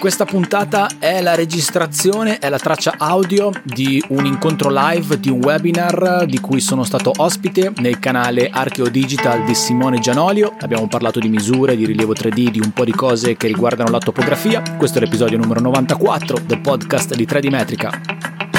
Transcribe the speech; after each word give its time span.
Questa 0.00 0.24
puntata 0.24 0.88
è 0.98 1.20
la 1.20 1.34
registrazione, 1.34 2.38
è 2.38 2.48
la 2.48 2.58
traccia 2.58 2.94
audio 2.96 3.50
di 3.62 4.02
un 4.08 4.24
incontro 4.24 4.70
live, 4.72 5.20
di 5.20 5.28
un 5.28 5.44
webinar 5.44 6.24
di 6.24 6.40
cui 6.40 6.58
sono 6.60 6.84
stato 6.84 7.12
ospite 7.18 7.74
nel 7.76 7.98
canale 7.98 8.48
Archeo 8.48 8.88
Digital 8.88 9.44
di 9.44 9.54
Simone 9.54 9.98
Gianolio. 9.98 10.56
Abbiamo 10.60 10.88
parlato 10.88 11.20
di 11.20 11.28
misure, 11.28 11.76
di 11.76 11.84
rilievo 11.84 12.14
3D, 12.14 12.48
di 12.48 12.60
un 12.60 12.72
po' 12.72 12.86
di 12.86 12.92
cose 12.92 13.36
che 13.36 13.46
riguardano 13.46 13.90
la 13.90 13.98
topografia. 13.98 14.62
Questo 14.78 14.96
è 14.96 15.02
l'episodio 15.02 15.36
numero 15.36 15.60
94 15.60 16.38
del 16.46 16.60
podcast 16.60 17.14
di 17.14 17.26
3D 17.26 17.50
Metrica. 17.50 18.49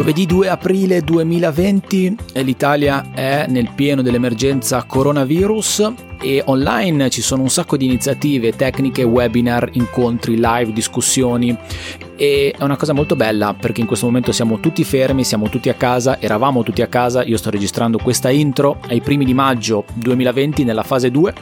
Giovedì 0.00 0.24
2 0.24 0.48
aprile 0.48 1.02
2020 1.02 2.16
l'Italia 2.36 3.10
è 3.12 3.44
nel 3.48 3.70
pieno 3.74 4.00
dell'emergenza 4.00 4.84
coronavirus 4.84 5.92
e 6.22 6.42
online 6.46 7.10
ci 7.10 7.20
sono 7.20 7.42
un 7.42 7.50
sacco 7.50 7.76
di 7.76 7.84
iniziative, 7.84 8.56
tecniche, 8.56 9.02
webinar, 9.02 9.68
incontri, 9.72 10.36
live, 10.36 10.72
discussioni. 10.72 11.54
E 12.16 12.54
è 12.58 12.62
una 12.62 12.78
cosa 12.78 12.94
molto 12.94 13.14
bella 13.14 13.52
perché 13.52 13.82
in 13.82 13.86
questo 13.86 14.06
momento 14.06 14.32
siamo 14.32 14.58
tutti 14.58 14.84
fermi, 14.84 15.22
siamo 15.22 15.50
tutti 15.50 15.68
a 15.68 15.74
casa, 15.74 16.18
eravamo 16.18 16.62
tutti 16.62 16.80
a 16.80 16.86
casa, 16.86 17.22
io 17.22 17.36
sto 17.36 17.50
registrando 17.50 17.98
questa 17.98 18.30
intro 18.30 18.80
ai 18.88 19.02
primi 19.02 19.26
di 19.26 19.34
maggio 19.34 19.84
2020 19.96 20.64
nella 20.64 20.82
fase 20.82 21.10
2 21.10 21.34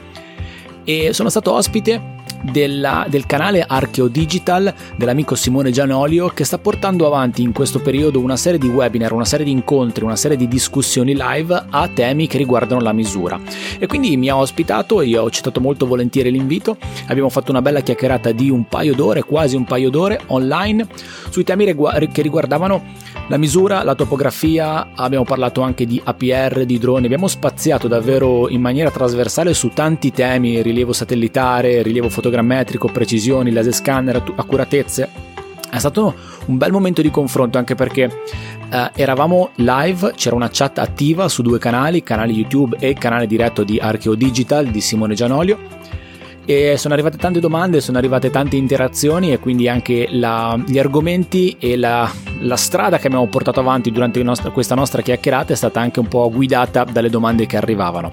e 0.83 1.13
sono 1.13 1.29
stato 1.29 1.53
ospite 1.53 2.17
della, 2.43 3.07
del 3.09 3.27
canale 3.27 3.65
Archeo 3.67 4.09
Digital 4.09 4.73
dell'amico 4.97 5.35
Simone 5.35 5.71
Gianolio 5.71 6.29
che 6.29 6.45
sta 6.45 6.59
portando 6.59 7.07
avanti 7.07 7.43
in 7.43 7.53
questo 7.53 7.81
periodo 7.81 8.21
una 8.21 8.37
serie 8.37 8.59
di 8.59 8.69
webinar, 8.69 9.13
una 9.13 9.25
serie 9.25 9.45
di 9.45 9.51
incontri, 9.51 10.05
una 10.05 10.17
serie 10.17 10.37
di 10.37 10.49
discussioni 10.49 11.15
live 11.17 11.65
a 11.71 11.89
temi 11.89 12.27
che 12.27 12.39
riguardano 12.39 12.81
la 12.81 12.93
misura. 12.93 13.39
E 13.79 13.87
quindi 13.87 14.17
mi 14.17 14.29
ha 14.29 14.37
ospitato 14.37 15.03
io 15.03 15.23
ho 15.23 15.27
accettato 15.27 15.61
molto 15.61 15.87
volentieri 15.87 16.31
l'invito. 16.31 16.77
Abbiamo 17.07 17.29
fatto 17.29 17.51
una 17.51 17.63
bella 17.63 17.81
chiacchierata 17.81 18.33
di 18.33 18.51
un 18.51 18.67
paio 18.67 18.95
d'ore, 18.95 19.23
quasi 19.23 19.57
un 19.57 19.65
paio 19.65 19.91
d'ore 19.91 20.21
online 20.27 20.87
sui 21.31 21.45
temi 21.45 21.65
che 21.65 22.23
riguardavano 22.23 22.83
la 23.29 23.37
misura, 23.37 23.83
la 23.83 23.95
topografia, 23.95 24.89
abbiamo 24.95 25.25
parlato 25.25 25.61
anche 25.61 25.85
di 25.85 26.01
APR, 26.03 26.65
di 26.65 26.79
droni, 26.79 27.05
abbiamo 27.05 27.29
spaziato 27.29 27.87
davvero 27.87 28.49
in 28.49 28.61
maniera 28.61 28.91
trasversale 28.91 29.53
su 29.53 29.69
tanti 29.69 30.11
temi, 30.13 30.63
rilievo 30.63 30.95
satellitare, 30.95 31.83
rilievo 31.83 32.09
fotogrammetrico, 32.19 32.89
precisioni, 32.89 33.53
laser 33.53 33.73
scanner, 33.73 34.23
accuratezze. 34.35 35.09
È 35.71 35.79
stato 35.79 36.15
un 36.47 36.57
bel 36.57 36.73
momento 36.73 37.01
di 37.01 37.11
confronto 37.11 37.59
anche 37.59 37.75
perché 37.77 38.11
eh, 38.71 38.91
eravamo 38.95 39.51
live, 39.57 40.13
c'era 40.17 40.35
una 40.35 40.49
chat 40.51 40.79
attiva 40.79 41.29
su 41.29 41.43
due 41.43 41.59
canali, 41.59 42.03
canale 42.03 42.33
YouTube 42.33 42.77
e 42.81 42.95
canale 42.95 43.27
diretto 43.27 43.63
di 43.63 43.79
Archeo 43.79 44.15
Digital 44.15 44.67
di 44.67 44.81
Simone 44.81 45.15
Gianolio 45.15 45.59
e 46.51 46.79
sono 46.79 46.95
arrivate 46.95 47.19
tante 47.19 47.41
domande, 47.41 47.83
sono 47.83 47.99
arrivate 47.99 48.31
tante 48.31 48.57
interazioni 48.57 49.35
e 49.35 49.39
quindi 49.39 49.69
anche 49.69 50.09
la, 50.13 50.59
gli 50.67 50.79
argomenti 50.79 51.55
e 51.59 51.77
la, 51.77 52.11
la, 52.41 52.57
strada 52.57 52.97
che 52.97 53.09
abbiamo 53.09 53.27
portato 53.27 53.61
avanti 53.61 53.93
durante 53.93 54.23
nostra, 54.23 54.49
questa 54.49 54.75
nostra 54.75 55.03
chiacchierata 55.03 55.53
è 55.53 55.57
stata 55.57 55.79
anche 55.79 56.01
un 56.01 56.09
po' 56.09 56.31
guidata 56.31 56.85
dalle 56.85 57.11
domande 57.11 57.45
che 57.45 57.59
arrivavano. 57.59 58.13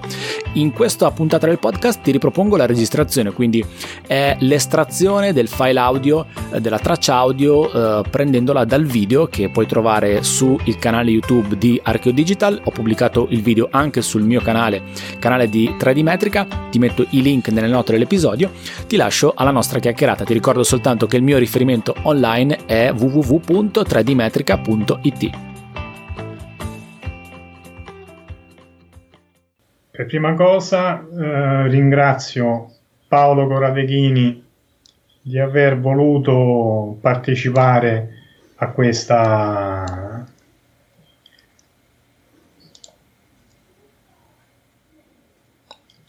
In 0.52 0.72
questa 0.72 1.10
puntata 1.12 1.46
del 1.46 1.58
podcast 1.58 2.02
ti 2.02 2.10
ripropongo 2.10 2.56
la 2.56 2.66
registrazione, 2.66 3.32
quindi 3.32 3.64
è 4.06 4.36
l'estrazione 4.40 5.32
del 5.32 5.48
file 5.48 5.78
audio, 5.78 6.26
eh, 6.52 6.60
della 6.60 6.78
traccia 6.78 7.14
audio 7.14 7.72
eh, 7.72 8.02
prendendola 8.10 8.66
dal 8.66 8.84
video 8.84 9.28
che 9.28 9.48
puoi 9.48 9.66
trovare 9.66 10.22
sul 10.22 10.60
canale 10.78 11.10
YouTube 11.10 11.56
di 11.56 11.80
Archeo 11.82 12.12
Digital. 12.12 12.60
Ho 12.64 12.70
pubblicato 12.70 13.28
il 13.30 13.40
video 13.40 13.68
anche 13.70 14.02
sul 14.02 14.24
mio 14.24 14.42
canale, 14.42 14.82
canale 15.18 15.48
di 15.48 15.74
3D 15.78 16.02
Metrica, 16.02 16.46
ti 16.70 16.78
metto 16.78 17.06
i 17.10 17.22
link 17.22 17.48
nelle 17.48 17.68
note 17.68 17.92
dell'episodio 17.92 18.24
episodio, 18.26 18.50
ti 18.86 18.96
lascio 18.96 19.32
alla 19.36 19.52
nostra 19.52 19.78
chiacchierata. 19.78 20.24
Ti 20.24 20.32
ricordo 20.32 20.64
soltanto 20.64 21.06
che 21.06 21.16
il 21.16 21.22
mio 21.22 21.36
riferimento 21.38 21.94
online 22.02 22.64
è 22.66 22.92
www.3dmetrica.it. 22.92 25.30
Per 29.90 30.06
prima 30.06 30.34
cosa 30.34 31.00
eh, 31.00 31.68
ringrazio 31.68 32.72
Paolo 33.08 33.46
Coradeghini 33.46 34.44
di 35.22 35.38
aver 35.38 35.80
voluto 35.80 36.98
partecipare 37.00 38.10
a 38.56 38.68
questa 38.70 40.15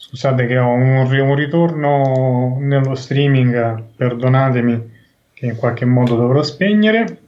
Scusate 0.08 0.46
che 0.46 0.56
ho 0.56 0.72
un, 0.72 1.06
un, 1.06 1.34
ritorno 1.34 2.56
nello 2.60 2.94
streaming, 2.94 3.82
perdonatemi 3.94 4.90
che 5.34 5.44
in 5.44 5.54
qualche 5.54 5.84
modo 5.84 6.16
dovrò 6.16 6.42
spegnere. 6.42 7.18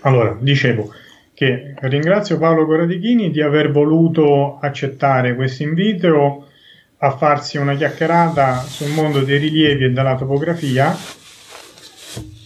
Allora, 0.00 0.34
dicevo 0.40 0.90
che 1.34 1.74
ringrazio 1.80 2.38
Paolo 2.38 2.64
Coradichini 2.64 3.30
di 3.30 3.42
aver 3.42 3.70
voluto 3.70 4.58
accettare 4.58 5.34
questo 5.34 5.64
invito 5.64 6.46
a 6.96 7.10
farsi 7.10 7.58
una 7.58 7.74
chiacchierata 7.74 8.60
sul 8.60 8.92
mondo 8.92 9.20
dei 9.20 9.36
rilievi 9.36 9.84
e 9.84 9.90
della 9.90 10.16
topografia, 10.16 10.96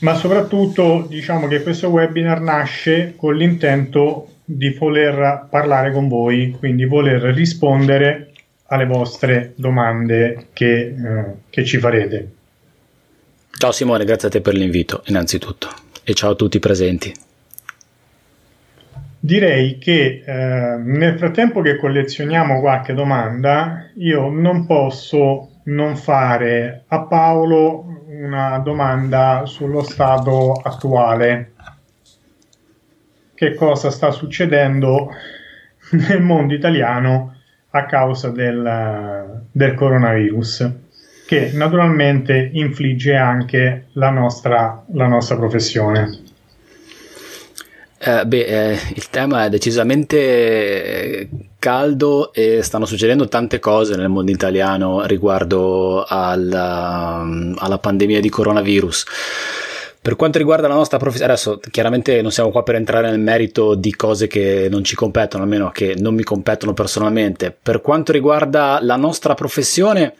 ma 0.00 0.14
soprattutto 0.14 1.06
diciamo 1.08 1.46
che 1.46 1.62
questo 1.62 1.86
webinar 1.88 2.40
nasce 2.40 3.14
con 3.14 3.36
l'intento 3.36 4.38
di 4.44 4.70
voler 4.70 5.46
parlare 5.48 5.92
con 5.92 6.08
voi, 6.08 6.56
quindi 6.58 6.84
voler 6.84 7.22
rispondere 7.32 8.32
alle 8.69 8.87
vostre 8.87 9.53
domande 9.56 10.49
che, 10.53 10.78
eh, 10.87 11.25
che 11.50 11.65
ci 11.65 11.78
farete. 11.78 12.31
Ciao 13.50 13.72
Simone, 13.72 14.04
grazie 14.04 14.28
a 14.28 14.31
te 14.31 14.41
per 14.41 14.54
l'invito 14.54 15.03
innanzitutto 15.06 15.69
e 16.04 16.15
ciao 16.15 16.32
a 16.32 16.34
tutti 16.34 16.56
i 16.59 16.60
presenti. 16.60 17.15
Direi 19.19 19.78
che 19.78 20.22
eh, 20.25 20.32
nel 20.76 21.16
frattempo 21.19 21.60
che 21.60 21.76
collezioniamo 21.76 22.60
qualche 22.60 22.93
domanda, 22.93 23.91
io 23.97 24.28
non 24.28 24.66
posso 24.66 25.50
non 25.65 25.97
fare 25.97 26.84
a 26.87 27.03
Paolo 27.03 28.05
una 28.06 28.59
domanda 28.59 29.43
sullo 29.47 29.82
stato 29.82 30.53
attuale. 30.53 31.53
Che 33.34 33.55
cosa 33.55 33.91
sta 33.91 34.10
succedendo 34.10 35.10
nel 35.91 36.22
mondo 36.22 36.55
italiano 36.55 37.35
a 37.78 37.87
causa 37.87 38.31
del, 38.31 39.42
del 39.50 39.75
coronavirus, 39.75 40.70
che 41.26 41.50
naturalmente 41.53 42.50
infligge 42.53 43.14
anche 43.14 43.87
la 43.92 44.10
nostra, 44.10 44.84
la 44.92 45.06
nostra 45.06 45.37
professione. 45.37 46.25
Eh, 47.98 48.25
beh, 48.25 48.44
eh, 48.44 48.78
il 48.94 49.09
tema 49.10 49.47
è 49.47 49.48
decisamente 49.48 51.28
caldo 51.59 52.32
e 52.32 52.62
stanno 52.62 52.84
succedendo 52.84 53.26
tante 53.26 53.59
cose 53.59 53.97
nel 53.97 54.08
mondo 54.08 54.31
italiano 54.31 55.04
riguardo 55.06 56.04
alla, 56.06 57.26
alla 57.56 57.78
pandemia 57.78 58.20
di 58.20 58.28
coronavirus. 58.28 59.06
Per 60.06 60.15
quanto 60.15 60.39
riguarda 60.39 60.69
la 60.69 60.75
nostra 60.75 60.99
professione, 60.99 61.33
adesso 61.33 61.59
chiaramente 61.69 62.22
non 62.22 62.31
siamo 62.31 62.50
qua 62.50 62.62
per 62.62 62.77
entrare 62.77 63.11
nel 63.11 63.19
merito 63.19 63.75
di 63.75 63.93
cose 63.93 64.28
che 64.28 64.69
non 64.71 64.84
ci 64.84 64.94
competono, 64.94 65.43
almeno 65.43 65.71
che 65.71 65.97
non 65.99 66.15
mi 66.15 66.22
competono 66.22 66.75
personalmente. 66.75 67.53
Per 67.61 67.81
quanto 67.81 68.12
riguarda 68.12 68.79
la 68.81 68.94
nostra 68.94 69.35
professione, 69.35 70.14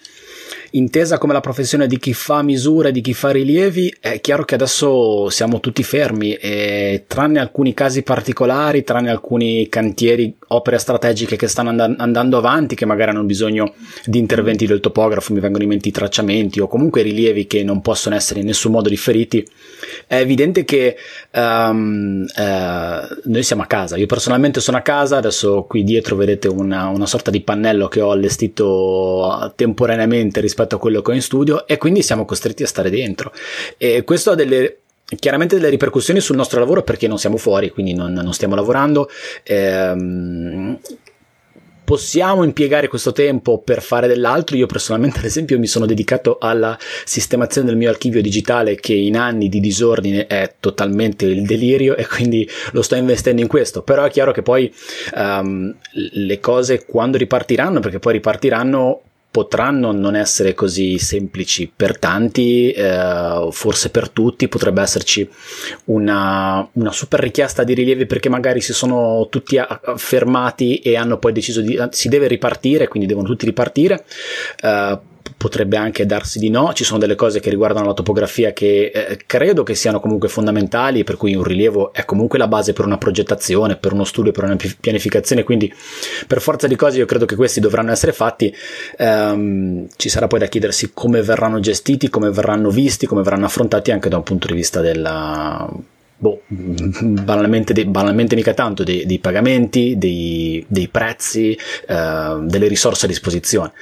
intesa 0.73 1.19
come 1.19 1.35
la 1.35 1.41
professione 1.41 1.87
di 1.87 1.99
chi 1.99 2.15
fa 2.15 2.43
misure, 2.43 2.91
di 2.91 3.01
chi 3.01 3.15
fa 3.15 3.31
rilievi, 3.31 3.95
è 4.01 4.21
chiaro 4.21 4.45
che 4.45 4.57
adesso 4.57 5.31
siamo 5.31 5.61
tutti 5.61 5.85
fermi 5.85 6.35
e 6.35 7.05
tranne 7.07 7.39
alcuni 7.39 7.73
casi 7.73 8.03
particolari, 8.03 8.83
tranne 8.83 9.11
alcuni 9.11 9.69
cantieri, 9.69 10.35
opere 10.49 10.79
strategiche 10.79 11.37
che 11.37 11.49
stanno 11.49 11.71
and- 11.71 11.97
andando 11.99 12.37
avanti, 12.37 12.75
che 12.75 12.85
magari 12.85 13.11
hanno 13.11 13.25
bisogno 13.25 13.75
di 14.05 14.19
interventi 14.19 14.67
del 14.67 14.81
topografo, 14.81 15.33
mi 15.33 15.41
vengono 15.41 15.65
in 15.65 15.71
mente 15.71 15.89
i 15.89 15.93
tracciamenti 15.93 16.61
o 16.61 16.69
comunque 16.69 17.03
rilievi 17.03 17.47
che 17.47 17.65
non 17.65 17.81
possono 17.81 18.15
essere 18.15 18.41
in 18.41 18.47
nessun 18.47 18.73
modo 18.73 18.89
differiti, 18.89 19.47
è 20.07 20.17
evidente 20.17 20.65
che 20.65 20.97
um, 21.33 22.25
eh, 22.37 23.01
noi 23.25 23.43
siamo 23.43 23.63
a 23.63 23.67
casa. 23.67 23.97
Io 23.97 24.07
personalmente 24.07 24.61
sono 24.61 24.77
a 24.77 24.83
casa, 24.83 25.17
adesso 25.17 25.65
qui 25.65 25.85
dietro 25.85 26.17
vedete 26.17 26.49
una, 26.49 26.89
una 26.89 27.07
sorta 27.07 27.31
di 27.31 27.41
pannello 27.41 27.89
che 27.89 28.01
ho 28.01 28.11
allestito 28.11 29.53
temporaneamente 29.57 30.41
rispetto 30.41 30.77
a 30.77 30.79
quello 30.79 31.03
che 31.03 31.11
ho 31.11 31.15
in 31.15 31.23
studio 31.23 31.67
e 31.67 31.77
quindi 31.79 32.03
siamo 32.03 32.25
costretti 32.25 32.63
a 32.63 32.67
stare 32.67 32.91
dentro. 32.91 33.33
E 33.77 34.05
questo 34.05 34.31
ha 34.31 34.35
delle 34.35 34.79
chiaramente 35.19 35.57
delle 35.57 35.69
ripercussioni 35.69 36.21
sul 36.21 36.37
nostro 36.37 36.59
lavoro 36.59 36.83
perché 36.83 37.07
non 37.07 37.19
siamo 37.19 37.37
fuori, 37.37 37.71
quindi 37.71 37.95
non, 37.95 38.13
non 38.13 38.33
stiamo 38.33 38.55
lavorando. 38.55 39.09
Ehm, 39.45 40.79
possiamo 41.87 42.43
impiegare 42.43 42.89
questo 42.89 43.13
tempo 43.13 43.61
per 43.61 43.81
fare 43.81 44.09
dell'altro. 44.09 44.57
Io 44.57 44.67
personalmente, 44.67 45.19
ad 45.21 45.25
esempio, 45.25 45.59
mi 45.59 45.69
sono 45.69 45.87
dedicato 45.87 46.39
alla 46.41 46.77
sistemazione 47.05 47.69
del 47.69 47.77
mio 47.77 47.89
archivio 47.89 48.21
digitale 48.21 48.75
che 48.75 48.93
in 48.93 49.17
anni 49.17 49.49
di 49.49 49.61
disordine 49.61 50.27
è 50.27 50.55
totalmente 50.59 51.25
il 51.27 51.47
delirio 51.47 51.95
e 51.95 52.07
quindi 52.07 52.47
lo 52.73 52.83
sto 52.83 52.97
investendo 52.97 53.41
in 53.41 53.49
questo. 53.49 53.83
Però 53.83 54.05
è 54.05 54.11
chiaro 54.11 54.33
che 54.33 54.43
poi 54.43 54.73
um, 55.15 55.73
le 55.93 56.41
cose 56.41 56.85
quando 56.85 57.17
ripartiranno, 57.17 57.79
perché 57.79 58.01
poi 58.01 58.15
ripartiranno 58.15 59.03
potranno 59.37 59.93
non 59.93 60.17
essere 60.17 60.55
così 60.55 60.97
semplici 60.97 61.71
per 61.77 61.99
tanti, 61.99 62.71
eh, 62.71 63.49
forse 63.51 63.91
per 63.91 64.09
tutti, 64.09 64.49
potrebbe 64.49 64.81
esserci 64.81 65.29
una, 65.87 66.67
una, 66.73 66.91
super 66.91 67.21
richiesta 67.21 67.63
di 67.63 67.75
rilievi 67.75 68.07
perché 68.07 68.31
magari 68.31 68.63
si 68.63 68.73
sono 68.73 69.29
tutti 69.31 69.61
fermati 69.97 70.79
e 70.79 70.97
hanno 70.97 71.19
poi 71.19 71.33
deciso 71.33 71.61
di 71.61 71.79
si 71.91 72.09
deve 72.09 72.29
ripartire, 72.29 72.89
quindi 72.89 73.07
devono 73.07 73.27
tutti 73.27 73.45
ripartire. 73.45 74.07
Eh, 74.63 74.99
potrebbe 75.37 75.77
anche 75.77 76.07
darsi 76.07 76.39
di 76.39 76.49
no, 76.49 76.73
ci 76.73 76.85
sono 76.85 76.99
delle 76.99 77.15
cose 77.15 77.41
che 77.41 77.51
riguardano 77.51 77.87
la 77.87 77.93
topografia 77.93 78.53
che 78.53 78.91
eh, 78.93 79.19
credo 79.27 79.63
che 79.63 79.75
siano 79.75 80.01
comunque 80.01 80.29
fondamentali, 80.29 81.05
per 81.05 81.17
cui 81.17 81.35
un 81.35 81.43
rilievo 81.43 81.93
è 81.93 82.05
comunque 82.05 82.39
la 82.39 82.49
base 82.49 82.73
per 82.73 82.87
una 82.87 82.99
progettazione, 82.99 83.77
per 83.77 83.93
uno 83.93 84.05
studio, 84.05 84.33
per 84.33 84.45
una 84.45 84.57
pianificazione, 84.81 85.43
quindi 85.43 85.73
per 86.27 86.41
forza 86.41 86.67
di 86.67 86.77
cose 86.77 86.99
io 86.99 87.07
credo 87.07 87.27
che 87.27 87.37
questi 87.37 87.61
dovranno 87.61 87.93
essere 87.93 88.13
fatti, 88.13 88.55
ehm, 88.97 89.89
ci 89.97 90.09
sarà 90.09 90.27
poi 90.27 90.39
da 90.39 90.47
chiedersi 90.47 90.93
come 90.95 91.21
verranno 91.23 91.61
gestiti, 91.61 92.09
come 92.09 92.31
verranno 92.31 92.71
visti, 92.71 93.07
come 93.07 93.23
verranno 93.23 93.45
affrontati 93.45 93.91
anche 93.91 94.09
da 94.09 94.17
un 94.17 94.23
punto 94.23 94.47
di 94.47 94.55
vista 94.55 94.81
della 94.81 95.69
boh, 96.17 96.43
banalmente, 96.49 97.73
de, 97.73 97.87
banalmente 97.87 98.35
mica 98.35 98.55
tanto 98.55 98.83
dei, 98.83 99.05
dei 99.07 99.19
pagamenti, 99.19 99.97
dei, 99.99 100.65
dei 100.69 100.89
prezzi, 100.89 101.57
eh, 101.87 102.39
delle 102.43 102.69
risorse 102.69 103.07
a 103.07 103.09
disposizione. 103.09 103.73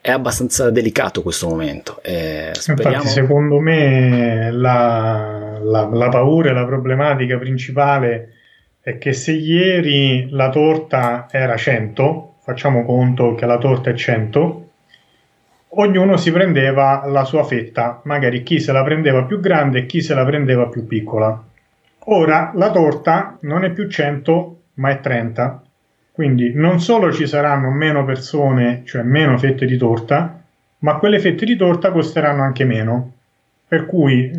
È 0.00 0.10
abbastanza 0.10 0.70
delicato 0.70 1.22
questo 1.22 1.48
momento. 1.48 2.00
Eh, 2.02 2.50
speriamo... 2.52 2.96
Infatti, 2.96 3.08
secondo 3.08 3.58
me 3.58 4.50
la, 4.50 5.58
la, 5.62 5.88
la 5.92 6.08
paura 6.08 6.50
e 6.50 6.52
la 6.52 6.64
problematica 6.64 7.38
principale 7.38 8.34
è 8.80 8.96
che 8.98 9.12
se 9.12 9.32
ieri 9.32 10.28
la 10.30 10.48
torta 10.48 11.26
era 11.30 11.56
100, 11.56 12.36
facciamo 12.42 12.84
conto 12.84 13.34
che 13.34 13.44
la 13.44 13.58
torta 13.58 13.90
è 13.90 13.94
100, 13.94 14.68
ognuno 15.72 16.16
si 16.16 16.32
prendeva 16.32 17.04
la 17.06 17.24
sua 17.24 17.44
fetta, 17.44 18.00
magari 18.04 18.42
chi 18.42 18.58
se 18.58 18.72
la 18.72 18.82
prendeva 18.82 19.24
più 19.24 19.38
grande 19.38 19.80
e 19.80 19.86
chi 19.86 20.00
se 20.00 20.14
la 20.14 20.24
prendeva 20.24 20.66
più 20.68 20.86
piccola. 20.86 21.44
Ora 22.04 22.52
la 22.54 22.70
torta 22.70 23.36
non 23.42 23.64
è 23.64 23.70
più 23.70 23.88
100 23.88 24.60
ma 24.74 24.90
è 24.90 25.00
30, 25.00 25.62
quindi 26.12 26.52
non 26.54 26.80
solo 26.80 27.12
ci 27.12 27.26
saranno 27.26 27.70
meno 27.70 28.04
persone, 28.04 28.82
cioè 28.84 29.02
meno 29.02 29.36
fette 29.36 29.66
di 29.66 29.76
torta, 29.76 30.42
ma 30.78 30.96
quelle 30.96 31.18
fette 31.18 31.44
di 31.44 31.56
torta 31.56 31.92
costeranno 31.92 32.42
anche 32.42 32.64
meno. 32.64 33.12
Per 33.68 33.86
cui, 33.86 34.30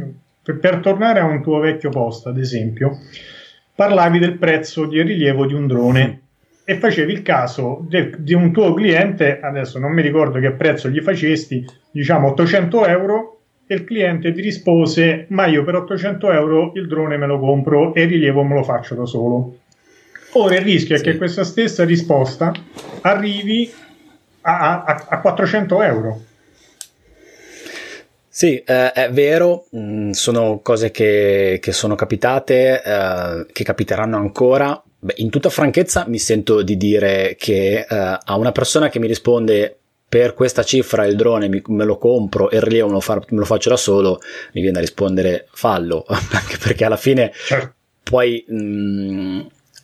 per, 0.43 0.57
per 0.57 0.77
tornare 0.77 1.19
a 1.19 1.25
un 1.25 1.41
tuo 1.41 1.59
vecchio 1.59 1.89
post, 1.89 2.27
ad 2.27 2.37
esempio, 2.37 2.97
parlavi 3.75 4.19
del 4.19 4.37
prezzo 4.37 4.85
di 4.85 5.01
rilievo 5.01 5.45
di 5.45 5.53
un 5.53 5.67
drone 5.67 6.21
e 6.63 6.77
facevi 6.77 7.13
il 7.13 7.21
caso 7.21 7.85
de, 7.87 8.13
di 8.17 8.33
un 8.33 8.51
tuo 8.51 8.73
cliente, 8.73 9.39
adesso 9.39 9.79
non 9.79 9.91
mi 9.91 10.01
ricordo 10.01 10.39
che 10.39 10.51
prezzo 10.51 10.89
gli 10.89 11.01
facesti, 11.01 11.65
diciamo 11.91 12.29
800 12.29 12.85
euro, 12.85 13.40
e 13.71 13.75
il 13.75 13.85
cliente 13.85 14.33
ti 14.33 14.41
rispose 14.41 15.27
ma 15.29 15.47
io 15.47 15.63
per 15.63 15.75
800 15.75 16.29
euro 16.33 16.73
il 16.75 16.87
drone 16.87 17.15
me 17.15 17.25
lo 17.25 17.39
compro 17.39 17.93
e 17.93 18.01
il 18.01 18.09
rilievo 18.09 18.43
me 18.43 18.55
lo 18.55 18.63
faccio 18.63 18.95
da 18.95 19.05
solo. 19.05 19.59
Ora 20.33 20.55
il 20.55 20.61
rischio 20.61 20.97
sì. 20.97 21.01
è 21.01 21.05
che 21.05 21.17
questa 21.17 21.45
stessa 21.45 21.85
risposta 21.85 22.51
arrivi 22.99 23.71
a, 24.41 24.83
a, 24.83 25.05
a 25.07 25.21
400 25.21 25.83
euro. 25.83 26.21
Sì, 28.27 28.57
eh, 28.57 28.91
è 28.91 29.09
vero, 29.09 29.67
mh, 29.69 29.79
mm, 29.79 30.09
sono 30.09 30.59
cose 30.61 30.91
che, 30.91 31.59
che 31.61 31.71
sono 31.71 31.95
capitate, 31.95 32.81
eh, 32.83 33.45
che 33.53 33.63
capiteranno 33.63 34.17
ancora. 34.17 34.81
Beh, 34.99 35.13
in 35.17 35.29
tutta 35.29 35.49
franchezza 35.49 36.05
mi 36.07 36.19
sento 36.19 36.61
di 36.61 36.75
dire 36.75 37.35
che 37.39 37.85
eh, 37.89 38.17
a 38.21 38.35
una 38.35 38.51
persona 38.51 38.89
che 38.89 38.99
mi 38.99 39.07
risponde 39.07 39.80
per 40.11 40.33
questa 40.33 40.63
cifra 40.63 41.05
il 41.05 41.15
drone 41.15 41.47
mi, 41.47 41.61
me 41.67 41.85
lo 41.85 41.97
compro 41.97 42.49
e 42.49 42.57
il 42.57 42.63
rilievo 42.63 42.89
me 42.89 42.99
me 43.29 43.37
lo, 43.39 43.45
faccio 43.45 43.69
da 43.69 43.77
solo, 43.77 44.19
mi 44.51 44.59
viene 44.59 44.73
da 44.73 44.81
rispondere 44.81 45.47
fallo, 45.53 46.03
anche 46.05 46.57
perché 46.57 46.83
alla 46.83 46.97
fine 46.97 47.31
certo. 47.33 47.73
poi 48.03 48.43
mh, 48.45 48.55
mm, 48.55 49.39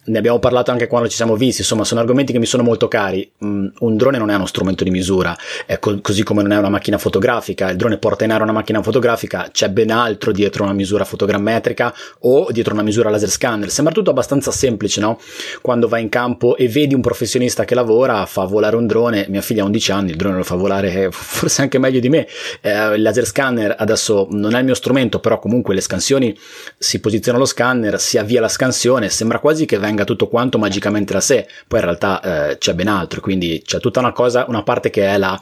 ne 0.08 0.18
abbiamo 0.18 0.40
parlato 0.40 0.72
anche 0.72 0.88
quando 0.88 1.10
ci 1.10 1.16
siamo 1.16 1.36
visti, 1.36 1.62
insomma 1.62 1.84
sono 1.84 2.00
argomenti 2.00 2.32
che 2.32 2.40
mi 2.40 2.46
sono 2.46 2.64
molto 2.64 2.88
cari. 2.88 3.30
Mm, 3.44 3.68
un 3.80 3.98
drone 3.98 4.18
non 4.18 4.30
è 4.30 4.36
uno 4.36 4.46
strumento 4.46 4.84
di 4.84 4.90
misura, 4.90 5.36
co- 5.80 6.00
così 6.02 6.24
come 6.24 6.42
non 6.42 6.52
è 6.52 6.58
una 6.58 6.70
macchina 6.70 6.98
fotografica, 6.98 7.70
il 7.70 7.78
drone 7.78 7.98
porta 7.98 8.24
in 8.24 8.32
aria 8.32 8.44
una 8.44 8.54
macchina 8.54 8.82
fotografica, 8.82 9.50
c'è 9.52 9.70
ben 9.70 9.92
altro 9.92 10.32
dietro 10.32 10.64
una 10.64 10.74
misura 10.74 11.06
fotogrammetrica 11.06 11.94
o 12.22 12.52
dietro 12.52 12.74
una 12.74 12.84
misura 12.84 13.10
laser 13.10 13.30
scanner, 13.30 13.70
sembra 13.70 13.94
tutto 13.94 14.10
abbastanza 14.10 14.52
semplice, 14.52 15.00
no? 15.00 15.20
Quando 15.62 15.88
vai 15.88 16.02
in 16.02 16.10
campo 16.10 16.56
e 16.56 16.68
vedi 16.68 16.94
un 16.94 17.02
professionista 17.02 17.66
che 17.66 17.76
lavora, 17.76 18.26
fa 18.26 18.46
volare 18.46 18.76
un 18.76 18.88
drone, 18.88 19.26
mia 19.30 19.42
figlia 19.42 19.64
ha 19.64 19.66
11 19.66 19.92
anni, 19.92 20.10
il 20.12 20.16
drone 20.16 20.38
lo 20.38 20.44
fa 20.44 20.56
volare 20.56 21.10
forse 21.12 21.62
anche 21.62 21.80
meglio 21.80 22.00
di 22.00 22.10
me, 22.10 22.28
eh, 22.62 22.96
il 22.96 23.02
laser 23.02 23.26
scanner 23.26 23.76
adesso 23.78 24.28
non 24.32 24.56
è 24.56 24.60
il 24.60 24.66
mio 24.66 24.74
strumento, 24.74 25.20
però 25.20 25.40
comunque 25.40 25.76
le 25.76 25.82
scansioni 25.82 26.38
si 26.78 27.00
posiziona 27.00 27.38
lo 27.38 27.46
scanner, 27.46 28.00
si 28.00 28.18
avvia 28.18 28.42
la 28.42 28.48
scansione, 28.48 29.10
sembra 29.10 29.40
quasi 29.40 29.66
che 29.66 29.78
venga 29.78 29.97
venga 29.98 30.04
tutto 30.04 30.28
quanto 30.28 30.60
magicamente 30.60 31.14
da 31.14 31.20
sé, 31.20 31.48
poi 31.68 31.80
in 31.80 31.86
realtà 31.86 32.22
eh, 32.52 32.58
c'è 32.58 32.74
ben 32.76 32.88
altro, 32.88 33.20
quindi 33.20 33.64
c'è 33.66 33.80
tutta 33.80 34.00
una 34.00 34.12
cosa, 34.12 34.46
una 34.48 34.62
parte 34.62 34.92
che 34.92 35.08
è 35.08 35.18
la, 35.18 35.40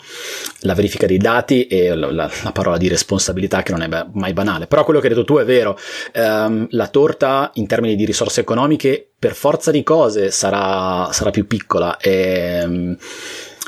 la 0.62 0.74
verifica 0.74 1.06
dei 1.06 1.18
dati 1.18 1.68
e 1.68 1.94
la, 1.94 2.12
la, 2.12 2.32
la, 2.44 2.52
parola 2.52 2.78
di 2.78 2.88
responsabilità 2.88 3.62
che 3.64 3.74
non 3.74 3.82
è 3.82 4.06
mai 4.14 4.34
banale, 4.34 4.68
però 4.68 4.86
quello 4.86 5.00
che 5.02 5.08
hai 5.08 5.14
detto 5.14 5.26
tu 5.26 5.38
è 5.38 5.46
vero, 5.46 5.78
ehm, 6.14 6.68
la 6.72 6.88
torta 6.88 7.52
in 7.56 7.68
termini 7.68 7.96
di 7.96 8.06
risorse 8.06 8.42
economiche 8.42 9.10
per 9.18 9.34
forza 9.34 9.72
di 9.72 9.84
cose 9.84 10.32
sarà, 10.32 11.12
sarà 11.12 11.32
più 11.32 11.48
piccola. 11.48 11.98
E 11.98 12.60
ehm, 12.62 12.98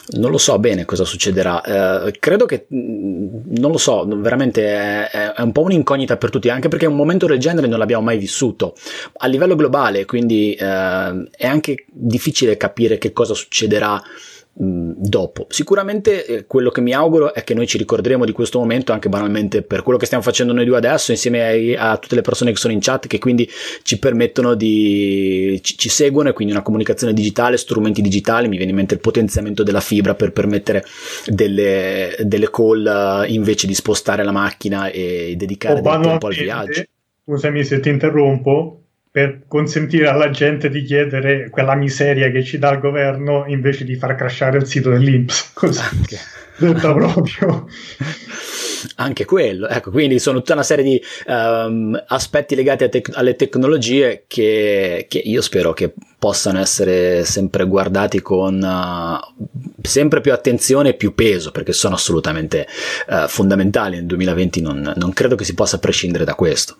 non 0.09 0.31
lo 0.31 0.37
so 0.37 0.57
bene 0.59 0.85
cosa 0.85 1.03
succederà. 1.03 2.05
Eh, 2.05 2.19
credo 2.19 2.45
che, 2.45 2.67
mm, 2.73 3.57
non 3.57 3.71
lo 3.71 3.77
so, 3.77 4.05
veramente 4.07 4.65
è, 4.65 5.33
è, 5.35 5.41
un 5.41 5.51
po' 5.51 5.61
un'incognita 5.61 6.17
per 6.17 6.29
tutti, 6.29 6.49
anche 6.49 6.69
perché 6.69 6.85
un 6.85 6.95
momento 6.95 7.25
del 7.25 7.39
genere 7.39 7.67
non 7.67 7.79
l'abbiamo 7.79 8.03
mai 8.03 8.17
vissuto 8.17 8.75
a 9.17 9.27
livello 9.27 9.55
globale, 9.55 10.05
quindi 10.05 10.53
eh, 10.53 11.27
è 11.31 11.45
anche 11.45 11.85
difficile 11.91 12.57
capire 12.57 12.97
che 12.97 13.11
cosa 13.11 13.33
succederà 13.33 14.01
dopo. 14.59 15.45
Sicuramente 15.49 16.25
eh, 16.25 16.45
quello 16.47 16.71
che 16.71 16.81
mi 16.81 16.91
auguro 16.91 17.33
è 17.33 17.43
che 17.43 17.53
noi 17.53 17.67
ci 17.67 17.77
ricorderemo 17.77 18.25
di 18.25 18.31
questo 18.31 18.57
momento 18.57 18.91
anche 18.91 19.07
banalmente 19.07 19.61
per 19.61 19.83
quello 19.83 19.99
che 19.99 20.05
stiamo 20.05 20.23
facendo 20.23 20.51
noi 20.51 20.65
due 20.65 20.77
adesso 20.77 21.11
insieme 21.11 21.43
ai, 21.43 21.75
a 21.75 21.97
tutte 21.97 22.15
le 22.15 22.21
persone 22.21 22.51
che 22.51 22.57
sono 22.57 22.73
in 22.73 22.79
chat 22.79 23.05
che 23.05 23.19
quindi 23.19 23.47
ci 23.83 23.99
permettono 23.99 24.55
di 24.55 25.59
ci, 25.61 25.77
ci, 25.77 25.89
seguono 25.89 26.29
e 26.29 26.33
quindi 26.33 26.53
una 26.53 26.63
comunicazione 26.63 27.13
digitale, 27.13 27.57
strumenti 27.57 28.01
digitali, 28.01 28.47
mi 28.47 28.57
viene 28.57 28.71
in 28.71 28.77
mente 28.77 28.95
il 28.95 28.99
potenziamento 28.99 29.61
della 29.61 29.79
fibra 29.79 30.15
per 30.15 30.31
permettere 30.31 30.83
delle, 31.27 32.15
delle 32.23 32.49
call 32.49 33.25
uh, 33.25 33.31
invece 33.31 33.67
di 33.67 33.75
spostare 33.75 34.23
la 34.23 34.31
macchina 34.31 34.89
e 34.89 35.35
dedicare 35.37 35.81
del 35.81 35.99
tempo 36.01 36.27
al 36.27 36.33
viaggio. 36.33 36.83
Scusami 37.23 37.63
se 37.63 37.79
ti 37.79 37.89
interrompo, 37.89 38.86
per 39.09 39.43
consentire 39.47 40.07
alla 40.07 40.29
gente 40.29 40.69
di 40.69 40.83
chiedere 40.83 41.49
quella 41.49 41.75
miseria 41.75 42.29
che 42.29 42.43
ci 42.43 42.57
dà 42.57 42.71
il 42.71 42.79
governo 42.79 43.45
invece 43.47 43.83
di 43.83 43.95
far 43.95 44.15
crashare 44.15 44.57
il 44.57 44.65
sito 44.65 44.89
dell'Inps. 44.89 45.51
Così, 45.55 45.81
Anche. 45.81 46.17
detto 46.57 46.93
proprio. 46.93 47.67
Anche 48.97 49.25
quello, 49.25 49.67
ecco, 49.67 49.89
quindi 49.89 50.19
sono 50.19 50.37
tutta 50.37 50.53
una 50.53 50.63
serie 50.63 50.83
di 50.83 51.01
um, 51.27 51.99
aspetti 52.07 52.55
legati 52.55 52.87
te- 52.89 53.03
alle 53.13 53.35
tecnologie 53.35 54.25
che, 54.27 55.07
che, 55.09 55.17
io 55.17 55.41
spero 55.41 55.73
che 55.73 55.93
possano 56.19 56.59
essere 56.59 57.25
sempre 57.25 57.65
guardati 57.65 58.21
con 58.21 58.61
uh, 58.61 59.45
sempre 59.81 60.21
più 60.21 60.31
attenzione 60.31 60.89
e 60.89 60.93
più 60.93 61.15
peso, 61.15 61.51
perché 61.51 61.73
sono 61.73 61.95
assolutamente 61.95 62.67
uh, 63.07 63.27
fondamentali 63.27 63.95
nel 63.95 64.05
2020, 64.05 64.61
non, 64.61 64.93
non 64.95 65.13
credo 65.13 65.35
che 65.35 65.43
si 65.43 65.55
possa 65.55 65.79
prescindere 65.79 66.23
da 66.23 66.35
questo. 66.35 66.77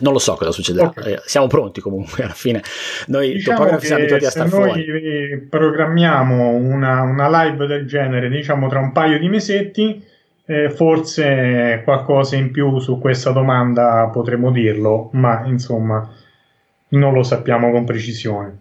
Non 0.00 0.12
lo 0.12 0.18
so 0.18 0.34
cosa 0.34 0.50
succederà, 0.50 0.86
okay. 0.88 1.12
Eh, 1.12 1.20
siamo 1.24 1.46
pronti 1.46 1.80
comunque 1.80 2.22
alla 2.24 2.32
fine. 2.32 2.62
Noi 3.08 3.32
diciamo 3.34 3.58
topografi 3.58 3.86
siamo 3.86 4.00
abituati 4.00 4.26
a 4.26 4.30
stare 4.30 4.48
fuori. 4.48 4.86
Noi 4.86 5.46
programmiamo 5.48 6.50
una, 6.50 7.02
una, 7.02 7.44
live 7.44 7.66
del 7.66 7.86
genere, 7.86 8.28
diciamo 8.28 8.68
tra 8.68 8.80
un 8.80 8.92
paio 8.92 9.18
di 9.18 9.28
mesetti, 9.28 10.02
eh, 10.46 10.70
forse 10.70 11.82
qualcosa 11.84 12.36
in 12.36 12.50
più 12.50 12.78
su 12.78 12.98
questa 12.98 13.30
domanda 13.30 14.08
potremo 14.12 14.50
dirlo, 14.50 15.10
ma 15.12 15.44
insomma 15.46 16.08
non 16.88 17.12
lo 17.12 17.22
sappiamo 17.22 17.70
con 17.70 17.84
precisione. 17.84 18.58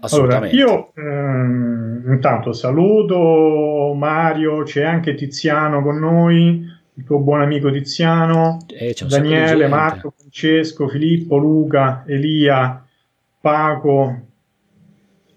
Allora, 0.00 0.46
io 0.48 0.92
ehm, 0.94 2.04
intanto 2.06 2.52
saluto 2.52 3.92
Mario, 3.96 4.62
c'è 4.62 4.84
anche 4.84 5.14
Tiziano 5.14 5.82
con 5.82 5.98
noi 5.98 6.64
il 6.98 7.04
tuo 7.04 7.18
buon 7.18 7.40
amico 7.40 7.70
Tiziano, 7.70 8.58
eh, 8.66 8.94
Daniele, 9.06 9.68
Marco, 9.68 10.12
Francesco, 10.16 10.88
Filippo, 10.88 11.36
Luca, 11.36 12.02
Elia, 12.04 12.84
Paco, 13.40 14.20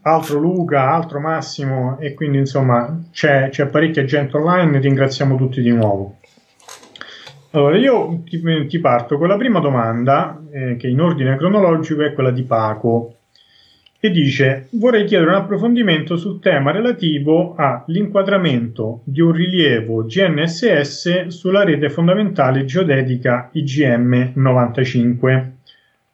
altro 0.02 0.40
Luca, 0.40 0.90
altro 0.90 1.20
Massimo 1.20 2.00
e 2.00 2.16
quindi 2.16 2.40
insomma 2.40 3.04
c'è, 3.12 3.50
c'è 3.50 3.68
parecchia 3.68 4.04
gente 4.06 4.38
online, 4.38 4.80
ringraziamo 4.80 5.38
tutti 5.38 5.62
di 5.62 5.70
nuovo. 5.70 6.18
Allora, 7.52 7.78
io 7.78 8.24
ti, 8.24 8.42
ti 8.68 8.80
parto 8.80 9.20
con 9.20 9.28
la 9.28 9.38
prima 9.38 9.60
domanda, 9.60 10.42
eh, 10.52 10.78
che 10.78 10.88
in 10.88 11.00
ordine 11.00 11.38
cronologico 11.38 12.02
è 12.02 12.14
quella 12.14 12.32
di 12.32 12.44
Paco, 12.44 13.18
e 14.04 14.10
dice: 14.10 14.68
Vorrei 14.72 15.06
chiedere 15.06 15.30
un 15.30 15.36
approfondimento 15.38 16.18
sul 16.18 16.40
tema 16.40 16.72
relativo 16.72 17.54
all'inquadramento 17.56 19.02
di 19.04 19.22
un 19.22 19.32
rilievo 19.32 20.06
GNSS 20.06 21.28
sulla 21.28 21.64
rete 21.64 21.88
fondamentale 21.92 22.66
geodetica 22.66 23.50
IGM 23.54 24.32
95, 24.34 25.56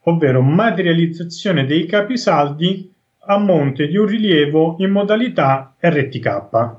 ovvero 0.03 0.41
materializzazione 0.41 1.65
dei 1.65 1.85
capisaldi 1.85 2.93
a 3.19 3.37
monte 3.37 3.87
di 3.87 3.95
un 3.95 4.05
rilievo 4.05 4.75
in 4.79 4.91
modalità 4.91 5.73
RTK. 5.79 6.75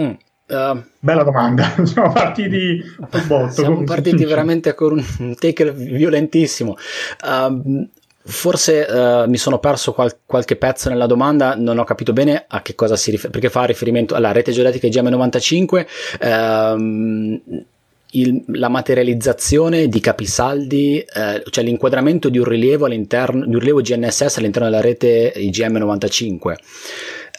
Mm. 0.00 0.12
Uh, 0.46 0.82
Bella 0.98 1.22
domanda, 1.22 1.74
siamo 1.84 2.10
partiti 2.10 2.82
botto. 3.26 3.50
Siamo 3.50 3.84
partiti 3.84 4.24
veramente 4.24 4.74
con 4.74 5.02
un 5.18 5.34
take 5.34 5.72
violentissimo. 5.72 6.76
Uh, 7.22 7.88
forse 8.24 8.86
uh, 8.88 9.28
mi 9.28 9.36
sono 9.36 9.58
perso 9.58 9.92
qual- 9.92 10.18
qualche 10.24 10.56
pezzo 10.56 10.88
nella 10.88 11.06
domanda, 11.06 11.54
non 11.56 11.78
ho 11.78 11.84
capito 11.84 12.12
bene 12.12 12.44
a 12.46 12.62
che 12.62 12.74
cosa 12.74 12.96
si 12.96 13.10
riferisce, 13.10 13.30
perché 13.30 13.50
fa 13.50 13.64
riferimento 13.64 14.14
alla 14.14 14.32
rete 14.32 14.52
geodetica 14.52 14.86
IGM95. 14.86 15.86
Uh, 16.20 17.64
il, 18.12 18.42
la 18.46 18.68
materializzazione 18.68 19.88
di 19.88 20.00
capisaldi, 20.00 20.98
eh, 20.98 21.42
cioè 21.48 21.64
l'inquadramento 21.64 22.28
di 22.28 22.38
un 22.38 22.44
rilievo 22.44 22.86
all'interno 22.86 23.46
di 23.46 23.54
un 23.54 23.58
rilievo 23.58 23.80
GNSS 23.80 24.38
all'interno 24.38 24.68
della 24.68 24.82
rete 24.82 25.32
IGM95. 25.36 26.54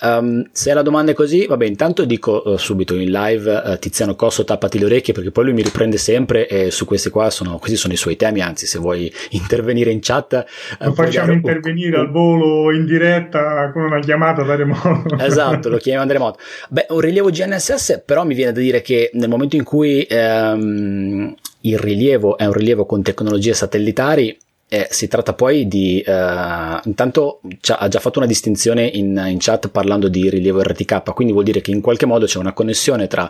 Um, 0.04 0.50
se 0.52 0.74
la 0.74 0.82
domanda 0.82 1.12
è 1.12 1.14
così, 1.14 1.46
vabbè, 1.46 1.66
intanto 1.66 2.04
dico 2.04 2.44
uh, 2.46 2.58
subito 2.58 2.94
in 2.96 3.10
live 3.10 3.62
uh, 3.66 3.80
Tiziano 3.80 4.16
Cosso 4.16 4.44
tappati 4.44 4.78
le 4.78 4.86
orecchie 4.86 5.14
perché 5.14 5.32
poi 5.32 5.46
lui 5.46 5.54
mi 5.54 5.62
riprende 5.62 5.96
sempre 5.96 6.46
e 6.46 6.72
su 6.72 6.84
questi 6.84 7.10
qua 7.10 7.30
sono, 7.30 7.58
questi 7.58 7.78
sono 7.78 7.94
i 7.94 7.98
suoi 7.98 8.18
temi, 8.18 8.42
anzi 8.42 8.66
se 8.66 8.80
vuoi 8.80 9.10
intervenire 9.32 9.92
in 9.92 10.00
chat... 10.02 10.46
Uh, 10.80 10.86
lo 10.88 10.94
facciamo 10.94 11.28
dare, 11.28 11.38
intervenire 11.38 11.98
al 12.00 12.12
volo 12.12 12.74
in 12.74 12.86
diretta 12.86 13.72
con 13.72 13.84
una 13.84 14.00
chiamata 14.00 14.44
da 14.44 14.56
remoto. 14.56 15.18
esatto, 15.18 15.70
lo 15.70 15.78
chiamiamo 15.78 16.06
da 16.06 16.14
remoto. 16.14 16.40
Beh, 16.68 16.88
un 16.90 17.00
rilievo 17.00 17.30
GNSS 17.30 18.02
però 18.06 18.26
mi 18.26 18.36
viene 18.36 18.52
da 18.52 18.60
dire 18.60 18.82
che 18.82 19.10
nel 19.14 19.30
momento 19.30 19.56
in 19.56 19.64
cui 19.64 20.06
um, 20.10 21.34
il 21.62 21.80
rilievo 21.80 22.38
è 22.38 22.46
un 22.46 22.54
rilievo 22.54 22.86
con 22.86 23.02
tecnologie 23.02 23.54
satellitari 23.54 24.38
eh, 24.74 24.88
si 24.90 25.08
tratta 25.08 25.34
poi 25.34 25.68
di 25.68 26.04
uh, 26.04 26.80
intanto 26.86 27.42
ha 27.78 27.88
già 27.88 28.00
fatto 28.00 28.18
una 28.18 28.28
distinzione 28.28 28.88
in, 28.88 29.24
in, 29.28 29.38
chat 29.38 29.70
parlando 29.70 30.08
di 30.08 30.32
rilievo 30.32 30.64
RTK 30.64 31.14
quindi 31.14 31.32
vuol 31.32 31.46
dire 31.46 31.62
che 31.62 31.70
in 31.70 31.80
qualche 31.80 32.08
modo 32.08 32.26
c'è 32.26 32.40
una 32.40 32.54
connessione 32.54 33.06
tra 33.06 33.30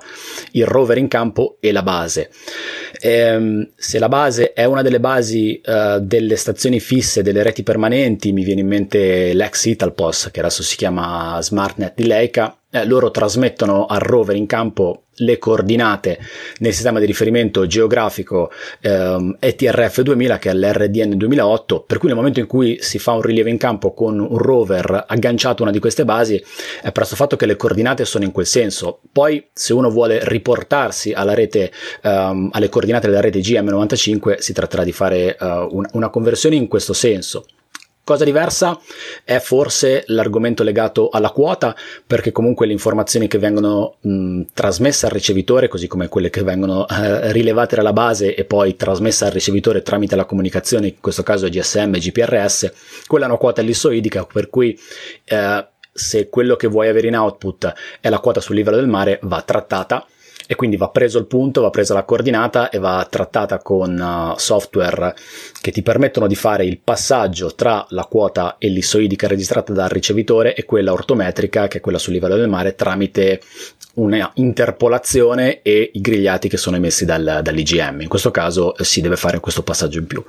il 0.51 0.65
rover 0.65 0.99
in 0.99 1.09
campo 1.09 1.57
e 1.59 1.73
la 1.73 1.83
base. 1.83 2.29
Ehm, 3.01 3.71
se 3.75 3.99
la 3.99 4.07
base 4.07 4.53
è 4.53 4.63
una 4.63 4.81
delle 4.81 5.01
basi 5.01 5.61
uh, 5.65 5.99
delle 5.99 6.37
stazioni 6.37 6.79
fisse 6.79 7.23
delle 7.23 7.43
reti 7.43 7.61
permanenti 7.61 8.31
mi 8.31 8.45
viene 8.45 8.61
in 8.61 8.67
mente 8.67 9.33
l'ex 9.33 9.65
Italpos 9.65 10.29
che 10.31 10.39
adesso 10.39 10.63
si 10.63 10.77
chiama 10.77 11.41
SmartNet 11.41 11.91
di 11.93 12.05
Leica 12.05 12.57
eh, 12.71 12.85
loro 12.85 13.11
trasmettono 13.11 13.85
al 13.85 13.99
rover 13.99 14.37
in 14.37 14.45
campo 14.45 15.02
le 15.17 15.37
coordinate 15.37 16.19
nel 16.59 16.73
sistema 16.73 16.99
di 16.99 17.05
riferimento 17.05 17.65
geografico 17.67 18.51
ehm, 18.81 19.37
ETRF 19.39 20.01
2000 20.01 20.37
che 20.39 20.49
è 20.49 20.53
l'RDN 20.53 21.17
2008 21.17 21.81
per 21.81 21.97
cui 21.97 22.07
nel 22.07 22.17
momento 22.17 22.39
in 22.39 22.47
cui 22.47 22.77
si 22.81 22.99
fa 22.99 23.11
un 23.11 23.21
rilievo 23.21 23.49
in 23.49 23.57
campo 23.57 23.93
con 23.93 24.19
un 24.19 24.37
rover 24.37 25.05
agganciato 25.07 25.61
a 25.61 25.63
una 25.63 25.71
di 25.71 25.79
queste 25.79 26.05
basi 26.05 26.43
è 26.81 26.91
presto 26.91 27.15
fatto 27.15 27.35
che 27.35 27.45
le 27.45 27.55
coordinate 27.55 28.05
sono 28.05 28.23
in 28.23 28.31
quel 28.31 28.45
senso. 28.45 28.99
Poi 29.11 29.47
se 29.53 29.73
uno 29.73 29.89
vuole 29.89 30.19
riportarsi 30.23 31.11
alla 31.13 31.33
rete 31.33 31.71
ehm, 32.01 32.49
alle 32.51 32.69
coordinate 32.69 33.07
della 33.07 33.21
rete 33.21 33.39
GM95 33.39 34.37
si 34.39 34.53
tratterà 34.53 34.83
di 34.83 34.91
fare 34.91 35.35
uh, 35.39 35.45
un, 35.71 35.85
una 35.93 36.09
conversione 36.09 36.55
in 36.55 36.67
questo 36.67 36.93
senso 36.93 37.45
Cosa 38.05 38.25
diversa 38.25 38.77
è 39.23 39.39
forse 39.39 40.03
l'argomento 40.07 40.61
legato 40.61 41.07
alla 41.07 41.29
quota, 41.29 41.73
perché 42.05 42.33
comunque 42.33 42.65
le 42.65 42.73
informazioni 42.73 43.29
che 43.29 43.37
vengono 43.37 43.95
mh, 44.01 44.41
trasmesse 44.53 45.05
al 45.05 45.13
ricevitore, 45.13 45.69
così 45.69 45.87
come 45.87 46.09
quelle 46.09 46.29
che 46.29 46.43
vengono 46.43 46.85
eh, 46.85 47.31
rilevate 47.31 47.77
dalla 47.77 47.93
base 47.93 48.35
e 48.35 48.43
poi 48.43 48.75
trasmesse 48.75 49.23
al 49.23 49.31
ricevitore 49.31 49.83
tramite 49.83 50.17
la 50.17 50.25
comunicazione, 50.25 50.87
in 50.87 50.99
questo 50.99 51.23
caso 51.23 51.47
GSM 51.47 51.95
e 51.95 51.99
GPRS, 51.99 52.73
quella 53.07 53.23
è 53.23 53.29
una 53.29 53.37
quota 53.37 53.61
ellissoidica, 53.61 54.25
per 54.25 54.49
cui 54.49 54.77
eh, 55.23 55.67
se 55.93 56.27
quello 56.27 56.57
che 56.57 56.67
vuoi 56.67 56.89
avere 56.89 57.07
in 57.07 57.15
output 57.15 57.73
è 58.01 58.09
la 58.09 58.19
quota 58.19 58.41
sul 58.41 58.55
livello 58.55 58.75
del 58.75 58.87
mare, 58.87 59.19
va 59.21 59.41
trattata 59.43 60.05
e 60.47 60.55
quindi 60.55 60.77
va 60.77 60.89
preso 60.89 61.17
il 61.19 61.25
punto, 61.25 61.61
va 61.61 61.69
presa 61.69 61.93
la 61.93 62.03
coordinata 62.03 62.69
e 62.69 62.79
va 62.79 63.05
trattata 63.09 63.59
con 63.59 63.97
uh, 63.97 64.37
software 64.37 65.15
che 65.61 65.71
ti 65.71 65.81
permettono 65.81 66.27
di 66.27 66.35
fare 66.35 66.65
il 66.65 66.79
passaggio 66.79 67.55
tra 67.55 67.85
la 67.89 68.05
quota 68.05 68.55
ellissoidica 68.57 69.27
registrata 69.27 69.73
dal 69.73 69.89
ricevitore 69.89 70.55
e 70.55 70.65
quella 70.65 70.91
ortometrica 70.91 71.67
che 71.67 71.77
è 71.77 71.81
quella 71.81 71.97
sul 71.97 72.13
livello 72.13 72.35
del 72.35 72.49
mare 72.49 72.75
tramite 72.75 73.41
una 73.95 74.31
interpolazione 74.35 75.61
e 75.61 75.91
i 75.93 76.01
grigliati 76.01 76.49
che 76.49 76.57
sono 76.57 76.75
emessi 76.75 77.05
dal, 77.05 77.39
dall'IGM. 77.43 78.01
In 78.01 78.07
questo 78.07 78.31
caso 78.31 78.73
si 78.79 79.01
deve 79.01 79.15
fare 79.15 79.39
questo 79.39 79.63
passaggio 79.63 79.99
in 79.99 80.07
più 80.07 80.23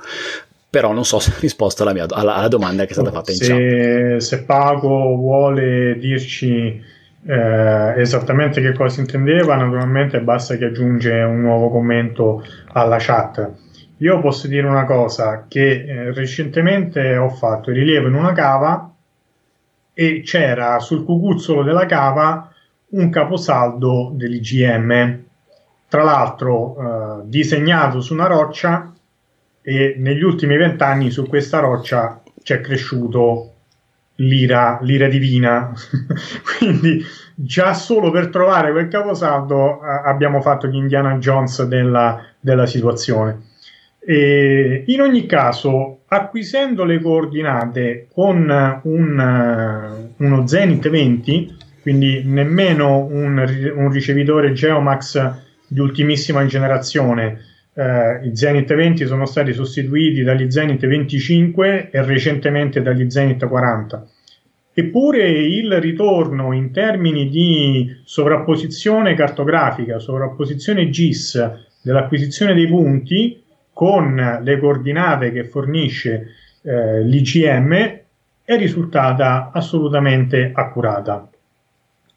però 0.75 0.91
non 0.91 1.05
so 1.05 1.19
se 1.21 1.31
ha 1.31 1.39
risposto 1.39 1.83
alla, 1.83 1.93
mia, 1.93 2.05
alla, 2.09 2.35
alla 2.35 2.47
domanda 2.49 2.83
che 2.83 2.89
è 2.89 2.93
stata 2.93 3.11
fatta 3.11 3.31
in 3.31 3.37
se, 3.37 3.47
chat. 3.47 4.17
Se 4.17 4.43
Pago 4.43 5.15
vuole 5.15 5.97
dirci 5.97 6.93
eh, 7.27 7.93
esattamente 7.97 8.61
che 8.61 8.73
cosa 8.73 8.99
intendeva, 8.99 9.55
naturalmente 9.55 10.19
basta 10.21 10.55
che 10.57 10.65
aggiunge 10.65 11.11
un 11.21 11.41
nuovo 11.41 11.69
commento 11.69 12.43
alla 12.73 12.97
chat. 12.99 13.51
Io 13.97 14.19
posso 14.19 14.47
dire 14.47 14.67
una 14.67 14.85
cosa, 14.85 15.45
che 15.47 15.85
eh, 15.85 16.13
recentemente 16.13 17.15
ho 17.17 17.29
fatto 17.29 17.71
il 17.71 17.77
rilievo 17.77 18.07
in 18.07 18.15
una 18.15 18.33
cava 18.33 18.93
e 19.93 20.21
c'era 20.23 20.79
sul 20.79 21.05
cucuzzolo 21.05 21.63
della 21.63 21.85
cava 21.85 22.51
un 22.89 23.09
caposaldo 23.09 24.11
dell'IGM, 24.13 25.23
tra 25.87 26.03
l'altro 26.03 26.75
eh, 26.77 27.21
disegnato 27.25 28.01
su 28.01 28.13
una 28.13 28.27
roccia 28.27 28.93
e 29.61 29.95
negli 29.97 30.21
ultimi 30.21 30.57
vent'anni 30.57 31.09
su 31.09 31.25
questa 31.27 31.59
roccia 31.59 32.21
c'è 32.43 32.61
cresciuto 32.61 33.54
l'ira, 34.15 34.79
l'ira 34.81 35.07
divina. 35.07 35.73
Quindi 36.57 37.03
già 37.33 37.73
solo 37.73 38.11
per 38.11 38.29
trovare 38.29 38.71
quel 38.71 38.87
caposaldo 38.87 39.81
eh, 39.81 39.87
abbiamo 40.05 40.41
fatto 40.41 40.67
gli 40.67 40.75
Indiana 40.75 41.17
Jones 41.17 41.63
della, 41.63 42.23
della 42.39 42.65
situazione. 42.65 43.53
E 43.99 44.83
in 44.85 45.01
ogni 45.01 45.25
caso, 45.25 46.01
acquisendo 46.07 46.83
le 46.83 47.01
coordinate 47.01 48.07
con 48.13 48.79
un, 48.83 50.07
uno 50.17 50.47
Zenith 50.47 50.87
20, 50.87 51.57
quindi 51.81 52.21
nemmeno 52.23 52.97
un, 52.99 53.73
un 53.75 53.91
ricevitore 53.91 54.53
Geomax 54.53 55.33
di 55.67 55.79
ultimissima 55.79 56.45
generazione, 56.45 57.39
eh, 57.75 58.25
i 58.25 58.35
Zenith 58.35 58.73
20 58.73 59.05
sono 59.05 59.25
stati 59.25 59.53
sostituiti 59.53 60.23
dagli 60.23 60.49
Zenith 60.49 60.85
25 60.85 61.89
e 61.91 62.01
recentemente 62.03 62.81
dagli 62.81 63.09
Zenith 63.09 63.45
40. 63.45 64.07
Eppure 64.73 65.29
il 65.29 65.79
ritorno 65.79 66.53
in 66.53 66.71
termini 66.71 67.29
di 67.29 68.01
sovrapposizione 68.03 69.13
cartografica, 69.13 69.99
sovrapposizione 69.99 70.89
GIS 70.89 71.51
dell'acquisizione 71.81 72.53
dei 72.53 72.67
punti 72.67 73.41
con 73.71 74.39
le 74.41 74.59
coordinate 74.59 75.31
che 75.31 75.45
fornisce 75.45 76.27
eh, 76.61 77.03
l'ICM 77.03 77.73
è 78.43 78.57
risultata 78.57 79.51
assolutamente 79.53 80.51
accurata. 80.53 81.29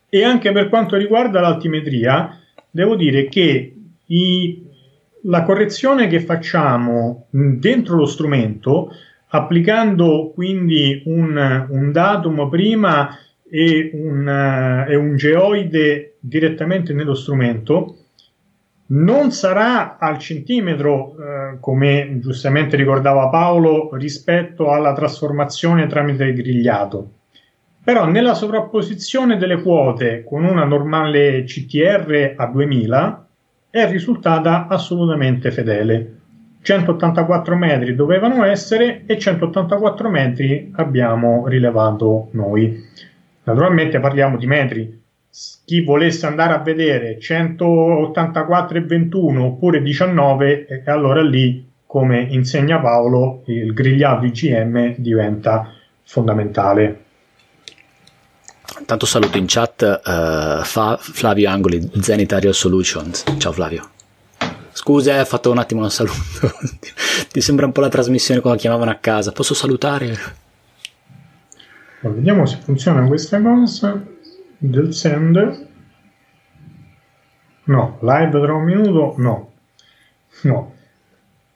E 0.09 0.25
anche 0.25 0.53
per 0.53 0.69
quanto 0.69 0.97
riguarda 0.97 1.41
l'altimetria, 1.41 2.41
devo 2.71 2.97
dire 2.97 3.29
che 3.29 3.75
i 4.07 4.68
la 5.29 5.43
correzione 5.43 6.07
che 6.09 6.21
facciamo 6.21 7.27
dentro 7.31 7.97
lo 7.97 8.07
strumento, 8.07 8.91
applicando 9.29 10.33
quindi 10.35 11.03
un, 11.05 11.67
un 11.69 11.93
datum 11.93 12.49
prima 12.49 13.17
e 13.49 13.91
un, 13.93 14.87
e 14.89 14.95
un 14.95 15.17
geoide 15.17 16.17
direttamente 16.21 16.93
nello 16.95 17.15
strumento, 17.15 17.97
non 18.91 19.31
sarà 19.31 19.99
al 19.99 20.19
centimetro, 20.19 21.15
eh, 21.19 21.59
come 21.61 22.19
giustamente 22.21 22.77
ricordava 22.77 23.29
Paolo, 23.29 23.91
rispetto 23.97 24.71
alla 24.71 24.95
trasformazione 24.95 25.87
tramite 25.87 26.25
il 26.25 26.35
grigliato. 26.35 27.13
Però 27.85 28.07
nella 28.07 28.33
sovrapposizione 28.33 29.37
delle 29.37 29.61
quote 29.61 30.25
con 30.25 30.45
una 30.45 30.65
normale 30.65 31.45
CTR 31.45 32.35
a 32.37 32.47
2000, 32.47 33.28
è 33.71 33.89
risultata 33.91 34.67
assolutamente 34.67 35.51
fedele. 35.51 36.15
184 36.63 37.57
metri 37.57 37.95
dovevano 37.95 38.45
essere 38.45 39.05
e 39.07 39.19
184 39.19 40.09
metri 40.09 40.73
abbiamo 40.75 41.47
rilevato 41.47 42.29
noi. 42.33 42.83
Naturalmente 43.45 44.01
parliamo 44.01 44.37
di 44.37 44.47
metri. 44.47 45.03
Chi 45.65 45.83
volesse 45.83 46.27
andare 46.27 46.55
a 46.55 46.59
vedere 46.59 47.19
184 47.19 48.79
e 48.79 48.81
21 48.81 49.45
oppure 49.45 49.83
19, 49.83 50.67
e 50.67 50.83
allora 50.91 51.23
lì, 51.23 51.67
come 51.87 52.27
insegna 52.31 52.81
Paolo, 52.81 53.43
il 53.47 53.73
grigliato 53.73 54.25
IGM 54.25 54.95
diventa 54.97 55.71
fondamentale. 56.03 57.05
Tanto 58.85 59.07
saluto 59.07 59.39
in 59.39 59.47
chat 59.47 59.81
uh, 60.05 60.63
fa 60.63 60.99
Flavio 61.01 61.49
Angoli, 61.49 61.91
Zenith 62.01 62.51
Solutions. 62.51 63.25
Ciao 63.39 63.51
Flavio. 63.51 63.89
Scusa, 64.73 65.19
ho 65.19 65.25
fatto 65.25 65.51
un 65.51 65.57
attimo 65.57 65.83
un 65.83 65.91
saluto. 65.91 66.15
Ti 67.33 67.41
sembra 67.41 67.65
un 67.65 67.73
po' 67.73 67.81
la 67.81 67.89
trasmissione 67.89 68.41
quando 68.41 68.61
chiamavano 68.61 68.91
a 68.91 68.97
casa. 68.97 69.33
Posso 69.33 69.55
salutare? 69.55 70.17
Vediamo 72.01 72.45
se 72.45 72.59
funziona 72.59 73.07
questa 73.07 73.41
cosa 73.41 74.05
del 74.59 74.93
send. 74.93 75.67
No, 77.65 77.99
live 78.03 78.41
tra 78.41 78.55
un 78.55 78.65
minuto? 78.65 79.15
No. 79.17 79.53
No. 80.43 80.75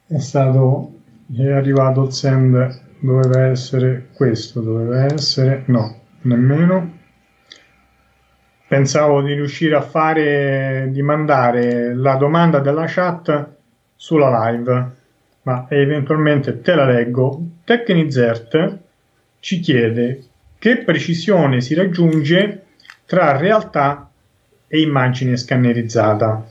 È 0.07 0.19
stato... 0.19 0.95
è 1.37 1.51
arrivato 1.51 2.05
il 2.05 2.13
send, 2.13 2.81
doveva 3.01 3.47
essere 3.49 4.09
questo, 4.15 4.61
doveva 4.61 5.05
essere... 5.05 5.65
no, 5.67 6.01
nemmeno 6.23 6.92
pensavo 8.73 9.21
di 9.21 9.35
riuscire 9.35 9.75
a 9.77 9.83
fare, 9.83 10.89
di 10.91 11.03
mandare 11.03 11.95
la 11.95 12.15
domanda 12.15 12.59
della 12.59 12.87
chat 12.87 13.57
sulla 13.95 14.49
live, 14.49 14.91
ma 15.43 15.67
eventualmente 15.69 16.63
te 16.63 16.75
la 16.75 16.87
leggo. 16.87 17.39
Tecnizert 17.65 18.79
ci 19.41 19.61
chiede 19.61 20.25
che 20.59 20.79
precisione 20.79 21.61
si 21.61 21.75
raggiunge 21.75 22.65
tra 23.05 23.37
realtà 23.37 24.11
e 24.67 24.81
immagine 24.81 25.37
scannerizzata. 25.37 26.47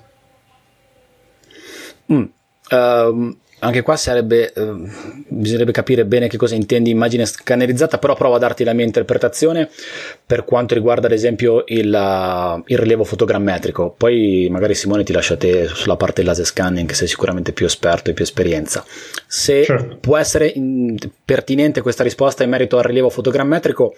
Mm. 2.13 2.23
Um, 2.69 3.37
anche 3.63 3.81
qua 3.81 3.95
sarebbe, 3.95 4.51
eh, 4.53 4.73
bisognerebbe 5.27 5.71
capire 5.71 6.05
bene 6.05 6.27
che 6.27 6.37
cosa 6.37 6.55
intendi 6.55 6.89
immagine 6.89 7.25
scannerizzata, 7.25 7.99
però 7.99 8.15
provo 8.15 8.35
a 8.35 8.39
darti 8.39 8.63
la 8.63 8.73
mia 8.73 8.85
interpretazione 8.85 9.69
per 10.25 10.45
quanto 10.45 10.73
riguarda 10.73 11.05
ad 11.05 11.13
esempio 11.13 11.63
il, 11.67 11.93
uh, 11.93 12.63
il 12.65 12.77
rilievo 12.77 13.03
fotogrammetrico. 13.03 13.93
Poi 13.95 14.47
magari 14.49 14.73
Simone 14.73 15.03
ti 15.03 15.13
lasciate 15.13 15.67
sulla 15.67 15.95
parte 15.95 16.21
del 16.21 16.25
laser 16.25 16.45
scanning, 16.45 16.87
che 16.87 16.95
sei 16.95 17.07
sicuramente 17.07 17.51
più 17.51 17.65
esperto 17.65 18.09
e 18.09 18.13
più 18.13 18.23
esperienza. 18.23 18.83
Se 19.27 19.63
certo. 19.63 19.97
può 19.99 20.17
essere 20.17 20.47
in, 20.47 20.97
pertinente 21.23 21.81
questa 21.81 22.03
risposta 22.03 22.43
in 22.43 22.49
merito 22.49 22.77
al 22.77 22.83
rilievo 22.83 23.09
fotogrammetrico, 23.09 23.95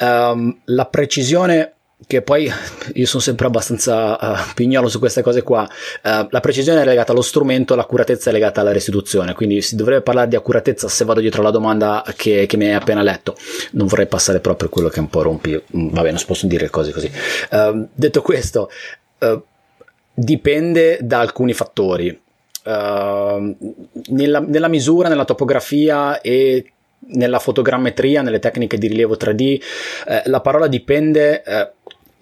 um, 0.00 0.56
la 0.66 0.86
precisione 0.86 1.72
che 2.06 2.22
poi 2.22 2.50
io 2.94 3.06
sono 3.06 3.22
sempre 3.22 3.46
abbastanza 3.46 4.18
uh, 4.20 4.54
pignolo 4.54 4.88
su 4.88 4.98
queste 4.98 5.22
cose 5.22 5.42
qua. 5.42 5.68
Uh, 6.02 6.26
la 6.30 6.40
precisione 6.40 6.82
è 6.82 6.84
legata 6.84 7.12
allo 7.12 7.22
strumento, 7.22 7.74
l'accuratezza 7.74 8.30
è 8.30 8.32
legata 8.32 8.60
alla 8.60 8.72
restituzione, 8.72 9.34
quindi 9.34 9.62
si 9.62 9.76
dovrebbe 9.76 10.02
parlare 10.02 10.28
di 10.28 10.36
accuratezza 10.36 10.88
se 10.88 11.04
vado 11.04 11.20
dietro 11.20 11.40
alla 11.40 11.50
domanda 11.50 12.04
che, 12.16 12.46
che 12.46 12.56
mi 12.56 12.66
hai 12.66 12.74
appena 12.74 13.02
letto. 13.02 13.36
Non 13.72 13.86
vorrei 13.86 14.06
passare 14.06 14.40
proprio 14.40 14.68
quello 14.68 14.88
che 14.88 15.00
un 15.00 15.08
po' 15.08 15.22
rompi, 15.22 15.52
mm, 15.52 15.88
vabbè, 15.90 16.10
non 16.10 16.18
si 16.18 16.26
possono 16.26 16.50
dire 16.50 16.70
cose 16.70 16.92
così. 16.92 17.10
Uh, 17.50 17.88
detto 17.92 18.22
questo, 18.22 18.70
dipende 20.12 20.98
da 21.00 21.20
alcuni 21.20 21.52
fattori. 21.52 22.20
Nella, 22.66 24.40
nella 24.40 24.68
misura, 24.68 25.08
nella 25.10 25.26
topografia 25.26 26.22
e 26.22 26.72
nella 27.08 27.38
fotogrammetria, 27.38 28.22
nelle 28.22 28.38
tecniche 28.38 28.78
di 28.78 28.86
rilievo 28.86 29.16
3D, 29.16 29.60
eh, 30.06 30.22
la 30.26 30.40
parola 30.40 30.66
dipende 30.66 31.42
eh, 31.42 31.72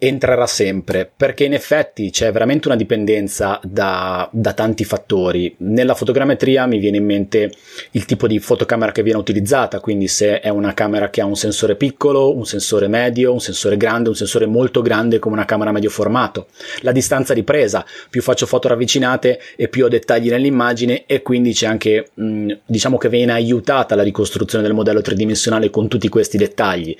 entrerà 0.04 0.49
sempre 0.49 1.09
perché 1.16 1.44
in 1.44 1.52
effetti 1.52 2.11
c'è 2.11 2.32
veramente 2.32 2.66
una 2.66 2.76
dipendenza 2.76 3.61
da, 3.62 4.29
da, 4.33 4.53
tanti 4.53 4.83
fattori. 4.83 5.55
Nella 5.59 5.94
fotogrammetria 5.94 6.66
mi 6.66 6.79
viene 6.79 6.96
in 6.96 7.05
mente 7.05 7.53
il 7.92 8.05
tipo 8.05 8.26
di 8.26 8.40
fotocamera 8.40 8.90
che 8.90 9.05
viene 9.05 9.20
utilizzata, 9.20 9.79
quindi 9.79 10.09
se 10.09 10.40
è 10.40 10.48
una 10.48 10.74
camera 10.74 11.09
che 11.09 11.20
ha 11.20 11.24
un 11.24 11.37
sensore 11.37 11.76
piccolo, 11.76 12.35
un 12.35 12.44
sensore 12.44 12.88
medio, 12.88 13.33
un 13.33 13.40
sensore 13.40 13.76
grande, 13.76 14.09
un 14.09 14.16
sensore 14.16 14.46
molto 14.46 14.83
grande 14.83 15.20
come 15.20 15.37
una 15.37 15.44
camera 15.44 15.70
medio 15.70 15.88
formato. 15.88 16.48
La 16.81 16.90
distanza 16.90 17.33
di 17.33 17.44
presa, 17.44 17.87
più 18.11 18.22
faccio 18.22 18.46
foto 18.46 18.66
ravvicinate 18.66 19.38
e 19.55 19.68
più 19.68 19.85
ho 19.85 19.88
dettagli 19.88 20.31
nell'immagine 20.31 21.05
e 21.07 21.22
quindi 21.22 21.53
c'è 21.53 21.66
anche, 21.66 22.09
mh, 22.12 22.53
diciamo 22.66 22.98
che 22.98 23.09
viene 23.09 23.35
aiutata 23.35 23.94
la 23.94 24.03
ricostruzione 24.03 24.64
del 24.64 24.74
modello 24.74 25.00
tridimensionale 25.00 25.70
con 25.70 25.87
tutti 25.87 26.09
questi 26.09 26.37
dettagli. 26.37 26.96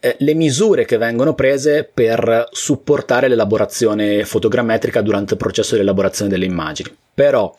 Eh, 0.00 0.16
le 0.20 0.32
misure 0.32 0.86
che 0.86 0.96
vengono 0.96 1.34
prese 1.34 1.86
per 1.92 2.44
supportare 2.50 3.28
l'elaborazione 3.28 4.24
fotogrammetrica 4.24 5.00
durante 5.02 5.34
il 5.34 5.38
processo 5.38 5.74
di 5.74 5.80
elaborazione 5.80 6.30
delle 6.30 6.44
immagini. 6.44 6.94
Però, 7.14 7.54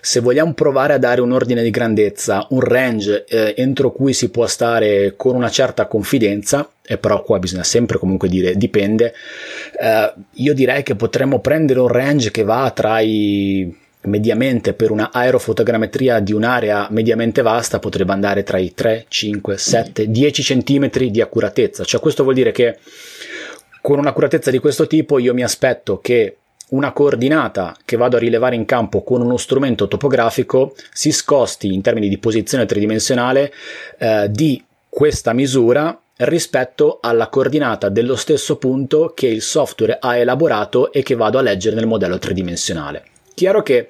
se 0.00 0.20
vogliamo 0.20 0.54
provare 0.54 0.92
a 0.92 0.98
dare 0.98 1.20
un 1.20 1.32
ordine 1.32 1.62
di 1.62 1.70
grandezza, 1.70 2.46
un 2.50 2.60
range 2.60 3.24
eh, 3.24 3.54
entro 3.56 3.90
cui 3.90 4.12
si 4.12 4.30
può 4.30 4.46
stare 4.46 5.14
con 5.16 5.34
una 5.34 5.50
certa 5.50 5.86
confidenza, 5.86 6.70
e 6.86 6.98
però 6.98 7.22
qua 7.22 7.38
bisogna 7.38 7.64
sempre 7.64 7.98
comunque 7.98 8.28
dire 8.28 8.54
dipende, 8.54 9.12
eh, 9.80 10.12
io 10.34 10.54
direi 10.54 10.82
che 10.82 10.94
potremmo 10.94 11.40
prendere 11.40 11.80
un 11.80 11.88
range 11.88 12.30
che 12.30 12.44
va 12.44 12.70
tra 12.70 13.00
i 13.00 13.82
mediamente 14.04 14.74
per 14.74 14.90
una 14.90 15.10
aerofotogrammetria 15.12 16.20
di 16.20 16.32
un'area 16.32 16.88
mediamente 16.90 17.42
vasta 17.42 17.78
potrebbe 17.78 18.12
andare 18.12 18.42
tra 18.42 18.58
i 18.58 18.74
3, 18.74 19.06
5, 19.08 19.56
7, 19.56 20.10
10 20.10 20.42
cm 20.42 20.90
di 21.08 21.20
accuratezza. 21.20 21.84
Cioè 21.84 22.00
questo 22.00 22.22
vuol 22.22 22.34
dire 22.34 22.52
che 22.52 22.78
con 23.84 23.98
un'accuratezza 23.98 24.50
di 24.50 24.60
questo 24.60 24.86
tipo 24.86 25.18
io 25.18 25.34
mi 25.34 25.42
aspetto 25.42 26.00
che 26.00 26.38
una 26.68 26.92
coordinata 26.92 27.76
che 27.84 27.98
vado 27.98 28.16
a 28.16 28.18
rilevare 28.18 28.54
in 28.54 28.64
campo 28.64 29.02
con 29.02 29.20
uno 29.20 29.36
strumento 29.36 29.88
topografico 29.88 30.74
si 30.90 31.12
sposti 31.12 31.70
in 31.70 31.82
termini 31.82 32.08
di 32.08 32.16
posizione 32.16 32.64
tridimensionale 32.64 33.52
eh, 33.98 34.28
di 34.30 34.64
questa 34.88 35.34
misura 35.34 36.00
rispetto 36.16 37.00
alla 37.02 37.28
coordinata 37.28 37.90
dello 37.90 38.16
stesso 38.16 38.56
punto 38.56 39.12
che 39.14 39.26
il 39.26 39.42
software 39.42 39.98
ha 40.00 40.16
elaborato 40.16 40.90
e 40.90 41.02
che 41.02 41.14
vado 41.14 41.36
a 41.36 41.42
leggere 41.42 41.76
nel 41.76 41.86
modello 41.86 42.18
tridimensionale. 42.18 43.04
Chiaro 43.34 43.62
che 43.62 43.88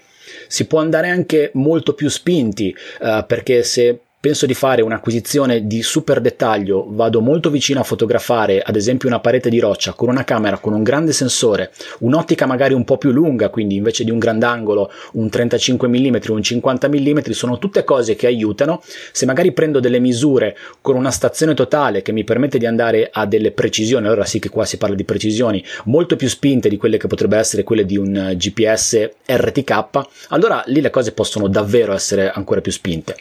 si 0.48 0.66
può 0.66 0.80
andare 0.80 1.08
anche 1.08 1.50
molto 1.54 1.94
più 1.94 2.08
spinti 2.08 2.74
eh, 3.00 3.24
perché 3.28 3.62
se 3.62 4.00
penso 4.24 4.46
di 4.46 4.54
fare 4.54 4.80
un'acquisizione 4.80 5.66
di 5.66 5.82
super 5.82 6.18
dettaglio, 6.18 6.86
vado 6.88 7.20
molto 7.20 7.50
vicino 7.50 7.80
a 7.80 7.82
fotografare 7.82 8.62
ad 8.62 8.74
esempio 8.74 9.06
una 9.06 9.20
parete 9.20 9.50
di 9.50 9.60
roccia 9.60 9.92
con 9.92 10.08
una 10.08 10.24
camera 10.24 10.56
con 10.56 10.72
un 10.72 10.82
grande 10.82 11.12
sensore, 11.12 11.72
un'ottica 11.98 12.46
magari 12.46 12.72
un 12.72 12.84
po' 12.84 12.96
più 12.96 13.10
lunga, 13.10 13.50
quindi 13.50 13.74
invece 13.74 14.02
di 14.02 14.10
un 14.10 14.18
grandangolo 14.18 14.90
un 15.12 15.28
35 15.28 15.88
mm 15.88 16.16
un 16.28 16.42
50 16.42 16.88
mm, 16.88 17.18
sono 17.32 17.58
tutte 17.58 17.84
cose 17.84 18.16
che 18.16 18.26
aiutano. 18.26 18.82
Se 19.12 19.26
magari 19.26 19.52
prendo 19.52 19.78
delle 19.78 19.98
misure 19.98 20.56
con 20.80 20.96
una 20.96 21.10
stazione 21.10 21.52
totale 21.52 22.00
che 22.00 22.12
mi 22.12 22.24
permette 22.24 22.56
di 22.56 22.64
andare 22.64 23.10
a 23.12 23.26
delle 23.26 23.50
precisioni, 23.50 24.06
allora 24.06 24.24
sì 24.24 24.38
che 24.38 24.48
qua 24.48 24.64
si 24.64 24.78
parla 24.78 24.96
di 24.96 25.04
precisioni 25.04 25.62
molto 25.84 26.16
più 26.16 26.28
spinte 26.28 26.70
di 26.70 26.78
quelle 26.78 26.96
che 26.96 27.08
potrebbe 27.08 27.36
essere 27.36 27.62
quelle 27.62 27.84
di 27.84 27.98
un 27.98 28.32
GPS 28.36 29.06
RTK, 29.26 30.00
allora 30.28 30.62
lì 30.68 30.80
le 30.80 30.88
cose 30.88 31.12
possono 31.12 31.46
davvero 31.46 31.92
essere 31.92 32.30
ancora 32.30 32.62
più 32.62 32.72
spinte 32.72 33.16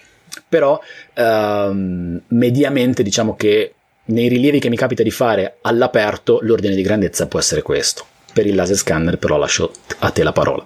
però 0.47 0.79
ehm, 1.13 2.21
mediamente 2.27 3.03
diciamo 3.03 3.35
che 3.35 3.73
nei 4.05 4.27
rilievi 4.27 4.59
che 4.59 4.69
mi 4.69 4.75
capita 4.75 5.03
di 5.03 5.11
fare 5.11 5.57
all'aperto 5.61 6.39
l'ordine 6.41 6.75
di 6.75 6.81
grandezza 6.81 7.27
può 7.27 7.39
essere 7.39 7.61
questo. 7.61 8.05
Per 8.33 8.45
il 8.45 8.55
laser 8.55 8.75
scanner 8.75 9.17
però 9.17 9.37
lascio 9.37 9.71
a 9.99 10.09
te 10.09 10.23
la 10.23 10.31
parola. 10.31 10.65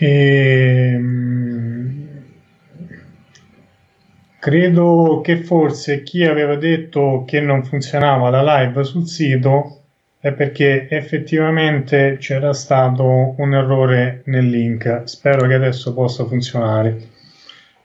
Ehm, 0.00 1.08
credo 4.38 5.20
che 5.22 5.42
forse 5.42 6.04
chi 6.04 6.24
aveva 6.24 6.54
detto 6.54 7.24
che 7.26 7.40
non 7.40 7.64
funzionava 7.64 8.30
la 8.30 8.60
live 8.60 8.84
sul 8.84 9.08
sito 9.08 9.82
è 10.20 10.32
perché 10.32 10.88
effettivamente 10.88 12.16
c'era 12.18 12.52
stato 12.52 13.34
un 13.36 13.54
errore 13.54 14.22
nel 14.26 14.48
link. 14.48 15.02
Spero 15.04 15.46
che 15.46 15.54
adesso 15.54 15.94
possa 15.94 16.24
funzionare. 16.24 17.16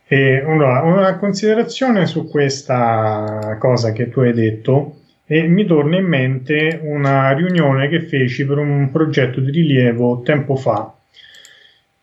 E 0.08 0.43
una, 0.43 0.82
una 0.82 1.17
considerazione 1.17 2.06
su 2.06 2.28
questa 2.28 3.58
cosa 3.60 3.91
che 3.91 4.10
tu 4.10 4.22
hai 4.22 4.34
detto 4.34 4.98
e 5.26 5.48
mi 5.48 5.65
torna 5.65 5.98
in 5.98 6.06
mente 6.06 6.80
una 6.84 7.32
riunione 7.32 7.88
che 7.88 8.02
feci 8.02 8.46
per 8.46 8.58
un 8.58 8.89
progetto 8.91 9.39
di 9.39 9.52
rilievo 9.52 10.22
tempo 10.22 10.56
fa 10.56 10.93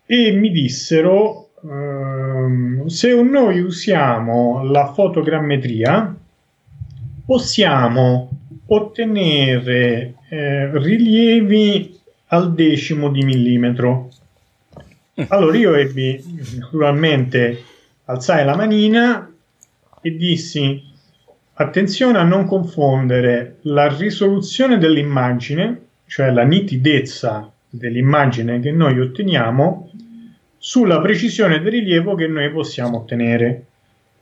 e 0.06 0.32
mi 0.32 0.50
dissero 0.50 1.50
ehm, 1.62 2.86
se 2.86 3.14
noi 3.22 3.60
usiamo 3.60 4.64
la 4.64 4.92
fotogrammetria 4.92 6.16
possiamo 7.26 8.30
ottenere 8.66 10.14
eh, 10.30 10.70
rilievi 10.78 11.98
al 12.28 12.54
decimo 12.54 13.10
di 13.10 13.24
millimetro. 13.24 14.10
Allora 15.28 15.56
io 15.56 15.74
ebbi 15.74 16.22
naturalmente 16.58 17.64
alzai 18.04 18.44
la 18.44 18.54
manina 18.54 19.28
e 20.00 20.16
dissi 20.16 20.82
attenzione 21.54 22.18
a 22.18 22.22
non 22.22 22.46
confondere 22.46 23.56
la 23.62 23.88
risoluzione 23.88 24.78
dell'immagine, 24.78 25.80
cioè 26.06 26.30
la 26.30 26.44
nitidezza 26.44 27.50
dell'immagine 27.68 28.60
che 28.60 28.70
noi 28.70 29.00
otteniamo, 29.00 29.90
sulla 30.56 31.00
precisione 31.00 31.60
del 31.60 31.72
rilievo 31.72 32.14
che 32.14 32.28
noi 32.28 32.50
possiamo 32.50 32.98
ottenere. 32.98 33.64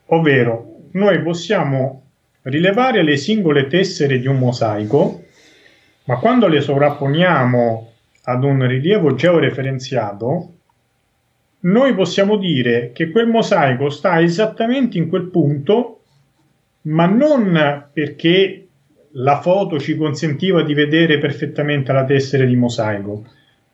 Ovvero, 0.07 0.87
noi 0.93 1.21
possiamo 1.21 2.03
rilevare 2.43 3.03
le 3.03 3.17
singole 3.17 3.67
tessere 3.67 4.19
di 4.19 4.27
un 4.27 4.39
mosaico, 4.39 5.25
ma 6.09 6.17
quando 6.17 6.49
le 6.49 6.63
sovrapponiamo 6.63 7.93
ad 8.25 8.43
un 8.43 8.67
rilievo 8.67 9.15
georeferenziato, 9.15 10.53
noi 11.61 11.95
possiamo 11.95 12.39
dire 12.39 12.93
che 12.93 13.11
quel 13.11 13.27
mosaico 13.27 13.91
sta 13.91 14.19
esattamente 14.19 14.97
in 14.97 15.11
quel 15.11 15.25
punto, 15.25 16.01
ma 16.83 17.05
non 17.05 17.89
perché 17.93 18.69
la 19.13 19.41
foto 19.41 19.79
ci 19.79 19.97
consentiva 19.97 20.63
di 20.63 20.73
vedere 20.73 21.19
perfettamente 21.19 21.93
la 21.93 22.05
tessera 22.07 22.45
di 22.45 22.57
mosaico, 22.57 23.27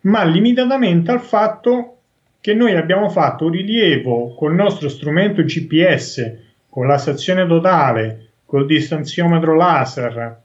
ma 0.03 0.25
limitatamente 0.25 1.13
al 1.13 1.21
fatto 1.21 1.99
che 2.41 2.53
noi 2.53 2.75
abbiamo 2.75 3.11
fatto 3.11 3.45
un 3.45 3.53
rilievo 3.53 4.35
col 4.35 4.55
nostro 4.55 4.89
strumento 4.89 5.45
GPS, 5.45 6.37
con 6.69 6.89
la 6.89 6.99
stazione 6.99 7.47
totale, 7.47 8.31
col 8.45 8.67
distanziometro 8.67 9.55
laser, 9.55 10.41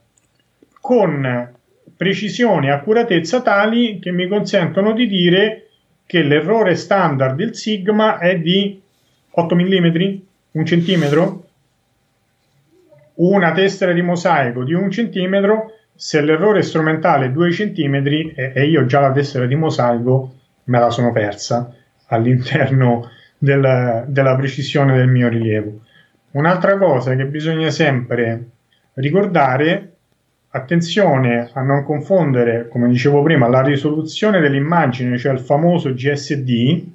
con 0.80 1.58
precisione 2.00 2.68
e 2.68 2.70
accuratezza 2.70 3.42
tali 3.42 3.98
che 3.98 4.10
mi 4.10 4.26
consentono 4.26 4.94
di 4.94 5.06
dire 5.06 5.66
che 6.06 6.22
l'errore 6.22 6.74
standard 6.74 7.36
del 7.36 7.54
sigma 7.54 8.16
è 8.16 8.38
di 8.38 8.80
8 9.28 9.54
mm, 9.54 10.18
1 10.52 10.64
centimetro, 10.64 11.48
una 13.16 13.52
tessera 13.52 13.92
di 13.92 14.00
mosaico 14.00 14.64
di 14.64 14.72
1 14.72 14.90
centimetro, 14.90 15.72
se 15.94 16.22
l'errore 16.22 16.62
strumentale 16.62 17.26
è 17.26 17.30
2 17.32 17.52
centimetri 17.52 18.32
e, 18.34 18.52
e 18.54 18.64
io 18.64 18.86
già 18.86 19.00
la 19.00 19.12
tessera 19.12 19.44
di 19.44 19.54
mosaico 19.54 20.36
me 20.64 20.78
la 20.78 20.88
sono 20.88 21.12
persa 21.12 21.70
all'interno 22.06 23.10
del, 23.36 24.04
della 24.06 24.36
precisione 24.36 24.96
del 24.96 25.08
mio 25.08 25.28
rilievo. 25.28 25.80
Un'altra 26.30 26.78
cosa 26.78 27.14
che 27.14 27.26
bisogna 27.26 27.68
sempre 27.68 28.42
ricordare 28.94 29.96
Attenzione 30.52 31.48
a 31.52 31.62
non 31.62 31.84
confondere, 31.84 32.66
come 32.66 32.88
dicevo 32.88 33.22
prima, 33.22 33.46
la 33.46 33.62
risoluzione 33.62 34.40
dell'immagine, 34.40 35.16
cioè 35.16 35.32
il 35.32 35.38
famoso 35.38 35.94
GSD, 35.94 36.86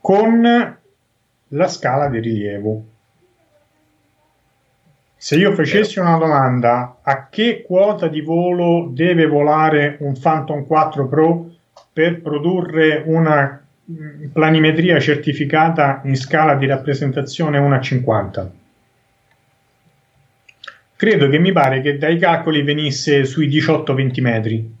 con 0.00 0.76
la 1.48 1.68
scala 1.68 2.08
di 2.08 2.20
rilievo. 2.20 2.84
Se 5.16 5.36
io 5.36 5.52
facessi 5.52 5.98
una 5.98 6.16
domanda 6.16 6.98
a 7.02 7.26
che 7.28 7.64
quota 7.66 8.06
di 8.06 8.20
volo 8.20 8.88
deve 8.92 9.26
volare 9.26 9.96
un 10.00 10.14
Phantom 10.18 10.64
4 10.64 11.08
Pro 11.08 11.50
per 11.92 12.22
produrre 12.22 13.02
una 13.04 13.60
mm, 13.90 14.26
planimetria 14.32 15.00
certificata 15.00 16.02
in 16.04 16.14
scala 16.14 16.54
di 16.54 16.66
rappresentazione 16.66 17.58
1 17.58 17.74
a 17.74 17.80
50? 17.80 18.50
Credo 21.00 21.30
che 21.30 21.38
mi 21.38 21.50
pare 21.50 21.80
che 21.80 21.96
dai 21.96 22.18
calcoli 22.18 22.60
venisse 22.60 23.24
sui 23.24 23.48
18-20 23.48 24.20
metri. 24.20 24.76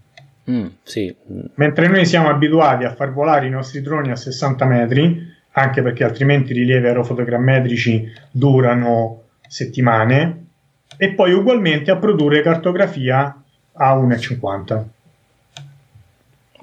Mm, 0.50 0.66
sì. 0.82 1.16
Mentre 1.54 1.88
noi 1.88 2.04
siamo 2.04 2.28
abituati 2.28 2.84
a 2.84 2.94
far 2.94 3.10
volare 3.10 3.46
i 3.46 3.50
nostri 3.50 3.80
droni 3.80 4.10
a 4.10 4.16
60 4.16 4.66
metri, 4.66 5.34
anche 5.52 5.80
perché 5.80 6.04
altrimenti 6.04 6.52
i 6.52 6.56
rilievi 6.56 6.88
aerofotogrammetrici 6.88 8.12
durano 8.30 9.22
settimane, 9.48 10.44
e 10.98 11.14
poi 11.14 11.32
ugualmente 11.32 11.90
a 11.90 11.96
produrre 11.96 12.42
cartografia 12.42 13.42
a 13.72 13.96
1,50. 13.96 14.84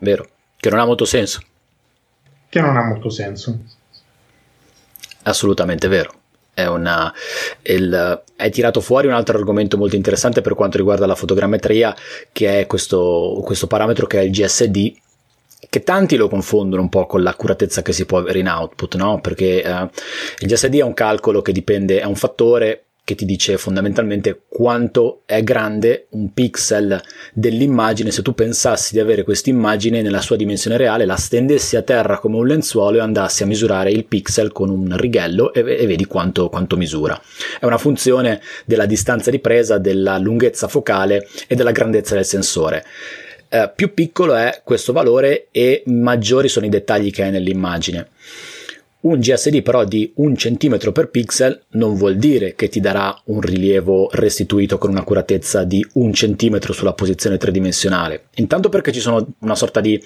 Vero, 0.02 0.30
che 0.56 0.70
non 0.70 0.78
ha 0.78 0.86
molto 0.86 1.06
senso. 1.06 1.42
Che 2.48 2.62
non 2.62 2.78
ha 2.78 2.84
molto 2.84 3.10
senso. 3.10 3.60
Assolutamente 5.24 5.88
vero 5.88 6.17
è 6.58 6.66
una, 6.66 7.14
il, 7.62 8.24
hai 8.36 8.50
tirato 8.50 8.82
fuori 8.82 9.06
un 9.06 9.14
altro 9.14 9.38
argomento 9.38 9.78
molto 9.78 9.96
interessante 9.96 10.42
per 10.42 10.56
quanto 10.56 10.78
riguarda 10.78 11.06
la 11.06 11.14
fotogrammetria, 11.14 11.96
che 12.32 12.62
è 12.62 12.66
questo, 12.66 13.40
questo 13.44 13.68
parametro 13.68 14.08
che 14.08 14.22
è 14.22 14.24
il 14.24 14.32
GSD, 14.32 14.96
che 15.70 15.84
tanti 15.84 16.16
lo 16.16 16.28
confondono 16.28 16.82
un 16.82 16.90
po' 16.90 17.06
con 17.06 17.22
l'accuratezza 17.22 17.84
che 17.84 17.94
si 17.94 18.08
può 18.08 18.18
avere 18.18 18.40
in 18.40 18.48
output, 18.48 18.96
no? 18.96 19.22
Perché 19.22 19.62
eh, 19.62 19.90
il 20.40 20.48
GSD 20.48 20.78
è 20.78 20.82
un 20.82 20.96
calcolo 20.96 21.44
che 21.44 21.52
dipende, 21.52 22.00
è 22.00 22.06
un 22.06 22.16
fattore 22.16 22.87
che 23.08 23.16
ti 23.16 23.24
dice 23.24 23.58
fondamentalmente 23.58 24.42
quanto 24.50 25.22
è 25.26 25.42
grande 25.42 26.08
un 26.10 26.34
pixel 26.34 27.02
dell'immagine 27.32 28.12
se 28.12 28.22
tu 28.22 28.34
pensassi 28.34 28.92
di 28.92 29.00
avere 29.00 29.24
questa 29.24 29.50
immagine 29.50 30.02
nella 30.02 30.20
sua 30.20 30.36
dimensione 30.36 30.76
reale, 30.76 31.06
la 31.06 31.16
stendessi 31.16 31.78
a 31.78 31.84
terra 31.84 32.20
come 32.20 32.36
un 32.36 32.46
lenzuolo 32.46 32.98
e 32.98 33.00
andassi 33.00 33.44
a 33.44 33.46
misurare 33.46 33.92
il 33.92 34.04
pixel 34.04 34.52
con 34.52 34.70
un 34.70 34.98
righello 34.98 35.54
e, 35.54 35.62
e 35.62 35.88
vedi 35.88 36.04
quanto, 36.04 36.50
quanto 36.50 36.76
misura. 36.76 37.18
È 37.58 37.64
una 37.64 37.78
funzione 37.78 38.42
della 38.66 38.86
distanza 38.86 39.32
di 39.32 39.40
presa, 39.40 39.78
della 39.78 40.18
lunghezza 40.18 40.68
focale 40.68 41.30
e 41.48 41.56
della 41.56 41.72
grandezza 41.72 42.14
del 42.14 42.26
sensore. 42.26 42.84
Eh, 43.48 43.72
più 43.74 43.94
piccolo 43.94 44.36
è 44.36 44.64
questo 44.66 44.92
valore 44.92 45.48
e 45.52 45.82
maggiori 45.86 46.50
sono 46.50 46.66
i 46.66 46.70
dettagli 46.70 47.10
che 47.10 47.24
hai 47.24 47.32
nell'immagine. 47.32 48.10
Un 49.00 49.20
GSD 49.20 49.62
però 49.62 49.84
di 49.84 50.12
un 50.16 50.36
centimetro 50.36 50.92
per 50.92 51.10
pixel 51.10 51.66
non 51.72 51.96
vuol 51.96 52.18
dire 52.18 52.56
che 52.56 52.68
ti 52.68 52.80
darà 52.80 53.16
un 53.26 53.42
rilievo 53.42 54.10
restituito 54.12 54.78
con 54.78 54.90
un'accuratezza 54.90 55.64
di 55.64 55.86
un 55.94 56.14
centimetro 56.14 56.74
sulla 56.74 56.94
posizione 56.94 57.38
tridimensionale. 57.38 58.30
Intanto 58.36 58.70
perché 58.70 58.92
ci 58.92 59.00
sono 59.00 59.26
una 59.40 59.56
sorta 59.56 59.82
di 59.82 60.02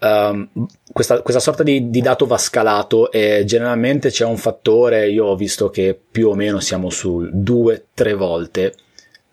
Um, 0.00 0.48
questa, 0.92 1.22
questa, 1.22 1.40
sorta 1.40 1.64
di, 1.64 1.90
di, 1.90 2.00
dato 2.00 2.24
va 2.24 2.38
scalato 2.38 3.10
e 3.10 3.42
generalmente 3.44 4.10
c'è 4.10 4.24
un 4.24 4.36
fattore, 4.36 5.10
io 5.10 5.24
ho 5.24 5.34
visto 5.34 5.70
che 5.70 5.98
più 6.08 6.28
o 6.28 6.34
meno 6.34 6.60
siamo 6.60 6.88
sul 6.88 7.32
2-3 7.34 8.14
volte 8.14 8.74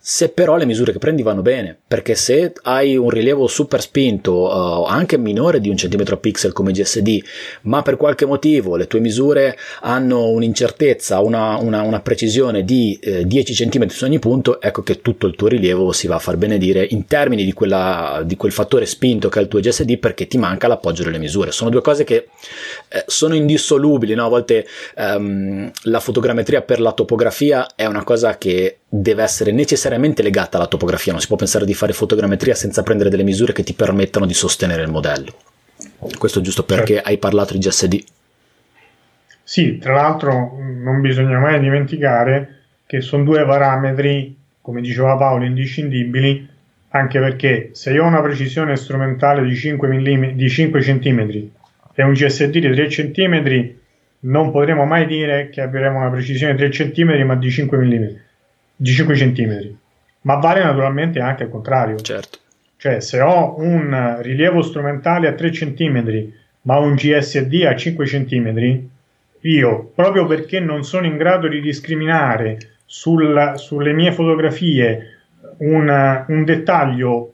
se 0.08 0.30
però 0.30 0.56
le 0.56 0.68
misure 0.68 0.92
che 0.92 1.00
prendi 1.00 1.24
vanno 1.24 1.42
bene, 1.42 1.76
perché 1.88 2.14
se 2.14 2.54
hai 2.62 2.96
un 2.96 3.10
rilievo 3.10 3.48
super 3.48 3.82
spinto, 3.82 4.34
uh, 4.34 4.86
anche 4.86 5.18
minore 5.18 5.60
di 5.60 5.68
un 5.68 5.78
centimetro 5.78 6.18
pixel 6.18 6.54
come 6.54 6.72
GSD, 6.72 7.24
ma 7.64 7.82
per 7.82 7.98
qualche 7.98 8.28
motivo 8.28 8.76
le 8.76 8.86
tue 8.86 9.00
misure 9.00 9.58
hanno 9.82 10.28
un'incertezza, 10.28 11.22
una, 11.22 11.58
una, 11.58 11.82
una 11.82 12.02
precisione 12.02 12.64
di 12.64 13.00
eh, 13.02 13.26
10 13.26 13.68
cm 13.68 13.88
su 13.88 14.06
ogni 14.06 14.20
punto, 14.20 14.62
ecco 14.62 14.84
che 14.84 15.02
tutto 15.02 15.26
il 15.26 15.36
tuo 15.36 15.48
rilievo 15.48 15.92
si 15.92 16.06
va 16.06 16.18
a 16.18 16.20
far 16.20 16.38
benedire 16.38 16.86
in 16.88 17.08
termini 17.08 17.44
di, 17.44 17.54
quella, 17.54 18.22
di 18.24 18.38
quel 18.38 18.52
fattore 18.52 18.86
spinto 18.86 19.28
che 19.28 19.40
è 19.40 19.42
il 19.42 19.48
tuo 19.48 19.60
GSD 19.60 19.98
perché 19.98 20.28
ti 20.28 20.38
manca 20.38 20.68
l'appoggio 20.68 21.02
delle 21.02 21.18
misure. 21.18 21.52
Sono 21.52 21.72
due 21.72 21.82
cose 21.82 22.04
che 22.04 22.28
eh, 22.90 23.04
sono 23.08 23.34
indissolubili, 23.34 24.14
no? 24.14 24.26
a 24.26 24.30
volte 24.30 24.68
um, 24.98 25.72
la 25.86 26.00
fotogrammetria 26.00 26.62
per 26.62 26.80
la 26.80 26.92
topografia 26.92 27.70
è 27.74 27.88
una 27.88 28.04
cosa 28.04 28.38
che 28.38 28.78
deve 28.88 29.24
essere 29.24 29.52
necessariamente 29.52 29.94
legata 30.24 30.58
alla 30.58 30.68
topografia, 30.68 31.12
non 31.12 31.22
si 31.22 31.28
può 31.28 31.36
pensare 31.36 31.66
di 31.66 31.74
fare 31.74 31.94
fotogrammetria 31.94 32.56
senza 32.56 32.84
prendere 32.84 33.10
delle 33.10 33.24
misure 33.24 33.54
che 33.54 33.64
ti 33.64 33.74
permettano 33.74 34.26
di 34.26 34.34
sostenere 34.34 34.84
il 34.84 34.90
modello. 34.90 35.34
Questo 36.18 36.42
giusto 36.42 36.64
perché 36.64 36.96
certo. 36.96 37.10
hai 37.10 37.18
parlato 37.18 37.54
di 37.54 37.60
GSD. 37.60 38.04
Sì, 39.44 39.78
tra 39.78 39.94
l'altro 39.94 40.58
non 40.60 41.02
bisogna 41.02 41.38
mai 41.40 41.60
dimenticare 41.60 42.64
che 42.86 43.02
sono 43.02 43.24
due 43.24 43.46
parametri, 43.46 44.36
come 44.62 44.82
diceva 44.82 45.18
Paolo, 45.18 45.46
indiscindibili, 45.46 46.48
anche 46.90 47.20
perché 47.20 47.70
se 47.74 47.92
io 47.92 48.04
ho 48.04 48.08
una 48.08 48.22
precisione 48.22 48.76
strumentale 48.76 49.44
di 49.44 49.56
5, 49.56 49.88
mm, 49.88 50.24
di 50.32 50.50
5 50.50 50.80
cm 50.82 51.50
e 51.94 52.04
un 52.04 52.14
GSD 52.14 52.58
di 52.58 52.74
3 52.74 52.88
cm, 52.88 53.74
non 54.22 54.52
potremo 54.52 54.86
mai 54.86 55.06
dire 55.06 55.50
che 55.50 55.62
avremo 55.62 56.00
una 56.00 56.10
precisione 56.10 56.56
di 56.56 56.70
3 56.70 56.92
cm 56.92 57.26
ma 57.26 57.36
di 57.36 57.52
5 57.52 57.78
mm 57.78 58.16
di 58.76 58.92
5 58.92 59.16
cm, 59.16 59.78
ma 60.26 60.36
vale 60.36 60.64
naturalmente 60.64 61.20
anche 61.20 61.44
al 61.44 61.50
contrario. 61.50 61.98
Certo. 61.98 62.40
Cioè, 62.78 63.00
se 63.00 63.22
ho 63.22 63.56
un 63.58 64.18
rilievo 64.22 64.62
strumentale 64.62 65.28
a 65.28 65.34
3 65.34 65.50
cm, 65.50 66.28
ma 66.64 66.78
un 66.78 66.96
GSD 66.96 67.64
a 67.66 67.76
5 67.76 68.06
cm, 68.06 68.82
io, 69.42 69.92
proprio 69.94 70.26
perché 70.26 70.60
non 70.60 70.84
sono 70.84 71.06
in 71.06 71.18
grado 71.18 71.48
di 71.48 71.62
discriminare 71.62 72.58
sul, 72.86 73.54
sulle 73.56 73.94
mie 73.94 74.12
fotografie 74.12 75.20
un, 75.58 76.26
un 76.28 76.44
dettaglio 76.44 77.34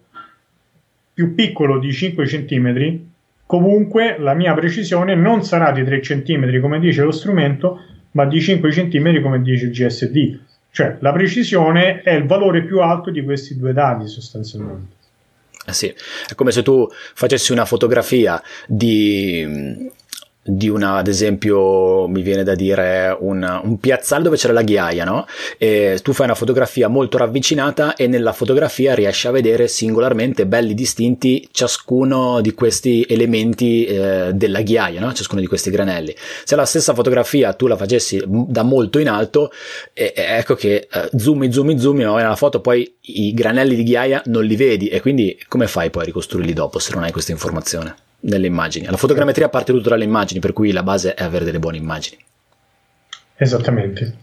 più 1.13 1.33
piccolo 1.33 1.79
di 1.79 1.91
5 1.91 2.25
cm, 2.25 2.99
comunque 3.45 4.17
la 4.19 4.33
mia 4.33 4.53
precisione 4.53 5.15
non 5.15 5.43
sarà 5.43 5.71
di 5.71 5.83
3 5.83 5.99
cm 5.99 6.59
come 6.59 6.79
dice 6.79 7.03
lo 7.03 7.11
strumento, 7.11 7.79
ma 8.11 8.25
di 8.25 8.41
5 8.41 8.69
cm 8.69 9.21
come 9.21 9.41
dice 9.41 9.65
il 9.65 9.71
GSD. 9.71 10.39
Cioè 10.71 10.97
la 10.99 11.11
precisione 11.11 12.01
è 12.01 12.11
il 12.13 12.25
valore 12.25 12.63
più 12.63 12.81
alto 12.81 13.11
di 13.11 13.23
questi 13.23 13.57
due 13.57 13.73
dati 13.73 14.07
sostanzialmente. 14.07 14.99
Eh 15.65 15.73
sì, 15.73 15.93
è 16.27 16.33
come 16.33 16.51
se 16.51 16.63
tu 16.63 16.87
facessi 17.13 17.51
una 17.51 17.65
fotografia 17.65 18.41
di, 18.65 19.91
di 20.43 20.69
una, 20.69 20.95
ad 20.95 21.07
esempio, 21.07 22.07
mi 22.07 22.23
viene 22.23 22.43
da 22.43 22.55
dire 22.55 23.15
un, 23.19 23.61
un, 23.63 23.79
piazzale 23.79 24.23
dove 24.23 24.37
c'era 24.37 24.53
la 24.53 24.63
ghiaia, 24.63 25.03
no? 25.03 25.27
E 25.57 25.99
tu 26.01 26.13
fai 26.13 26.25
una 26.25 26.35
fotografia 26.35 26.87
molto 26.87 27.17
ravvicinata 27.17 27.95
e 27.95 28.07
nella 28.07 28.33
fotografia 28.33 28.95
riesci 28.95 29.27
a 29.27 29.31
vedere 29.31 29.67
singolarmente, 29.67 30.47
belli 30.47 30.73
distinti, 30.73 31.47
ciascuno 31.51 32.41
di 32.41 32.53
questi 32.53 33.05
elementi 33.07 33.85
eh, 33.85 34.31
della 34.33 34.61
ghiaia, 34.61 34.99
no? 34.99 35.13
Ciascuno 35.13 35.41
di 35.41 35.47
questi 35.47 35.69
granelli. 35.69 36.15
Se 36.43 36.55
la 36.55 36.65
stessa 36.65 36.95
fotografia 36.95 37.53
tu 37.53 37.67
la 37.67 37.77
facessi 37.77 38.23
da 38.25 38.63
molto 38.63 38.97
in 38.97 39.09
alto, 39.09 39.51
eh, 39.93 40.13
ecco 40.15 40.55
che 40.55 40.87
eh, 40.91 41.09
zoom, 41.15 41.49
zoom, 41.51 41.77
zoom, 41.77 41.97
no? 41.99 42.15
nella 42.15 42.35
foto 42.35 42.61
poi 42.61 42.95
i 43.01 43.33
granelli 43.33 43.75
di 43.75 43.83
ghiaia 43.83 44.23
non 44.25 44.43
li 44.43 44.55
vedi 44.55 44.87
e 44.87 45.01
quindi 45.01 45.37
come 45.47 45.67
fai 45.67 45.91
poi 45.91 46.01
a 46.03 46.05
ricostruirli 46.05 46.53
dopo 46.53 46.79
se 46.79 46.93
non 46.93 47.03
hai 47.03 47.11
questa 47.11 47.31
informazione? 47.31 48.09
Nelle 48.21 48.47
immagini. 48.47 48.85
La 48.85 48.97
fotogrammetria 48.97 49.49
parte 49.49 49.71
tutto 49.71 49.89
dalle 49.89 50.03
immagini, 50.03 50.39
per 50.39 50.53
cui 50.53 50.71
la 50.71 50.83
base 50.83 51.13
è 51.13 51.23
avere 51.23 51.45
delle 51.45 51.59
buone 51.59 51.77
immagini. 51.77 52.17
Esattamente. 53.35 54.15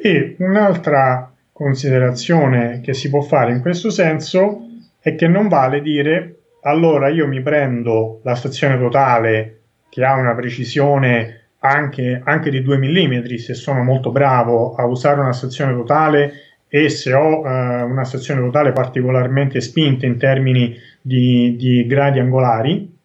E 0.00 0.36
un'altra 0.38 1.32
considerazione 1.52 2.80
che 2.80 2.94
si 2.94 3.10
può 3.10 3.20
fare 3.20 3.50
in 3.50 3.60
questo 3.60 3.90
senso 3.90 4.60
è 5.00 5.16
che 5.16 5.26
non 5.26 5.48
vale 5.48 5.80
dire 5.80 6.34
allora 6.62 7.08
io 7.08 7.26
mi 7.26 7.40
prendo 7.42 8.20
la 8.22 8.36
stazione 8.36 8.78
totale 8.78 9.60
che 9.88 10.04
ha 10.04 10.14
una 10.14 10.36
precisione 10.36 11.46
anche, 11.60 12.20
anche 12.24 12.50
di 12.50 12.62
2 12.62 12.78
mm 12.78 13.34
se 13.34 13.54
sono 13.54 13.82
molto 13.82 14.12
bravo 14.12 14.74
a 14.74 14.84
usare 14.84 15.18
una 15.18 15.32
stazione 15.32 15.72
totale 15.72 16.32
e 16.68 16.88
se 16.90 17.12
ho 17.12 17.44
eh, 17.44 17.82
una 17.82 18.04
stazione 18.04 18.40
totale 18.40 18.72
particolarmente 18.72 19.60
spinta 19.60 20.06
in 20.06 20.18
termini 20.18 20.76
di, 21.00 21.56
di 21.56 21.86
gradi 21.86 22.18
angolari, 22.18 22.96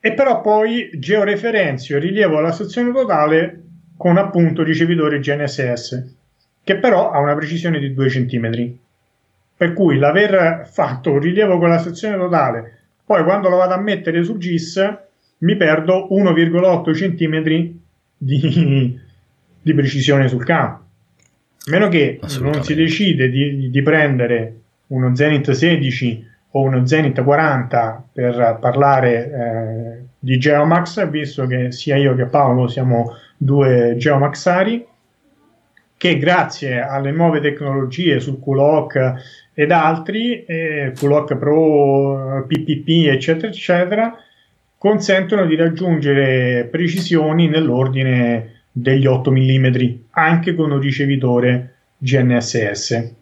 e 0.00 0.12
però 0.12 0.40
poi 0.40 0.90
georeferenzio 0.94 1.98
rilievo 1.98 2.40
la 2.40 2.52
stazione 2.52 2.92
totale 2.92 3.62
con 3.96 4.18
appunto 4.18 4.62
ricevitore 4.62 5.18
GNSS, 5.18 6.14
che 6.62 6.76
però 6.76 7.10
ha 7.10 7.18
una 7.18 7.34
precisione 7.34 7.78
di 7.78 7.92
2 7.92 8.08
cm. 8.08 8.74
Per 9.56 9.72
cui 9.72 9.98
l'aver 9.98 10.68
fatto 10.70 11.12
un 11.12 11.18
rilievo 11.18 11.58
con 11.58 11.70
la 11.70 11.78
stazione 11.78 12.16
totale, 12.16 12.78
poi 13.04 13.24
quando 13.24 13.48
lo 13.48 13.56
vado 13.56 13.74
a 13.74 13.80
mettere 13.80 14.22
sul 14.22 14.38
GIS, 14.38 14.96
mi 15.38 15.56
perdo 15.56 16.08
1,8 16.10 16.92
cm 16.92 17.74
di, 18.16 19.00
di 19.62 19.74
precisione 19.74 20.28
sul 20.28 20.44
campo. 20.44 20.84
A 21.66 21.70
meno 21.70 21.88
che 21.88 22.20
non 22.40 22.62
si 22.62 22.74
decide 22.74 23.28
di, 23.28 23.70
di 23.70 23.82
prendere 23.82 24.60
uno 24.88 25.14
Zenith 25.16 25.50
16 25.50 26.34
o 26.56 26.62
uno 26.62 26.86
Zenith 26.86 27.22
40 27.22 28.08
per 28.14 28.58
parlare 28.60 29.12
eh, 29.12 30.04
di 30.18 30.38
Geomax, 30.38 31.06
visto 31.10 31.46
che 31.46 31.70
sia 31.70 31.96
io 31.96 32.14
che 32.14 32.24
Paolo 32.24 32.66
siamo 32.66 33.14
due 33.36 33.94
Geomaxari, 33.98 34.86
che 35.98 36.18
grazie 36.18 36.80
alle 36.80 37.10
nuove 37.10 37.40
tecnologie 37.40 38.20
sul 38.20 38.40
QLOC 38.40 39.12
ed 39.52 39.70
altri, 39.70 40.44
eh, 40.44 40.92
QLOC 40.94 41.36
Pro, 41.36 42.44
PPP, 42.46 43.08
eccetera, 43.08 43.48
eccetera, 43.48 44.16
consentono 44.78 45.44
di 45.44 45.56
raggiungere 45.56 46.68
precisioni 46.70 47.48
nell'ordine 47.48 48.62
degli 48.72 49.06
8 49.06 49.30
mm, 49.30 49.66
anche 50.10 50.54
con 50.54 50.70
un 50.70 50.80
ricevitore 50.80 51.74
GNSS. 51.98 53.14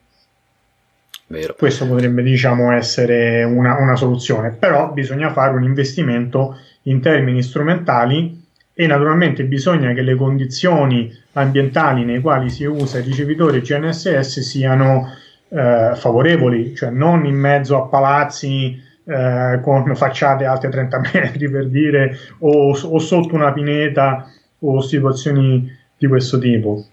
Vero. 1.27 1.55
Questo 1.57 1.87
potrebbe 1.87 2.23
diciamo, 2.23 2.73
essere 2.73 3.45
una, 3.45 3.79
una 3.79 3.97
soluzione, 3.97 4.51
però 4.51 4.93
bisogna 4.93 5.31
fare 5.33 5.57
un 5.57 5.65
investimento 5.65 6.59
in 6.83 7.01
termini 7.01 7.43
strumentali 7.43 8.43
e 8.75 8.87
naturalmente 8.87 9.45
bisogna 9.45 9.93
che 9.93 10.03
le 10.03 10.17
condizioni 10.17 11.11
ambientali 11.33 12.05
nei 12.05 12.21
quali 12.21 12.51
si 12.51 12.65
usa 12.65 12.99
il 12.99 13.05
ricevitore 13.05 13.61
GNSS 13.61 14.41
siano 14.41 15.09
eh, 15.49 15.93
favorevoli, 15.95 16.75
cioè 16.75 16.91
non 16.91 17.25
in 17.25 17.37
mezzo 17.37 17.77
a 17.77 17.87
palazzi 17.87 18.81
eh, 19.05 19.61
con 19.63 19.95
facciate 19.95 20.45
alte 20.45 20.69
30 20.69 21.01
metri 21.13 21.51
per 21.51 21.69
dire 21.69 22.17
o, 22.41 22.71
o 22.71 22.99
sotto 22.99 23.35
una 23.35 23.53
pineta 23.53 24.29
o 24.59 24.81
situazioni 24.81 25.71
di 25.97 26.07
questo 26.07 26.39
tipo 26.39 26.87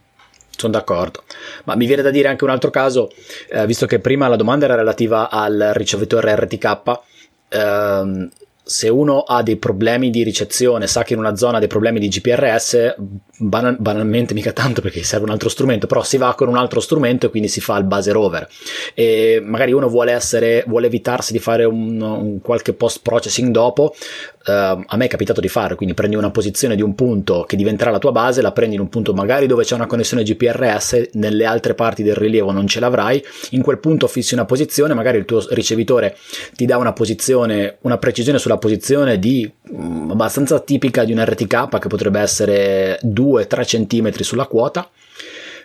sono 0.62 0.74
d'accordo. 0.74 1.24
Ma 1.66 1.76
mi 1.76 1.86
viene 1.86 2.02
da 2.02 2.12
dire 2.12 2.28
anche 2.28 2.44
un 2.44 2.50
altro 2.50 2.70
caso, 2.70 3.12
eh, 3.50 3.66
visto 3.66 3.86
che 3.86 4.00
prima 4.00 4.28
la 4.28 4.36
domanda 4.36 4.66
era 4.66 4.76
relativa 4.76 5.30
al 5.30 5.72
ricevitore 5.74 6.36
RTK. 6.36 7.00
Ehm, 7.50 8.30
se 8.64 8.88
uno 8.90 9.22
ha 9.22 9.42
dei 9.42 9.58
problemi 9.58 10.10
di 10.12 10.24
ricezione, 10.24 10.88
sa 10.88 11.04
che 11.04 11.14
in 11.14 11.20
una 11.20 11.36
zona 11.36 11.58
ha 11.58 11.60
dei 11.60 11.68
problemi 11.68 12.00
di 12.00 12.08
GPRS, 12.08 12.96
banal, 13.42 13.78
banalmente 13.80 14.34
mica 14.34 14.52
tanto 14.52 14.82
perché 14.82 15.04
serve 15.04 15.26
un 15.26 15.32
altro 15.32 15.50
strumento, 15.50 15.88
però 15.88 16.04
si 16.04 16.18
va 16.18 16.34
con 16.36 16.48
un 16.48 16.58
altro 16.58 16.80
strumento 16.80 17.26
e 17.26 17.30
quindi 17.30 17.50
si 17.50 17.60
fa 17.60 17.78
il 17.78 17.84
base 17.84 18.12
rover. 18.12 18.48
E 18.94 19.42
magari 19.44 19.72
uno 19.74 19.88
vuole, 19.90 20.12
essere, 20.12 20.64
vuole 20.68 20.88
evitarsi 20.88 21.34
di 21.34 21.40
fare 21.40 21.66
un, 21.66 22.02
un 22.02 22.42
qualche 22.42 22.74
post 22.74 23.00
processing 23.02 23.52
dopo, 23.52 23.94
uh, 24.46 24.52
a 24.52 24.96
me 24.96 25.06
è 25.06 25.08
capitato 25.08 25.42
di 25.42 25.48
fare, 25.48 25.76
quindi 25.76 25.94
prendi 25.94 26.16
una 26.16 26.32
posizione 26.32 26.76
di 26.76 26.82
un 26.82 26.96
punto 26.96 27.44
che 27.44 27.56
diventerà 27.56 27.92
la 27.92 28.00
tua 28.00 28.12
base, 28.12 28.42
la 28.42 28.52
prendi 28.52 28.76
in 28.76 28.82
un 28.82 28.90
punto 28.90 29.14
magari 29.14 29.48
dove 29.48 29.64
c'è 29.64 29.76
una 29.76 29.88
connessione 29.88 30.24
GPRS, 30.24 31.10
nelle 31.14 31.46
altre 31.46 31.74
parti 31.74 32.04
del 32.04 32.16
rilievo 32.16 32.52
non 32.52 32.68
ce 32.68 32.80
l'avrai, 32.80 33.24
in 33.52 33.62
quel 33.62 33.80
punto 33.80 34.08
fissi 34.08 34.34
una 34.34 34.46
posizione, 34.46 34.94
magari 34.94 35.18
il 35.18 35.26
tuo 35.26 35.46
ricevitore 35.50 36.16
ti 36.56 36.66
dà 36.66 36.78
una 36.78 36.94
posizione, 36.94 37.78
una 37.82 37.98
precisione 37.98 38.40
sulla 38.40 38.58
posizione 38.58 39.20
di 39.20 39.52
um, 39.70 40.12
abbastanza 40.12 40.60
tipica 40.60 41.04
di 41.04 41.12
un 41.12 41.24
RTK 41.24 41.80
che 41.80 41.88
potrebbe 41.88 42.20
essere 42.20 43.00
2-3 43.32 43.88
cm 43.88 44.22
sulla 44.22 44.46
quota 44.46 44.90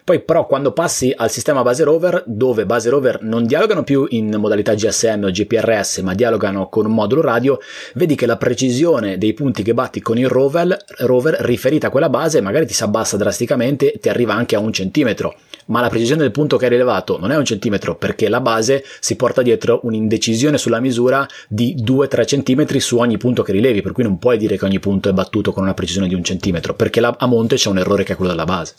poi 0.07 0.21
però 0.21 0.47
quando 0.47 0.71
passi 0.71 1.13
al 1.17 1.33
sistema 1.33 1.63
base 1.63 1.83
rover, 1.83 2.23
dove 2.27 2.65
base 2.65 2.91
rover 2.91 3.23
non 3.23 3.45
dialogano 3.45 3.83
più 3.83 4.07
in 4.11 4.37
modalità 4.37 4.73
GSM 4.73 5.25
o 5.25 5.31
GPRS, 5.33 5.99
ma 5.99 6.15
dialogano 6.15 6.69
con 6.69 6.87
un 6.87 6.95
modulo 6.95 7.23
radio, 7.23 7.59
vedi 7.95 8.15
che 8.15 8.25
la 8.25 8.37
precisione 8.37 9.19
dei 9.19 9.33
punti 9.33 9.65
che 9.65 9.75
batti 9.75 10.01
con 10.01 10.17
il 10.17 10.29
rover, 10.29 10.79
rover 10.99 11.39
riferita 11.41 11.89
a 11.89 11.91
quella 11.91 12.09
base 12.09 12.41
magari 12.41 12.67
ti 12.67 12.73
si 12.73 12.85
abbassa 12.85 13.17
drasticamente, 13.17 13.99
ti 14.01 14.09
arriva 14.09 14.33
anche 14.33 14.55
a 14.55 14.61
un 14.61 14.73
centimetro 14.73 15.35
ma 15.67 15.81
la 15.81 15.89
precisione 15.89 16.23
del 16.23 16.31
punto 16.31 16.57
che 16.57 16.67
hai 16.67 16.71
rilevato 16.71 17.19
non 17.19 17.33
è 17.33 17.37
un 17.37 17.45
centimetro 17.45 17.97
perché 17.97 18.29
la 18.29 18.41
base 18.41 18.85
si 19.01 19.17
porta 19.17 19.43
dietro 19.43 19.81
un'indecisione 19.83 20.57
sulla 20.57 20.79
misura 20.79 21.27
di 21.49 21.75
2-3 21.83 22.25
centimetri 22.27 22.79
su 22.79 22.99
ogni 22.99 23.17
punto 23.17 23.43
che 23.43 23.51
rilevi, 23.51 23.83
per 23.83 23.91
cui 23.91 24.05
non 24.05 24.19
puoi 24.19 24.39
dire 24.39 24.57
che 24.57 24.65
ogni 24.65 24.79
punto 24.79 25.09
è 25.09 25.13
battuto 25.13 25.53
con 25.53 25.65
una 25.65 25.75
precisione 25.75 26.07
di 26.07 26.15
un 26.15 26.23
centimetro, 26.23 26.75
perché 26.75 27.01
a 27.01 27.27
monte 27.27 27.57
c'è 27.57 27.69
un 27.69 27.79
errore 27.79 28.05
che 28.05 28.13
è 28.13 28.17
quello 28.17 28.31
della 28.31 28.45
base. 28.45 28.75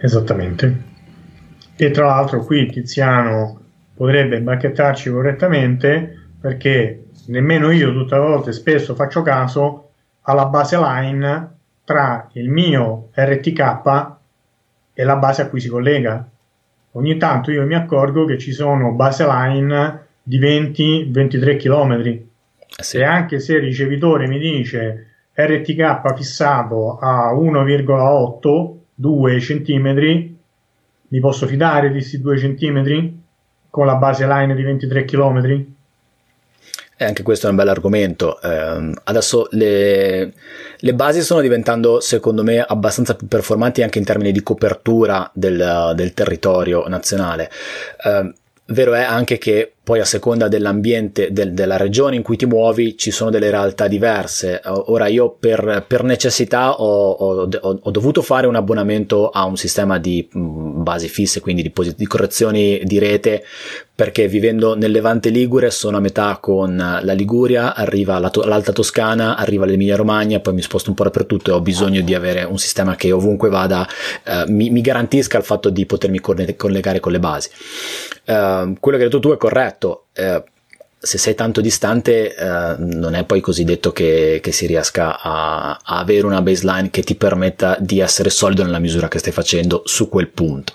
Esattamente. 0.00 0.88
E 1.76 1.90
tra 1.90 2.06
l'altro 2.06 2.44
qui 2.44 2.66
Tiziano 2.66 3.60
potrebbe 3.94 4.40
bacchettarci 4.40 5.10
correttamente 5.10 6.18
perché 6.40 7.04
nemmeno 7.26 7.70
io 7.70 7.92
tutte 7.92 8.14
le 8.14 8.20
volte 8.20 8.52
spesso 8.52 8.94
faccio 8.94 9.20
caso 9.22 9.90
alla 10.22 10.46
baseline 10.46 11.56
tra 11.84 12.28
il 12.32 12.48
mio 12.48 13.08
RTK 13.14 14.10
e 14.94 15.04
la 15.04 15.16
base 15.16 15.42
a 15.42 15.48
cui 15.48 15.60
si 15.60 15.68
collega. 15.68 16.26
Ogni 16.92 17.16
tanto 17.18 17.50
io 17.50 17.64
mi 17.66 17.74
accorgo 17.74 18.24
che 18.24 18.38
ci 18.38 18.52
sono 18.52 18.92
baseline 18.92 20.06
di 20.22 20.40
20-23 20.40 21.56
km 21.58 21.92
eh 21.92 22.82
sì. 22.82 22.98
e 22.98 23.04
anche 23.04 23.38
se 23.38 23.54
il 23.54 23.62
ricevitore 23.62 24.26
mi 24.26 24.38
dice 24.38 25.06
RTK 25.34 26.14
fissato 26.14 26.98
a 26.98 27.32
1,8 27.32 28.79
2 29.00 29.38
cm, 29.38 30.28
mi 31.08 31.20
posso 31.20 31.46
fidare 31.46 31.88
di 31.88 31.94
questi 31.94 32.20
2 32.20 32.36
cm 32.36 33.12
con 33.70 33.86
la 33.86 33.94
base 33.94 34.26
line 34.26 34.54
di 34.54 34.62
23 34.62 35.04
km? 35.06 35.64
E 36.96 37.04
anche 37.04 37.22
questo 37.22 37.46
è 37.46 37.50
un 37.50 37.56
bel 37.56 37.68
argomento. 37.68 38.38
Eh, 38.42 38.92
adesso 39.04 39.48
le, 39.52 40.34
le, 40.76 40.94
basi 40.94 41.22
stanno 41.22 41.40
diventando, 41.40 41.98
secondo 42.00 42.42
me, 42.42 42.60
abbastanza 42.60 43.14
più 43.14 43.26
performanti 43.26 43.82
anche 43.82 43.98
in 43.98 44.04
termini 44.04 44.32
di 44.32 44.42
copertura 44.42 45.30
del, 45.32 45.92
del 45.94 46.12
territorio 46.12 46.86
nazionale. 46.88 47.50
Eh, 48.04 48.34
vero 48.66 48.92
è 48.92 49.00
anche 49.00 49.38
che 49.38 49.76
poi 49.90 49.98
a 49.98 50.04
seconda 50.04 50.46
dell'ambiente, 50.46 51.32
del, 51.32 51.52
della 51.52 51.76
regione 51.76 52.14
in 52.14 52.22
cui 52.22 52.36
ti 52.36 52.46
muovi, 52.46 52.96
ci 52.96 53.10
sono 53.10 53.28
delle 53.28 53.50
realtà 53.50 53.88
diverse. 53.88 54.60
Ora 54.64 55.08
io 55.08 55.30
per, 55.36 55.84
per 55.84 56.04
necessità 56.04 56.80
ho, 56.80 57.10
ho, 57.10 57.48
ho, 57.60 57.90
dovuto 57.90 58.22
fare 58.22 58.46
un 58.46 58.54
abbonamento 58.54 59.30
a 59.30 59.44
un 59.46 59.56
sistema 59.56 59.98
di 59.98 60.28
mm, 60.32 60.84
basi 60.84 61.08
fisse, 61.08 61.40
quindi 61.40 61.62
di, 61.62 61.72
di 61.96 62.06
correzioni 62.06 62.80
di 62.84 63.00
rete, 63.00 63.42
perché 64.00 64.28
vivendo 64.28 64.76
nel 64.76 64.92
Levante 64.92 65.28
Ligure 65.28 65.70
sono 65.70 65.96
a 65.98 66.00
metà 66.00 66.38
con 66.40 66.76
la 66.76 67.12
Liguria, 67.12 67.74
arriva 67.74 68.18
la, 68.18 68.30
l'Alta 68.44 68.72
Toscana, 68.72 69.36
arriva 69.36 69.66
l'Emilia 69.66 69.96
Romagna, 69.96 70.38
poi 70.40 70.54
mi 70.54 70.62
sposto 70.62 70.88
un 70.88 70.96
po' 70.96 71.02
dappertutto 71.02 71.50
e 71.50 71.54
ho 71.54 71.60
bisogno 71.60 72.00
di 72.00 72.14
avere 72.14 72.44
un 72.44 72.58
sistema 72.58 72.94
che 72.94 73.12
ovunque 73.12 73.50
vada 73.50 73.86
eh, 74.24 74.44
mi, 74.46 74.70
mi, 74.70 74.80
garantisca 74.80 75.36
il 75.36 75.44
fatto 75.44 75.68
di 75.68 75.84
potermi 75.84 76.18
collegare 76.20 77.00
con 77.00 77.12
le 77.12 77.18
basi. 77.18 77.50
Uh, 78.24 78.74
quello 78.78 78.96
che 78.96 79.04
hai 79.04 79.10
detto 79.10 79.18
tu 79.18 79.32
è 79.32 79.36
corretto 79.36 79.79
corretto. 79.80 80.06
Eh, 80.12 80.44
se 81.02 81.16
sei 81.16 81.34
tanto 81.34 81.62
distante 81.62 82.34
eh, 82.34 82.74
non 82.76 83.14
è 83.14 83.24
poi 83.24 83.40
così 83.40 83.64
detto 83.64 83.90
che, 83.90 84.38
che 84.42 84.52
si 84.52 84.66
riesca 84.66 85.18
a, 85.18 85.70
a, 85.82 85.98
avere 85.98 86.26
una 86.26 86.42
baseline 86.42 86.90
che 86.90 87.02
ti 87.02 87.14
permetta 87.14 87.78
di 87.80 88.00
essere 88.00 88.28
solido 88.28 88.62
nella 88.64 88.78
misura 88.78 89.08
che 89.08 89.18
stai 89.18 89.32
facendo 89.32 89.80
su 89.86 90.10
quel 90.10 90.28
punto 90.28 90.74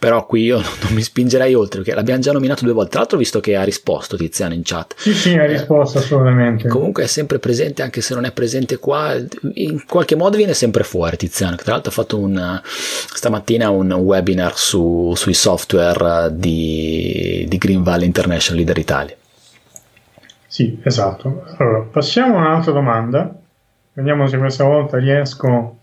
però 0.00 0.24
qui 0.24 0.44
io 0.44 0.56
non 0.82 0.94
mi 0.94 1.02
spingerei 1.02 1.52
oltre 1.52 1.82
perché 1.82 1.94
l'abbiamo 1.94 2.20
già 2.20 2.32
nominato 2.32 2.64
due 2.64 2.72
volte. 2.72 2.92
Tra 2.92 3.00
l'altro 3.00 3.18
visto 3.18 3.38
che 3.38 3.54
ha 3.54 3.62
risposto 3.62 4.16
Tiziano 4.16 4.54
in 4.54 4.62
chat. 4.64 4.94
Sì 4.96 5.12
sì 5.12 5.36
ha 5.36 5.44
risposto 5.44 5.98
eh, 5.98 6.00
assolutamente. 6.00 6.66
comunque 6.68 7.04
è 7.04 7.06
sempre 7.06 7.38
presente 7.38 7.82
anche 7.82 8.00
se 8.00 8.14
non 8.14 8.24
è 8.24 8.32
presente 8.32 8.78
qua 8.78 9.14
in 9.54 9.84
qualche 9.86 10.16
modo 10.16 10.38
viene 10.38 10.54
sempre 10.54 10.84
fuori 10.84 11.18
Tiziano 11.18 11.54
che 11.54 11.64
tra 11.64 11.74
l'altro 11.74 11.90
ha 11.90 11.94
fatto 11.94 12.18
un, 12.18 12.60
stamattina 12.64 13.68
un 13.68 13.92
webinar 13.92 14.56
su, 14.56 15.12
sui 15.14 15.34
software 15.34 16.30
di, 16.32 17.44
di 17.46 17.58
Green 17.58 17.82
Valley 17.82 18.06
International 18.06 18.56
Leader 18.56 18.78
Italia. 18.78 19.14
Sì 20.46 20.80
esatto. 20.82 21.44
Allora 21.58 21.80
passiamo 21.82 22.38
a 22.38 22.40
un'altra 22.40 22.72
domanda. 22.72 23.34
Vediamo 23.92 24.26
se 24.26 24.38
questa 24.38 24.64
volta 24.64 24.96
riesco 24.96 25.76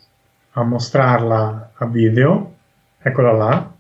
a 0.54 0.64
mostrarla 0.64 1.72
a 1.76 1.86
video. 1.86 2.54
Eccola 3.00 3.32
là 3.32 3.76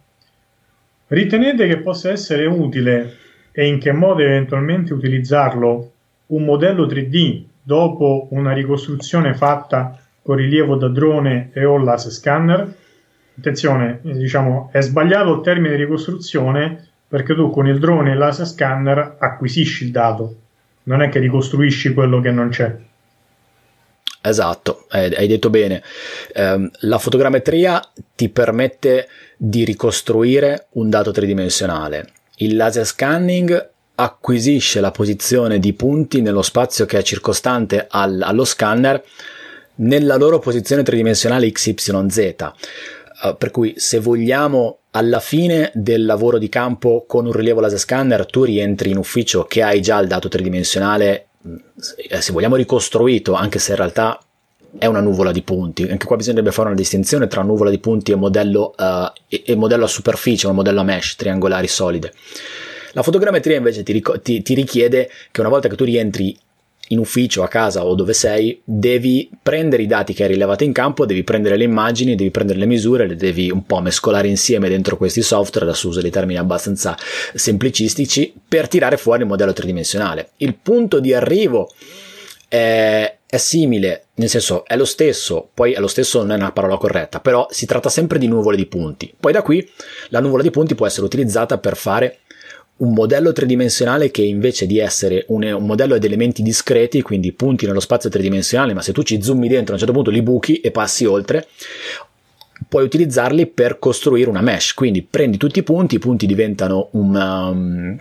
Ritenete 1.07 1.67
che 1.67 1.77
possa 1.77 2.11
essere 2.11 2.45
utile 2.45 3.15
e 3.51 3.65
in 3.65 3.79
che 3.79 3.93
modo 3.93 4.21
eventualmente 4.21 4.93
utilizzarlo 4.93 5.91
un 6.27 6.43
modello 6.43 6.85
3D 6.85 7.43
dopo 7.63 8.27
una 8.31 8.51
ricostruzione 8.51 9.33
fatta 9.33 9.97
con 10.21 10.35
rilievo 10.35 10.75
da 10.75 10.89
drone 10.89 11.51
e 11.53 11.63
o 11.63 11.77
laser 11.77 12.11
scanner? 12.11 12.75
Attenzione, 13.37 13.99
diciamo, 14.01 14.69
è 14.73 14.81
sbagliato 14.81 15.35
il 15.35 15.41
termine 15.41 15.75
ricostruzione 15.75 16.89
perché 17.07 17.33
tu 17.35 17.51
con 17.51 17.67
il 17.67 17.79
drone 17.79 18.11
e 18.11 18.15
laser 18.15 18.45
scanner 18.45 19.15
acquisisci 19.17 19.85
il 19.85 19.91
dato, 19.91 20.35
non 20.83 21.01
è 21.01 21.07
che 21.07 21.19
ricostruisci 21.19 21.93
quello 21.93 22.19
che 22.19 22.31
non 22.31 22.49
c'è. 22.49 22.75
Esatto, 24.21 24.87
hai 24.89 25.27
detto 25.27 25.49
bene. 25.49 25.81
Eh, 26.33 26.69
la 26.81 26.97
fotogrammetria 26.97 27.81
ti 28.13 28.27
permette 28.27 29.07
di 29.37 29.63
ricostruire 29.63 30.67
un 30.71 30.89
dato 30.89 31.11
tridimensionale. 31.11 32.09
Il 32.37 32.55
laser 32.55 32.85
scanning 32.85 33.69
acquisisce 33.95 34.79
la 34.79 34.91
posizione 34.91 35.59
di 35.59 35.73
punti 35.73 36.21
nello 36.21 36.41
spazio 36.41 36.85
che 36.85 36.97
è 36.97 37.03
circostante 37.03 37.87
al, 37.89 38.21
allo 38.21 38.43
scanner 38.43 39.03
nella 39.75 40.15
loro 40.15 40.39
posizione 40.39 40.83
tridimensionale 40.83 41.51
XYZ. 41.51 42.35
Uh, 43.19 43.35
per 43.35 43.49
cui 43.49 43.73
se 43.77 43.99
vogliamo 43.99 44.79
alla 44.91 45.19
fine 45.19 45.71
del 45.73 46.05
lavoro 46.05 46.37
di 46.37 46.49
campo 46.49 47.05
con 47.07 47.25
un 47.25 47.31
rilievo 47.31 47.59
laser 47.59 47.79
scanner 47.79 48.25
tu 48.27 48.43
rientri 48.43 48.91
in 48.91 48.97
ufficio 48.97 49.45
che 49.45 49.63
hai 49.63 49.81
già 49.81 49.99
il 49.99 50.07
dato 50.07 50.27
tridimensionale 50.27 51.27
eh, 52.09 52.21
se 52.21 52.31
vogliamo 52.31 52.55
ricostruito, 52.55 53.33
anche 53.33 53.59
se 53.59 53.71
in 53.71 53.77
realtà 53.77 54.19
è 54.77 54.85
una 54.85 54.99
nuvola 54.99 55.31
di 55.31 55.41
punti. 55.41 55.83
Anche 55.83 56.05
qua 56.05 56.15
bisognerebbe 56.15 56.51
fare 56.51 56.67
una 56.67 56.77
distinzione 56.77 57.27
tra 57.27 57.41
nuvola 57.41 57.69
di 57.69 57.79
punti 57.79 58.11
e 58.11 58.15
modello, 58.15 58.73
uh, 58.77 59.11
e, 59.27 59.43
e 59.45 59.55
modello 59.55 59.85
a 59.85 59.87
superficie, 59.87 60.47
o 60.47 60.53
modello 60.53 60.81
a 60.81 60.83
mesh, 60.83 61.15
triangolari 61.15 61.67
solide. 61.67 62.13
La 62.93 63.03
fotogrammetria 63.03 63.57
invece 63.57 63.83
ti, 63.83 64.01
ti, 64.21 64.41
ti, 64.41 64.53
richiede 64.53 65.09
che 65.31 65.39
una 65.39 65.49
volta 65.49 65.67
che 65.67 65.75
tu 65.75 65.83
rientri 65.83 66.35
in 66.89 66.99
ufficio, 66.99 67.43
a 67.43 67.47
casa 67.47 67.85
o 67.85 67.95
dove 67.95 68.13
sei, 68.13 68.61
devi 68.63 69.29
prendere 69.43 69.83
i 69.83 69.87
dati 69.87 70.13
che 70.13 70.23
hai 70.23 70.29
rilevato 70.29 70.63
in 70.63 70.71
campo, 70.71 71.05
devi 71.05 71.23
prendere 71.23 71.57
le 71.57 71.65
immagini, 71.65 72.15
devi 72.15 72.31
prendere 72.31 72.59
le 72.59 72.65
misure, 72.65 73.07
le 73.07 73.15
devi 73.15 73.51
un 73.51 73.65
po' 73.65 73.81
mescolare 73.81 74.27
insieme 74.27 74.69
dentro 74.69 74.95
questi 74.95 75.21
software, 75.21 75.67
adesso 75.67 75.89
uso 75.89 76.01
dei 76.01 76.11
termini 76.11 76.39
abbastanza 76.39 76.97
semplicistici, 77.33 78.33
per 78.47 78.67
tirare 78.67 78.97
fuori 78.97 79.23
il 79.23 79.27
modello 79.27 79.53
tridimensionale. 79.53 80.29
Il 80.37 80.55
punto 80.55 80.99
di 80.99 81.13
arrivo 81.13 81.69
è, 82.47 83.16
è 83.29 83.37
simile, 83.37 84.05
nel 84.15 84.29
senso 84.29 84.65
è 84.65 84.77
lo 84.77 84.85
stesso, 84.85 85.49
poi 85.53 85.73
è 85.73 85.79
lo 85.79 85.87
stesso 85.87 86.19
non 86.19 86.31
è 86.31 86.35
una 86.35 86.53
parola 86.53 86.77
corretta, 86.77 87.19
però 87.19 87.45
si 87.49 87.65
tratta 87.65 87.89
sempre 87.89 88.19
di 88.19 88.27
nuvole 88.27 88.55
di 88.55 88.65
punti. 88.65 89.13
Poi 89.19 89.33
da 89.33 89.41
qui 89.41 89.69
la 90.09 90.21
nuvola 90.21 90.41
di 90.41 90.49
punti 90.49 90.75
può 90.75 90.87
essere 90.87 91.05
utilizzata 91.05 91.57
per 91.57 91.75
fare 91.75 92.19
un 92.77 92.93
modello 92.93 93.33
tridimensionale 93.33 94.11
che 94.11 94.21
invece 94.21 94.65
di 94.65 94.79
essere 94.79 95.25
un, 95.29 95.43
un, 95.43 95.65
modello 95.65 95.95
ad 95.95 96.03
elementi 96.05 96.41
discreti, 96.41 97.01
quindi 97.01 97.33
punti 97.33 97.65
nello 97.65 97.81
spazio 97.81 98.09
tridimensionale, 98.09 98.73
ma 98.73 98.81
se 98.81 98.93
tu 98.93 99.03
ci 99.03 99.21
zoomi 99.21 99.49
dentro 99.49 99.71
a 99.71 99.73
un 99.73 99.79
certo 99.79 99.93
punto 99.93 100.09
li 100.09 100.21
buchi 100.21 100.61
e 100.61 100.71
passi 100.71 101.03
oltre, 101.03 101.47
puoi 102.69 102.85
utilizzarli 102.85 103.47
per 103.47 103.77
costruire 103.77 104.29
una 104.29 104.41
mesh. 104.41 104.73
Quindi 104.73 105.01
prendi 105.01 105.37
tutti 105.37 105.59
i 105.59 105.63
punti, 105.63 105.95
i 105.95 105.99
punti 105.99 106.27
diventano 106.27 106.89
un, 106.91 107.15
um, 107.15 107.99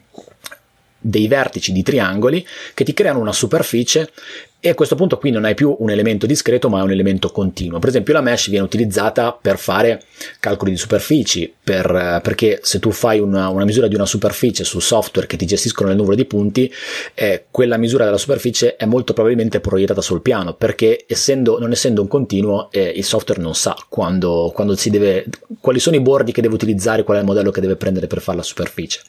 dei 1.07 1.29
vertici 1.29 1.73
di 1.73 1.83
triangoli 1.83 2.45
che 2.75 2.85
ti 2.85 2.93
creano 2.93 3.21
una 3.21 3.33
superficie 3.33 4.11
e 4.59 4.71
a 4.71 4.75
questo 4.75 4.95
punto 4.95 5.19
qui 5.19 5.31
non 5.31 5.45
hai 5.45 5.55
più 5.55 5.77
un 5.79 5.91
elemento 5.91 6.27
discreto 6.27 6.69
ma 6.69 6.81
è 6.81 6.83
un 6.83 6.91
elemento 6.91 7.31
continuo. 7.31 7.79
Per 7.79 7.89
esempio 7.89 8.15
la 8.15 8.21
mesh 8.21 8.49
viene 8.49 8.65
utilizzata 8.65 9.37
per 9.39 9.59
fare 9.59 10.03
calcoli 10.41 10.71
di 10.71 10.77
superfici, 10.77 11.53
per, 11.63 12.21
perché 12.23 12.61
se 12.63 12.79
tu 12.79 12.91
fai 12.91 13.21
una, 13.21 13.49
una, 13.49 13.65
misura 13.65 13.87
di 13.87 13.95
una 13.95 14.07
superficie 14.07 14.65
su 14.65 14.81
software 14.81 15.27
che 15.27 15.37
ti 15.37 15.47
gestiscono 15.47 15.91
le 15.91 15.95
nuvole 15.95 16.17
di 16.17 16.25
punti, 16.25 16.73
eh, 17.15 17.45
quella 17.51 17.77
misura 17.77 18.05
della 18.05 18.19
superficie 18.19 18.77
è 18.77 18.87
molto 18.87 19.13
probabilmente 19.13 19.61
proiettata 19.61 20.01
sul 20.01 20.23
piano, 20.23 20.55
perché 20.55 21.05
essendo, 21.07 21.59
non 21.59 21.73
essendo 21.73 22.01
un 22.01 22.09
continuo 22.09 22.71
eh, 22.71 22.93
il 22.97 23.05
software 23.05 23.41
non 23.41 23.55
sa 23.55 23.77
quando, 23.89 24.51
quando 24.55 24.75
si 24.75 24.91
deve, 24.91 25.27
quali 25.61 25.79
sono 25.79 25.97
i 25.97 26.01
bordi 26.01 26.33
che 26.33 26.41
deve 26.41 26.55
utilizzare, 26.55 27.03
qual 27.03 27.19
è 27.19 27.21
il 27.21 27.27
modello 27.27 27.51
che 27.51 27.61
deve 27.61 27.77
prendere 27.77 28.07
per 28.07 28.21
fare 28.21 28.39
la 28.39 28.43
superficie. 28.45 29.01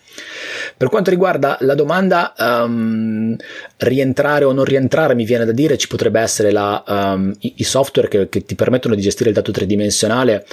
Per 0.76 0.90
quanto 0.90 1.10
riguarda 1.10 1.58
la 1.62 1.76
domanda 1.76 2.34
um, 2.38 3.36
rientrare 3.78 4.46
o 4.46 4.52
non 4.52 4.66
rientrare, 4.66 5.16
mi 5.16 5.26
viene 5.26 5.37
da 5.46 5.52
dire 5.52 5.78
ci 5.78 5.88
potrebbe 5.88 6.20
essere 6.20 6.52
la, 6.52 6.84
um, 6.88 7.34
i, 7.40 7.54
i, 7.58 7.64
software 7.64 8.08
che, 8.08 8.30
che 8.30 8.44
ti 8.46 8.56
permettono 8.56 8.96
di 8.96 9.02
gestire 9.02 9.30
il 9.30 9.36
dato 9.36 9.52
tridimensionale. 9.52 10.46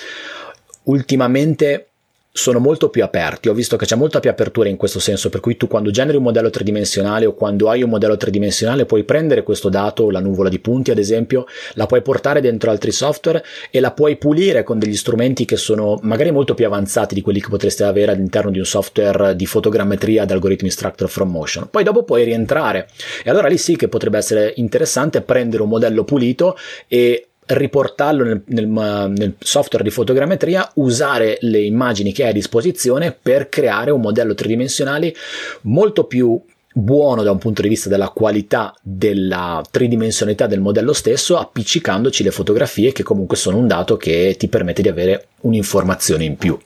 Ultimamente 0.85 1.89
sono 2.37 2.59
molto 2.59 2.89
più 2.89 3.05
aperti. 3.05 3.49
Ho 3.49 3.55
visto 3.55 3.77
che 3.77 3.87
c'è 3.87 3.95
molta 3.95 4.19
più 4.19 4.29
apertura 4.29 4.69
in 4.69 4.77
questo 4.77 4.99
senso, 4.99 5.29
per 5.29 5.39
cui 5.39 5.57
tu 5.57 5.69
quando 5.69 5.93
generi 5.93 6.17
un 6.17 6.25
modello 6.25 6.51
tridimensionale 6.51 7.27
o 7.27 7.35
quando 7.35 7.71
hai 7.71 7.85
un 7.85 7.91
modello 7.91 8.17
tridimensionale 8.17 8.87
puoi 8.87 9.05
prendere 9.05 9.45
questo 9.45 9.69
dato, 9.69 10.11
la 10.11 10.19
nuvola 10.19 10.49
di 10.49 10.59
punti 10.59 10.91
ad 10.91 10.99
esempio, 10.99 11.47
la 11.75 11.87
puoi 11.87 12.03
portare 12.03 12.41
dentro 12.41 12.73
altri 12.73 12.91
software 12.91 13.45
e 13.71 13.79
la 13.79 13.93
puoi 13.93 14.17
pulire 14.17 14.65
con 14.65 14.81
degli 14.81 14.97
strumenti 14.97 15.45
che 15.45 15.57
sono 15.57 15.97
magari 16.03 16.33
molto 16.33 16.55
più 16.55 16.67
avanzati 16.67 17.15
di 17.15 17.21
quelli 17.21 17.41
che 17.41 17.49
potreste 17.49 17.85
avere 17.85 18.11
all'interno 18.11 18.51
di 18.51 18.59
un 18.59 18.67
software 18.67 19.37
di 19.37 19.47
fotogrammetria 19.47 20.23
ad 20.23 20.33
algoritmi 20.33 20.71
structure 20.71 21.09
from 21.09 21.31
motion. 21.31 21.69
Poi 21.71 21.85
dopo 21.85 22.03
puoi 22.03 22.25
rientrare 22.25 22.89
e 23.23 23.31
allora 23.31 23.47
lì 23.47 23.59
sì 23.59 23.77
che 23.77 23.87
potrebbe 23.87 24.19
essere 24.19 24.55
interessante 24.57 25.21
prendere 25.21 25.63
un 25.63 25.69
modello 25.69 26.03
pulito 26.03 26.57
e 26.89 27.29
riportarlo 27.47 28.25
nel, 28.25 28.43
nel, 28.47 28.67
nel, 28.67 29.35
software 29.39 29.85
di 29.85 29.91
fotogrammetria, 29.91 30.71
usare 30.75 31.39
le 31.41 31.61
immagini 31.61 32.13
che 32.13 32.25
hai 32.25 32.31
a 32.31 32.33
disposizione 32.33 33.13
per 33.13 33.49
creare 33.49 33.91
un 33.91 34.01
modello 34.01 34.35
tridimensionale 34.35 35.15
molto 35.63 36.05
più 36.05 36.41
buono 36.77 37.23
da 37.23 37.31
un 37.31 37.39
punto 37.39 37.63
di 37.63 37.69
vista 37.69 37.89
della 37.89 38.09
qualità 38.09 38.75
della 38.83 39.63
tridimensionalità 39.71 40.47
del 40.47 40.61
modello 40.61 40.93
stesso, 40.93 41.39
appiccicandoci 41.39 42.25
le 42.25 42.33
fotografie 42.33 42.93
che 42.93 43.05
comunque 43.05 43.37
sono 43.37 43.59
un 43.59 43.69
dato 43.69 43.97
che 43.97 44.35
ti 44.37 44.49
permette 44.49 44.83
di 44.83 44.89
avere 44.89 45.29
un'informazione 45.43 46.25
in 46.25 46.37
più. 46.37 46.59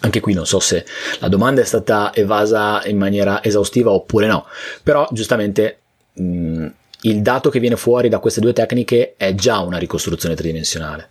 Anche 0.00 0.20
qui 0.20 0.32
non 0.32 0.46
so 0.46 0.60
se 0.60 0.84
la 1.20 1.28
domanda 1.28 1.60
è 1.60 1.64
stata 1.64 2.12
evasa 2.14 2.82
in 2.86 2.98
maniera 2.98 3.42
esaustiva 3.42 3.90
oppure 3.90 4.26
no, 4.26 4.46
però 4.82 5.08
giustamente 5.12 5.78
mh, 6.14 6.66
il 7.02 7.22
dato 7.22 7.50
che 7.50 7.60
viene 7.60 7.76
fuori 7.76 8.08
da 8.08 8.18
queste 8.18 8.40
due 8.40 8.52
tecniche 8.52 9.14
è 9.16 9.34
già 9.34 9.60
una 9.60 9.78
ricostruzione 9.78 10.34
tridimensionale. 10.34 11.08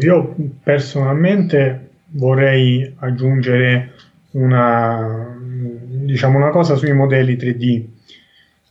Io 0.00 0.34
personalmente 0.62 1.88
vorrei 2.10 2.94
aggiungere 2.98 3.94
una, 4.32 5.36
diciamo 5.38 6.36
una 6.36 6.50
cosa 6.50 6.76
sui 6.76 6.92
modelli 6.92 7.34
3D. 7.34 7.84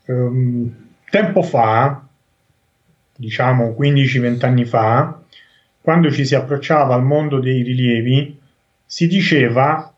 Um, 0.06 0.16
ehm, 0.16 0.76
tempo 1.10 1.42
fa, 1.42 2.06
diciamo 3.16 3.76
15-20 3.78 4.46
anni 4.46 4.66
fa, 4.66 5.20
quando 5.82 6.12
ci 6.12 6.26
si 6.26 6.36
approcciava 6.36 6.94
al 6.94 7.04
mondo 7.04 7.40
dei 7.40 7.64
rilievi, 7.64 8.40
si 8.86 9.08
diceva 9.08 9.94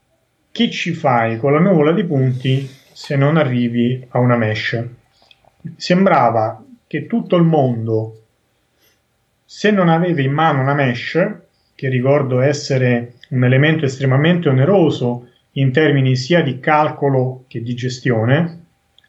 che 0.51 0.72
ci 0.72 0.93
fai 0.93 1.38
con 1.38 1.53
la 1.53 1.59
nuvola 1.59 1.91
di 1.91 2.03
punti 2.05 2.67
se 2.91 3.15
non 3.15 3.38
arrivi 3.38 4.03
a 4.09 4.20
una 4.20 4.36
mesh 4.36 4.97
sembrava 5.76 6.64
che 6.88 7.05
tutto 7.05 7.36
il 7.36 7.43
mondo, 7.43 8.24
se 9.45 9.72
non 9.72 9.89
aveva 9.89 10.22
in 10.22 10.32
mano 10.32 10.62
una 10.62 10.74
mesh, 10.74 11.38
che 11.76 11.89
ricordo 11.89 12.39
essere 12.41 13.14
un 13.30 13.43
elemento 13.43 13.86
estremamente 13.86 14.49
oneroso 14.49 15.28
in 15.53 15.72
termini 15.72 16.16
sia 16.16 16.41
di 16.41 16.60
calcolo 16.60 17.45
che 17.47 17.62
di 17.62 17.74
gestione, 17.74 18.66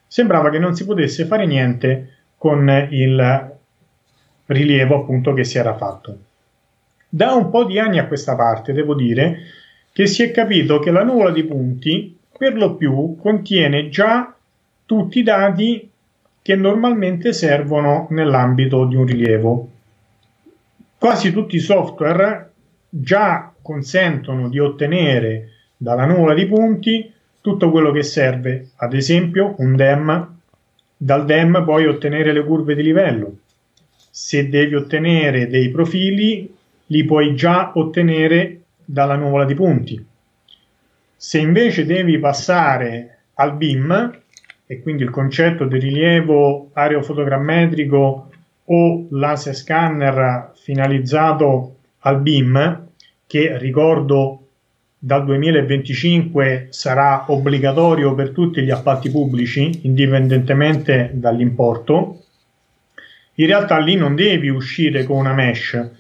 sembrava 0.06 0.50
che 0.50 0.58
non 0.58 0.74
si 0.74 0.84
potesse 0.84 1.24
fare 1.24 1.46
niente 1.46 2.14
con 2.36 2.68
il 2.90 3.56
rilievo 4.46 4.96
appunto 4.96 5.32
che 5.32 5.44
si 5.44 5.58
era 5.58 5.76
fatto. 5.76 6.18
Da 7.08 7.34
un 7.34 7.50
po' 7.50 7.64
di 7.64 7.78
anni 7.78 7.98
a 7.98 8.06
questa 8.06 8.36
parte 8.36 8.72
devo 8.72 8.94
dire 8.94 9.38
che 9.92 10.06
si 10.06 10.22
è 10.22 10.30
capito 10.30 10.78
che 10.78 10.90
la 10.90 11.02
nuvola 11.02 11.30
di 11.30 11.44
punti 11.44 12.18
per 12.36 12.54
lo 12.54 12.76
più 12.76 13.16
contiene 13.20 13.88
già 13.88 14.34
tutti 14.86 15.18
i 15.18 15.22
dati 15.22 15.89
che 16.42 16.56
normalmente 16.56 17.32
servono 17.32 18.06
nell'ambito 18.10 18.84
di 18.86 18.96
un 18.96 19.04
rilievo. 19.06 19.70
Quasi 20.98 21.32
tutti 21.32 21.56
i 21.56 21.60
software 21.60 22.50
già 22.88 23.52
consentono 23.60 24.48
di 24.48 24.58
ottenere 24.58 25.50
dalla 25.76 26.04
nuvola 26.04 26.34
di 26.34 26.46
punti 26.46 27.12
tutto 27.40 27.70
quello 27.70 27.90
che 27.90 28.02
serve, 28.02 28.70
ad 28.76 28.92
esempio 28.92 29.54
un 29.58 29.76
DEM, 29.76 30.36
dal 30.96 31.24
DEM 31.24 31.64
puoi 31.64 31.86
ottenere 31.86 32.32
le 32.32 32.44
curve 32.44 32.74
di 32.74 32.82
livello. 32.82 33.38
Se 34.10 34.48
devi 34.48 34.74
ottenere 34.74 35.48
dei 35.48 35.70
profili, 35.70 36.54
li 36.86 37.04
puoi 37.04 37.34
già 37.34 37.72
ottenere 37.74 38.60
dalla 38.84 39.14
nuvola 39.14 39.46
di 39.46 39.54
punti. 39.54 40.04
Se 41.16 41.38
invece 41.38 41.86
devi 41.86 42.18
passare 42.18 43.18
al 43.34 43.56
BIM, 43.56 44.20
e 44.70 44.80
quindi 44.80 45.02
il 45.02 45.10
concetto 45.10 45.64
di 45.64 45.80
rilievo 45.80 46.70
aerofotogrammetrico 46.74 48.30
o 48.66 49.06
laser 49.10 49.52
scanner 49.52 50.52
finalizzato 50.54 51.78
al 52.02 52.20
BIM, 52.20 52.86
che 53.26 53.58
ricordo 53.58 54.46
dal 54.96 55.24
2025 55.24 56.68
sarà 56.70 57.24
obbligatorio 57.26 58.14
per 58.14 58.30
tutti 58.30 58.62
gli 58.62 58.70
appalti 58.70 59.10
pubblici, 59.10 59.80
indipendentemente 59.86 61.10
dall'importo, 61.14 62.22
in 63.34 63.46
realtà 63.46 63.76
lì 63.78 63.96
non 63.96 64.14
devi 64.14 64.50
uscire 64.50 65.02
con 65.02 65.16
una 65.16 65.34
mesh 65.34 65.90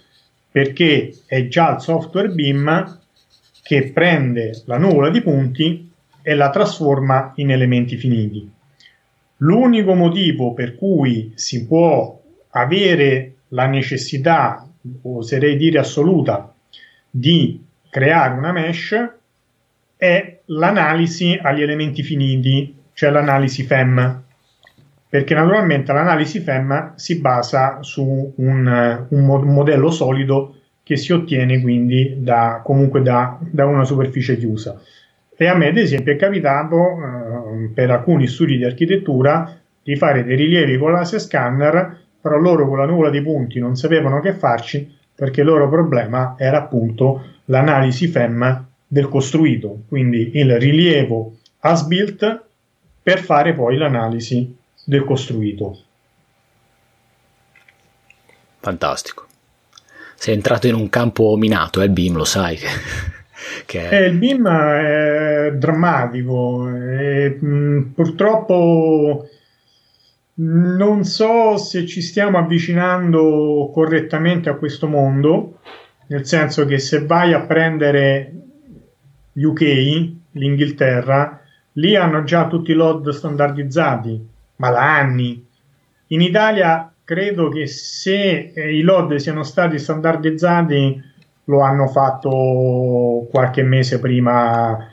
perché 0.48 1.12
è 1.26 1.48
già 1.48 1.74
il 1.74 1.80
software 1.80 2.28
BIM 2.28 3.00
che 3.64 3.90
prende 3.92 4.62
la 4.66 4.78
nuvola 4.78 5.10
di 5.10 5.22
punti 5.22 5.90
e 6.22 6.34
la 6.34 6.50
trasforma 6.50 7.32
in 7.34 7.50
elementi 7.50 7.96
finiti. 7.96 8.58
L'unico 9.42 9.94
motivo 9.94 10.52
per 10.52 10.76
cui 10.76 11.32
si 11.34 11.66
può 11.66 12.20
avere 12.50 13.34
la 13.48 13.66
necessità, 13.66 14.66
oserei 15.02 15.56
dire 15.56 15.78
assoluta, 15.78 16.52
di 17.10 17.64
creare 17.88 18.36
una 18.36 18.52
mesh 18.52 19.10
è 19.96 20.40
l'analisi 20.46 21.38
agli 21.40 21.62
elementi 21.62 22.02
finiti, 22.02 22.74
cioè 22.92 23.10
l'analisi 23.10 23.62
FEM, 23.64 24.22
perché 25.08 25.34
naturalmente 25.34 25.92
l'analisi 25.92 26.40
FEM 26.40 26.94
si 26.94 27.18
basa 27.20 27.82
su 27.82 28.32
un, 28.36 29.06
un, 29.08 29.24
modello 29.24 29.90
solido 29.90 30.54
che 30.82 30.96
si 30.96 31.12
ottiene 31.12 31.60
quindi 31.60 32.16
da, 32.18 32.60
comunque 32.64 33.02
da, 33.02 33.38
da, 33.40 33.66
una 33.66 33.84
superficie 33.84 34.36
chiusa. 34.38 34.80
E 35.42 35.46
a 35.46 35.54
me, 35.54 35.68
ad 35.68 35.78
esempio, 35.78 36.12
è 36.12 36.16
capitato 36.16 36.76
eh, 36.76 37.70
per 37.72 37.90
alcuni 37.90 38.26
studi 38.26 38.58
di 38.58 38.64
architettura 38.66 39.58
di 39.82 39.96
fare 39.96 40.22
dei 40.22 40.36
rilievi 40.36 40.76
con 40.76 40.92
laser 40.92 41.18
scanner, 41.18 41.98
però 42.20 42.36
loro 42.36 42.68
con 42.68 42.76
la 42.76 42.84
nuvola 42.84 43.08
di 43.08 43.22
punti 43.22 43.58
non 43.58 43.74
sapevano 43.74 44.20
che 44.20 44.34
farci 44.34 44.94
perché 45.14 45.40
il 45.40 45.46
loro 45.46 45.70
problema 45.70 46.34
era 46.36 46.58
appunto 46.58 47.24
l'analisi 47.46 48.06
FEM 48.06 48.66
del 48.86 49.08
costruito, 49.08 49.84
quindi 49.88 50.32
il 50.34 50.58
rilievo 50.58 51.38
as 51.60 51.86
built 51.86 52.44
per 53.02 53.20
fare 53.20 53.54
poi 53.54 53.78
l'analisi 53.78 54.54
del 54.84 55.04
costruito. 55.04 55.78
Fantastico. 58.58 59.24
Sei 60.16 60.34
entrato 60.34 60.66
in 60.66 60.74
un 60.74 60.90
campo 60.90 61.34
minato, 61.38 61.80
è 61.80 61.84
eh, 61.84 61.88
BIM, 61.88 62.16
lo 62.16 62.26
sai. 62.26 62.58
Che 63.66 63.88
è... 63.88 64.02
Eh, 64.02 64.06
il 64.06 64.16
BIM 64.16 64.48
è 64.48 65.52
drammatico 65.54 66.68
e, 66.68 67.38
mh, 67.40 67.92
purtroppo 67.94 69.28
non 70.42 71.04
so 71.04 71.56
se 71.56 71.86
ci 71.86 72.00
stiamo 72.00 72.38
avvicinando 72.38 73.70
correttamente 73.72 74.48
a 74.48 74.54
questo 74.54 74.86
mondo 74.86 75.58
nel 76.10 76.26
senso 76.26 76.64
che 76.66 76.78
se 76.78 77.04
vai 77.06 77.32
a 77.32 77.42
prendere 77.42 78.32
UK, 79.34 80.10
l'Inghilterra, 80.32 81.40
lì 81.74 81.94
hanno 81.94 82.24
già 82.24 82.48
tutti 82.48 82.72
i 82.72 82.74
load 82.74 83.10
standardizzati, 83.10 84.28
ma 84.56 84.70
da 84.70 84.96
anni. 84.96 85.46
In 86.08 86.20
Italia 86.20 86.92
credo 87.04 87.48
che 87.48 87.66
se 87.68 88.52
i 88.56 88.80
load 88.82 89.14
siano 89.16 89.44
stati 89.44 89.78
standardizzati 89.78 91.00
lo 91.44 91.60
hanno 91.60 91.86
fatto 91.88 93.26
qualche 93.30 93.62
mese 93.62 93.98
prima 93.98 94.88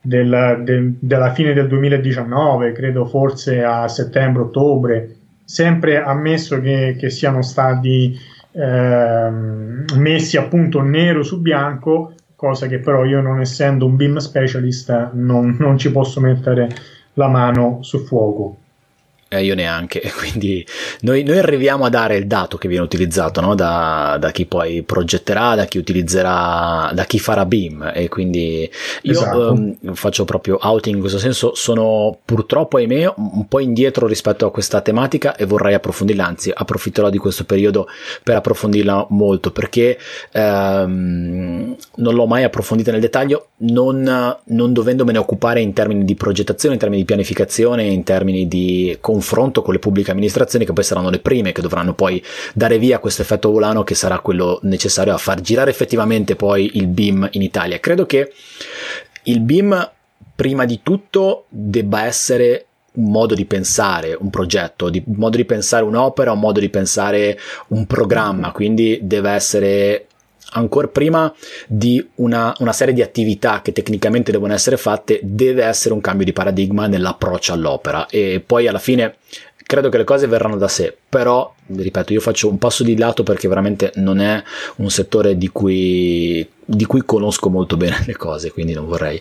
del, 0.00 0.60
del, 0.62 0.96
della 0.98 1.32
fine 1.32 1.52
del 1.52 1.68
2019, 1.68 2.72
credo 2.72 3.06
forse 3.06 3.62
a 3.62 3.88
settembre-ottobre, 3.88 5.16
sempre 5.44 6.02
ammesso 6.02 6.60
che, 6.60 6.96
che 6.98 7.10
siano 7.10 7.42
stati 7.42 8.18
Ehm, 8.58 9.84
messi 9.96 10.38
appunto 10.38 10.80
nero 10.80 11.22
su 11.22 11.42
bianco, 11.42 12.14
cosa 12.34 12.66
che 12.66 12.78
però 12.78 13.04
io 13.04 13.20
non 13.20 13.40
essendo 13.40 13.84
un 13.84 13.96
BIM 13.96 14.16
specialist 14.16 15.10
non, 15.12 15.56
non 15.58 15.76
ci 15.76 15.92
posso 15.92 16.20
mettere 16.20 16.68
la 17.14 17.28
mano 17.28 17.78
sul 17.82 18.00
fuoco 18.00 18.56
eh, 19.28 19.42
io 19.42 19.56
neanche, 19.56 20.00
quindi 20.16 20.64
noi, 21.00 21.24
noi, 21.24 21.38
arriviamo 21.38 21.84
a 21.84 21.88
dare 21.88 22.16
il 22.16 22.28
dato 22.28 22.56
che 22.58 22.68
viene 22.68 22.84
utilizzato 22.84 23.40
no? 23.40 23.56
da, 23.56 24.16
da, 24.20 24.30
chi 24.30 24.46
poi 24.46 24.82
progetterà, 24.82 25.56
da 25.56 25.64
chi 25.64 25.78
utilizzerà, 25.78 26.90
da 26.94 27.04
chi 27.04 27.18
farà 27.18 27.44
BIM 27.44 27.90
e 27.92 28.08
quindi 28.08 28.70
io 29.02 29.12
esatto. 29.12 29.52
um, 29.52 29.94
faccio 29.94 30.24
proprio 30.24 30.58
outing 30.60 30.94
in 30.94 31.00
questo 31.00 31.18
senso, 31.18 31.54
sono 31.54 32.16
purtroppo 32.24 32.76
ahimè 32.76 33.14
un 33.16 33.48
po' 33.48 33.58
indietro 33.58 34.06
rispetto 34.06 34.46
a 34.46 34.52
questa 34.52 34.80
tematica 34.80 35.34
e 35.34 35.44
vorrei 35.44 35.74
approfondirla, 35.74 36.24
anzi 36.24 36.52
approfitterò 36.54 37.10
di 37.10 37.18
questo 37.18 37.44
periodo 37.44 37.88
per 38.22 38.36
approfondirla 38.36 39.06
molto 39.10 39.50
perché 39.50 39.98
um, 40.34 41.76
non 41.96 42.14
l'ho 42.14 42.26
mai 42.26 42.44
approfondita 42.44 42.92
nel 42.92 43.00
dettaglio, 43.00 43.48
non, 43.58 44.36
non 44.44 44.72
dovendomene 44.72 45.18
occupare 45.18 45.60
in 45.60 45.72
termini 45.72 46.04
di 46.04 46.14
progettazione, 46.14 46.74
in 46.74 46.80
termini 46.80 47.00
di 47.00 47.06
pianificazione, 47.06 47.82
in 47.84 48.04
termini 48.04 48.46
di 48.46 48.96
confronto 49.16 49.62
con 49.62 49.72
le 49.72 49.78
pubbliche 49.78 50.10
amministrazioni 50.10 50.66
che 50.66 50.74
poi 50.74 50.84
saranno 50.84 51.08
le 51.08 51.20
prime 51.20 51.52
che 51.52 51.62
dovranno 51.62 51.94
poi 51.94 52.22
dare 52.52 52.78
via 52.78 52.98
questo 52.98 53.22
effetto 53.22 53.50
volano 53.50 53.82
che 53.82 53.94
sarà 53.94 54.18
quello 54.18 54.58
necessario 54.64 55.14
a 55.14 55.18
far 55.18 55.40
girare 55.40 55.70
effettivamente 55.70 56.36
poi 56.36 56.72
il 56.74 56.86
BIM 56.86 57.26
in 57.32 57.40
Italia. 57.40 57.80
Credo 57.80 58.04
che 58.04 58.30
il 59.24 59.40
BIM 59.40 59.90
prima 60.34 60.66
di 60.66 60.80
tutto 60.82 61.46
debba 61.48 62.04
essere 62.04 62.66
un 62.92 63.10
modo 63.10 63.34
di 63.34 63.46
pensare 63.46 64.16
un 64.18 64.28
progetto, 64.28 64.86
un 64.86 65.02
modo 65.16 65.36
di 65.38 65.44
pensare 65.46 65.84
un'opera, 65.84 66.32
un 66.32 66.40
modo 66.40 66.60
di 66.60 66.68
pensare 66.68 67.38
un 67.68 67.86
programma, 67.86 68.52
quindi 68.52 68.98
deve 69.02 69.30
essere 69.30 70.06
ancora 70.52 70.88
prima 70.88 71.32
di 71.66 72.06
una, 72.16 72.54
una, 72.58 72.72
serie 72.72 72.94
di 72.94 73.02
attività 73.02 73.62
che 73.62 73.72
tecnicamente 73.72 74.30
devono 74.30 74.52
essere 74.52 74.76
fatte, 74.76 75.20
deve 75.22 75.64
essere 75.64 75.94
un 75.94 76.00
cambio 76.00 76.24
di 76.24 76.32
paradigma 76.32 76.86
nell'approccio 76.86 77.52
all'opera 77.52 78.06
e 78.06 78.42
poi 78.44 78.68
alla 78.68 78.78
fine 78.78 79.16
credo 79.66 79.88
che 79.88 79.98
le 79.98 80.04
cose 80.04 80.28
verranno 80.28 80.56
da 80.56 80.68
sé, 80.68 80.96
però 81.08 81.52
ripeto, 81.66 82.12
io 82.12 82.20
faccio 82.20 82.48
un 82.48 82.56
passo 82.56 82.84
di 82.84 82.96
lato 82.96 83.24
perché 83.24 83.48
veramente 83.48 83.90
non 83.96 84.20
è 84.20 84.40
un 84.76 84.90
settore 84.90 85.36
di 85.36 85.48
cui, 85.48 86.48
di 86.64 86.84
cui 86.84 87.02
conosco 87.04 87.50
molto 87.50 87.76
bene 87.76 87.96
le 88.06 88.16
cose, 88.16 88.52
quindi 88.52 88.72
non 88.72 88.86
vorrei, 88.86 89.20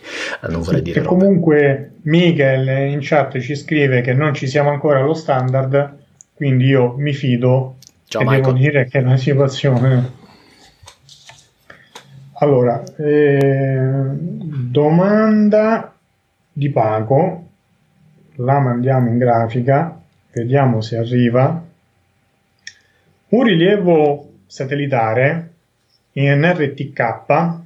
non 0.49 0.61
vorrei 0.61 0.83
dire. 0.83 0.99
E 0.99 1.03
comunque 1.03 1.93
Miguel 2.03 2.91
in 2.91 2.99
chat 3.01 3.39
ci 3.39 3.55
scrive 3.55 4.01
che 4.01 4.13
non 4.13 4.35
ci 4.35 4.45
siamo 4.45 4.69
ancora 4.69 4.99
allo 4.99 5.15
standard, 5.15 5.97
quindi 6.35 6.65
io 6.65 6.93
mi 6.95 7.13
fido 7.13 7.77
Ciao, 8.07 8.21
e 8.21 8.25
Michael. 8.25 8.43
devo 8.43 8.57
dire 8.57 8.87
che 8.87 9.01
la 9.01 9.17
situazione 9.17 10.23
allora, 12.37 12.83
eh, 12.97 14.09
domanda 14.69 15.93
di 16.51 16.69
Paco, 16.69 17.47
la 18.35 18.59
mandiamo 18.59 19.09
in 19.09 19.17
grafica, 19.17 19.97
vediamo 20.31 20.81
se 20.81 20.97
arriva. 20.97 21.63
Un 23.27 23.43
rilievo 23.43 24.31
satellitare 24.47 25.49
in 26.13 26.41
RTK 26.45 27.63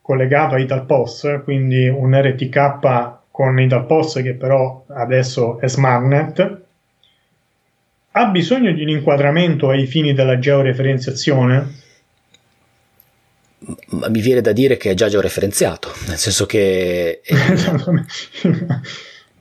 collegato 0.00 0.56
a 0.56 0.58
Italpos, 0.58 1.40
quindi 1.44 1.88
un 1.88 2.20
RTK 2.20 3.20
con 3.30 3.58
Italpos 3.60 4.14
che 4.22 4.34
però 4.34 4.84
adesso 4.88 5.60
è 5.60 5.68
SmartNet, 5.68 6.60
ha 8.10 8.26
bisogno 8.26 8.72
di 8.72 8.82
un 8.82 8.88
inquadramento 8.88 9.70
ai 9.70 9.86
fini 9.86 10.12
della 10.12 10.38
georeferenziazione? 10.38 11.80
Ma 13.92 14.08
mi 14.08 14.20
viene 14.20 14.40
da 14.40 14.52
dire 14.52 14.76
che 14.76 14.90
è 14.90 14.94
già 14.94 15.08
georeferenziato, 15.08 15.90
nel 16.08 16.18
senso 16.18 16.46
che... 16.46 17.22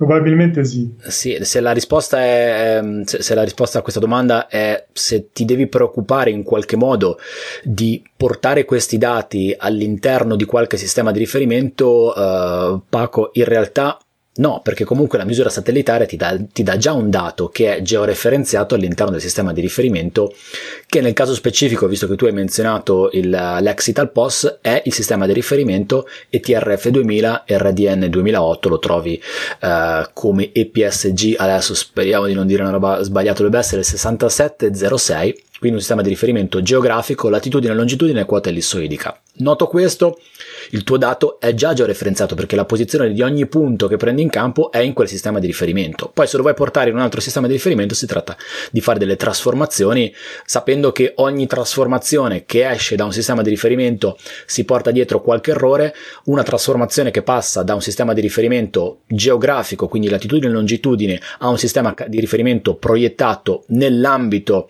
Probabilmente 0.02 0.66
sì. 0.66 0.92
Sì, 0.98 1.38
se 1.42 1.60
la 1.60 1.74
risposta 1.74 2.20
è 2.20 2.80
ehm, 2.82 3.04
se 3.04 3.36
la 3.36 3.44
risposta 3.44 3.78
a 3.78 3.82
questa 3.84 4.00
domanda 4.00 4.48
è 4.48 4.88
se 4.92 5.30
ti 5.32 5.46
devi 5.46 5.68
preoccupare 5.68 6.32
in 6.32 6.42
qualche 6.42 6.76
modo 6.76 7.20
di 7.64 8.02
portare 8.18 8.66
questi 8.66 8.98
dati 8.98 9.54
all'interno 9.56 10.36
di 10.36 10.46
qualche 10.46 10.78
sistema 10.78 11.12
di 11.12 11.20
riferimento, 11.20 12.14
uh, 12.18 12.82
Paco, 12.90 13.30
in 13.34 13.46
realtà 13.46 14.00
No, 14.34 14.62
perché 14.64 14.86
comunque 14.86 15.18
la 15.18 15.26
misura 15.26 15.50
satellitare 15.50 16.06
ti 16.06 16.16
dà, 16.16 16.40
ti 16.54 16.64
dà, 16.64 16.78
già 16.78 16.94
un 16.94 17.10
dato 17.10 17.50
che 17.50 17.76
è 17.76 17.82
georeferenziato 17.82 18.76
all'interno 18.76 19.12
del 19.12 19.20
sistema 19.20 19.52
di 19.52 19.60
riferimento, 19.60 20.34
che 20.88 21.02
nel 21.02 21.12
caso 21.12 21.34
specifico, 21.34 21.86
visto 21.86 22.08
che 22.08 22.16
tu 22.16 22.24
hai 22.24 22.32
menzionato 22.32 23.10
il, 23.12 23.30
l'Exital 23.30 24.10
POS, 24.10 24.60
è 24.62 24.84
il 24.86 24.94
sistema 24.94 25.26
di 25.26 25.34
riferimento 25.34 26.08
ETRF 26.30 26.88
2000 26.88 27.44
RDN 27.46 28.08
2008, 28.10 28.70
lo 28.70 28.80
trovi 28.80 29.22
eh, 29.60 30.10
come 30.14 30.52
EPSG, 30.54 31.36
adesso 31.38 31.76
speriamo 31.76 32.26
di 32.26 32.34
non 32.34 32.48
dire 32.48 32.62
una 32.62 32.72
roba 32.72 33.04
sbagliata, 33.04 33.44
dovrebbe 33.44 33.60
essere 33.60 33.82
il 33.82 33.88
6706, 33.88 35.44
quindi 35.60 35.78
un 35.78 35.84
sistema 35.84 36.02
di 36.02 36.10
riferimento 36.10 36.62
geografico, 36.62 37.28
latitudine, 37.28 37.74
longitudine 37.74 38.22
e 38.22 38.26
quota 38.26 38.48
ellissoidica. 38.48 39.20
Noto 39.34 39.68
questo, 39.68 40.20
il 40.70 40.84
tuo 40.84 40.98
dato 40.98 41.40
è 41.40 41.54
già 41.54 41.74
georeferenziato 41.74 42.36
perché 42.36 42.56
la 42.56 42.66
posizione 42.66 43.12
di 43.12 43.22
ogni 43.22 43.46
punto 43.48 43.88
che 43.88 43.98
prendi 43.98 44.22
in 44.22 44.30
campo 44.30 44.72
è 44.72 44.80
in 44.80 44.94
quel 44.94 45.08
sistema 45.08 45.40
di 45.40 45.48
riferimento. 45.48 46.10
Poi 46.14 46.28
se 46.28 46.38
lo 46.38 46.44
vuoi 46.44 46.54
portare 46.54 46.90
in 46.90 46.96
un 46.96 47.02
altro 47.02 47.20
sistema 47.20 47.48
di 47.48 47.54
riferimento 47.54 47.96
si 47.96 48.06
tratta 48.06 48.36
di 48.72 48.82
fare 48.82 49.00
delle 49.00 49.16
trasformazioni 49.16 50.14
sapendo 50.46 50.92
che 50.92 51.14
ogni 51.18 51.48
trasformazione 51.48 52.46
che 52.46 52.70
esce 52.70 52.96
da 52.96 53.06
un 53.06 53.14
sistema 53.14 53.42
di 53.42 53.50
riferimento 53.50 54.18
si 54.46 54.64
porta 54.64 54.92
dietro 54.92 55.22
qualche 55.22 55.52
errore, 55.52 55.94
una 56.26 56.44
trasformazione 56.44 57.12
che 57.12 57.22
passa 57.22 57.64
da 57.64 57.74
un 57.74 57.82
sistema 57.82 58.14
di 58.14 58.22
riferimento 58.22 59.00
geografico, 59.08 59.88
quindi 59.88 60.10
latitudine 60.10 60.48
e 60.48 60.54
longitudine, 60.54 61.22
a 61.40 61.50
un 61.50 61.58
sistema 61.58 61.94
di 62.08 62.20
riferimento 62.20 62.76
proiettato 62.76 63.64
nell'ambito 63.68 64.70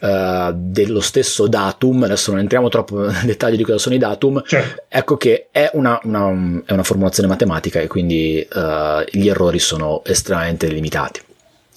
uh, 0.00 0.52
dello 0.54 1.00
stesso 1.00 1.46
datum, 1.46 2.04
adesso 2.04 2.30
non 2.30 2.40
entriamo 2.40 2.68
troppo 2.68 3.00
nel 3.00 3.22
dettaglio 3.24 3.56
di 3.56 3.64
cosa 3.64 3.78
sono 3.78 3.94
i 3.94 3.98
datum, 3.98 4.42
certo. 4.44 4.82
ecco 4.88 5.16
che 5.24 5.48
è 5.50 5.70
una, 5.72 5.98
una, 6.02 6.28
è 6.66 6.72
una, 6.72 6.82
formulazione 6.82 7.26
matematica 7.30 7.80
e 7.80 7.86
quindi 7.86 8.46
uh, 8.52 9.02
gli 9.10 9.26
errori 9.26 9.58
sono 9.58 10.04
estremamente 10.04 10.66
limitati. 10.66 11.22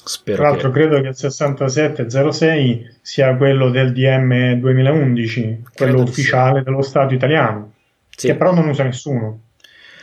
Spero 0.04 0.40
Tra 0.40 0.50
l'altro 0.50 0.70
che... 0.70 0.80
credo 0.82 1.00
che 1.00 1.08
il 1.08 1.16
6706 1.16 2.96
sia 3.00 3.34
quello 3.38 3.70
del 3.70 3.94
DM 3.94 4.56
2011, 4.56 5.64
quello 5.74 6.02
ufficiale 6.02 6.62
dello 6.62 6.82
Stato 6.82 7.14
italiano, 7.14 7.72
sì. 8.10 8.28
che 8.28 8.36
però 8.36 8.54
non 8.54 8.68
usa 8.68 8.84
nessuno. 8.84 9.44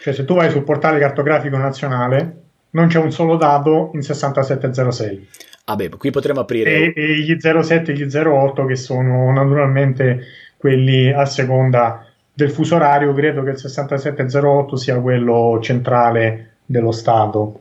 Cioè 0.00 0.14
se 0.14 0.24
tu 0.24 0.36
vai 0.36 0.50
sul 0.50 0.64
portale 0.64 0.98
cartografico 0.98 1.58
nazionale 1.58 2.36
non 2.70 2.86
c'è 2.86 2.98
un 2.98 3.12
solo 3.12 3.36
dato 3.36 3.90
in 3.92 4.00
6706. 4.00 5.28
Ah 5.66 5.76
beh, 5.76 5.90
qui 5.90 6.10
potremmo 6.10 6.40
aprire... 6.40 6.70
E, 6.70 6.92
e 6.96 7.18
gli 7.18 7.36
07 7.38 7.92
e 7.92 7.94
gli 7.94 8.16
08 8.16 8.64
che 8.64 8.76
sono 8.76 9.30
naturalmente 9.32 10.22
quelli 10.56 11.12
a 11.12 11.26
seconda 11.26 12.06
del 12.34 12.50
fuso 12.50 12.74
orario, 12.74 13.14
credo 13.14 13.44
che 13.44 13.50
il 13.50 13.58
6708 13.58 14.76
sia 14.76 14.98
quello 14.98 15.58
centrale 15.62 16.56
dello 16.66 16.90
Stato. 16.90 17.60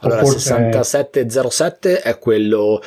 Allora, 0.00 0.20
il 0.20 0.28
6707 0.28 2.00
è 2.00 2.18
quello, 2.18 2.80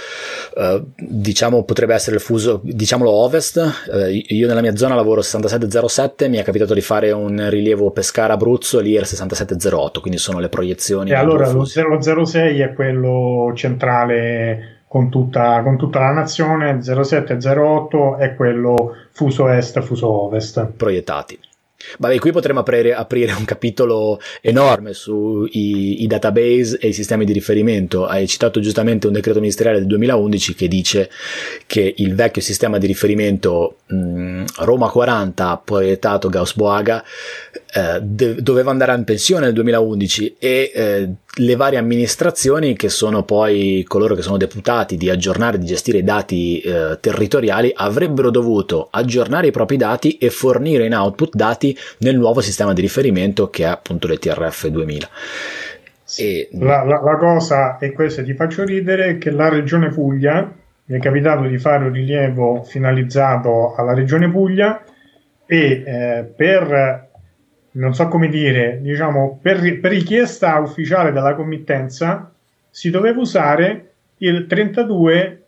eh, 0.56 0.82
diciamo, 0.98 1.64
potrebbe 1.64 1.94
essere 1.94 2.16
il 2.16 2.22
fuso, 2.22 2.62
diciamolo 2.64 3.12
ovest. 3.12 3.88
Eh, 3.92 4.26
io 4.30 4.48
nella 4.48 4.62
mia 4.62 4.76
zona 4.76 4.96
lavoro 4.96 5.22
6707, 5.22 6.30
mi 6.30 6.38
è 6.38 6.44
capitato 6.44 6.74
di 6.74 6.82
fare 6.82 7.12
un 7.12 7.50
rilievo 7.50 7.92
Pescara-Abruzzo, 7.92 8.80
lì 8.80 8.96
era 8.96 9.06
6708, 9.06 10.00
quindi 10.00 10.18
sono 10.20 10.40
le 10.40 10.48
proiezioni. 10.48 11.12
E 11.12 11.16
allora 11.16 11.52
lo 11.52 11.66
006 11.66 12.62
è 12.62 12.74
quello 12.74 13.52
centrale 13.56 14.79
con 14.90 15.12
tutta, 15.12 15.62
con 15.62 15.78
tutta 15.78 16.00
la 16.00 16.12
nazione, 16.12 16.82
0708 16.82 18.18
è 18.18 18.34
quello 18.34 18.96
fuso 19.12 19.48
est, 19.48 19.80
fuso 19.82 20.10
ovest. 20.10 20.66
Proiettati. 20.76 21.40
Vabbè, 21.98 22.18
qui 22.20 22.32
potremmo 22.32 22.60
aprire, 22.60 22.94
aprire 22.94 23.32
un 23.32 23.46
capitolo 23.46 24.20
enorme 24.42 24.94
sui 24.94 26.06
database 26.08 26.78
e 26.78 26.90
i 26.90 26.94
sistemi 26.94 27.24
di 27.24 27.32
riferimento. 27.32 28.06
Hai 28.06 28.28
citato 28.28 28.60
giustamente 28.60 29.08
un 29.08 29.14
decreto 29.14 29.40
ministeriale 29.40 29.78
del 29.78 29.88
2011 29.88 30.56
che 30.56 30.68
dice 30.68 31.10
che 31.66 31.94
il 31.98 32.16
vecchio 32.16 32.42
sistema 32.42 32.80
di 32.80 32.88
riferimento 32.88 33.78
mh, 33.86 34.44
Roma 34.58 34.90
40, 34.90 35.62
proiettato 35.64 36.30
Gauss-Boaga, 36.30 37.04
eh, 37.74 38.00
de- 38.02 38.42
doveva 38.42 38.72
andare 38.72 38.96
in 38.96 39.04
pensione 39.04 39.46
nel 39.46 39.54
2011 39.54 40.38
e 40.40 40.72
eh, 40.74 41.10
le 41.32 41.56
varie 41.56 41.78
amministrazioni 41.78 42.76
che 42.76 42.90
sono 42.90 43.24
poi 43.24 43.86
coloro 43.88 44.16
che 44.16 44.24
sono 44.24 44.38
deputati 44.38 44.98
di 44.98 45.10
aggiornare, 45.10 45.60
di 45.60 45.68
gestire 45.68 46.00
i 46.00 46.04
dati 46.04 46.60
eh, 46.62 46.98
territoriali 47.00 47.72
avrebbero 47.76 48.32
dovuto 48.32 48.88
aggiornare 48.90 49.48
i 49.48 49.52
propri 49.52 49.78
dati 49.78 50.18
e 50.18 50.32
fornire 50.32 50.86
in 50.86 50.96
output 50.96 51.36
dati 51.36 51.78
nel 52.00 52.18
nuovo 52.18 52.42
sistema 52.42 52.74
di 52.74 52.82
riferimento 52.82 53.50
che 53.50 53.64
è 53.64 53.68
appunto 53.68 54.08
l'ETRF 54.08 54.68
2000. 54.68 55.10
E... 56.18 56.50
La, 56.54 56.84
la, 56.84 57.00
la, 57.04 57.18
cosa 57.18 57.78
è 57.78 57.92
questa, 57.92 58.24
ti 58.24 58.34
faccio 58.34 58.64
ridere, 58.64 59.20
che 59.20 59.30
la 59.30 59.48
regione 59.48 59.90
Puglia 59.90 60.52
mi 60.86 60.98
è 60.98 61.00
capitato 61.00 61.44
di 61.44 61.60
fare 61.60 61.86
un 61.86 61.94
rilievo 61.94 62.64
finalizzato 62.64 63.76
alla 63.76 63.94
regione 63.94 64.28
Puglia 64.32 64.84
e 65.46 65.84
eh, 65.86 66.24
per 66.36 67.09
non 67.72 67.94
so 67.94 68.08
come 68.08 68.30
dire, 68.30 68.80
diciamo, 68.82 69.40
per, 69.42 69.80
per 69.80 69.92
richiesta 69.92 70.60
ufficiale 70.60 71.12
della 71.12 71.36
committenza 71.36 72.32
si 72.70 72.90
doveva 72.90 73.20
usare 73.20 73.92
il 74.18 74.48
32 74.48 75.44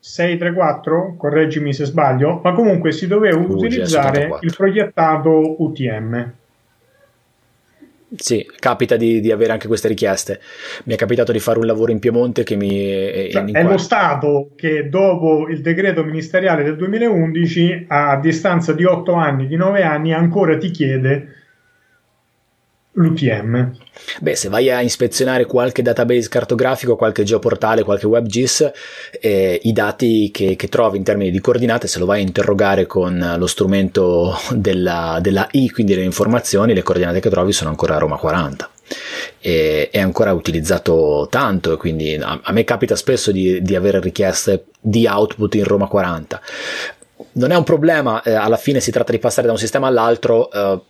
634, 0.00 1.16
correggimi 1.16 1.72
se 1.72 1.84
sbaglio, 1.84 2.40
ma 2.42 2.52
comunque 2.52 2.92
si 2.92 3.06
doveva 3.06 3.38
uh, 3.38 3.50
utilizzare 3.50 4.38
il 4.40 4.54
proiettato 4.54 5.62
UTM. 5.62 6.32
Sì, 8.16 8.48
capita 8.58 8.96
di, 8.96 9.20
di, 9.20 9.30
avere 9.30 9.52
anche 9.52 9.66
queste 9.66 9.88
richieste. 9.88 10.40
Mi 10.84 10.94
è 10.94 10.96
capitato 10.96 11.30
di 11.30 11.40
fare 11.40 11.58
un 11.58 11.66
lavoro 11.66 11.92
in 11.92 11.98
Piemonte 11.98 12.42
che 12.42 12.56
mi... 12.56 13.30
Cioè, 13.30 13.44
è 13.50 13.62
lo 13.62 13.76
Stato 13.76 14.50
che 14.56 14.88
dopo 14.88 15.46
il 15.48 15.60
decreto 15.60 16.02
ministeriale 16.02 16.62
del 16.62 16.76
2011, 16.76 17.84
a 17.88 18.16
distanza 18.16 18.72
di 18.72 18.84
8 18.84 19.12
anni, 19.12 19.46
di 19.46 19.56
9 19.56 19.82
anni, 19.82 20.14
ancora 20.14 20.56
ti 20.56 20.70
chiede 20.70 21.37
l'UTM. 22.98 23.76
Beh, 24.20 24.34
se 24.34 24.48
vai 24.48 24.70
a 24.70 24.80
ispezionare 24.80 25.46
qualche 25.46 25.82
database 25.82 26.28
cartografico, 26.28 26.96
qualche 26.96 27.22
geoportale, 27.22 27.82
qualche 27.82 28.06
WebGIS, 28.06 28.70
eh, 29.20 29.60
i 29.62 29.72
dati 29.72 30.30
che, 30.32 30.56
che, 30.56 30.68
trovi 30.68 30.98
in 30.98 31.04
termini 31.04 31.30
di 31.30 31.40
coordinate, 31.40 31.86
se 31.86 31.98
lo 31.98 32.06
vai 32.06 32.20
a 32.20 32.26
interrogare 32.26 32.86
con 32.86 33.34
lo 33.36 33.46
strumento 33.46 34.36
della, 34.50 35.18
della 35.20 35.46
I, 35.52 35.70
quindi 35.70 35.94
le 35.94 36.02
informazioni, 36.02 36.74
le 36.74 36.82
coordinate 36.82 37.20
che 37.20 37.30
trovi 37.30 37.52
sono 37.52 37.70
ancora 37.70 37.96
a 37.96 37.98
Roma 37.98 38.16
40. 38.16 38.70
E, 39.40 39.88
è 39.90 40.00
ancora 40.00 40.32
utilizzato 40.32 41.26
tanto 41.30 41.76
quindi 41.76 42.14
a, 42.14 42.40
a 42.42 42.52
me 42.52 42.64
capita 42.64 42.96
spesso 42.96 43.30
di, 43.30 43.60
di 43.60 43.76
avere 43.76 44.00
richieste 44.00 44.64
di 44.80 45.06
output 45.06 45.56
in 45.56 45.64
Roma 45.64 45.86
40 45.86 46.40
non 47.32 47.50
è 47.50 47.56
un 47.56 47.64
problema, 47.64 48.22
eh, 48.22 48.34
alla 48.34 48.56
fine 48.56 48.80
si 48.80 48.90
tratta 48.90 49.12
di 49.12 49.18
passare 49.18 49.46
da 49.46 49.52
un 49.52 49.58
sistema 49.58 49.86
all'altro, 49.86 50.50
eh, 50.50 50.80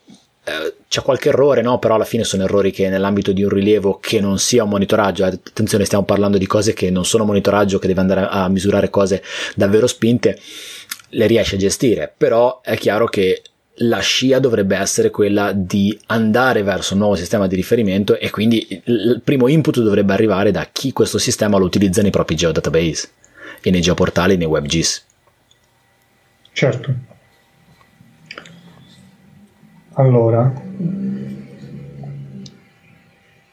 eh, 0.49 0.75
c'è 0.89 1.03
qualche 1.03 1.29
errore, 1.29 1.61
no? 1.61 1.79
Però 1.79 1.95
alla 1.95 2.05
fine 2.05 2.25
sono 2.25 2.45
errori 2.45 2.71
che 2.71 2.89
nell'ambito 2.89 3.33
di 3.33 3.43
un 3.43 3.51
rilievo 3.51 3.99
che 3.99 4.21
non 4.21 4.39
sia 4.39 4.65
un 4.65 4.71
monitoraggio, 4.71 5.25
attenzione, 5.25 5.85
stiamo 5.85 6.05
parlando 6.05 6.39
di 6.39 6.47
cose 6.47 6.73
che 6.73 6.91
non 6.91 7.05
sono 7.05 7.25
monitoraggio, 7.25 7.79
che 7.79 7.87
deve 7.87 8.01
andare 8.01 8.27
a 8.29 8.49
misurare 8.49 8.89
cose 8.89 9.23
davvero 9.55 9.87
spinte, 9.87 10.39
le 11.11 11.27
riesce 11.27 11.57
a 11.57 11.59
gestire, 11.59 12.13
però 12.15 12.61
è 12.63 12.77
chiaro 12.77 13.07
che 13.07 13.43
la 13.83 14.01
scia 14.01 14.39
dovrebbe 14.39 14.77
essere 14.77 15.11
quella 15.11 15.53
di 15.53 15.97
andare 16.07 16.63
verso 16.63 16.95
un 16.95 17.01
nuovo 17.01 17.15
sistema 17.15 17.47
di 17.47 17.55
riferimento 17.55 18.19
e 18.19 18.31
quindi 18.31 18.83
il 18.85 19.21
primo 19.23 19.47
input 19.47 19.81
dovrebbe 19.81 20.13
arrivare 20.13 20.51
da 20.51 20.67
chi 20.73 20.93
questo 20.93 21.19
sistema 21.19 21.59
lo 21.59 21.65
utilizza 21.65 22.03
nei 22.03 22.11
propri 22.11 22.35
geodatabase 22.35 23.09
e 23.61 23.71
nei 23.71 23.81
geoportali, 23.81 24.37
nei 24.37 24.47
WebGIS. 24.47 25.05
Certo. 26.53 26.95
Allora, 29.99 30.53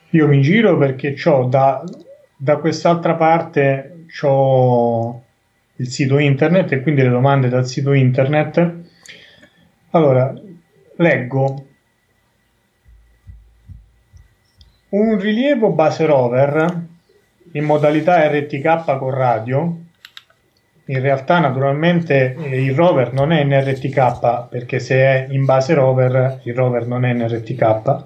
io 0.10 0.28
mi 0.28 0.42
giro 0.44 0.78
perché 0.78 1.16
ho 1.28 1.46
da, 1.46 1.84
da 2.38 2.58
quest'altra 2.58 3.16
parte 3.16 4.06
ho 4.22 5.24
il 5.78 5.88
sito 5.88 6.20
internet 6.20 6.72
e 6.72 6.82
quindi 6.82 7.02
le 7.02 7.10
domande 7.10 7.50
dal 7.50 7.66
sito 7.66 7.94
internet. 7.94 8.74
Allora, 9.90 10.32
leggo 10.98 11.66
un 14.90 15.18
rilievo 15.18 15.72
base 15.72 16.06
rover 16.06 16.88
in 17.54 17.64
modalità 17.64 18.24
RTK 18.28 19.00
con 19.00 19.10
radio 19.10 19.85
in 20.88 21.02
realtà 21.02 21.40
naturalmente 21.40 22.36
eh, 22.36 22.64
il 22.64 22.76
rover 22.76 23.12
non 23.14 23.32
è 23.32 23.42
in 23.42 23.60
RTK 23.60 24.48
perché 24.50 24.80
se 24.80 24.96
è 24.96 25.28
in 25.30 25.46
base 25.46 25.74
rover 25.74 26.42
il 26.44 26.54
rover 26.54 26.86
non 26.86 27.06
è 27.06 27.12
in 27.12 27.28
RTK 27.28 28.04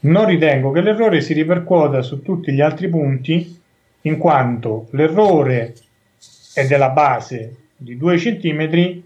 Non 0.00 0.26
ritengo 0.26 0.70
che 0.70 0.80
l'errore 0.80 1.20
si 1.20 1.32
ripercuota 1.32 2.02
su 2.02 2.22
tutti 2.22 2.52
gli 2.52 2.60
altri 2.60 2.88
punti, 2.88 3.60
in 4.02 4.18
quanto 4.18 4.88
l'errore 4.90 5.74
è 6.52 6.66
della 6.66 6.90
base 6.90 7.56
di 7.74 7.96
2 7.96 8.16
cm, 8.18 9.02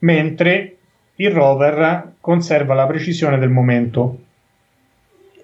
mentre 0.00 0.76
il 1.16 1.30
rover 1.30 2.12
conserva 2.20 2.74
la 2.74 2.86
precisione 2.86 3.38
del 3.38 3.48
momento. 3.48 4.18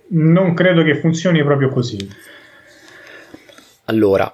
Non 0.08 0.52
credo 0.52 0.82
che 0.82 0.96
funzioni 0.96 1.42
proprio 1.42 1.70
così. 1.70 1.96
Allora, 3.84 4.32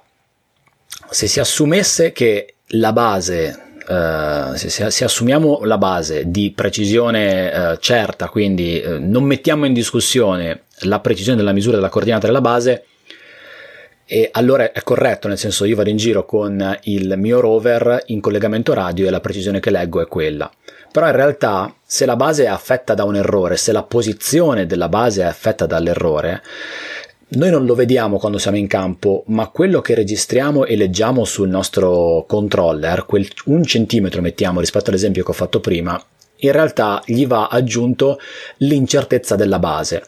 se 1.09 1.27
si 1.27 1.39
assumesse 1.39 2.11
che 2.11 2.56
la 2.69 2.93
base 2.93 3.61
Uh, 3.87 4.53
se, 4.55 4.91
se, 4.91 5.03
assumiamo 5.05 5.61
la 5.63 5.77
base 5.77 6.29
di 6.29 6.51
precisione 6.51 7.47
uh, 7.47 7.77
certa, 7.77 8.27
quindi 8.27 8.83
uh, 8.85 8.97
non 8.99 9.23
mettiamo 9.23 9.65
in 9.65 9.71
discussione 9.71 10.63
la 10.79 10.99
precisione 10.99 11.37
della 11.37 11.53
misura 11.53 11.77
della 11.77 11.87
coordinata 11.87 12.27
della 12.27 12.41
base, 12.41 12.83
e 14.09 14.29
allora 14.31 14.71
è 14.71 14.83
corretto, 14.83 15.29
nel 15.29 15.37
senso 15.37 15.65
io 15.65 15.75
vado 15.77 15.89
in 15.89 15.97
giro 15.97 16.25
con 16.25 16.77
il 16.83 17.13
mio 17.17 17.39
rover 17.39 18.03
in 18.07 18.21
collegamento 18.21 18.73
radio 18.73 19.07
e 19.07 19.09
la 19.09 19.19
precisione 19.19 19.59
che 19.59 19.69
leggo 19.69 20.01
è 20.01 20.07
quella. 20.07 20.49
Però 20.91 21.05
in 21.05 21.15
realtà 21.15 21.73
se 21.85 22.05
la 22.05 22.15
base 22.15 22.45
è 22.45 22.47
affetta 22.47 22.93
da 22.93 23.03
un 23.03 23.17
errore, 23.17 23.57
se 23.57 23.73
la 23.73 23.83
posizione 23.83 24.65
della 24.65 24.87
base 24.87 25.21
è 25.21 25.25
affetta 25.25 25.65
dall'errore, 25.65 26.41
noi 27.29 27.49
non 27.49 27.65
lo 27.65 27.75
vediamo 27.75 28.17
quando 28.17 28.37
siamo 28.37 28.57
in 28.57 28.67
campo, 28.67 29.23
ma 29.27 29.47
quello 29.49 29.81
che 29.81 29.95
registriamo 29.95 30.65
e 30.65 30.75
leggiamo 30.77 31.25
sul 31.25 31.49
nostro 31.49 32.23
controller, 32.27 33.05
quel 33.05 33.27
un 33.45 33.63
centimetro 33.65 34.21
mettiamo 34.21 34.61
rispetto 34.61 34.89
all'esempio 34.89 35.23
che 35.23 35.31
ho 35.31 35.33
fatto 35.33 35.59
prima, 35.59 36.01
in 36.37 36.51
realtà 36.51 37.01
gli 37.05 37.27
va 37.27 37.47
aggiunto 37.47 38.19
l'incertezza 38.57 39.35
della 39.35 39.59
base. 39.59 40.03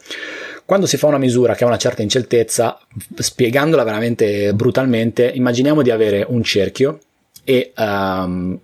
Quando 0.64 0.86
si 0.86 0.98
fa 0.98 1.08
una 1.08 1.18
misura 1.18 1.56
che 1.56 1.64
ha 1.64 1.68
una 1.68 1.78
certa 1.78 2.04
incertezza, 2.04 2.80
spiegandola 3.16 3.84
veramente 3.84 4.54
brutalmente, 4.54 5.30
immaginiamo 5.34 5.82
di 5.82 5.90
avere 5.90 6.26
un 6.28 6.44
cerchio 6.44 7.00
e 7.44 7.74
um, 7.76 8.58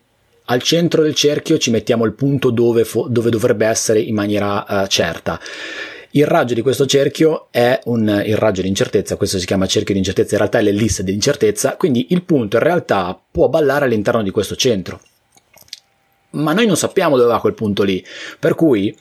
al 0.45 0.61
centro 0.61 1.01
del 1.01 1.15
cerchio 1.15 1.57
ci 1.57 1.71
mettiamo 1.71 2.05
il 2.05 2.13
punto 2.13 2.51
dove, 2.51 2.85
fo- 2.85 3.07
dove 3.09 3.31
dovrebbe 3.31 3.65
essere 3.65 3.99
in 3.99 4.13
maniera 4.13 4.63
uh, 4.67 4.85
certa. 4.85 5.39
Il 6.15 6.25
raggio 6.25 6.53
di 6.53 6.61
questo 6.61 6.85
cerchio 6.85 7.47
è 7.51 7.77
un, 7.85 8.23
il 8.25 8.37
raggio 8.37 8.61
di 8.61 8.69
incertezza, 8.69 9.17
questo 9.17 9.37
si 9.37 9.45
chiama 9.45 9.67
cerchio 9.67 9.93
di 9.93 9.99
incertezza, 9.99 10.35
in 10.35 10.39
realtà 10.39 10.59
è 10.59 10.61
l'ellisse 10.61 11.03
di 11.03 11.11
incertezza, 11.11 11.75
quindi 11.75 12.07
il 12.11 12.23
punto 12.23 12.55
in 12.55 12.63
realtà 12.63 13.19
può 13.29 13.49
ballare 13.49 13.83
all'interno 13.83 14.23
di 14.23 14.31
questo 14.31 14.55
centro. 14.55 15.01
Ma 16.31 16.53
noi 16.53 16.67
non 16.67 16.77
sappiamo 16.77 17.17
dove 17.17 17.27
va 17.27 17.41
quel 17.41 17.53
punto 17.53 17.83
lì, 17.83 18.01
per 18.39 18.55
cui 18.55 18.97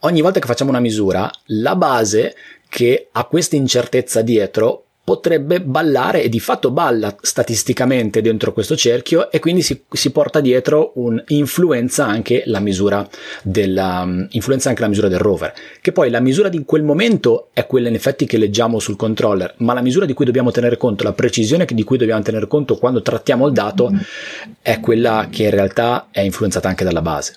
ogni 0.00 0.20
volta 0.20 0.40
che 0.40 0.48
facciamo 0.48 0.70
una 0.70 0.80
misura, 0.80 1.30
la 1.46 1.76
base 1.76 2.34
che 2.68 3.08
ha 3.12 3.24
questa 3.26 3.54
incertezza 3.54 4.20
dietro 4.20 4.86
potrebbe 5.04 5.60
ballare 5.60 6.22
e 6.22 6.28
di 6.28 6.38
fatto 6.38 6.70
balla 6.70 7.16
statisticamente 7.20 8.22
dentro 8.22 8.52
questo 8.52 8.76
cerchio 8.76 9.32
e 9.32 9.40
quindi 9.40 9.62
si, 9.62 9.82
si 9.90 10.12
porta 10.12 10.40
dietro 10.40 10.92
un'influenza 10.94 12.06
anche 12.06 12.44
la 12.46 12.60
misura 12.60 13.06
della, 13.42 14.02
um, 14.02 14.26
influenza 14.30 14.68
anche 14.68 14.82
la 14.82 14.88
misura 14.88 15.08
del 15.08 15.18
rover 15.18 15.52
che 15.80 15.90
poi 15.90 16.08
la 16.08 16.20
misura 16.20 16.48
di 16.48 16.64
quel 16.64 16.84
momento 16.84 17.48
è 17.52 17.66
quella 17.66 17.88
in 17.88 17.94
effetti 17.94 18.26
che 18.26 18.38
leggiamo 18.38 18.78
sul 18.78 18.94
controller 18.94 19.54
ma 19.58 19.74
la 19.74 19.82
misura 19.82 20.06
di 20.06 20.12
cui 20.12 20.24
dobbiamo 20.24 20.52
tenere 20.52 20.76
conto 20.76 21.02
la 21.02 21.12
precisione 21.12 21.66
di 21.68 21.84
cui 21.84 21.98
dobbiamo 21.98 22.22
tenere 22.22 22.46
conto 22.46 22.76
quando 22.76 23.02
trattiamo 23.02 23.46
il 23.46 23.52
dato 23.52 23.90
è 24.60 24.80
quella 24.80 25.28
che 25.30 25.44
in 25.44 25.50
realtà 25.50 26.08
è 26.10 26.20
influenzata 26.20 26.68
anche 26.68 26.84
dalla 26.84 27.02
base. 27.02 27.36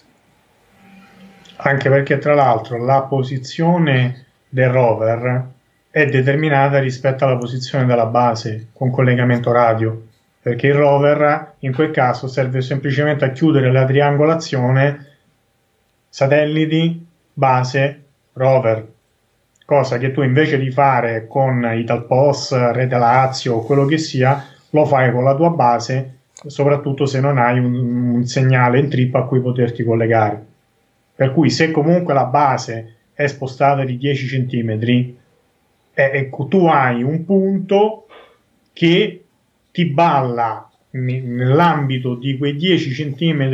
Anche 1.58 1.90
perché 1.90 2.18
tra 2.18 2.34
l'altro 2.34 2.84
la 2.84 3.02
posizione 3.04 4.26
del 4.50 4.70
rover 4.70 5.54
è 5.96 6.06
determinata 6.08 6.80
rispetto 6.80 7.24
alla 7.24 7.38
posizione 7.38 7.86
della 7.86 8.08
base 8.08 8.68
con 8.74 8.92
collegamento 8.92 9.54
radio, 9.54 10.08
perché 10.42 10.68
il 10.68 10.74
rover 10.74 11.54
in 11.60 11.74
quel 11.74 11.92
caso 11.92 12.28
serve 12.28 12.60
semplicemente 12.60 13.24
a 13.24 13.30
chiudere 13.30 13.72
la 13.72 13.86
triangolazione 13.86 15.06
satelliti, 16.10 17.08
base, 17.32 18.04
rover, 18.34 18.86
cosa 19.64 19.98
che 19.98 20.12
tu 20.12 20.22
invece 20.22 20.58
di 20.58 20.70
fare 20.70 21.28
con 21.28 21.66
Italpos, 21.74 22.54
Rete 22.74 22.98
Lazio 22.98 23.54
o 23.54 23.64
quello 23.64 23.86
che 23.86 23.98
sia, 23.98 24.44
lo 24.72 24.84
fai 24.84 25.14
con 25.14 25.24
la 25.24 25.34
tua 25.34 25.52
base, 25.52 26.18
soprattutto 26.46 27.06
se 27.06 27.22
non 27.22 27.38
hai 27.38 27.58
un, 27.58 28.16
un 28.16 28.26
segnale 28.26 28.80
in 28.80 28.90
trip 28.90 29.16
a 29.16 29.24
cui 29.24 29.40
poterti 29.40 29.82
collegare. 29.86 30.46
Per 31.16 31.32
cui 31.32 31.50
se 31.50 31.72
comunque 31.72 32.14
la 32.14 32.26
base 32.26 32.96
è 33.14 33.26
spostata 33.28 33.86
di 33.86 33.98
10 33.98 34.46
cm, 34.46 35.24
eh, 35.96 36.12
ecco, 36.14 36.46
tu 36.46 36.68
hai 36.68 37.02
un 37.02 37.26
punto 37.26 38.08
che 38.74 39.24
ti 39.72 39.86
balla 39.86 40.70
nell'ambito 40.92 42.16
di 42.16 42.38
quei 42.38 42.56
10 42.56 43.14
cm 43.14 43.50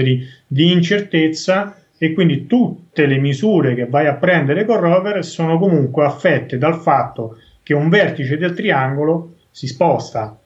di 0.48 0.72
incertezza 0.72 1.76
e 1.98 2.14
quindi 2.14 2.48
tutte 2.48 3.06
le 3.06 3.18
misure 3.18 3.76
che 3.76 3.86
vai 3.86 4.08
a 4.08 4.16
prendere 4.16 4.66
con 4.66 4.80
rover 4.80 5.24
sono 5.24 5.58
comunque 5.60 6.04
affette 6.04 6.58
dal 6.58 6.76
fatto 6.76 7.38
che 7.62 7.76
un 7.76 7.90
vertice 7.90 8.38
del 8.38 8.54
triangolo 8.54 9.36
si 9.52 9.68
sposta. 9.68 10.41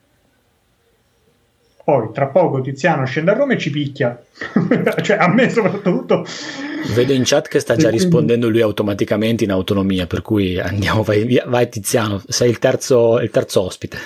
Poi 1.86 2.10
tra 2.12 2.26
poco 2.26 2.62
Tiziano 2.62 3.06
scende 3.06 3.32
a 3.32 3.36
Roma 3.36 3.54
e 3.54 3.58
ci 3.60 3.70
picchia, 3.70 4.20
cioè 5.02 5.18
a 5.18 5.28
me 5.28 5.50
soprattutto 5.50 6.26
Vedo 6.94 7.14
in 7.14 7.24
chat 7.26 7.48
che 7.48 7.60
sta 7.60 7.76
già 7.76 7.90
rispondendo 7.90 8.50
lui 8.50 8.62
automaticamente 8.62 9.44
in 9.44 9.52
autonomia, 9.52 10.06
per 10.06 10.22
cui 10.22 10.60
andiamo, 10.60 11.04
vai, 11.04 11.24
via, 11.24 11.44
vai 11.48 11.68
Tiziano, 11.68 12.22
sei 12.28 12.50
il 12.50 12.60
terzo, 12.60 13.20
il 13.20 13.30
terzo 13.32 13.62
ospite. 13.62 13.98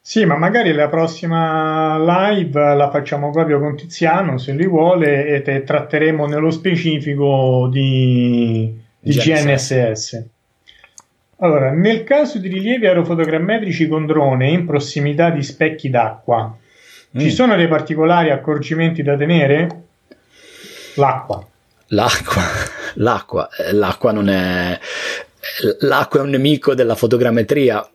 Sì, 0.00 0.24
ma 0.24 0.36
magari 0.36 0.72
la 0.72 0.88
prossima 0.88 1.98
live 1.98 2.74
la 2.74 2.90
facciamo 2.90 3.30
proprio 3.30 3.58
con 3.58 3.76
Tiziano, 3.76 4.38
se 4.38 4.52
lui 4.52 4.68
vuole, 4.68 5.26
e 5.26 5.42
te 5.42 5.64
tratteremo 5.64 6.26
nello 6.26 6.50
specifico 6.50 7.68
di, 7.72 8.72
di 9.00 9.10
GNSS. 9.10 9.44
GNSS. 9.44 10.24
Allora, 11.38 11.70
nel 11.72 12.04
caso 12.04 12.38
di 12.38 12.48
rilievi 12.48 12.86
aerofotogrammetrici 12.86 13.88
con 13.88 14.06
drone 14.06 14.48
in 14.48 14.64
prossimità 14.64 15.30
di 15.30 15.42
specchi 15.42 15.90
d'acqua, 15.90 16.56
mm. 17.16 17.18
ci 17.18 17.30
sono 17.30 17.56
dei 17.56 17.68
particolari 17.68 18.30
accorgimenti 18.30 19.02
da 19.02 19.16
tenere? 19.16 19.82
L'acqua. 20.94 21.46
L'acqua, 21.88 22.42
l'acqua, 22.94 23.48
eh, 23.56 23.72
l'acqua 23.72 24.12
non 24.12 24.28
è... 24.28 24.78
L'acqua 25.80 26.20
è 26.20 26.22
un 26.22 26.30
nemico 26.30 26.74
della 26.74 26.96
fotogrammetria, 26.96 27.88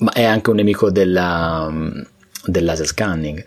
ma 0.00 0.12
è 0.12 0.24
anche 0.24 0.50
un 0.50 0.56
nemico 0.56 0.90
della, 0.90 1.68
mm, 1.70 2.00
del 2.44 2.64
laser 2.64 2.86
scanning. 2.86 3.44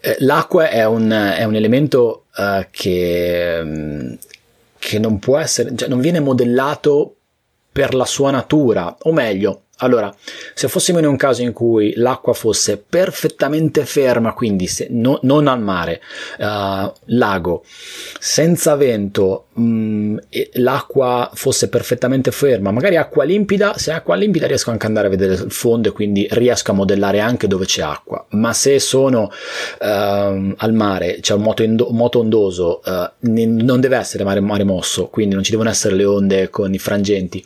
Eh, 0.00 0.16
l'acqua 0.20 0.68
è 0.68 0.84
un, 0.86 1.10
è 1.10 1.44
un 1.44 1.54
elemento 1.56 2.26
uh, 2.36 2.66
che, 2.70 3.60
mm, 3.62 4.12
che 4.78 4.98
non 4.98 5.18
può 5.18 5.36
essere, 5.38 5.74
cioè 5.74 5.88
non 5.88 6.00
viene 6.00 6.20
modellato 6.20 7.16
per 7.72 7.94
la 7.94 8.06
sua 8.06 8.30
natura, 8.30 8.96
o 9.02 9.12
meglio, 9.12 9.64
allora, 9.82 10.14
se 10.54 10.68
fossimo 10.68 10.98
in 10.98 11.06
un 11.06 11.16
caso 11.16 11.42
in 11.42 11.52
cui 11.52 11.94
l'acqua 11.96 12.34
fosse 12.34 12.76
perfettamente 12.76 13.84
ferma, 13.86 14.34
quindi 14.34 14.66
se, 14.66 14.88
no, 14.90 15.18
non 15.22 15.46
al 15.46 15.60
mare, 15.60 16.02
uh, 16.38 16.92
lago, 17.06 17.64
senza 18.18 18.76
vento, 18.76 19.46
mh, 19.54 19.62
mm, 19.62 20.16
l'acqua 20.54 21.30
fosse 21.32 21.68
perfettamente 21.68 22.30
ferma, 22.30 22.70
magari 22.70 22.96
acqua 22.96 23.24
limpida, 23.24 23.78
se 23.78 23.92
è 23.92 23.94
acqua 23.94 24.16
limpida 24.16 24.46
riesco 24.46 24.70
anche 24.70 24.84
ad 24.84 24.90
andare 24.90 25.06
a 25.06 25.10
vedere 25.10 25.34
il 25.34 25.52
fondo 25.52 25.88
e 25.88 25.92
quindi 25.92 26.26
riesco 26.30 26.72
a 26.72 26.74
modellare 26.74 27.20
anche 27.20 27.46
dove 27.46 27.64
c'è 27.64 27.82
acqua, 27.82 28.24
ma 28.30 28.52
se 28.52 28.78
sono 28.80 29.22
uh, 29.22 29.84
al 30.56 30.72
mare, 30.74 31.20
c'è 31.20 31.32
un 31.32 31.42
moto, 31.42 31.62
indo- 31.62 31.88
moto 31.90 32.18
ondoso, 32.18 32.82
uh, 32.84 33.08
non 33.20 33.80
deve 33.80 33.96
essere 33.96 34.24
mare, 34.24 34.40
mare 34.40 34.64
mosso, 34.64 35.06
quindi 35.06 35.34
non 35.34 35.42
ci 35.42 35.52
devono 35.52 35.70
essere 35.70 35.94
le 35.94 36.04
onde 36.04 36.50
con 36.50 36.74
i 36.74 36.78
frangenti 36.78 37.42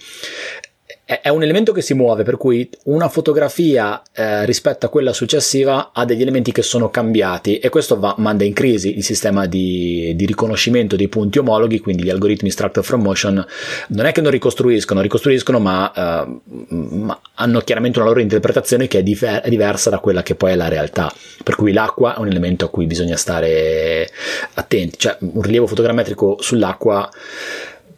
è 1.06 1.28
un 1.28 1.42
elemento 1.42 1.72
che 1.72 1.82
si 1.82 1.92
muove, 1.92 2.22
per 2.22 2.38
cui 2.38 2.68
una 2.84 3.10
fotografia 3.10 4.00
eh, 4.14 4.46
rispetto 4.46 4.86
a 4.86 4.88
quella 4.88 5.12
successiva 5.12 5.90
ha 5.92 6.06
degli 6.06 6.22
elementi 6.22 6.50
che 6.50 6.62
sono 6.62 6.88
cambiati 6.88 7.58
e 7.58 7.68
questo 7.68 7.98
va, 7.98 8.14
manda 8.16 8.44
in 8.44 8.54
crisi 8.54 8.96
il 8.96 9.04
sistema 9.04 9.44
di, 9.44 10.14
di, 10.16 10.24
riconoscimento 10.24 10.96
dei 10.96 11.08
punti 11.08 11.38
omologhi, 11.38 11.80
quindi 11.80 12.04
gli 12.04 12.08
algoritmi 12.08 12.50
structure 12.50 12.86
from 12.86 13.02
motion 13.02 13.46
non 13.88 14.06
è 14.06 14.12
che 14.12 14.22
non 14.22 14.30
ricostruiscono, 14.30 15.02
ricostruiscono 15.02 15.58
ma, 15.58 15.92
eh, 15.92 16.40
ma 16.68 17.20
hanno 17.34 17.60
chiaramente 17.60 17.98
una 17.98 18.08
loro 18.08 18.20
interpretazione 18.20 18.88
che 18.88 19.00
è, 19.00 19.02
difer- 19.02 19.42
è 19.42 19.50
diversa 19.50 19.90
da 19.90 19.98
quella 19.98 20.22
che 20.22 20.36
poi 20.36 20.52
è 20.52 20.56
la 20.56 20.68
realtà, 20.68 21.12
per 21.42 21.54
cui 21.54 21.72
l'acqua 21.72 22.16
è 22.16 22.18
un 22.18 22.28
elemento 22.28 22.64
a 22.64 22.70
cui 22.70 22.86
bisogna 22.86 23.16
stare 23.16 24.08
attenti, 24.54 24.98
cioè 24.98 25.18
un 25.20 25.42
rilievo 25.42 25.66
fotogrammetrico 25.66 26.38
sull'acqua 26.40 27.10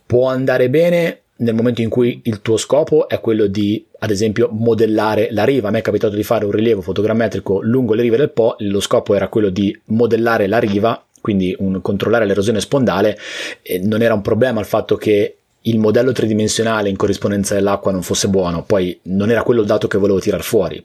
può 0.05 0.29
andare 0.29 0.69
bene 0.69 1.21
nel 1.39 1.55
momento 1.55 1.83
in 1.83 1.89
cui 1.89 2.21
il 2.25 2.41
tuo 2.41 2.57
scopo 2.57 3.09
è 3.09 3.21
quello 3.21 3.47
di, 3.47 3.85
ad 3.99 4.11
esempio, 4.11 4.49
modellare 4.51 5.29
la 5.33 5.45
riva. 5.45 5.69
A 5.69 5.71
me 5.71 5.81
è 5.81 5.83
capitato 5.83 6.15
di 6.15 6.23
fare 6.23 6.45
un 6.45 6.51
rilievo 6.51 6.81
fotogrammetrico 6.81 7.61
lungo 7.63 7.95
le 7.95 8.03
rive 8.03 8.17
del 8.17 8.31
Po, 8.31 8.57
lo 8.61 8.81
scopo 8.81 9.15
era 9.15 9.29
quello 9.29 9.51
di 9.51 9.79
modellare 9.87 10.47
la 10.47 10.59
riva, 10.59 11.05
quindi 11.21 11.55
un, 11.59 11.81
controllare 11.83 12.25
l'erosione 12.25 12.61
spondale, 12.61 13.19
e 13.63 13.79
non 13.79 14.03
era 14.03 14.15
un 14.15 14.23
problema 14.23 14.61
il 14.61 14.67
fatto 14.67 14.97
che 14.97 15.37
il 15.61 15.79
modello 15.79 16.13
tridimensionale 16.13 16.89
in 16.89 16.97
corrispondenza 16.97 17.55
dell'acqua 17.55 17.91
non 17.91 18.03
fosse 18.03 18.29
buono, 18.29 18.63
poi 18.63 18.99
non 19.05 19.31
era 19.31 19.43
quello 19.43 19.61
il 19.61 19.67
dato 19.67 19.89
che 19.89 19.99
volevo 19.99 20.21
tirar 20.21 20.43
fuori, 20.43 20.85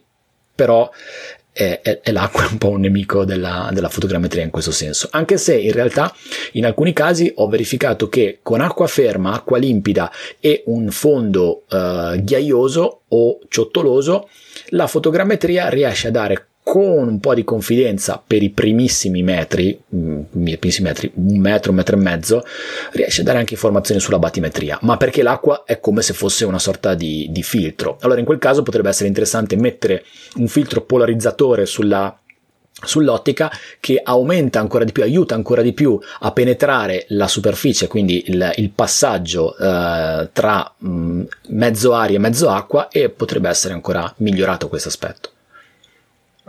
però 0.54 0.90
è, 1.52 1.80
è, 1.82 2.00
è 2.00 2.12
l'acqua 2.12 2.48
un 2.50 2.58
po' 2.58 2.70
un 2.70 2.80
nemico 2.80 3.24
della, 3.24 3.70
della, 3.72 3.88
fotogrammetria 3.88 4.42
in 4.42 4.50
questo 4.50 4.70
senso, 4.70 5.08
anche 5.10 5.36
se 5.36 5.56
in 5.56 5.72
realtà 5.72 6.14
in 6.52 6.64
alcuni 6.64 6.92
casi 6.92 7.30
ho 7.36 7.48
verificato 7.48 8.08
che 8.08 8.38
con 8.42 8.60
acqua 8.60 8.86
ferma, 8.86 9.34
acqua 9.34 9.58
limpida 9.58 10.10
e 10.40 10.62
un 10.66 10.90
fondo 10.90 11.64
eh, 11.68 12.20
ghiaioso 12.22 13.02
o 13.08 13.38
ciottoloso, 13.48 14.28
la 14.68 14.86
fotogrammetria 14.86 15.68
riesce 15.68 16.08
a 16.08 16.10
dare 16.10 16.46
con 16.62 17.08
un 17.08 17.20
po' 17.20 17.34
di 17.34 17.44
confidenza 17.44 18.22
per 18.24 18.42
i 18.42 18.50
primissimi 18.50 19.22
metri, 19.22 19.78
mm, 19.94 20.20
i 20.46 20.56
primissimi 20.58 20.88
metri, 20.88 21.10
un 21.14 21.38
metro, 21.38 21.70
un 21.70 21.76
metro 21.76 21.96
e 21.96 22.00
mezzo, 22.00 22.44
riesce 22.92 23.22
a 23.22 23.24
dare 23.24 23.38
anche 23.38 23.54
informazioni 23.54 24.00
sulla 24.00 24.18
batimetria, 24.18 24.78
ma 24.82 24.96
perché 24.96 25.22
l'acqua 25.22 25.64
è 25.64 25.80
come 25.80 26.02
se 26.02 26.12
fosse 26.12 26.44
una 26.44 26.60
sorta 26.60 26.94
di, 26.94 27.28
di 27.30 27.42
filtro. 27.42 27.98
Allora 28.00 28.20
in 28.20 28.24
quel 28.24 28.38
caso 28.38 28.62
potrebbe 28.62 28.88
essere 28.88 29.08
interessante 29.08 29.56
mettere 29.56 30.04
un 30.36 30.46
filtro 30.48 30.82
polarizzatore 30.82 31.66
sulla 31.66 32.16
sull'ottica 32.84 33.52
che 33.78 34.00
aumenta 34.02 34.58
ancora 34.58 34.84
di 34.84 34.92
più, 34.92 35.02
aiuta 35.02 35.34
ancora 35.34 35.62
di 35.62 35.72
più 35.72 35.98
a 36.20 36.32
penetrare 36.32 37.04
la 37.08 37.28
superficie, 37.28 37.86
quindi 37.86 38.24
il, 38.26 38.52
il 38.56 38.70
passaggio 38.70 39.56
eh, 39.56 40.30
tra 40.32 40.74
mh, 40.78 40.88
mm, 40.88 41.22
mezzo 41.48 41.92
aria 41.92 42.16
e 42.16 42.20
mezzo 42.20 42.48
acqua 42.48 42.88
e 42.88 43.10
potrebbe 43.10 43.48
essere 43.48 43.74
ancora 43.74 44.12
migliorato 44.18 44.68
questo 44.68 44.88
aspetto. 44.88 45.30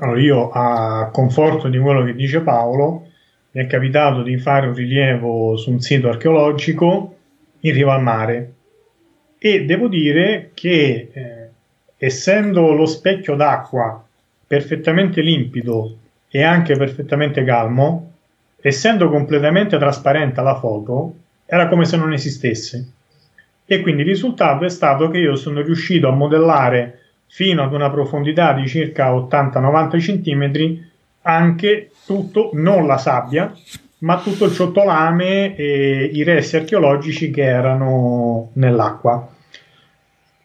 Allora, 0.03 0.19
io 0.19 0.49
a 0.49 1.09
conforto 1.13 1.69
di 1.69 1.79
quello 1.79 2.03
che 2.03 2.13
dice 2.13 2.41
Paolo, 2.41 3.07
mi 3.51 3.63
è 3.63 3.67
capitato 3.67 4.21
di 4.21 4.37
fare 4.37 4.67
un 4.67 4.73
rilievo 4.73 5.55
su 5.55 5.71
un 5.71 5.79
sito 5.79 6.09
archeologico 6.09 7.15
in 7.61 7.73
riva 7.73 7.93
al 7.93 8.01
mare 8.01 8.53
e 9.37 9.63
devo 9.63 9.87
dire 9.87 10.51
che 10.53 11.09
eh, 11.13 11.49
essendo 11.95 12.73
lo 12.73 12.85
specchio 12.85 13.35
d'acqua 13.35 14.05
perfettamente 14.45 15.21
limpido 15.21 15.95
e 16.27 16.43
anche 16.43 16.75
perfettamente 16.75 17.45
calmo, 17.45 18.11
essendo 18.59 19.09
completamente 19.09 19.77
trasparente 19.77 20.41
la 20.41 20.59
foto, 20.59 21.15
era 21.45 21.69
come 21.69 21.85
se 21.85 21.95
non 21.95 22.11
esistesse. 22.11 22.91
E 23.65 23.79
quindi 23.79 24.01
il 24.01 24.09
risultato 24.09 24.65
è 24.65 24.69
stato 24.69 25.09
che 25.09 25.19
io 25.19 25.37
sono 25.37 25.61
riuscito 25.61 26.09
a 26.09 26.11
modellare 26.11 27.02
fino 27.27 27.63
ad 27.63 27.73
una 27.73 27.89
profondità 27.89 28.53
di 28.53 28.67
circa 28.67 29.11
80-90 29.11 29.97
cm 29.99 30.91
anche 31.23 31.91
tutto, 32.05 32.49
non 32.53 32.85
la 32.85 32.97
sabbia, 32.97 33.53
ma 33.99 34.19
tutto 34.19 34.45
il 34.45 34.53
ciotolame 34.53 35.55
e 35.55 36.09
i 36.13 36.23
resti 36.23 36.57
archeologici 36.57 37.31
che 37.31 37.43
erano 37.43 38.49
nell'acqua. 38.53 39.27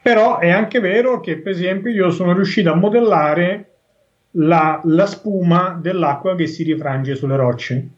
Però 0.01 0.39
è 0.39 0.51
anche 0.51 0.81
vero 0.81 1.21
che, 1.21 1.39
per 1.39 1.53
esempio, 1.53 1.91
io 1.91 2.11
sono 2.11 2.33
riuscito 2.33 2.71
a 2.71 2.77
modellare 2.77 3.71
la, 4.33 4.81
la 4.85 5.07
spuma 5.07 5.77
dell'acqua 5.81 6.35
che 6.35 6.47
si 6.47 6.63
rifrange 6.63 7.17
sulle 7.17 7.37
rocce. 7.37 7.89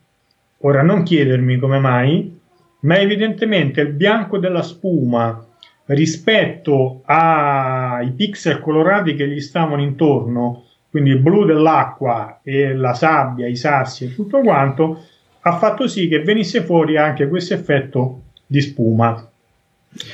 Ora, 0.62 0.82
non 0.82 1.02
chiedermi 1.02 1.58
come 1.58 1.78
mai, 1.78 2.38
ma 2.80 2.98
evidentemente 2.98 3.82
il 3.82 3.92
bianco 3.92 4.38
della 4.38 4.62
spuma 4.62 5.44
rispetto 5.90 7.02
ai 7.04 8.10
pixel 8.10 8.60
colorati 8.60 9.14
che 9.14 9.28
gli 9.28 9.40
stavano 9.40 9.82
intorno, 9.82 10.64
quindi 10.90 11.10
il 11.10 11.18
blu 11.18 11.44
dell'acqua 11.44 12.40
e 12.42 12.74
la 12.74 12.94
sabbia, 12.94 13.46
i 13.46 13.56
sassi 13.56 14.04
e 14.04 14.14
tutto 14.14 14.40
quanto, 14.40 15.04
ha 15.40 15.56
fatto 15.56 15.88
sì 15.88 16.08
che 16.08 16.22
venisse 16.22 16.62
fuori 16.62 16.96
anche 16.96 17.28
questo 17.28 17.54
effetto 17.54 18.22
di 18.46 18.60
spuma. 18.60 19.28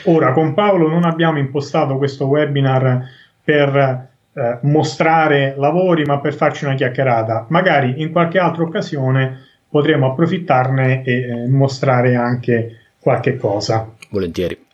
Ora, 0.05 0.33
con 0.33 0.55
Paolo 0.55 0.89
non 0.89 1.05
abbiamo 1.05 1.39
impostato 1.39 1.99
questo 1.99 2.27
webinar 2.27 3.09
per 3.43 4.09
eh, 4.33 4.59
mostrare 4.63 5.55
lavori, 5.59 6.05
ma 6.05 6.21
per 6.21 6.35
farci 6.35 6.65
una 6.65 6.75
chiacchierata. 6.75 7.47
Magari 7.49 8.01
in 8.01 8.13
qualche 8.13 8.39
altra 8.39 8.63
occasione 8.63 9.45
potremo 9.69 10.11
approfittarne 10.11 11.03
e 11.05 11.13
eh, 11.13 11.47
mostrare 11.49 12.15
anche 12.15 12.79
qualche 12.99 13.37
cosa. 13.37 13.91
Volentieri. 14.11 14.66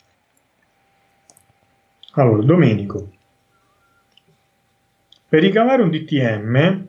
Allora, 2.14 2.42
Domenico. 2.42 3.10
Per 5.28 5.40
ricavare 5.40 5.82
un 5.82 5.88
DTM, 5.88 6.86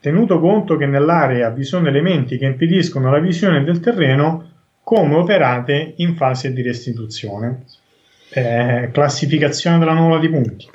tenuto 0.00 0.40
conto 0.40 0.76
che 0.76 0.86
nell'area 0.86 1.50
vi 1.50 1.62
sono 1.62 1.88
elementi 1.88 2.38
che 2.38 2.46
impediscono 2.46 3.10
la 3.10 3.18
visione 3.18 3.62
del 3.64 3.80
terreno, 3.80 4.48
come 4.82 5.16
operate 5.16 5.92
in 5.96 6.14
fase 6.14 6.54
di 6.54 6.62
restituzione? 6.62 7.64
Eh, 8.30 8.88
classificazione 8.92 9.78
della 9.78 9.92
nuvola 9.92 10.18
di 10.18 10.28
punti. 10.30 10.66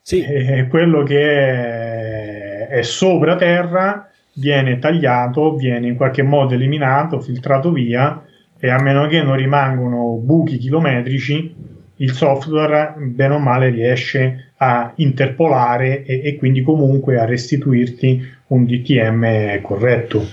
Sì. 0.00 0.22
Eh, 0.22 0.68
quello 0.68 1.02
che 1.02 1.20
è, 1.20 2.68
è 2.68 2.82
sopra 2.82 3.34
terra 3.34 4.08
viene 4.34 4.78
tagliato, 4.78 5.56
viene 5.56 5.88
in 5.88 5.96
qualche 5.96 6.22
modo 6.22 6.54
eliminato, 6.54 7.20
filtrato 7.20 7.72
via 7.72 8.24
e 8.56 8.70
a 8.70 8.80
meno 8.80 9.08
che 9.08 9.20
non 9.20 9.34
rimangano 9.34 10.14
buchi 10.22 10.58
chilometrici 10.58 11.69
il 12.00 12.12
software 12.12 12.94
bene 12.98 13.34
o 13.34 13.38
male 13.38 13.70
riesce 13.70 14.52
a 14.56 14.92
interpolare 14.96 16.04
e, 16.04 16.20
e 16.24 16.36
quindi 16.36 16.62
comunque 16.62 17.18
a 17.18 17.24
restituirti 17.24 18.22
un 18.48 18.64
DTM 18.64 19.60
corretto. 19.62 20.26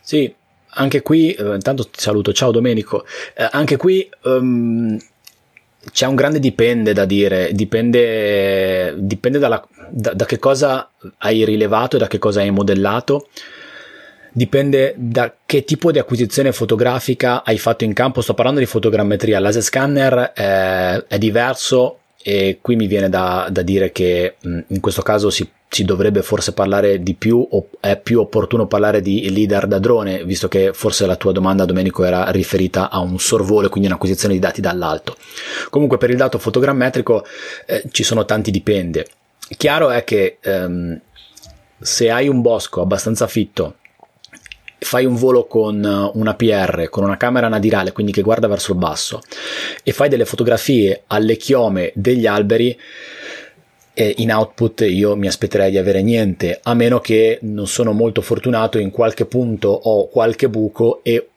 Sì, 0.00 0.32
anche 0.74 1.02
qui, 1.02 1.32
eh, 1.32 1.54
intanto 1.54 1.88
ti 1.88 2.00
saluto, 2.00 2.32
ciao 2.32 2.50
Domenico, 2.50 3.04
eh, 3.36 3.46
anche 3.50 3.76
qui 3.76 4.08
um, 4.24 4.98
c'è 5.90 6.06
un 6.06 6.14
grande 6.14 6.38
dipende 6.38 6.92
da 6.92 7.04
dire, 7.04 7.50
dipende, 7.52 8.94
dipende 8.98 9.38
dalla, 9.38 9.66
da, 9.90 10.14
da, 10.14 10.24
che 10.24 10.38
cosa 10.38 10.90
hai 11.18 11.44
rilevato 11.44 11.96
e 11.96 11.98
da 11.98 12.06
che 12.06 12.18
cosa 12.18 12.40
hai 12.40 12.50
modellato 12.50 13.28
dipende 14.32 14.94
da 14.96 15.34
che 15.44 15.64
tipo 15.64 15.92
di 15.92 15.98
acquisizione 15.98 16.52
fotografica 16.52 17.44
hai 17.44 17.58
fatto 17.58 17.84
in 17.84 17.92
campo. 17.92 18.20
Sto 18.20 18.34
parlando 18.34 18.60
di 18.60 18.66
fotogrammetria. 18.66 19.38
Laser 19.38 19.62
scanner 19.62 20.32
è, 20.32 21.04
è 21.06 21.18
diverso 21.18 21.98
e 22.22 22.58
qui 22.62 22.76
mi 22.76 22.86
viene 22.86 23.08
da, 23.08 23.48
da 23.50 23.62
dire 23.62 23.90
che 23.90 24.36
in 24.40 24.80
questo 24.80 25.02
caso 25.02 25.28
si, 25.28 25.48
si, 25.68 25.84
dovrebbe 25.84 26.22
forse 26.22 26.52
parlare 26.52 27.02
di 27.02 27.14
più 27.14 27.44
o 27.50 27.66
è 27.80 27.98
più 27.98 28.20
opportuno 28.20 28.68
parlare 28.68 29.00
di 29.00 29.28
leader 29.30 29.66
da 29.66 29.80
drone 29.80 30.24
visto 30.24 30.46
che 30.46 30.72
forse 30.72 31.04
la 31.06 31.16
tua 31.16 31.32
domanda 31.32 31.64
Domenico 31.64 32.04
era 32.04 32.30
riferita 32.30 32.90
a 32.90 33.00
un 33.00 33.18
sorvolo 33.18 33.68
quindi 33.68 33.88
un'acquisizione 33.88 34.34
di 34.34 34.40
dati 34.40 34.60
dall'alto 34.60 35.16
comunque 35.68 35.98
per 35.98 36.10
il 36.10 36.16
dato 36.16 36.38
fotogrammetrico 36.38 37.24
eh, 37.66 37.82
ci 37.90 38.04
sono 38.04 38.24
tanti 38.24 38.52
dipende 38.52 39.04
chiaro 39.56 39.90
è 39.90 40.04
che 40.04 40.38
ehm, 40.40 41.00
se 41.80 42.08
hai 42.08 42.28
un 42.28 42.40
bosco 42.40 42.82
abbastanza 42.82 43.26
fitto 43.26 43.78
fai 44.82 45.04
un 45.04 45.14
volo 45.14 45.46
con 45.46 45.84
eh, 45.84 46.10
una 46.18 46.34
PR, 46.34 46.88
con 46.88 47.04
una 47.04 47.16
camera 47.16 47.48
nadirale, 47.48 47.92
quindi 47.92 48.12
che 48.12 48.22
guarda 48.22 48.48
verso 48.48 48.72
il 48.72 48.78
basso, 48.78 49.20
e 49.82 49.92
fai 49.92 50.08
delle 50.08 50.24
fotografie 50.24 51.04
alle 51.08 51.36
chiome 51.36 51.92
degli 51.94 52.26
alberi, 52.26 52.78
in 53.94 54.32
output 54.32 54.86
io 54.88 55.14
mi 55.16 55.26
aspetterei 55.26 55.70
di 55.70 55.76
avere 55.76 56.02
niente, 56.02 56.60
a 56.62 56.72
meno 56.74 57.00
che 57.00 57.38
non 57.42 57.66
sono 57.66 57.92
molto 57.92 58.22
fortunato 58.22 58.78
in 58.78 58.90
qualche 58.90 59.26
punto 59.26 59.68
ho 59.68 60.08
qualche 60.08 60.48
buco 60.48 61.00
e 61.02 61.28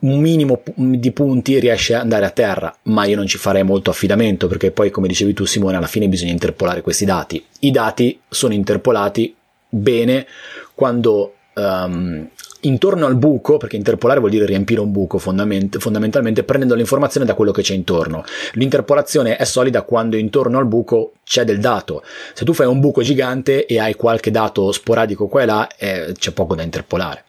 un 0.00 0.20
minimo 0.20 0.62
di 0.76 1.10
punti 1.10 1.58
riesce 1.58 1.94
ad 1.94 2.02
andare 2.02 2.26
a 2.26 2.30
terra, 2.30 2.74
ma 2.82 3.04
io 3.04 3.16
non 3.16 3.26
ci 3.26 3.36
farei 3.36 3.64
molto 3.64 3.90
affidamento 3.90 4.46
perché 4.46 4.70
poi, 4.70 4.90
come 4.90 5.08
dicevi 5.08 5.32
tu, 5.32 5.44
Simone, 5.44 5.76
alla 5.76 5.88
fine 5.88 6.08
bisogna 6.08 6.30
interpolare 6.30 6.82
questi 6.82 7.04
dati. 7.04 7.44
I 7.60 7.70
dati 7.72 8.20
sono 8.28 8.52
interpolati 8.52 9.34
bene 9.68 10.26
quando 10.74 11.34
um, 11.54 12.28
intorno 12.60 13.06
al 13.06 13.16
buco, 13.16 13.56
perché 13.56 13.76
interpolare 13.76 14.18
vuol 14.18 14.30
dire 14.30 14.46
riempire 14.46 14.80
un 14.80 14.90
buco 14.90 15.18
fondament- 15.18 15.78
fondamentalmente 15.78 16.42
prendendo 16.42 16.74
l'informazione 16.74 17.26
da 17.26 17.34
quello 17.34 17.52
che 17.52 17.62
c'è 17.62 17.74
intorno. 17.74 18.24
L'interpolazione 18.52 19.36
è 19.36 19.44
solida 19.44 19.82
quando 19.82 20.16
intorno 20.16 20.58
al 20.58 20.66
buco 20.66 21.12
c'è 21.24 21.44
del 21.44 21.60
dato. 21.60 22.02
Se 22.34 22.44
tu 22.44 22.52
fai 22.52 22.66
un 22.66 22.80
buco 22.80 23.02
gigante 23.02 23.66
e 23.66 23.78
hai 23.78 23.94
qualche 23.94 24.30
dato 24.30 24.72
sporadico 24.72 25.28
qua 25.28 25.42
e 25.42 25.46
là, 25.46 25.68
eh, 25.76 26.12
c'è 26.18 26.32
poco 26.32 26.54
da 26.54 26.62
interpolare. 26.62 27.24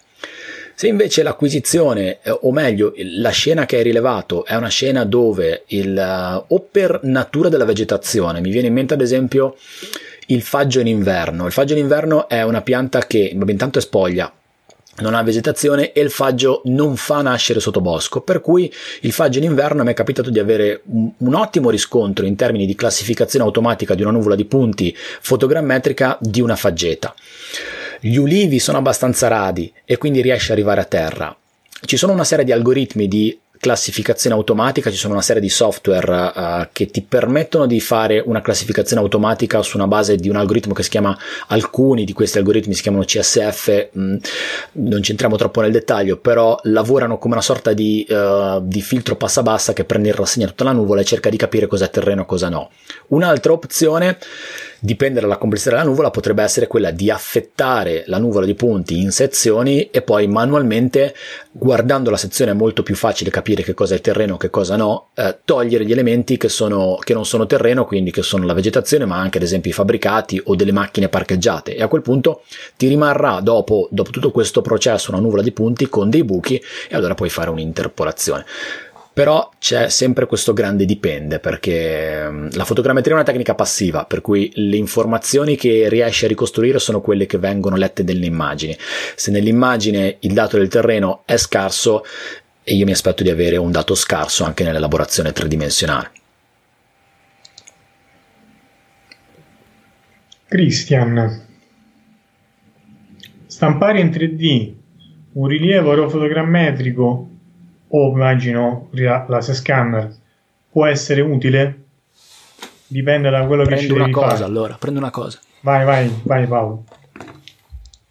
Se 0.79 0.87
invece 0.87 1.23
l'acquisizione, 1.23 2.19
eh, 2.21 2.31
o 2.31 2.53
meglio, 2.53 2.93
la 2.95 3.31
scena 3.31 3.65
che 3.65 3.75
hai 3.75 3.83
rilevato 3.83 4.45
è 4.45 4.55
una 4.55 4.69
scena 4.69 5.03
dove 5.03 5.63
il, 5.67 5.93
uh, 5.93 6.53
o 6.53 6.67
per 6.71 7.01
natura 7.03 7.49
della 7.49 7.65
vegetazione, 7.65 8.39
mi 8.39 8.49
viene 8.49 8.67
in 8.67 8.73
mente 8.73 8.93
ad 8.93 9.01
esempio 9.01 9.57
il 10.27 10.41
faggio 10.41 10.79
in 10.79 10.87
inverno. 10.87 11.45
Il 11.47 11.51
faggio 11.51 11.73
in 11.73 11.79
inverno 11.79 12.29
è 12.29 12.43
una 12.43 12.61
pianta 12.61 12.99
che 12.99 13.35
intanto 13.35 13.79
è 13.79 13.81
spoglia, 13.81 14.31
non 15.01 15.13
ha 15.13 15.23
vegetazione 15.23 15.91
e 15.91 16.01
il 16.01 16.11
faggio 16.11 16.61
non 16.65 16.95
fa 16.95 17.21
nascere 17.21 17.59
sottobosco, 17.59 18.21
per 18.21 18.41
cui 18.41 18.71
il 19.01 19.11
faggio 19.11 19.39
in 19.39 19.45
inverno 19.45 19.83
mi 19.83 19.91
è 19.91 19.93
capitato 19.93 20.29
di 20.29 20.39
avere 20.39 20.81
un, 20.85 21.11
un, 21.17 21.33
ottimo 21.33 21.69
riscontro 21.69 22.25
in 22.25 22.35
termini 22.35 22.65
di 22.65 22.75
classificazione 22.75 23.45
automatica 23.45 23.95
di 23.95 24.01
una 24.01 24.11
nuvola 24.11 24.35
di 24.35 24.45
punti 24.45 24.95
fotogrammetrica 24.95 26.17
di 26.19 26.41
una 26.41 26.55
faggeta. 26.55 27.13
Gli 27.99 28.15
ulivi 28.15 28.59
sono 28.59 28.77
abbastanza 28.77 29.27
radi 29.27 29.71
e 29.85 29.97
quindi 29.97 30.21
riesce 30.21 30.51
ad 30.51 30.57
arrivare 30.57 30.81
a 30.81 30.85
terra. 30.85 31.35
Ci 31.81 31.97
sono 31.97 32.13
una 32.13 32.23
serie 32.23 32.45
di 32.45 32.51
algoritmi 32.51 33.07
di 33.07 33.37
classificazione 33.59 34.35
automatica, 34.35 34.89
ci 34.89 34.97
sono 34.97 35.13
una 35.13 35.21
serie 35.21 35.41
di 35.41 35.49
software 35.49 36.31
uh, 36.33 36.67
che 36.71 36.87
ti 36.87 37.01
permettono 37.01 37.65
di 37.65 37.79
fare 37.81 38.23
una 38.25 38.41
classificazione 38.41 39.01
automatica 39.01 39.61
su 39.61 39.75
una 39.75 39.87
base 39.87 40.15
di 40.15 40.29
un 40.29 40.37
algoritmo 40.37 40.73
che 40.73 40.83
si 40.83 40.89
chiama, 40.89 41.17
alcuni 41.47 42.05
di 42.05 42.13
questi 42.13 42.37
algoritmi 42.37 42.73
si 42.73 42.81
chiamano 42.81 43.03
CSF, 43.03 43.89
mh, 43.91 44.01
mm, 44.01 44.15
non 44.71 45.01
entriamo 45.03 45.35
troppo 45.35 45.61
nel 45.61 45.71
dettaglio, 45.71 46.17
però 46.17 46.57
lavorano 46.63 47.17
come 47.17 47.33
una 47.33 47.43
sorta 47.43 47.73
di, 47.73 48.07
uh, 48.09 48.61
di 48.63 48.81
filtro 48.81 49.17
passa 49.17 49.43
bassa 49.43 49.73
che 49.73 49.83
prende 49.83 50.09
in 50.09 50.15
rassegna 50.15 50.47
tutta 50.47 50.63
la 50.63 50.71
nuvola 50.71 51.01
e 51.01 51.05
cerca 51.05 51.29
di 51.29 51.37
capire 51.37 51.67
cosa 51.67 51.85
è 51.85 51.89
terreno 51.89 52.21
e 52.21 52.25
cosa 52.25 52.47
no. 52.47 52.69
Un'altra 53.07 53.51
opzione 53.51 54.17
dipende 54.79 55.19
dalla 55.19 55.37
complessità 55.37 55.75
della 55.75 55.87
nuvola, 55.87 56.09
potrebbe 56.09 56.43
essere 56.43 56.67
quella 56.67 56.91
di 56.91 57.09
affettare 57.09 58.03
la 58.07 58.17
nuvola 58.17 58.45
di 58.45 58.55
punti 58.55 58.99
in 58.99 59.11
sezioni 59.11 59.89
e 59.89 60.01
poi 60.01 60.27
manualmente, 60.27 61.13
guardando 61.51 62.09
la 62.09 62.17
sezione 62.17 62.51
è 62.51 62.53
molto 62.53 62.83
più 62.83 62.95
facile 62.95 63.29
capire 63.29 63.63
che 63.63 63.73
cosa 63.73 63.95
è 63.95 64.01
terreno 64.01 64.35
e 64.35 64.37
che 64.37 64.49
cosa 64.49 64.75
no, 64.75 65.09
eh, 65.15 65.39
togliere 65.43 65.85
gli 65.85 65.91
elementi 65.91 66.37
che, 66.37 66.49
sono, 66.49 66.97
che 67.01 67.13
non 67.13 67.25
sono 67.25 67.45
terreno, 67.45 67.85
quindi 67.85 68.11
che 68.11 68.21
sono 68.21 68.45
la 68.45 68.53
vegetazione, 68.53 69.05
ma 69.05 69.17
anche 69.17 69.37
ad 69.37 69.43
esempio 69.43 69.71
i 69.71 69.73
fabbricati 69.73 70.41
o 70.45 70.55
delle 70.55 70.71
macchine 70.71 71.09
parcheggiate. 71.09 71.75
E 71.75 71.81
a 71.81 71.87
quel 71.87 72.01
punto 72.01 72.43
ti 72.77 72.87
rimarrà 72.87 73.39
dopo, 73.41 73.87
dopo 73.91 74.11
tutto 74.11 74.31
questo 74.31 74.61
processo 74.61 75.11
una 75.11 75.19
nuvola 75.19 75.41
di 75.41 75.51
punti 75.51 75.89
con 75.89 76.09
dei 76.09 76.23
buchi 76.23 76.61
e 76.87 76.95
allora 76.95 77.15
puoi 77.15 77.29
fare 77.29 77.49
un'interpolazione. 77.49 78.45
Però 79.19 79.51
c'è 79.59 79.89
sempre 79.89 80.27
questo 80.27 80.53
grande 80.53 80.85
dipende 80.85 81.39
perché 81.39 82.25
mm, 82.25 82.47
la 82.51 82.63
fotogrammetria 82.63 83.15
è 83.15 83.17
una 83.17 83.25
tecnica 83.25 83.53
passiva, 83.53 84.05
per 84.05 84.21
cui 84.21 84.49
le 84.53 84.77
informazioni 84.77 85.57
che 85.57 85.89
riesci 85.89 86.23
a 86.23 86.29
ricostruire 86.29 86.79
sono 86.79 87.01
quelle 87.01 87.25
che 87.25 87.37
vengono 87.37 87.75
lette 87.75 88.01
nelle 88.03 88.25
immagini. 88.25 88.77
Se 88.79 89.29
nell'immagine 89.29 90.15
il 90.21 90.31
dato 90.31 90.55
del 90.55 90.69
terreno 90.69 91.23
è 91.25 91.35
scarso, 91.35 92.05
io 92.63 92.85
mi 92.85 92.93
aspetto 92.93 93.21
di 93.21 93.29
avere 93.29 93.57
un 93.57 93.71
dato 93.71 93.93
scarso 93.93 94.45
anche 94.45 94.63
nell'elaborazione 94.63 95.33
tridimensionale. 95.33 96.11
Christian, 100.47 101.45
stampare 103.47 103.99
in 103.99 104.07
3D 104.11 104.73
un 105.33 105.47
rilievo 105.47 105.89
aerofotogrammetrico 105.89 107.29
o 107.89 108.11
immagino 108.11 108.89
la 108.91 109.41
scanner 109.41 110.13
può 110.71 110.85
essere 110.85 111.21
utile? 111.21 111.83
Dipende 112.87 113.29
da 113.29 113.45
quello 113.45 113.63
prendo 113.63 113.81
che 113.81 113.87
ci 113.87 113.93
devi 113.93 114.11
cosa, 114.11 114.27
fare. 114.29 114.43
Allora, 114.43 114.77
prendo 114.79 114.99
una 114.99 115.11
cosa. 115.11 115.39
Vai, 115.61 115.85
vai, 115.85 116.21
vai 116.23 116.47
Paolo. 116.47 116.85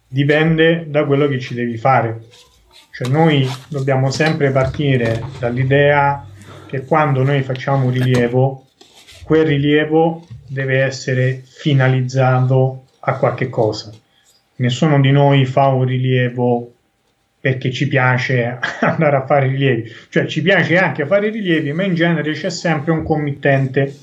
Dipende 0.07 0.85
da 0.89 1.05
quello 1.05 1.27
che 1.27 1.39
ci 1.39 1.53
devi 1.53 1.77
fare. 1.77 2.25
Cioè 2.91 3.07
noi 3.07 3.47
dobbiamo 3.67 4.09
sempre 4.11 4.51
partire 4.51 5.21
dall'idea 5.39 6.25
che 6.67 6.85
quando 6.85 7.23
noi 7.23 7.41
facciamo 7.41 7.85
un 7.85 7.91
rilievo, 7.91 8.67
quel 9.23 9.45
rilievo 9.45 10.25
deve 10.47 10.81
essere 10.83 11.41
finalizzato 11.43 12.85
a 12.99 13.17
qualche 13.17 13.49
cosa. 13.49 13.91
Nessuno 14.55 14.99
di 14.99 15.11
noi 15.11 15.45
fa 15.45 15.67
un 15.67 15.85
rilievo 15.85 16.73
perché 17.39 17.71
ci 17.71 17.87
piace 17.87 18.59
andare 18.81 19.15
a 19.15 19.25
fare 19.25 19.47
rilievi, 19.47 19.91
cioè 20.09 20.25
ci 20.25 20.41
piace 20.41 20.77
anche 20.77 21.05
fare 21.05 21.29
rilievi, 21.29 21.71
ma 21.73 21.83
in 21.83 21.95
genere 21.95 22.33
c'è 22.33 22.49
sempre 22.49 22.91
un 22.91 23.03
committente 23.03 23.95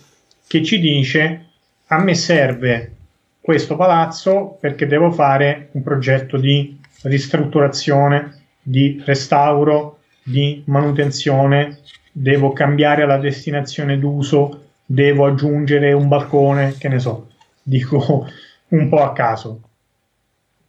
che 0.46 0.62
ci 0.62 0.78
dice 0.80 1.44
a 1.86 2.02
me 2.02 2.14
serve 2.14 2.92
questo 3.40 3.76
palazzo 3.76 4.56
perché 4.60 4.86
devo 4.86 5.12
fare 5.12 5.68
un 5.72 5.82
progetto 5.82 6.36
di 6.36 6.80
ristrutturazione, 7.02 8.46
di 8.60 9.00
restauro, 9.04 10.00
di 10.22 10.64
manutenzione, 10.66 11.78
devo 12.10 12.52
cambiare 12.52 13.06
la 13.06 13.18
destinazione 13.18 13.98
d'uso, 14.00 14.62
devo 14.84 15.26
aggiungere 15.26 15.92
un 15.92 16.08
balcone, 16.08 16.74
che 16.76 16.88
ne 16.88 16.98
so, 16.98 17.28
dico 17.62 18.26
un 18.68 18.88
po' 18.88 19.04
a 19.04 19.12
caso. 19.12 19.60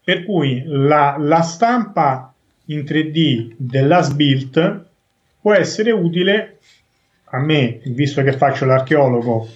Per 0.03 0.24
cui 0.24 0.61
la, 0.65 1.15
la 1.18 1.41
stampa 1.41 2.26
in 2.68 2.80
3D 2.80 3.53
dell'as 3.57 4.11
built 4.13 4.86
può 5.41 5.53
essere 5.53 5.91
utile 5.91 6.59
a 7.26 7.39
me, 7.39 7.82
visto 7.86 8.22
che 8.24 8.34
faccio 8.34 8.65
l'archeologo, 8.65 9.47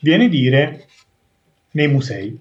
viene 0.00 0.28
dire 0.28 0.86
nei 1.72 1.88
musei. 1.88 2.38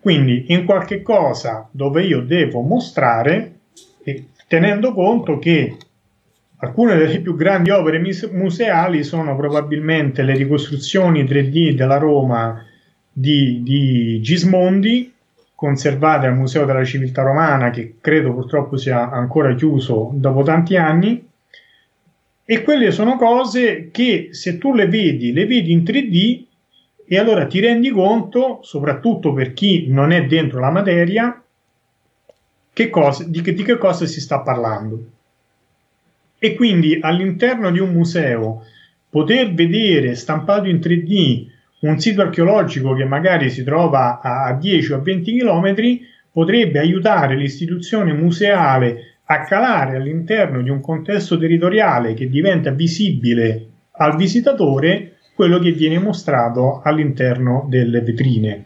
Quindi 0.00 0.46
in 0.48 0.64
qualche 0.64 1.00
cosa 1.02 1.68
dove 1.70 2.02
io 2.02 2.22
devo 2.22 2.60
mostrare, 2.60 3.60
tenendo 4.48 4.92
conto 4.92 5.38
che 5.38 5.76
alcune 6.56 6.96
delle 6.96 7.20
più 7.20 7.36
grandi 7.36 7.70
opere 7.70 8.02
museali 8.32 9.04
sono 9.04 9.36
probabilmente 9.36 10.22
le 10.22 10.34
ricostruzioni 10.34 11.22
3D 11.22 11.74
della 11.74 11.98
Roma 11.98 12.64
di, 13.12 13.62
di 13.62 14.20
Gismondi, 14.20 15.11
conservate 15.62 16.26
al 16.26 16.34
Museo 16.34 16.64
della 16.64 16.82
Civiltà 16.82 17.22
Romana, 17.22 17.70
che 17.70 17.94
credo 18.00 18.34
purtroppo 18.34 18.76
sia 18.76 19.10
ancora 19.10 19.54
chiuso 19.54 20.10
dopo 20.12 20.42
tanti 20.42 20.76
anni. 20.76 21.24
E 22.44 22.62
quelle 22.64 22.90
sono 22.90 23.16
cose 23.16 23.90
che 23.92 24.30
se 24.32 24.58
tu 24.58 24.74
le 24.74 24.88
vedi, 24.88 25.32
le 25.32 25.46
vedi 25.46 25.70
in 25.70 25.84
3D 25.84 26.42
e 27.06 27.16
allora 27.16 27.46
ti 27.46 27.60
rendi 27.60 27.90
conto, 27.90 28.58
soprattutto 28.62 29.32
per 29.32 29.52
chi 29.52 29.86
non 29.86 30.10
è 30.10 30.26
dentro 30.26 30.58
la 30.58 30.72
materia, 30.72 31.40
che 32.72 32.90
cosa, 32.90 33.22
di, 33.22 33.40
che, 33.40 33.54
di 33.54 33.62
che 33.62 33.78
cosa 33.78 34.04
si 34.04 34.20
sta 34.20 34.40
parlando. 34.40 35.04
E 36.40 36.56
quindi 36.56 36.98
all'interno 37.00 37.70
di 37.70 37.78
un 37.78 37.92
museo 37.92 38.64
poter 39.08 39.54
vedere 39.54 40.16
stampato 40.16 40.66
in 40.68 40.78
3D 40.78 41.50
un 41.82 41.98
sito 41.98 42.22
archeologico 42.22 42.94
che 42.94 43.04
magari 43.04 43.50
si 43.50 43.64
trova 43.64 44.20
a 44.20 44.52
10 44.54 44.92
o 44.92 45.02
20 45.02 45.38
km 45.38 45.74
potrebbe 46.30 46.78
aiutare 46.78 47.36
l'istituzione 47.36 48.12
museale 48.12 49.18
a 49.24 49.42
calare 49.44 49.96
all'interno 49.96 50.62
di 50.62 50.70
un 50.70 50.80
contesto 50.80 51.38
territoriale 51.38 52.14
che 52.14 52.28
diventa 52.28 52.70
visibile 52.70 53.66
al 53.92 54.16
visitatore 54.16 55.16
quello 55.34 55.58
che 55.58 55.72
viene 55.72 55.98
mostrato 55.98 56.80
all'interno 56.82 57.66
delle 57.68 58.00
vetrine. 58.00 58.64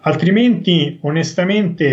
Altrimenti, 0.00 0.98
onestamente, 1.02 1.84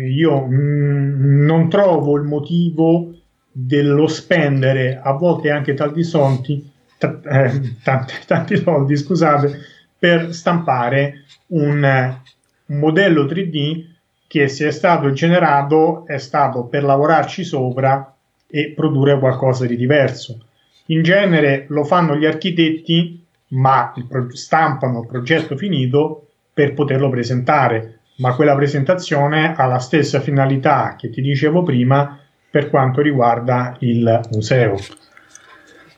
eh, 0.00 0.08
io 0.10 0.46
mm, 0.46 1.44
non 1.44 1.68
trovo 1.68 2.16
il 2.16 2.24
motivo 2.24 3.12
dello 3.50 4.06
spendere 4.06 4.98
a 5.00 5.12
volte 5.12 5.50
anche 5.50 5.74
tanti 5.74 6.02
soldi, 6.02 6.70
t- 6.98 7.20
eh, 7.24 7.76
tanti, 7.82 8.14
tanti 8.26 8.56
soldi, 8.56 8.96
scusate, 8.96 9.58
per 9.98 10.34
stampare 10.34 11.24
un, 11.48 12.20
modello 12.66 13.24
3D 13.24 13.84
che 14.26 14.48
se 14.48 14.68
è 14.68 14.70
stato 14.70 15.12
generato 15.12 16.06
è 16.06 16.18
stato 16.18 16.64
per 16.64 16.82
lavorarci 16.82 17.44
sopra 17.44 18.14
e 18.48 18.72
produrre 18.74 19.18
qualcosa 19.18 19.66
di 19.66 19.76
diverso. 19.76 20.38
In 20.86 21.02
genere 21.02 21.66
lo 21.68 21.84
fanno 21.84 22.16
gli 22.16 22.24
architetti, 22.24 23.24
ma 23.48 23.92
il 23.96 24.06
pro- 24.06 24.34
stampano 24.34 25.02
il 25.02 25.06
progetto 25.06 25.56
finito 25.56 26.28
per 26.52 26.74
poterlo 26.74 27.08
presentare, 27.10 28.00
ma 28.16 28.34
quella 28.34 28.54
presentazione 28.54 29.54
ha 29.56 29.66
la 29.66 29.78
stessa 29.78 30.20
finalità 30.20 30.94
che 30.96 31.10
ti 31.10 31.20
dicevo 31.20 31.62
prima 31.62 32.18
per 32.50 32.70
quanto 32.70 33.00
riguarda 33.00 33.76
il 33.80 34.20
museo. 34.30 34.76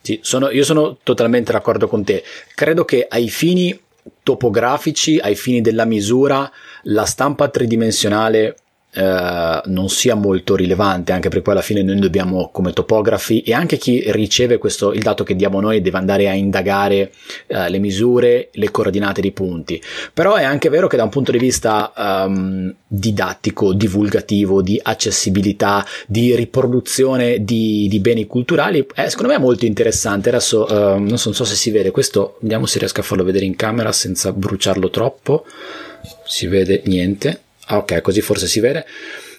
Sì, 0.00 0.20
sono, 0.22 0.50
io 0.50 0.62
sono 0.62 0.98
totalmente 1.02 1.52
d'accordo 1.52 1.88
con 1.88 2.04
te. 2.04 2.22
Credo 2.54 2.84
che 2.84 3.06
ai 3.08 3.28
fini 3.28 3.78
topografici 4.22 5.18
ai 5.18 5.34
fini 5.34 5.60
della 5.60 5.84
misura 5.84 6.50
la 6.84 7.04
stampa 7.04 7.48
tridimensionale 7.48 8.56
eh, 8.96 9.60
non 9.66 9.90
sia 9.90 10.14
molto 10.14 10.56
rilevante, 10.56 11.12
anche 11.12 11.28
perché 11.28 11.50
alla 11.50 11.60
fine 11.60 11.82
noi 11.82 11.98
dobbiamo, 11.98 12.48
come 12.50 12.72
topografi, 12.72 13.42
e 13.42 13.52
anche 13.52 13.76
chi 13.76 14.02
riceve 14.06 14.56
questo, 14.56 14.92
il 14.94 15.02
dato 15.02 15.22
che 15.22 15.36
diamo 15.36 15.60
noi 15.60 15.82
deve 15.82 15.98
andare 15.98 16.28
a 16.30 16.32
indagare 16.32 17.12
eh, 17.46 17.68
le 17.68 17.78
misure, 17.78 18.48
le 18.52 18.70
coordinate 18.70 19.20
dei 19.20 19.32
punti. 19.32 19.82
Però 20.14 20.34
è 20.36 20.44
anche 20.44 20.70
vero 20.70 20.86
che 20.86 20.96
da 20.96 21.02
un 21.02 21.10
punto 21.10 21.30
di 21.30 21.38
vista 21.38 21.92
um, 21.94 22.74
didattico, 22.86 23.74
divulgativo, 23.74 24.62
di 24.62 24.80
accessibilità, 24.82 25.84
di 26.06 26.34
riproduzione 26.34 27.44
di, 27.44 27.88
di 27.90 28.00
beni 28.00 28.26
culturali, 28.26 28.86
è 28.94 29.08
secondo 29.10 29.32
me 29.32 29.38
molto 29.38 29.66
interessante. 29.66 30.30
Adesso 30.30 30.66
uh, 30.70 30.74
non, 30.98 31.18
so, 31.18 31.28
non 31.28 31.34
so 31.34 31.44
se 31.44 31.54
si 31.54 31.70
vede 31.70 31.90
questo, 31.90 32.38
vediamo 32.40 32.64
se 32.64 32.78
riesco 32.78 33.00
a 33.00 33.04
farlo 33.04 33.24
vedere 33.24 33.44
in 33.44 33.56
camera 33.56 33.92
senza 33.92 34.32
bruciarlo 34.32 34.88
troppo. 34.88 35.44
Si 36.24 36.46
vede 36.46 36.80
niente 36.86 37.40
Ah, 37.66 37.78
ok, 37.78 38.00
così 38.00 38.20
forse 38.20 38.46
si 38.46 38.60
vede. 38.60 38.84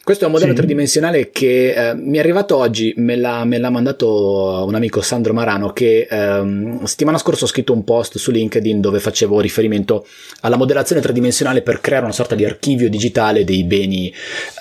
Questo 0.07 0.23
è 0.23 0.27
un 0.27 0.35
modello 0.35 0.53
sì. 0.53 0.59
tridimensionale 0.59 1.31
che 1.31 1.73
eh, 1.73 1.93
mi 1.93 2.15
è 2.15 2.21
arrivato 2.21 2.55
oggi, 2.55 2.93
me 2.95 3.17
l'ha, 3.17 3.43
me 3.43 3.57
l'ha, 3.57 3.69
mandato 3.69 4.63
un 4.65 4.73
amico 4.73 5.01
Sandro 5.01 5.33
Marano 5.33 5.73
che 5.73 6.07
ehm, 6.09 6.85
settimana 6.85 7.17
scorsa 7.17 7.43
ho 7.43 7.47
scritto 7.49 7.73
un 7.73 7.83
post 7.83 8.17
su 8.17 8.31
LinkedIn 8.31 8.79
dove 8.79 9.01
facevo 9.01 9.41
riferimento 9.41 10.07
alla 10.43 10.55
modellazione 10.55 11.01
tridimensionale 11.01 11.61
per 11.61 11.81
creare 11.81 12.05
una 12.05 12.13
sorta 12.13 12.35
di 12.35 12.45
archivio 12.45 12.89
digitale 12.89 13.43
dei 13.43 13.65
beni, 13.65 14.13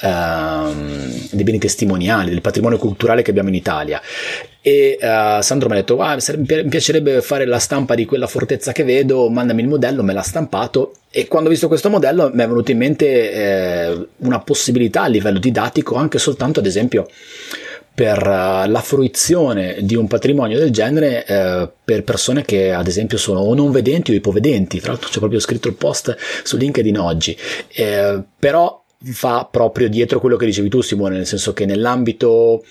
ehm, 0.03 1.29
dei 1.31 1.45
beni 1.45 1.59
testimoniali, 1.59 2.31
del 2.31 2.41
patrimonio 2.41 2.79
culturale 2.79 3.23
che 3.23 3.31
abbiamo 3.31 3.49
in 3.51 3.55
Italia 3.55 4.03
e 4.67 4.99
uh, 5.01 5.41
Sandro 5.43 5.69
mi 5.69 5.75
ha 5.75 5.79
detto 5.79 5.97
ah, 5.99 6.19
mi 6.39 6.64
piacerebbe 6.64 7.23
fare 7.23 7.45
la 7.45 7.61
stampa 7.61 7.95
di 7.95 8.05
quella 8.05 8.27
fortezza 8.27 8.73
che 8.73 8.83
vedo 8.83 9.29
mandami 9.29 9.62
il 9.62 9.69
modello 9.69 10.03
me 10.03 10.12
l'ha 10.12 10.23
stampato. 10.23 10.95
E 11.09 11.29
quando 11.29 11.49
ho 11.49 11.53
visto 11.53 11.69
questo 11.69 11.89
modello 11.89 12.33
mi 12.35 12.43
è 12.43 12.49
venuta 12.49 12.73
in 12.73 12.79
mente 12.79 13.31
eh, 13.31 14.07
una 14.17 14.41
possibilità 14.41 15.03
a 15.03 15.07
livello 15.07 15.39
didattico 15.39 15.95
anche 15.95 16.19
soltanto 16.19 16.59
ad 16.59 16.67
esempio 16.67 17.07
per 17.95 18.19
uh, 18.19 18.69
la 18.69 18.83
fruizione 18.83 19.77
di 19.83 19.95
un 19.95 20.09
patrimonio 20.09 20.59
del 20.59 20.73
genere 20.73 21.25
uh, 21.29 21.71
per 21.85 22.03
persone 22.03 22.45
che 22.45 22.73
ad 22.73 22.89
esempio 22.89 23.19
sono 23.19 23.39
o 23.39 23.55
non 23.55 23.71
vedenti 23.71 24.11
o 24.11 24.14
ipovedenti. 24.14 24.81
Tra 24.81 24.91
l'altro 24.91 25.11
c'è 25.11 25.21
proprio 25.21 25.39
scritto 25.39 25.69
il 25.69 25.75
post 25.75 26.17
su 26.43 26.57
LinkedIn 26.57 26.99
oggi. 26.99 27.39
Eh, 27.69 28.21
però 28.37 28.83
va 29.21 29.47
proprio 29.49 29.89
dietro 29.89 30.21
quello 30.21 30.37
che 30.37 30.47
dicevi 30.47 30.69
tu 30.69 30.81
Simone 30.81 31.17
nel 31.17 31.27
senso 31.27 31.53
che 31.53 31.67
nell'ambito 31.67 32.64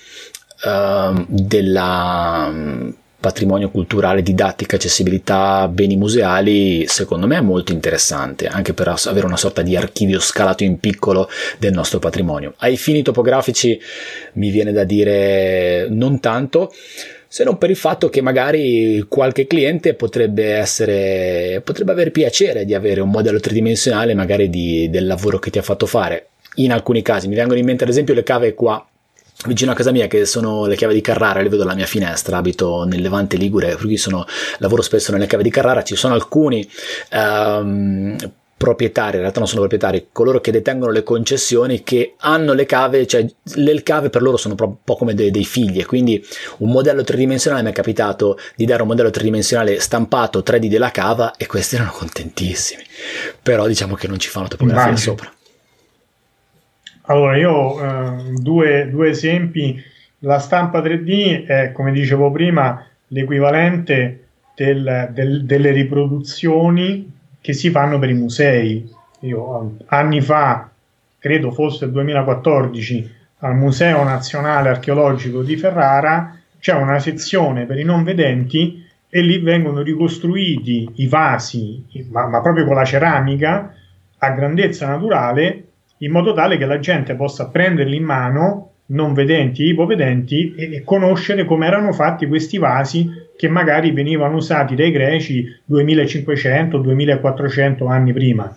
uh, 0.64 1.24
della 1.28 2.48
um, 2.50 2.94
patrimonio 3.18 3.70
culturale, 3.70 4.22
didattica, 4.22 4.76
accessibilità, 4.76 5.66
beni 5.68 5.96
museali, 5.96 6.86
secondo 6.86 7.26
me 7.26 7.38
è 7.38 7.40
molto 7.40 7.72
interessante, 7.72 8.46
anche 8.46 8.72
per 8.72 8.94
avere 9.06 9.26
una 9.26 9.36
sorta 9.36 9.62
di 9.62 9.74
archivio 9.74 10.20
scalato 10.20 10.62
in 10.62 10.78
piccolo 10.78 11.28
del 11.58 11.72
nostro 11.72 11.98
patrimonio. 11.98 12.54
Ai 12.58 12.76
fini 12.76 13.02
topografici 13.02 13.80
mi 14.34 14.50
viene 14.50 14.70
da 14.70 14.84
dire 14.84 15.88
non 15.90 16.20
tanto, 16.20 16.72
se 17.26 17.42
non 17.42 17.58
per 17.58 17.70
il 17.70 17.76
fatto 17.76 18.08
che 18.08 18.20
magari 18.20 19.04
qualche 19.08 19.48
cliente 19.48 19.94
potrebbe 19.94 20.54
essere 20.54 21.60
potrebbe 21.64 21.90
avere 21.90 22.10
piacere 22.10 22.64
di 22.64 22.72
avere 22.72 23.00
un 23.00 23.10
modello 23.10 23.40
tridimensionale 23.40 24.14
magari 24.14 24.48
di, 24.48 24.88
del 24.88 25.06
lavoro 25.06 25.38
che 25.40 25.50
ti 25.50 25.58
ha 25.58 25.62
fatto 25.62 25.86
fare 25.86 26.28
in 26.56 26.72
alcuni 26.72 27.02
casi 27.02 27.26
mi 27.26 27.34
vengono 27.34 27.58
in 27.58 27.66
mente 27.66 27.82
ad 27.82 27.90
esempio 27.90 28.14
le 28.14 28.22
cave 28.22 28.54
qua 28.54 28.82
vicino 29.44 29.72
a 29.72 29.74
casa 29.74 29.92
mia 29.92 30.06
che 30.06 30.24
sono 30.24 30.66
le 30.66 30.76
cave 30.76 30.94
di 30.94 31.00
Carrara, 31.00 31.40
le 31.40 31.48
vedo 31.48 31.62
dalla 31.62 31.74
mia 31.74 31.86
finestra, 31.86 32.38
abito 32.38 32.84
nel 32.84 33.00
Levante 33.00 33.36
Ligure, 33.36 33.68
per 33.68 33.80
cui 33.80 33.96
sono, 33.96 34.26
lavoro 34.58 34.82
spesso 34.82 35.12
nelle 35.12 35.26
cave 35.26 35.42
di 35.42 35.50
Carrara, 35.50 35.82
ci 35.82 35.96
sono 35.96 36.14
alcuni 36.14 36.68
um, 37.12 38.16
proprietari, 38.56 39.16
in 39.16 39.20
realtà 39.20 39.38
non 39.38 39.48
sono 39.48 39.60
proprietari, 39.60 40.08
coloro 40.10 40.40
che 40.40 40.50
detengono 40.50 40.90
le 40.90 41.02
concessioni 41.02 41.82
che 41.82 42.14
hanno 42.20 42.54
le 42.54 42.64
cave, 42.64 43.06
cioè 43.06 43.26
le 43.54 43.82
cave 43.82 44.08
per 44.08 44.22
loro 44.22 44.38
sono 44.38 44.56
un 44.58 44.76
po' 44.82 44.96
come 44.96 45.14
dei, 45.14 45.30
dei 45.30 45.44
figli 45.44 45.78
e 45.78 45.84
quindi 45.84 46.24
un 46.58 46.70
modello 46.70 47.04
tridimensionale 47.04 47.62
mi 47.62 47.70
è 47.70 47.74
capitato 47.74 48.38
di 48.56 48.64
dare 48.64 48.80
un 48.80 48.88
modello 48.88 49.10
tridimensionale 49.10 49.78
stampato 49.78 50.40
3D 50.40 50.68
della 50.68 50.90
cava 50.90 51.36
e 51.36 51.46
questi 51.46 51.74
erano 51.74 51.90
contentissimi, 51.92 52.82
però 53.42 53.66
diciamo 53.66 53.94
che 53.94 54.08
non 54.08 54.18
ci 54.18 54.30
fanno 54.30 54.48
topografia 54.48 54.84
Immagino. 54.84 55.14
sopra. 55.14 55.35
Allora, 57.06 57.36
io 57.36 57.50
ho 57.52 57.84
eh, 57.84 58.32
due, 58.32 58.88
due, 58.90 59.10
esempi. 59.10 59.80
La 60.20 60.38
stampa 60.38 60.80
3D 60.80 61.46
è, 61.46 61.72
come 61.72 61.92
dicevo 61.92 62.30
prima, 62.32 62.84
l'equivalente 63.08 64.26
del, 64.56 65.10
del, 65.12 65.44
delle 65.44 65.70
riproduzioni 65.70 67.12
che 67.40 67.52
si 67.52 67.70
fanno 67.70 67.98
per 67.98 68.10
i 68.10 68.14
musei. 68.14 68.90
Io 69.20 69.76
anni 69.86 70.20
fa, 70.20 70.68
credo 71.18 71.52
fosse 71.52 71.84
il 71.84 71.92
2014, 71.92 73.14
al 73.40 73.54
Museo 73.54 74.02
Nazionale 74.02 74.70
Archeologico 74.70 75.42
di 75.42 75.56
Ferrara 75.56 76.36
c'è 76.58 76.72
una 76.72 76.98
sezione 76.98 77.66
per 77.66 77.78
i 77.78 77.84
non 77.84 78.02
vedenti 78.02 78.84
e 79.08 79.20
lì 79.20 79.38
vengono 79.38 79.82
ricostruiti 79.82 80.90
i 80.96 81.06
vasi, 81.06 81.84
ma, 82.10 82.26
ma 82.26 82.40
proprio 82.40 82.64
con 82.64 82.74
la 82.74 82.84
ceramica, 82.84 83.72
a 84.18 84.30
grandezza 84.30 84.88
naturale 84.88 85.65
in 85.98 86.10
modo 86.10 86.34
tale 86.34 86.58
che 86.58 86.66
la 86.66 86.78
gente 86.78 87.14
possa 87.14 87.48
prenderli 87.48 87.96
in 87.96 88.04
mano, 88.04 88.72
non 88.86 89.14
vedenti 89.14 89.64
ipovedenti, 89.64 90.54
e, 90.56 90.76
e 90.76 90.84
conoscere 90.84 91.44
come 91.44 91.66
erano 91.66 91.92
fatti 91.92 92.26
questi 92.26 92.58
vasi 92.58 93.10
che 93.36 93.48
magari 93.48 93.90
venivano 93.92 94.36
usati 94.36 94.74
dai 94.74 94.90
greci 94.90 95.46
2500-2400 95.70 97.88
anni 97.88 98.12
prima. 98.12 98.54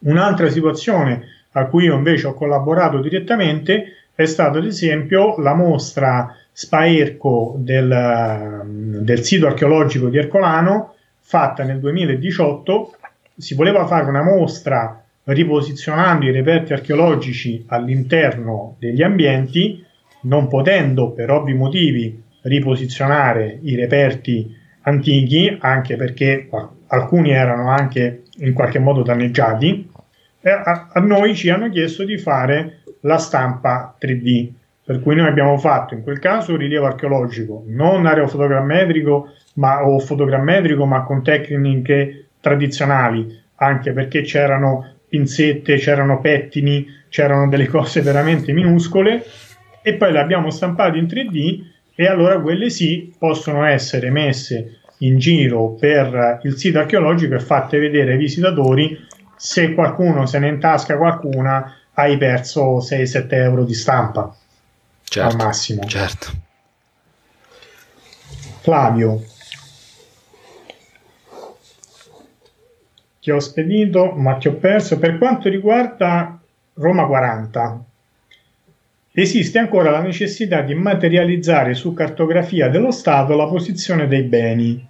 Un'altra 0.00 0.50
situazione 0.50 1.22
a 1.52 1.64
cui 1.66 1.84
io 1.84 1.94
invece 1.96 2.26
ho 2.26 2.34
collaborato 2.34 3.00
direttamente 3.00 3.92
è 4.14 4.24
stata 4.26 4.58
ad 4.58 4.64
esempio 4.64 5.40
la 5.40 5.54
mostra 5.54 6.36
Spaerco 6.52 7.54
del, 7.58 8.62
del 8.64 9.24
sito 9.24 9.46
archeologico 9.46 10.08
di 10.08 10.18
Ercolano 10.18 10.94
fatta 11.20 11.62
nel 11.64 11.80
2018. 11.80 12.96
Si 13.36 13.54
voleva 13.54 13.86
fare 13.86 14.08
una 14.08 14.22
mostra 14.22 15.03
riposizionando 15.24 16.26
i 16.26 16.32
reperti 16.32 16.72
archeologici 16.72 17.64
all'interno 17.68 18.76
degli 18.78 19.02
ambienti, 19.02 19.84
non 20.22 20.48
potendo 20.48 21.12
per 21.12 21.30
ovvi 21.30 21.54
motivi 21.54 22.22
riposizionare 22.42 23.58
i 23.62 23.74
reperti 23.74 24.54
antichi, 24.82 25.56
anche 25.60 25.96
perché 25.96 26.48
alcuni 26.88 27.30
erano 27.32 27.70
anche 27.70 28.24
in 28.38 28.52
qualche 28.52 28.78
modo 28.78 29.02
danneggiati, 29.02 29.90
a, 30.42 31.00
noi 31.00 31.34
ci 31.34 31.48
hanno 31.48 31.70
chiesto 31.70 32.04
di 32.04 32.18
fare 32.18 32.80
la 33.00 33.16
stampa 33.16 33.96
3D, 33.98 34.50
per 34.84 35.00
cui 35.00 35.14
noi 35.14 35.28
abbiamo 35.28 35.56
fatto 35.56 35.94
in 35.94 36.02
quel 36.02 36.18
caso 36.18 36.56
rilievo 36.56 36.84
archeologico, 36.84 37.64
non 37.66 38.04
aerofotogrammetrico 38.04 39.28
ma, 39.54 39.86
o 39.86 39.98
fotogrammetrico, 39.98 40.84
ma 40.84 41.02
con 41.04 41.22
tecniche 41.22 42.26
tradizionali, 42.40 43.42
anche 43.56 43.92
perché 43.92 44.20
c'erano 44.20 44.93
pinzette, 45.14 45.76
c'erano 45.76 46.20
pettini, 46.20 46.84
c'erano 47.08 47.48
delle 47.48 47.68
cose 47.68 48.00
veramente 48.00 48.52
minuscole 48.52 49.24
e 49.80 49.94
poi 49.94 50.10
le 50.10 50.18
abbiamo 50.18 50.50
stampate 50.50 50.98
in 50.98 51.04
3D 51.04 51.62
e 51.94 52.06
allora 52.06 52.40
quelle 52.40 52.68
sì 52.68 53.14
possono 53.16 53.64
essere 53.64 54.10
messe 54.10 54.80
in 54.98 55.18
giro 55.18 55.74
per 55.74 56.40
il 56.42 56.56
sito 56.56 56.80
archeologico 56.80 57.34
e 57.34 57.40
fatte 57.40 57.78
vedere 57.78 58.12
ai 58.12 58.18
visitatori 58.18 58.98
se 59.36 59.72
qualcuno 59.72 60.26
se 60.26 60.40
ne 60.40 60.48
intasca 60.48 60.96
qualcuna 60.96 61.76
hai 61.94 62.16
perso 62.16 62.78
6-7 62.78 63.26
euro 63.34 63.64
di 63.64 63.74
stampa 63.74 64.34
certo, 65.04 65.28
al 65.28 65.36
massimo. 65.36 65.84
certo. 65.84 66.32
Flavio 68.62 69.22
che 73.24 73.32
ho 73.32 73.40
spedito 73.40 74.12
ma 74.12 74.36
che 74.36 74.50
ho 74.50 74.54
perso. 74.56 74.98
Per 74.98 75.16
quanto 75.16 75.48
riguarda 75.48 76.38
Roma 76.74 77.06
40, 77.06 77.84
esiste 79.12 79.58
ancora 79.58 79.90
la 79.90 80.02
necessità 80.02 80.60
di 80.60 80.74
materializzare 80.74 81.72
su 81.72 81.94
cartografia 81.94 82.68
dello 82.68 82.90
Stato 82.90 83.34
la 83.34 83.46
posizione 83.46 84.08
dei 84.08 84.24
beni. 84.24 84.86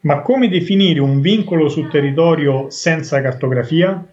Ma 0.00 0.20
come 0.22 0.48
definire 0.48 0.98
un 0.98 1.20
vincolo 1.20 1.68
sul 1.68 1.88
territorio 1.88 2.70
senza 2.70 3.20
cartografia? 3.22 4.04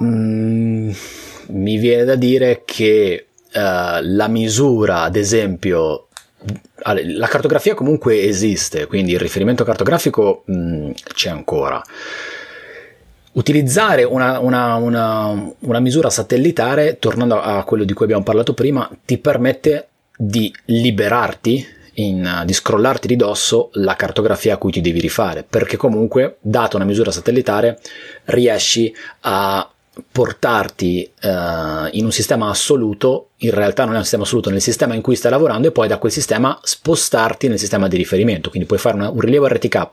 Mm, 0.00 0.90
mi 1.48 1.76
viene 1.78 2.04
da 2.04 2.14
dire 2.14 2.62
che 2.64 3.26
uh, 3.52 3.58
la 4.02 4.28
misura, 4.28 5.02
ad 5.02 5.16
esempio, 5.16 6.06
la 6.82 7.26
cartografia 7.26 7.74
comunque 7.74 8.22
esiste, 8.22 8.86
quindi 8.86 9.12
il 9.12 9.18
riferimento 9.18 9.64
cartografico 9.64 10.42
mh, 10.46 10.54
mm, 10.54 10.90
c'è 11.14 11.30
ancora. 11.30 11.82
Utilizzare 13.32 14.04
una, 14.04 14.38
una, 14.38 14.76
una, 14.76 15.52
una, 15.60 15.80
misura 15.80 16.08
satellitare, 16.08 16.98
tornando 16.98 17.40
a 17.40 17.64
quello 17.64 17.84
di 17.84 17.92
cui 17.92 18.04
abbiamo 18.04 18.22
parlato 18.22 18.54
prima, 18.54 18.88
ti 19.04 19.18
permette 19.18 19.88
di 20.16 20.54
liberarti, 20.66 21.66
in, 21.94 22.42
di 22.44 22.52
scrollarti 22.52 23.08
di 23.08 23.16
dosso 23.16 23.70
la 23.74 23.96
cartografia 23.96 24.54
a 24.54 24.56
cui 24.56 24.70
ti 24.70 24.80
devi 24.80 25.00
rifare, 25.00 25.44
perché 25.48 25.76
comunque, 25.76 26.36
data 26.40 26.76
una 26.76 26.84
misura 26.84 27.10
satellitare, 27.10 27.80
riesci 28.26 28.94
a 29.22 29.68
portarti 30.10 31.08
uh, 31.22 31.28
in 31.92 32.04
un 32.04 32.10
sistema 32.10 32.48
assoluto, 32.48 33.30
in 33.38 33.52
realtà 33.52 33.84
non 33.84 33.94
è 33.94 33.98
un 33.98 34.02
sistema 34.02 34.24
assoluto, 34.24 34.50
nel 34.50 34.60
sistema 34.60 34.94
in 34.94 35.00
cui 35.00 35.14
stai 35.14 35.30
lavorando 35.30 35.68
e 35.68 35.70
poi 35.72 35.86
da 35.86 35.98
quel 35.98 36.10
sistema 36.10 36.58
spostarti 36.62 37.46
nel 37.46 37.58
sistema 37.58 37.86
di 37.86 37.96
riferimento. 37.96 38.50
Quindi 38.50 38.66
puoi 38.66 38.80
fare 38.80 38.96
una, 38.96 39.10
un 39.10 39.20
rilievo 39.20 39.46
RTK, 39.46 39.90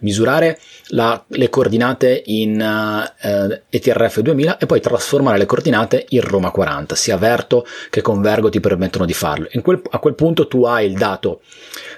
misurare 0.00 0.58
la, 0.88 1.22
le 1.28 1.48
coordinate 1.48 2.22
in 2.26 2.60
uh, 2.60 3.58
ETRF 3.70 4.20
2000 4.20 4.58
e 4.58 4.66
poi 4.66 4.80
trasformare 4.80 5.38
le 5.38 5.46
coordinate 5.46 6.04
in 6.10 6.20
Roma 6.20 6.50
40, 6.50 6.94
sia 6.94 7.16
Verto 7.16 7.66
che 7.88 8.02
Convergo 8.02 8.50
ti 8.50 8.60
permettono 8.60 9.06
di 9.06 9.14
farlo. 9.14 9.48
Quel, 9.62 9.80
a 9.90 9.98
quel 9.98 10.14
punto 10.14 10.46
tu 10.46 10.64
hai 10.64 10.86
il 10.86 10.98
dato 10.98 11.40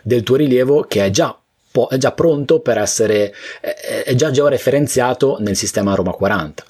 del 0.03 0.23
tuo 0.23 0.37
rilievo 0.37 0.83
che 0.83 1.05
è 1.05 1.11
già 1.11 1.37
è 1.89 1.97
già 1.97 2.13
pronto 2.13 2.61
per 2.61 2.79
essere, 2.79 3.35
è 3.61 4.15
già 4.15 4.31
georeferenziato 4.31 5.39
nel 5.41 5.57
sistema 5.57 5.93
Roma 5.97 6.13
40 6.13 6.65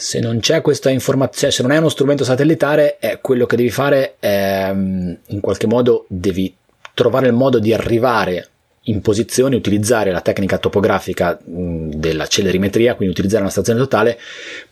Se 0.00 0.18
non 0.18 0.40
c'è 0.40 0.62
questa 0.62 0.88
informazione, 0.88 1.52
se 1.52 1.60
non 1.60 1.72
è 1.72 1.76
uno 1.76 1.90
strumento 1.90 2.24
satellitare, 2.24 2.96
è 2.98 3.20
quello 3.20 3.44
che 3.44 3.56
devi 3.56 3.68
fare 3.68 4.14
è 4.18 4.72
mm, 4.72 5.12
in 5.26 5.40
qualche 5.40 5.66
modo 5.66 6.06
devi 6.08 6.56
trovare 6.94 7.26
il 7.26 7.34
modo 7.34 7.58
di 7.58 7.74
arrivare 7.74 8.48
in 8.84 9.02
posizione, 9.02 9.56
utilizzare 9.56 10.10
la 10.10 10.22
tecnica 10.22 10.56
topografica 10.56 11.38
mh, 11.44 11.90
della 11.96 12.26
celerimetria, 12.26 12.94
quindi 12.94 13.12
utilizzare 13.12 13.42
una 13.42 13.50
stazione 13.50 13.78
totale, 13.78 14.18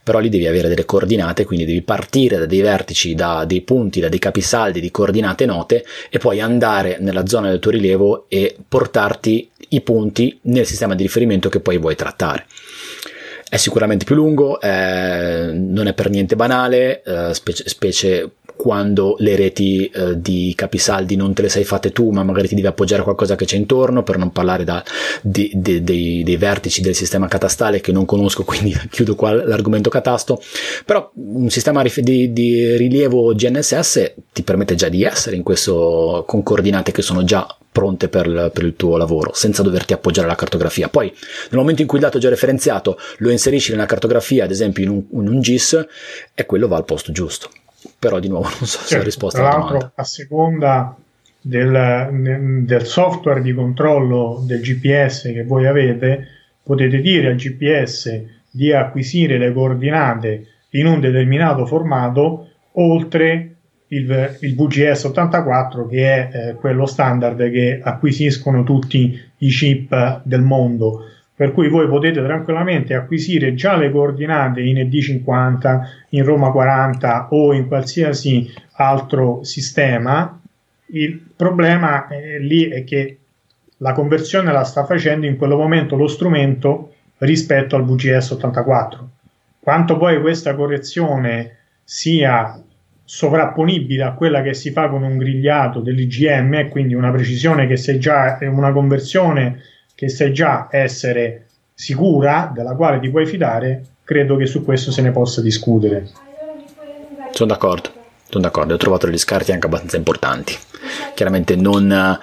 però 0.02 0.18
lì 0.18 0.30
devi 0.30 0.46
avere 0.46 0.66
delle 0.68 0.86
coordinate, 0.86 1.44
quindi 1.44 1.66
devi 1.66 1.82
partire 1.82 2.38
da 2.38 2.46
dei 2.46 2.62
vertici, 2.62 3.14
da 3.14 3.44
dei 3.44 3.60
punti, 3.60 4.00
da 4.00 4.08
dei 4.08 4.18
capisaldi 4.18 4.80
di 4.80 4.90
coordinate 4.90 5.44
note 5.44 5.84
e 6.08 6.16
poi 6.16 6.40
andare 6.40 6.96
nella 7.00 7.26
zona 7.26 7.50
del 7.50 7.58
tuo 7.58 7.72
rilievo 7.72 8.24
e 8.28 8.56
portarti 8.66 9.50
i 9.68 9.82
punti 9.82 10.38
nel 10.44 10.64
sistema 10.64 10.94
di 10.94 11.02
riferimento 11.02 11.50
che 11.50 11.60
poi 11.60 11.76
vuoi 11.76 11.96
trattare 11.96 12.46
è 13.48 13.56
sicuramente 13.56 14.04
più 14.04 14.14
lungo, 14.14 14.60
eh, 14.60 15.50
non 15.52 15.86
è 15.86 15.94
per 15.94 16.10
niente 16.10 16.36
banale, 16.36 17.02
eh, 17.02 17.34
specie, 17.34 17.68
specie, 17.68 18.30
quando 18.58 19.14
le 19.20 19.36
reti 19.36 19.86
eh, 19.86 20.20
di 20.20 20.52
capisaldi 20.56 21.14
non 21.14 21.32
te 21.32 21.42
le 21.42 21.48
sei 21.48 21.62
fatte 21.62 21.92
tu, 21.92 22.10
ma 22.10 22.24
magari 22.24 22.48
ti 22.48 22.56
devi 22.56 22.66
appoggiare 22.66 23.02
a 23.02 23.04
qualcosa 23.04 23.36
che 23.36 23.44
c'è 23.44 23.56
intorno, 23.56 24.02
per 24.02 24.18
non 24.18 24.32
parlare 24.32 24.64
da, 24.64 24.82
di, 25.22 25.52
di, 25.54 25.84
dei, 25.84 26.24
dei, 26.24 26.36
vertici 26.36 26.80
del 26.80 26.96
sistema 26.96 27.28
catastale 27.28 27.80
che 27.80 27.92
non 27.92 28.04
conosco, 28.04 28.42
quindi 28.44 28.76
chiudo 28.90 29.14
qua 29.14 29.32
l'argomento 29.32 29.88
catasto. 29.88 30.42
Però 30.84 31.08
un 31.14 31.48
sistema 31.50 31.82
di, 31.82 32.32
di 32.32 32.76
rilievo 32.76 33.32
GNSS 33.32 34.14
ti 34.32 34.42
permette 34.42 34.74
già 34.74 34.88
di 34.88 35.04
essere 35.04 35.36
in 35.36 35.44
questo 35.44 36.24
con 36.26 36.42
coordinate 36.42 36.90
che 36.90 37.02
sono 37.02 37.22
già 37.22 37.46
pronte 37.70 38.08
per, 38.08 38.50
per, 38.52 38.64
il 38.64 38.74
tuo 38.76 38.96
lavoro, 38.96 39.32
senza 39.34 39.62
doverti 39.62 39.92
appoggiare 39.92 40.26
alla 40.26 40.36
cartografia. 40.36 40.88
Poi, 40.88 41.06
nel 41.06 41.60
momento 41.60 41.82
in 41.82 41.88
cui 41.88 41.98
il 41.98 42.04
dato 42.04 42.18
è 42.18 42.20
già 42.20 42.28
referenziato, 42.28 42.98
lo 43.18 43.30
inserisci 43.30 43.70
nella 43.72 43.86
cartografia, 43.86 44.44
ad 44.44 44.50
esempio 44.50 44.84
in 44.84 44.90
un, 44.90 45.04
in 45.20 45.28
un 45.28 45.40
GIS, 45.40 45.86
e 46.34 46.46
quello 46.46 46.68
va 46.68 46.76
al 46.76 46.84
posto 46.84 47.12
giusto 47.12 47.48
però 47.98 48.18
di 48.18 48.28
nuovo 48.28 48.48
non 48.58 48.66
so 48.66 48.78
se 48.80 48.98
ho 48.98 49.02
risposto 49.02 49.40
alla 49.40 49.50
domanda. 49.50 49.92
a 49.94 50.04
seconda 50.04 50.96
del, 51.40 52.64
del, 52.64 52.84
software 52.84 53.40
di 53.40 53.54
controllo 53.54 54.42
del 54.44 54.60
GPS 54.60 55.22
che 55.32 55.44
voi 55.44 55.66
avete, 55.66 56.26
potete 56.62 57.00
dire 57.00 57.28
al 57.28 57.36
GPS 57.36 58.22
di 58.50 58.72
acquisire 58.72 59.38
le 59.38 59.52
coordinate 59.52 60.46
in 60.70 60.86
un 60.86 61.00
determinato 61.00 61.64
formato 61.64 62.48
oltre 62.72 63.54
il, 63.88 64.36
il 64.40 64.54
VGS 64.54 65.04
84 65.04 65.86
che 65.86 66.28
è 66.28 66.30
eh, 66.32 66.54
quello 66.54 66.86
standard 66.86 67.50
che 67.50 67.80
acquisiscono 67.82 68.62
tutti 68.62 69.20
i 69.38 69.48
chip 69.48 70.20
del 70.24 70.42
mondo 70.42 71.04
per 71.38 71.52
cui 71.52 71.68
voi 71.68 71.86
potete 71.86 72.20
tranquillamente 72.20 72.94
acquisire 72.94 73.54
già 73.54 73.76
le 73.76 73.92
coordinate 73.92 74.60
in 74.60 74.76
ED50, 74.78 75.80
in 76.08 76.24
Roma 76.24 76.50
40 76.50 77.28
o 77.30 77.52
in 77.52 77.68
qualsiasi 77.68 78.52
altro 78.72 79.44
sistema. 79.44 80.36
Il 80.86 81.16
problema 81.36 82.08
è 82.08 82.40
lì 82.40 82.64
è 82.64 82.82
che 82.82 83.18
la 83.76 83.92
conversione 83.92 84.50
la 84.50 84.64
sta 84.64 84.84
facendo 84.84 85.26
in 85.26 85.36
quel 85.36 85.50
momento 85.50 85.94
lo 85.94 86.08
strumento 86.08 86.94
rispetto 87.18 87.76
al 87.76 87.84
VGS 87.84 88.30
84. 88.30 89.08
Quanto 89.60 89.96
poi 89.96 90.20
questa 90.20 90.56
correzione 90.56 91.58
sia 91.84 92.60
sovrapponibile 93.08 94.02
a 94.02 94.12
quella 94.12 94.42
che 94.42 94.52
si 94.52 94.70
fa 94.70 94.90
con 94.90 95.02
un 95.02 95.16
grigliato 95.16 95.80
dell'IGM, 95.80 96.68
quindi 96.68 96.92
una 96.92 97.10
precisione 97.10 97.66
che 97.66 97.78
se 97.78 97.96
già 97.96 98.36
una 98.42 98.70
conversione 98.70 99.62
che 99.94 100.10
sai 100.10 100.30
già 100.30 100.68
essere 100.70 101.46
sicura, 101.72 102.52
della 102.54 102.74
quale 102.74 103.00
ti 103.00 103.08
puoi 103.08 103.24
fidare, 103.24 103.82
credo 104.04 104.36
che 104.36 104.44
su 104.44 104.62
questo 104.62 104.90
se 104.90 105.00
ne 105.00 105.10
possa 105.10 105.40
discutere. 105.40 106.06
Sono 107.30 107.48
d'accordo, 107.48 107.90
sono 108.28 108.42
d'accordo, 108.42 108.74
ho 108.74 108.76
trovato 108.76 109.06
degli 109.06 109.16
scarti 109.16 109.52
anche 109.52 109.66
abbastanza 109.66 109.96
importanti. 109.96 110.54
Chiaramente 111.14 111.56
non 111.56 112.18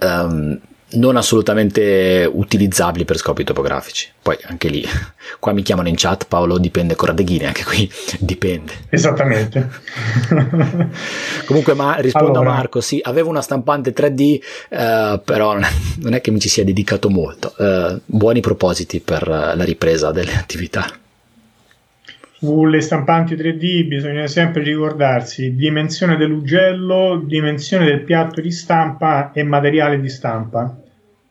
um, 0.00 0.60
non 0.92 1.16
assolutamente 1.16 2.28
utilizzabili 2.30 3.04
per 3.04 3.16
scopi 3.16 3.44
topografici. 3.44 4.08
Poi 4.20 4.36
anche 4.44 4.68
lì, 4.68 4.84
qua 5.38 5.52
mi 5.52 5.62
chiamano 5.62 5.88
in 5.88 5.94
chat, 5.96 6.26
Paolo 6.26 6.58
dipende 6.58 6.94
con 6.94 7.08
Radeghini, 7.08 7.46
anche 7.46 7.64
qui 7.64 7.90
dipende. 8.18 8.72
Esattamente. 8.88 9.68
Comunque, 11.46 11.74
ma 11.74 11.94
rispondo 11.96 12.40
allora. 12.40 12.50
a 12.50 12.56
Marco, 12.56 12.80
sì, 12.80 13.00
avevo 13.02 13.30
una 13.30 13.42
stampante 13.42 13.92
3D, 13.92 14.40
eh, 14.68 15.20
però 15.24 15.58
non 15.98 16.14
è 16.14 16.20
che 16.20 16.30
mi 16.30 16.40
ci 16.40 16.48
sia 16.48 16.64
dedicato 16.64 17.08
molto. 17.08 17.54
Eh, 17.58 18.00
buoni 18.04 18.40
propositi 18.40 19.00
per 19.00 19.26
la 19.26 19.64
ripresa 19.64 20.10
delle 20.10 20.34
attività. 20.34 20.86
Sulle 22.38 22.80
stampanti 22.80 23.36
3D 23.36 23.86
bisogna 23.86 24.26
sempre 24.26 24.64
ricordarsi 24.64 25.54
dimensione 25.54 26.16
dell'ugello, 26.16 27.22
dimensione 27.24 27.84
del 27.84 28.00
piatto 28.00 28.40
di 28.40 28.50
stampa 28.50 29.30
e 29.30 29.44
materiale 29.44 30.00
di 30.00 30.08
stampa 30.08 30.81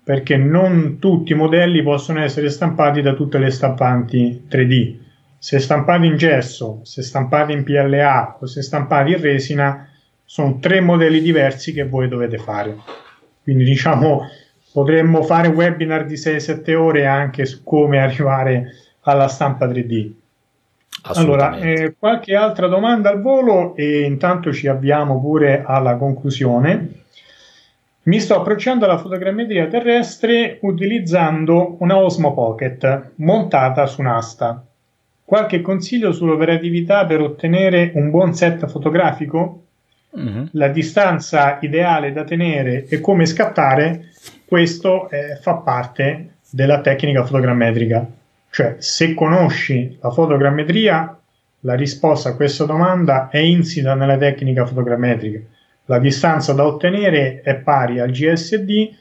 perché 0.03 0.37
non 0.37 0.97
tutti 0.99 1.31
i 1.31 1.35
modelli 1.35 1.83
possono 1.83 2.21
essere 2.21 2.49
stampati 2.49 3.01
da 3.01 3.13
tutte 3.13 3.37
le 3.37 3.51
stampanti 3.51 4.47
3D. 4.49 4.95
Se 5.37 5.59
stampati 5.59 6.05
in 6.05 6.17
gesso, 6.17 6.81
se 6.83 7.01
stampati 7.01 7.51
in 7.51 7.63
PLA 7.63 8.37
o 8.39 8.45
se 8.45 8.61
stampati 8.61 9.11
in 9.11 9.21
resina, 9.21 9.87
sono 10.23 10.59
tre 10.59 10.81
modelli 10.81 11.21
diversi 11.21 11.73
che 11.73 11.87
voi 11.87 12.07
dovete 12.07 12.37
fare. 12.37 12.75
Quindi 13.43 13.63
diciamo 13.63 14.27
potremmo 14.71 15.23
fare 15.23 15.49
webinar 15.49 16.05
di 16.05 16.15
6-7 16.15 16.75
ore 16.75 17.05
anche 17.05 17.45
su 17.45 17.63
come 17.63 17.99
arrivare 17.99 18.67
alla 19.01 19.27
stampa 19.27 19.67
3D. 19.67 20.11
Allora, 21.03 21.57
eh, 21.57 21.95
qualche 21.97 22.35
altra 22.35 22.67
domanda 22.67 23.09
al 23.09 23.21
volo 23.21 23.75
e 23.75 24.01
intanto 24.01 24.53
ci 24.53 24.67
avviamo 24.67 25.19
pure 25.19 25.63
alla 25.65 25.95
conclusione. 25.95 27.00
Mi 28.03 28.19
sto 28.19 28.39
approcciando 28.39 28.85
alla 28.85 28.97
fotogrammetria 28.97 29.67
terrestre 29.67 30.57
utilizzando 30.61 31.75
una 31.81 31.97
Osmo 31.97 32.33
Pocket 32.33 33.11
montata 33.17 33.85
su 33.85 34.01
un'asta. 34.01 34.65
Qualche 35.23 35.61
consiglio 35.61 36.11
sull'operatività 36.11 37.05
per 37.05 37.21
ottenere 37.21 37.91
un 37.93 38.09
buon 38.09 38.33
set 38.33 38.65
fotografico? 38.65 39.65
Mm-hmm. 40.17 40.45
La 40.53 40.69
distanza 40.69 41.59
ideale 41.61 42.11
da 42.11 42.23
tenere 42.23 42.87
e 42.87 42.99
come 42.99 43.27
scattare, 43.27 44.09
questo 44.45 45.07
eh, 45.11 45.35
fa 45.39 45.57
parte 45.57 46.37
della 46.49 46.81
tecnica 46.81 47.23
fotogrammetrica. 47.23 48.03
Cioè, 48.49 48.77
se 48.79 49.13
conosci 49.13 49.99
la 50.01 50.09
fotogrammetria, 50.09 51.19
la 51.59 51.75
risposta 51.75 52.29
a 52.29 52.35
questa 52.35 52.65
domanda 52.65 53.29
è 53.29 53.37
insita 53.37 53.93
nella 53.93 54.17
tecnica 54.17 54.65
fotogrammetrica 54.65 55.39
la 55.85 55.99
distanza 55.99 56.53
da 56.53 56.65
ottenere 56.65 57.41
è 57.41 57.55
pari 57.55 57.99
al 57.99 58.11
GSD 58.11 58.95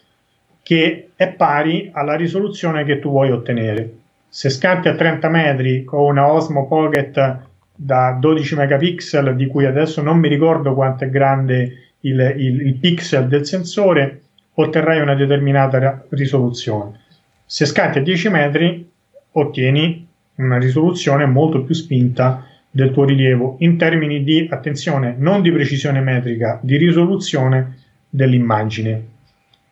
che 0.62 1.10
è 1.14 1.28
pari 1.28 1.90
alla 1.92 2.14
risoluzione 2.14 2.84
che 2.84 2.98
tu 2.98 3.10
vuoi 3.10 3.30
ottenere. 3.30 3.94
Se 4.28 4.48
scatti 4.48 4.88
a 4.88 4.94
30 4.94 5.28
metri 5.28 5.84
con 5.84 6.04
una 6.04 6.32
Osmo 6.32 6.66
Pocket 6.66 7.48
da 7.74 8.16
12 8.18 8.54
megapixel, 8.54 9.34
di 9.34 9.46
cui 9.46 9.66
adesso 9.66 10.02
non 10.02 10.18
mi 10.18 10.28
ricordo 10.28 10.74
quanto 10.74 11.04
è 11.04 11.10
grande 11.10 11.94
il, 12.00 12.34
il, 12.36 12.60
il 12.66 12.74
pixel 12.74 13.26
del 13.26 13.46
sensore, 13.46 14.20
otterrai 14.54 15.00
una 15.00 15.14
determinata 15.14 16.04
risoluzione. 16.10 17.00
Se 17.44 17.66
scatti 17.66 17.98
a 17.98 18.02
10 18.02 18.28
metri, 18.28 18.90
ottieni 19.32 20.06
una 20.36 20.58
risoluzione 20.58 21.26
molto 21.26 21.62
più 21.62 21.74
spinta 21.74 22.46
del 22.70 22.92
tuo 22.92 23.04
rilievo 23.04 23.56
in 23.60 23.76
termini 23.76 24.22
di 24.22 24.46
attenzione, 24.48 25.14
non 25.18 25.42
di 25.42 25.50
precisione 25.50 26.00
metrica, 26.00 26.58
di 26.62 26.76
risoluzione 26.76 27.78
dell'immagine. 28.08 29.06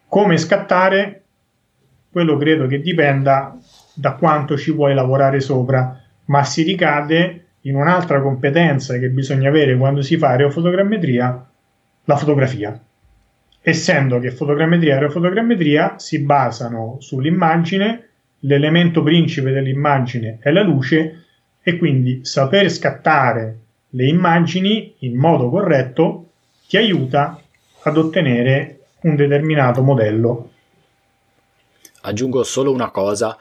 Come 0.09 0.37
scattare? 0.37 1.23
Quello 2.11 2.37
credo 2.37 2.67
che 2.67 2.81
dipenda 2.81 3.57
da 3.95 4.13
quanto 4.13 4.57
ci 4.57 4.73
vuoi 4.73 4.95
lavorare 4.95 5.41
sopra, 5.41 6.01
ma 6.27 6.43
si 6.43 6.63
ricade 6.63 7.45
in 7.63 7.77
un'altra 7.77 8.21
competenza 8.21 8.99
che 8.99 9.11
bisogna 9.11 9.49
avere 9.49 9.77
quando 9.77 10.03
si 10.03 10.17
fa 10.17 10.31
aerofotogrammetria, 10.31 11.47
la 12.05 12.17
fotografia. 12.17 12.81
Essendo 13.61 14.19
che 14.19 14.31
fotogrammetria 14.31 14.93
e 14.93 14.95
aerofotogrammetria 14.95 15.99
si 15.99 16.21
basano 16.21 16.97
sull'immagine, 17.01 18.09
l'elemento 18.41 19.03
principe 19.03 19.51
dell'immagine 19.51 20.39
è 20.41 20.51
la 20.51 20.63
luce 20.63 21.25
e 21.63 21.77
quindi 21.77 22.25
saper 22.25 22.71
scattare 22.71 23.59
le 23.91 24.07
immagini 24.07 24.95
in 24.99 25.17
modo 25.17 25.49
corretto 25.49 26.27
ti 26.67 26.77
aiuta 26.77 27.41
ad 27.83 27.97
ottenere 27.97 28.81
un 29.01 29.17
determinato 29.17 29.83
modello. 29.83 30.51
Aggiungo 32.03 32.43
solo 32.43 32.73
una 32.73 32.91
cosa 32.91 33.37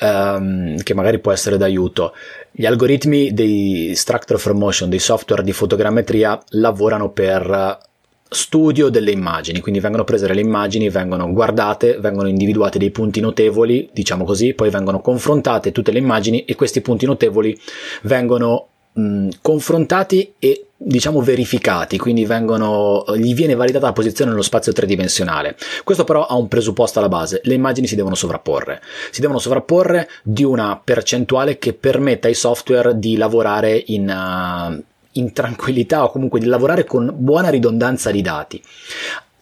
um, 0.00 0.76
che 0.82 0.94
magari 0.94 1.18
può 1.18 1.32
essere 1.32 1.56
d'aiuto. 1.56 2.14
Gli 2.50 2.66
algoritmi 2.66 3.32
dei 3.32 3.92
structure 3.94 4.38
for 4.38 4.54
motion, 4.54 4.88
dei 4.88 4.98
software 4.98 5.42
di 5.42 5.52
fotogrammetria, 5.52 6.40
lavorano 6.50 7.10
per 7.10 7.87
studio 8.28 8.88
delle 8.88 9.10
immagini, 9.10 9.60
quindi 9.60 9.80
vengono 9.80 10.04
prese 10.04 10.32
le 10.32 10.40
immagini, 10.40 10.90
vengono 10.90 11.32
guardate, 11.32 11.98
vengono 11.98 12.28
individuati 12.28 12.78
dei 12.78 12.90
punti 12.90 13.20
notevoli, 13.20 13.88
diciamo 13.92 14.24
così, 14.24 14.54
poi 14.54 14.70
vengono 14.70 15.00
confrontate 15.00 15.72
tutte 15.72 15.92
le 15.92 15.98
immagini 15.98 16.44
e 16.44 16.54
questi 16.54 16.80
punti 16.80 17.06
notevoli 17.06 17.58
vengono 18.02 18.68
mh, 18.92 19.28
confrontati 19.40 20.34
e 20.38 20.64
diciamo 20.80 21.20
verificati, 21.22 21.98
quindi 21.98 22.24
vengono, 22.24 23.04
gli 23.16 23.34
viene 23.34 23.56
validata 23.56 23.86
la 23.86 23.92
posizione 23.92 24.30
nello 24.30 24.42
spazio 24.42 24.72
tridimensionale. 24.72 25.56
Questo 25.82 26.04
però 26.04 26.26
ha 26.26 26.36
un 26.36 26.46
presupposto 26.46 27.00
alla 27.00 27.08
base, 27.08 27.40
le 27.44 27.54
immagini 27.54 27.86
si 27.86 27.96
devono 27.96 28.14
sovrapporre, 28.14 28.80
si 29.10 29.20
devono 29.20 29.38
sovrapporre 29.40 30.08
di 30.22 30.44
una 30.44 30.80
percentuale 30.82 31.58
che 31.58 31.72
permetta 31.72 32.28
ai 32.28 32.34
software 32.34 32.98
di 32.98 33.16
lavorare 33.16 33.82
in, 33.86 34.08
uh, 34.08 34.82
in 35.18 35.32
tranquillità 35.32 36.04
o 36.04 36.10
comunque 36.10 36.40
di 36.40 36.46
lavorare 36.46 36.84
con 36.84 37.12
buona 37.14 37.48
ridondanza 37.50 38.10
di 38.10 38.22
dati. 38.22 38.62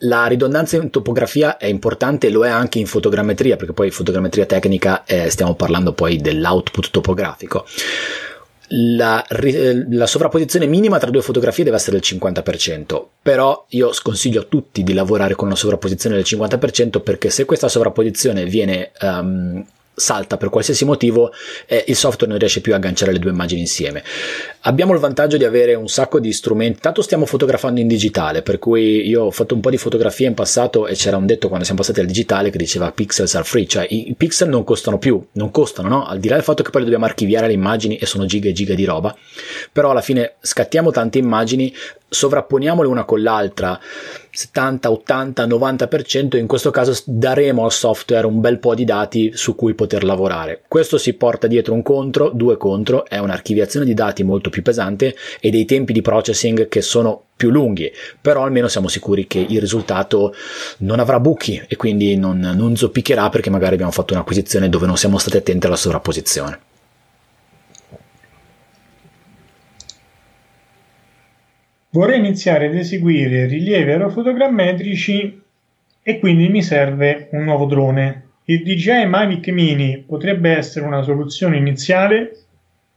La 0.00 0.26
ridondanza 0.26 0.76
in 0.76 0.90
topografia 0.90 1.56
è 1.56 1.66
importante, 1.66 2.28
lo 2.28 2.44
è 2.44 2.50
anche 2.50 2.78
in 2.78 2.86
fotogrammetria, 2.86 3.56
perché 3.56 3.72
poi 3.72 3.90
fotogrammetria 3.90 4.44
tecnica 4.44 5.04
eh, 5.04 5.30
stiamo 5.30 5.54
parlando 5.54 5.92
poi 5.92 6.18
dell'output 6.18 6.90
topografico 6.90 7.64
la, 8.68 9.24
la, 9.90 10.06
sovrapposizione 10.06 10.66
minima 10.66 10.98
tra 10.98 11.10
due 11.10 11.22
fotografie 11.22 11.64
deve 11.64 11.76
essere 11.76 12.00
del 12.00 12.18
50%, 12.18 13.04
però 13.22 13.64
io 13.70 13.92
sconsiglio 13.92 14.40
a 14.40 14.44
tutti 14.44 14.82
di 14.82 14.92
lavorare 14.92 15.34
con 15.34 15.46
una 15.46 15.56
sovrapposizione 15.56 16.16
del 16.16 16.24
50% 16.26 17.00
perché 17.00 17.30
se 17.30 17.44
questa 17.44 17.68
sovrapposizione 17.68 18.44
viene 18.44 18.90
um, 19.00 19.64
salta 19.96 20.36
per 20.36 20.50
qualsiasi 20.50 20.84
motivo, 20.84 21.32
eh, 21.66 21.84
il 21.88 21.96
software 21.96 22.30
non 22.30 22.38
riesce 22.38 22.60
più 22.60 22.74
a 22.74 22.76
agganciare 22.76 23.12
le 23.12 23.18
due 23.18 23.30
immagini 23.30 23.62
insieme. 23.62 24.04
Abbiamo 24.60 24.92
il 24.92 25.00
vantaggio 25.00 25.38
di 25.38 25.44
avere 25.44 25.74
un 25.74 25.88
sacco 25.88 26.20
di 26.20 26.32
strumenti, 26.32 26.80
tanto 26.80 27.00
stiamo 27.00 27.24
fotografando 27.24 27.80
in 27.80 27.88
digitale, 27.88 28.42
per 28.42 28.58
cui 28.58 29.06
io 29.06 29.24
ho 29.24 29.30
fatto 29.30 29.54
un 29.54 29.60
po' 29.60 29.70
di 29.70 29.78
fotografia 29.78 30.28
in 30.28 30.34
passato 30.34 30.86
e 30.86 30.94
c'era 30.94 31.16
un 31.16 31.24
detto 31.24 31.48
quando 31.48 31.64
siamo 31.64 31.80
passati 31.80 32.00
al 32.00 32.06
digitale 32.06 32.50
che 32.50 32.58
diceva 32.58 32.92
pixels 32.92 33.34
are 33.34 33.44
free, 33.44 33.66
cioè 33.66 33.86
i, 33.88 34.10
i 34.10 34.14
pixel 34.14 34.48
non 34.48 34.64
costano 34.64 34.98
più, 34.98 35.24
non 35.32 35.50
costano, 35.50 35.88
no? 35.88 36.06
Al 36.06 36.18
di 36.18 36.28
là 36.28 36.34
del 36.34 36.44
fatto 36.44 36.62
che 36.62 36.70
poi 36.70 36.82
dobbiamo 36.82 37.06
archiviare 37.06 37.46
le 37.46 37.54
immagini 37.54 37.96
e 37.96 38.04
sono 38.06 38.26
giga 38.26 38.50
e 38.50 38.52
giga 38.52 38.74
di 38.74 38.84
roba, 38.84 39.16
però 39.72 39.90
alla 39.90 40.02
fine 40.02 40.34
scattiamo 40.40 40.90
tante 40.90 41.18
immagini, 41.18 41.74
sovrapponiamole 42.08 42.88
una 42.88 43.04
con 43.04 43.22
l'altra, 43.22 43.80
70, 44.36 44.90
80, 44.90 45.46
90% 45.46 46.36
in 46.36 46.46
questo 46.46 46.70
caso 46.70 46.94
daremo 47.06 47.64
al 47.64 47.72
software 47.72 48.26
un 48.26 48.40
bel 48.40 48.58
po' 48.58 48.74
di 48.74 48.84
dati 48.84 49.32
su 49.34 49.54
cui 49.54 49.72
poter 49.74 50.04
lavorare. 50.04 50.62
Questo 50.68 50.98
si 50.98 51.14
porta 51.14 51.46
dietro 51.46 51.72
un 51.72 51.82
contro, 51.82 52.28
due 52.28 52.58
contro, 52.58 53.06
è 53.06 53.16
un'archiviazione 53.16 53.86
di 53.86 53.94
dati 53.94 54.22
molto 54.24 54.50
più 54.50 54.62
pesante 54.62 55.16
e 55.40 55.48
dei 55.50 55.64
tempi 55.64 55.94
di 55.94 56.02
processing 56.02 56.68
che 56.68 56.82
sono 56.82 57.22
più 57.34 57.50
lunghi, 57.50 57.90
però 58.20 58.44
almeno 58.44 58.68
siamo 58.68 58.88
sicuri 58.88 59.26
che 59.26 59.38
il 59.38 59.60
risultato 59.60 60.34
non 60.78 61.00
avrà 61.00 61.18
buchi 61.18 61.62
e 61.66 61.76
quindi 61.76 62.16
non, 62.16 62.38
non 62.38 62.76
zoppicherà 62.76 63.30
perché 63.30 63.48
magari 63.48 63.74
abbiamo 63.74 63.92
fatto 63.92 64.12
un'acquisizione 64.12 64.68
dove 64.68 64.86
non 64.86 64.98
siamo 64.98 65.18
stati 65.18 65.38
attenti 65.38 65.66
alla 65.66 65.76
sovrapposizione. 65.76 66.58
Vorrei 71.96 72.18
iniziare 72.18 72.66
ad 72.66 72.74
eseguire 72.74 73.46
rilievi 73.46 73.90
aerofotogrammetrici 73.90 75.42
e 76.02 76.18
quindi 76.18 76.50
mi 76.50 76.62
serve 76.62 77.30
un 77.32 77.44
nuovo 77.44 77.64
drone. 77.64 78.24
Il 78.44 78.62
DJI 78.62 79.06
Mavic 79.06 79.48
Mini 79.48 80.04
potrebbe 80.06 80.50
essere 80.50 80.84
una 80.84 81.00
soluzione 81.00 81.56
iniziale 81.56 82.36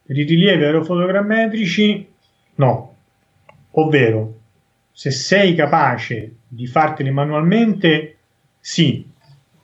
per 0.05 0.17
i 0.17 0.23
rilievi 0.23 0.65
aerofotogrammetrici? 0.65 2.09
No. 2.55 2.95
Ovvero, 3.71 4.39
se 4.91 5.11
sei 5.11 5.55
capace 5.55 6.33
di 6.45 6.67
farteli 6.67 7.09
manualmente, 7.09 8.17
sì, 8.59 9.09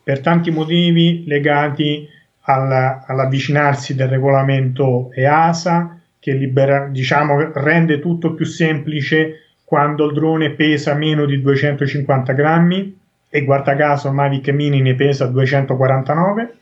per 0.02 0.20
tanti 0.20 0.50
motivi 0.50 1.24
legati 1.26 2.08
alla, 2.40 3.04
all'avvicinarsi 3.06 3.94
del 3.94 4.08
regolamento 4.08 5.10
EASA, 5.12 5.95
che 6.26 6.32
libera, 6.32 6.88
diciamo, 6.88 7.52
rende 7.52 8.00
tutto 8.00 8.34
più 8.34 8.44
semplice 8.44 9.42
quando 9.64 10.06
il 10.06 10.12
drone 10.12 10.50
pesa 10.54 10.92
meno 10.94 11.24
di 11.24 11.40
250 11.40 12.32
grammi 12.32 12.98
e 13.28 13.44
guarda 13.44 13.76
caso 13.76 14.10
Mavic 14.10 14.48
Mini 14.48 14.80
ne 14.80 14.96
pesa 14.96 15.26
249 15.26 16.54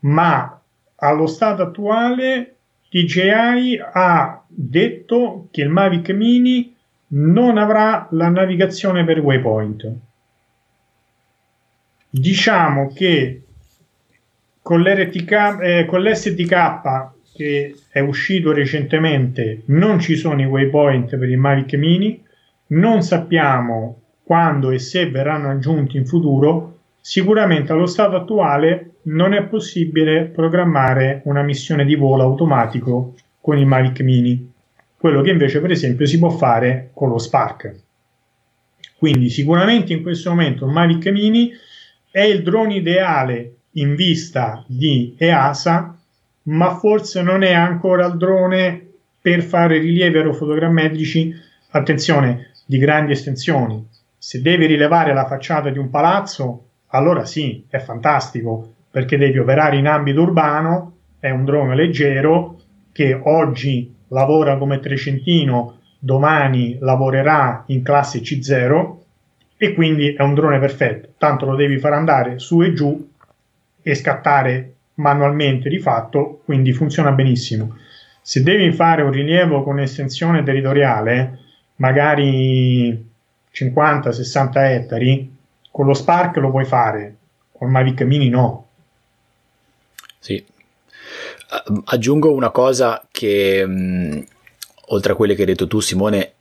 ma 0.00 0.58
allo 0.96 1.26
stato 1.26 1.60
attuale 1.60 2.54
DJI 2.88 3.82
ha 3.92 4.42
detto 4.46 5.48
che 5.50 5.60
il 5.60 5.68
Mavic 5.68 6.08
Mini 6.12 6.74
non 7.08 7.58
avrà 7.58 8.08
la 8.12 8.30
navigazione 8.30 9.04
per 9.04 9.20
waypoint. 9.20 9.92
Diciamo 12.08 12.90
che 12.94 13.42
con, 14.62 14.80
l'RTK, 14.80 15.58
eh, 15.60 15.86
con 15.86 16.02
l'SDK 16.02 17.13
che 17.34 17.74
è 17.90 17.98
uscito 17.98 18.52
recentemente 18.52 19.62
non 19.66 19.98
ci 19.98 20.14
sono 20.14 20.40
i 20.40 20.46
waypoint 20.46 21.16
per 21.16 21.28
il 21.28 21.36
Mavic 21.36 21.74
Mini, 21.74 22.22
non 22.68 23.02
sappiamo 23.02 24.02
quando 24.22 24.70
e 24.70 24.78
se 24.78 25.10
verranno 25.10 25.50
aggiunti 25.50 25.96
in 25.96 26.06
futuro, 26.06 26.78
sicuramente 27.00 27.72
allo 27.72 27.86
stato 27.86 28.14
attuale 28.14 28.92
non 29.02 29.34
è 29.34 29.42
possibile 29.44 30.24
programmare 30.26 31.22
una 31.24 31.42
missione 31.42 31.84
di 31.84 31.96
volo 31.96 32.22
automatico 32.22 33.14
con 33.40 33.58
il 33.58 33.66
Mavic 33.66 34.00
Mini, 34.00 34.52
quello 34.96 35.20
che 35.20 35.30
invece 35.30 35.60
per 35.60 35.72
esempio 35.72 36.06
si 36.06 36.18
può 36.18 36.30
fare 36.30 36.90
con 36.94 37.08
lo 37.08 37.18
Spark. 37.18 37.74
Quindi 38.96 39.28
sicuramente 39.28 39.92
in 39.92 40.02
questo 40.02 40.30
momento 40.30 40.64
il 40.64 40.72
Mavic 40.72 41.08
Mini 41.08 41.50
è 42.10 42.22
il 42.22 42.42
drone 42.42 42.76
ideale 42.76 43.56
in 43.72 43.96
vista 43.96 44.64
di 44.68 45.14
EASA 45.18 45.93
ma 46.44 46.76
forse 46.76 47.22
non 47.22 47.42
è 47.42 47.52
ancora 47.52 48.06
il 48.06 48.16
drone 48.16 48.88
per 49.20 49.42
fare 49.42 49.78
rilievi 49.78 50.18
aerofotogrammetrici, 50.18 51.34
attenzione, 51.70 52.50
di 52.66 52.78
grandi 52.78 53.12
estensioni. 53.12 53.86
Se 54.18 54.40
devi 54.40 54.66
rilevare 54.66 55.14
la 55.14 55.26
facciata 55.26 55.70
di 55.70 55.78
un 55.78 55.90
palazzo, 55.90 56.66
allora 56.88 57.24
sì, 57.24 57.64
è 57.68 57.78
fantastico, 57.78 58.72
perché 58.90 59.16
devi 59.16 59.38
operare 59.38 59.76
in 59.76 59.86
ambito 59.86 60.22
urbano, 60.22 60.92
è 61.18 61.30
un 61.30 61.44
drone 61.44 61.74
leggero 61.74 62.60
che 62.92 63.18
oggi 63.20 63.94
lavora 64.08 64.56
come 64.56 64.78
trecentino, 64.78 65.78
domani 65.98 66.76
lavorerà 66.80 67.64
in 67.68 67.82
classe 67.82 68.20
C0 68.20 68.96
e 69.56 69.72
quindi 69.72 70.12
è 70.12 70.22
un 70.22 70.34
drone 70.34 70.58
perfetto, 70.58 71.14
tanto 71.16 71.46
lo 71.46 71.56
devi 71.56 71.78
far 71.78 71.94
andare 71.94 72.38
su 72.38 72.62
e 72.62 72.72
giù 72.74 73.10
e 73.82 73.94
scattare 73.94 74.73
manualmente 74.94 75.68
di 75.68 75.78
fatto, 75.78 76.42
quindi 76.44 76.72
funziona 76.72 77.12
benissimo. 77.12 77.76
Se 78.20 78.42
devi 78.42 78.72
fare 78.72 79.02
un 79.02 79.10
rilievo 79.10 79.62
con 79.62 79.80
estensione 79.80 80.42
territoriale, 80.42 81.38
magari 81.76 83.12
50-60 83.52 84.50
ettari, 84.54 85.36
con 85.70 85.86
lo 85.86 85.94
Spark 85.94 86.36
lo 86.36 86.50
puoi 86.50 86.64
fare, 86.64 87.16
con 87.52 87.70
Mavic 87.70 88.02
Mini 88.02 88.28
no. 88.28 88.68
Sì. 90.18 90.44
Aggiungo 91.84 92.32
una 92.32 92.50
cosa 92.50 93.06
che, 93.10 93.64
mh, 93.64 94.24
oltre 94.86 95.12
a 95.12 95.16
quelle 95.16 95.34
che 95.34 95.42
hai 95.42 95.46
detto 95.48 95.66
tu 95.66 95.80
Simone, 95.80 96.32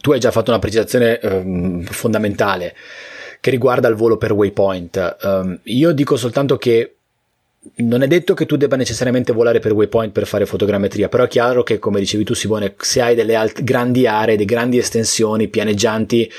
tu 0.00 0.12
hai 0.12 0.20
già 0.20 0.30
fatto 0.30 0.50
una 0.50 0.60
precisazione 0.60 1.18
um, 1.22 1.82
fondamentale 1.82 2.76
che 3.40 3.50
riguarda 3.50 3.88
il 3.88 3.94
volo 3.94 4.18
per 4.18 4.32
waypoint. 4.32 5.16
Um, 5.22 5.58
io 5.64 5.92
dico 5.92 6.16
soltanto 6.16 6.58
che 6.58 6.96
non 7.76 8.00
è 8.00 8.06
detto 8.06 8.32
che 8.32 8.46
tu 8.46 8.56
debba 8.56 8.76
necessariamente 8.76 9.34
volare 9.34 9.58
per 9.58 9.72
waypoint 9.72 10.12
per 10.12 10.26
fare 10.26 10.46
fotogrammetria, 10.46 11.10
però 11.10 11.24
è 11.24 11.28
chiaro 11.28 11.62
che, 11.62 11.78
come 11.78 11.98
dicevi 11.98 12.24
tu, 12.24 12.32
Simone, 12.32 12.74
se 12.78 13.02
hai 13.02 13.14
delle 13.14 13.34
alt- 13.34 13.62
grandi 13.62 14.06
aree, 14.06 14.36
delle 14.36 14.46
grandi 14.46 14.78
estensioni 14.78 15.48
pianeggianti, 15.48 16.30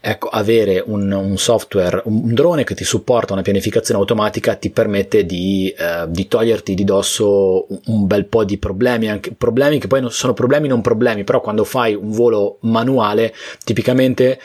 ecco, 0.00 0.28
avere 0.28 0.82
un, 0.84 1.12
un, 1.12 1.38
software, 1.38 2.02
un 2.06 2.34
drone 2.34 2.64
che 2.64 2.74
ti 2.74 2.82
supporta 2.82 3.34
una 3.34 3.42
pianificazione 3.42 4.00
automatica 4.00 4.56
ti 4.56 4.70
permette 4.70 5.24
di, 5.24 5.72
eh, 5.78 6.06
di 6.08 6.26
toglierti 6.26 6.74
di 6.74 6.84
dosso 6.84 7.68
un, 7.86 8.06
bel 8.08 8.24
po' 8.24 8.42
di 8.42 8.58
problemi, 8.58 9.08
anche 9.08 9.30
problemi 9.32 9.78
che 9.78 9.86
poi 9.86 10.00
non 10.00 10.10
sono 10.10 10.32
problemi 10.32 10.66
non 10.66 10.80
problemi, 10.80 11.22
però 11.22 11.40
quando 11.40 11.62
fai 11.62 11.94
un 11.94 12.10
volo 12.10 12.58
manuale, 12.62 13.32
tipicamente 13.62 14.40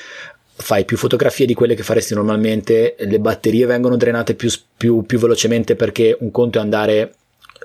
fai 0.61 0.86
più 0.86 0.98
fotografie 0.98 1.45
di 1.45 1.53
quelle 1.53 1.73
che 1.73 1.84
faresti 1.84 2.14
normalmente, 2.14 2.95
le 2.99 3.19
batterie 3.19 3.65
vengono 3.65 3.95
drenate 3.95 4.36
più, 4.36 4.52
più, 4.76 5.03
più 5.03 5.18
velocemente 5.18 5.76
perché 5.76 6.15
un 6.19 6.31
conto 6.31 6.57
è 6.57 6.61
andare 6.61 7.14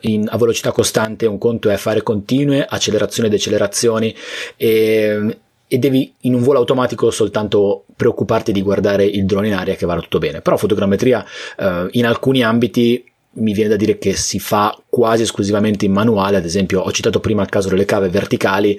in, 0.03 0.27
a 0.29 0.39
velocità 0.39 0.71
costante, 0.73 1.27
un 1.27 1.39
conto 1.39 1.71
è 1.71 1.77
fare 1.77 2.03
continue 2.03 2.65
accelerazioni 2.65 3.29
e 3.29 3.31
decelerazioni 3.33 4.15
e, 4.57 5.39
e 5.67 5.79
devi 5.79 6.13
in 6.21 6.35
un 6.35 6.43
volo 6.43 6.59
automatico 6.61 7.11
soltanto 7.11 7.85
preoccuparti 7.97 8.53
di 8.53 8.63
guardare 8.63 9.05
il 9.05 9.25
drone 9.25 9.49
in 9.49 9.55
aria 9.55 9.75
che 9.75 9.87
va 9.87 9.99
tutto 9.99 10.19
bene. 10.19 10.41
Però 10.41 10.57
fotogrammetria 10.57 11.25
eh, 11.59 11.89
in 11.93 12.07
alcuni 12.07 12.43
ambiti 12.45 13.05
mi 13.37 13.53
viene 13.53 13.71
da 13.71 13.77
dire 13.77 13.99
che 13.99 14.15
si 14.15 14.39
fa 14.39 14.81
quasi 14.89 15.23
esclusivamente 15.23 15.85
in 15.85 15.93
manuale, 15.93 16.37
ad 16.37 16.45
esempio 16.45 16.81
ho 16.81 16.93
citato 16.93 17.19
prima 17.19 17.43
il 17.43 17.49
caso 17.49 17.69
delle 17.69 17.85
cave 17.85 18.09
verticali, 18.09 18.79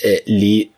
eh, 0.00 0.22
lì 0.26 0.70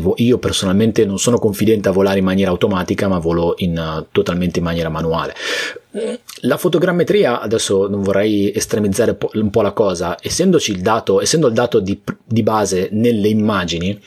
vo- 0.00 0.14
io 0.16 0.38
personalmente 0.38 1.04
non 1.04 1.18
sono 1.18 1.38
confidente 1.38 1.88
a 1.88 1.92
volare 1.92 2.18
in 2.18 2.24
maniera 2.24 2.50
automatica, 2.50 3.08
ma 3.08 3.18
volo 3.18 3.54
in, 3.58 3.76
uh, 3.78 4.06
totalmente 4.10 4.58
in 4.58 4.64
maniera 4.64 4.88
manuale. 4.88 5.34
La 6.40 6.56
fotogrammetria, 6.58 7.40
adesso 7.40 7.88
non 7.88 8.02
vorrei 8.02 8.52
estremizzare 8.54 9.16
un 9.34 9.50
po' 9.50 9.62
la 9.62 9.72
cosa, 9.72 10.16
essendoci 10.20 10.72
il 10.72 10.80
dato, 10.80 11.20
essendo 11.20 11.46
il 11.46 11.54
dato 11.54 11.80
di, 11.80 12.00
di, 12.24 12.42
base 12.42 12.88
nelle 12.92 13.28
immagini, 13.28 13.98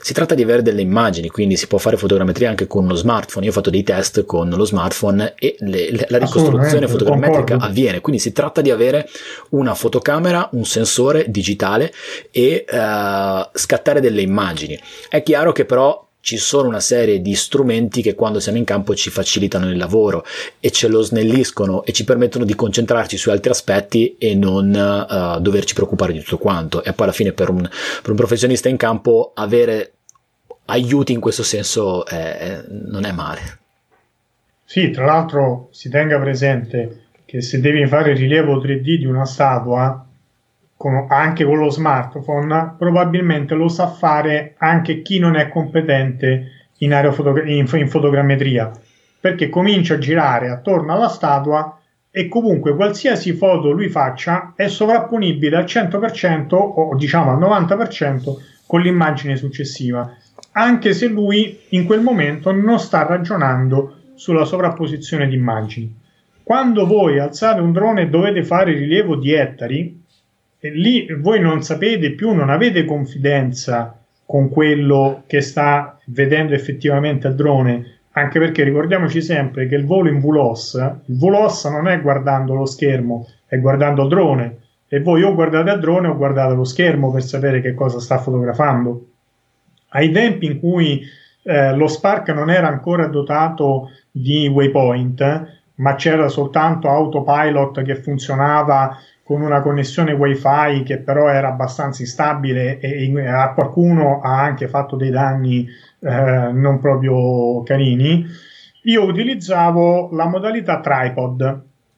si 0.00 0.12
tratta 0.12 0.34
di 0.34 0.42
avere 0.42 0.62
delle 0.62 0.80
immagini, 0.80 1.28
quindi 1.28 1.56
si 1.56 1.68
può 1.68 1.78
fare 1.78 1.96
fotogrammetria 1.96 2.48
anche 2.48 2.66
con 2.66 2.84
uno 2.84 2.94
smartphone. 2.94 3.44
Io 3.44 3.50
ho 3.50 3.54
fatto 3.54 3.70
dei 3.70 3.84
test 3.84 4.24
con 4.24 4.48
lo 4.48 4.64
smartphone 4.64 5.34
e 5.38 5.56
le, 5.60 5.90
le, 5.90 6.06
la 6.08 6.18
ricostruzione 6.18 6.88
fotogrammetrica 6.88 7.38
concordo. 7.38 7.64
avviene, 7.64 8.00
quindi 8.00 8.20
si 8.20 8.32
tratta 8.32 8.60
di 8.60 8.70
avere 8.70 9.08
una 9.50 9.74
fotocamera, 9.74 10.48
un 10.52 10.64
sensore 10.64 11.26
digitale 11.28 11.92
e 12.30 12.64
uh, 12.68 13.48
scattare 13.52 14.00
delle 14.00 14.22
immagini. 14.22 14.78
È 15.08 15.22
chiaro 15.22 15.52
che 15.52 15.64
però 15.64 16.05
ci 16.26 16.38
sono 16.38 16.66
una 16.66 16.80
serie 16.80 17.22
di 17.22 17.36
strumenti 17.36 18.02
che 18.02 18.16
quando 18.16 18.40
siamo 18.40 18.58
in 18.58 18.64
campo 18.64 18.96
ci 18.96 19.10
facilitano 19.10 19.70
il 19.70 19.76
lavoro 19.76 20.24
e 20.58 20.72
ce 20.72 20.88
lo 20.88 21.00
snelliscono 21.00 21.84
e 21.84 21.92
ci 21.92 22.02
permettono 22.02 22.44
di 22.44 22.56
concentrarci 22.56 23.16
su 23.16 23.30
altri 23.30 23.50
aspetti 23.50 24.16
e 24.18 24.34
non 24.34 24.70
uh, 24.70 25.40
doverci 25.40 25.74
preoccupare 25.74 26.12
di 26.12 26.18
tutto 26.18 26.38
quanto. 26.38 26.82
E 26.82 26.94
poi 26.94 27.06
alla 27.06 27.14
fine 27.14 27.30
per 27.30 27.48
un, 27.48 27.60
per 27.60 28.10
un 28.10 28.16
professionista 28.16 28.68
in 28.68 28.76
campo 28.76 29.30
avere 29.36 29.92
aiuti 30.64 31.12
in 31.12 31.20
questo 31.20 31.44
senso 31.44 32.04
è, 32.04 32.60
non 32.70 33.04
è 33.04 33.12
male. 33.12 33.58
Sì, 34.64 34.90
tra 34.90 35.04
l'altro 35.04 35.68
si 35.70 35.88
tenga 35.90 36.18
presente 36.18 37.04
che 37.24 37.40
se 37.40 37.60
devi 37.60 37.86
fare 37.86 38.10
il 38.10 38.16
rilievo 38.16 38.60
3D 38.60 38.96
di 38.96 39.06
una 39.06 39.26
statua, 39.26 40.04
con, 40.76 41.06
anche 41.08 41.44
con 41.44 41.58
lo 41.58 41.70
smartphone, 41.70 42.74
probabilmente 42.78 43.54
lo 43.54 43.68
sa 43.68 43.88
fare 43.88 44.54
anche 44.58 45.02
chi 45.02 45.18
non 45.18 45.36
è 45.36 45.48
competente 45.48 46.70
in, 46.78 46.92
in, 47.46 47.66
in 47.72 47.88
fotogrammetria, 47.88 48.70
perché 49.18 49.48
comincia 49.48 49.94
a 49.94 49.98
girare 49.98 50.50
attorno 50.50 50.92
alla 50.92 51.08
statua 51.08 51.78
e 52.10 52.28
comunque 52.28 52.74
qualsiasi 52.74 53.32
foto 53.32 53.70
lui 53.70 53.88
faccia 53.88 54.52
è 54.56 54.68
sovrapponibile 54.68 55.56
al 55.56 55.64
100% 55.64 56.54
o 56.54 56.94
diciamo 56.96 57.30
al 57.30 57.38
90% 57.38 58.18
con 58.66 58.80
l'immagine 58.80 59.36
successiva, 59.36 60.14
anche 60.52 60.92
se 60.92 61.08
lui 61.08 61.60
in 61.70 61.84
quel 61.84 62.00
momento 62.00 62.52
non 62.52 62.78
sta 62.78 63.06
ragionando 63.06 63.96
sulla 64.14 64.44
sovrapposizione 64.44 65.28
di 65.28 65.34
immagini. 65.34 65.94
Quando 66.42 66.86
voi 66.86 67.18
alzate 67.18 67.60
un 67.60 67.72
drone 67.72 68.02
e 68.02 68.08
dovete 68.08 68.44
fare 68.44 68.72
rilievo 68.72 69.16
di 69.16 69.32
ettari, 69.32 70.04
e 70.58 70.70
lì 70.70 71.06
voi 71.20 71.40
non 71.40 71.62
sapete 71.62 72.12
più, 72.12 72.32
non 72.32 72.50
avete 72.50 72.84
confidenza 72.84 73.98
con 74.24 74.48
quello 74.48 75.22
che 75.26 75.40
sta 75.40 75.98
vedendo 76.06 76.54
effettivamente 76.54 77.28
il 77.28 77.34
drone, 77.34 77.98
anche 78.12 78.38
perché 78.38 78.64
ricordiamoci 78.64 79.20
sempre 79.20 79.68
che 79.68 79.74
il 79.74 79.84
volo 79.84 80.08
in 80.08 80.20
VLOS, 80.20 80.74
il 81.06 81.16
VLOS 81.18 81.66
non 81.66 81.86
è 81.86 82.00
guardando 82.00 82.54
lo 82.54 82.66
schermo, 82.66 83.28
è 83.46 83.58
guardando 83.58 84.02
il 84.02 84.08
drone 84.08 84.58
e 84.88 85.00
voi 85.00 85.22
o 85.22 85.34
guardate 85.34 85.70
il 85.70 85.80
drone 85.80 86.08
o 86.08 86.16
guardate 86.16 86.54
lo 86.54 86.64
schermo 86.64 87.12
per 87.12 87.22
sapere 87.22 87.60
che 87.60 87.74
cosa 87.74 88.00
sta 88.00 88.18
fotografando. 88.18 89.06
Ai 89.90 90.10
tempi 90.10 90.46
in 90.46 90.58
cui 90.58 91.02
eh, 91.42 91.74
lo 91.74 91.86
Spark 91.86 92.28
non 92.30 92.50
era 92.50 92.68
ancora 92.68 93.06
dotato 93.06 93.90
di 94.10 94.48
waypoint, 94.48 95.54
ma 95.76 95.94
c'era 95.94 96.28
soltanto 96.28 96.88
autopilot 96.88 97.82
che 97.82 97.96
funzionava 97.96 98.96
con 99.26 99.40
una 99.40 99.60
connessione 99.60 100.12
wifi 100.12 100.84
che 100.84 100.98
però 100.98 101.28
era 101.28 101.48
abbastanza 101.48 102.00
instabile 102.00 102.78
e, 102.78 103.12
e 103.12 103.26
a 103.26 103.52
qualcuno 103.54 104.20
ha 104.20 104.40
anche 104.40 104.68
fatto 104.68 104.94
dei 104.94 105.10
danni 105.10 105.66
eh, 105.98 106.52
non 106.52 106.78
proprio 106.78 107.60
carini, 107.64 108.24
io 108.82 109.02
utilizzavo 109.02 110.10
la 110.12 110.28
modalità 110.28 110.78
tripod. 110.78 111.40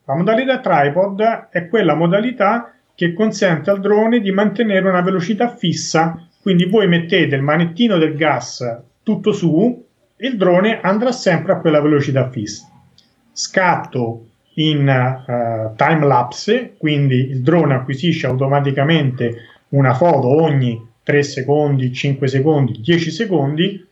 La 0.06 0.14
modalità 0.14 0.60
tripod 0.60 1.48
è 1.50 1.68
quella 1.68 1.94
modalità 1.94 2.72
che 2.94 3.12
consente 3.12 3.68
al 3.68 3.80
drone 3.80 4.20
di 4.20 4.32
mantenere 4.32 4.88
una 4.88 5.02
velocità 5.02 5.54
fissa, 5.54 6.26
quindi 6.40 6.64
voi 6.64 6.88
mettete 6.88 7.34
il 7.34 7.42
manettino 7.42 7.98
del 7.98 8.16
gas 8.16 8.64
tutto 9.02 9.32
su 9.32 9.84
e 10.16 10.26
il 10.26 10.38
drone 10.38 10.80
andrà 10.80 11.12
sempre 11.12 11.52
a 11.52 11.60
quella 11.60 11.82
velocità 11.82 12.30
fissa. 12.30 12.66
Scatto 13.30 14.28
in 14.58 14.86
uh, 14.88 15.74
time 15.76 16.06
lapse, 16.06 16.74
quindi 16.76 17.30
il 17.30 17.42
drone 17.42 17.74
acquisisce 17.74 18.26
automaticamente 18.26 19.36
una 19.70 19.94
foto 19.94 20.28
ogni 20.42 20.84
3 21.02 21.22
secondi, 21.22 21.92
5 21.92 22.26
secondi, 22.26 22.80
10 22.80 23.10
secondi. 23.10 23.86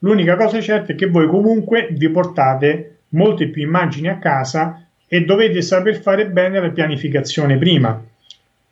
L'unica 0.00 0.36
cosa 0.36 0.60
certa 0.60 0.92
è 0.92 0.94
che 0.96 1.06
voi 1.06 1.28
comunque 1.28 1.88
vi 1.92 2.08
portate 2.08 2.96
molte 3.10 3.48
più 3.48 3.62
immagini 3.62 4.08
a 4.08 4.18
casa 4.18 4.84
e 5.06 5.24
dovete 5.24 5.62
saper 5.62 6.00
fare 6.00 6.28
bene 6.28 6.60
la 6.60 6.70
pianificazione 6.70 7.56
prima, 7.56 8.00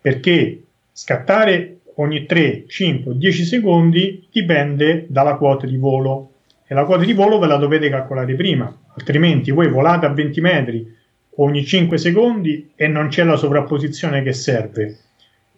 perché 0.01 0.62
scattare 0.93 1.78
ogni 1.94 2.27
3, 2.27 2.64
5 2.66 3.16
10 3.16 3.44
secondi 3.44 4.27
dipende 4.31 5.06
dalla 5.09 5.36
quota 5.36 5.66
di 5.66 5.77
volo 5.77 6.32
e 6.66 6.74
la 6.74 6.85
quota 6.85 7.05
di 7.05 7.12
volo 7.12 7.39
ve 7.39 7.47
la 7.47 7.56
dovete 7.56 7.89
calcolare 7.89 8.35
prima, 8.35 8.77
altrimenti 8.97 9.52
voi 9.52 9.68
volate 9.68 10.06
a 10.06 10.10
20 10.10 10.40
metri 10.40 10.95
ogni 11.36 11.64
5 11.64 11.98
secondi 11.98 12.72
e 12.74 12.86
non 12.86 13.08
c'è 13.08 13.24
la 13.24 13.36
sovrapposizione 13.36 14.22
che 14.22 14.32
serve. 14.32 14.98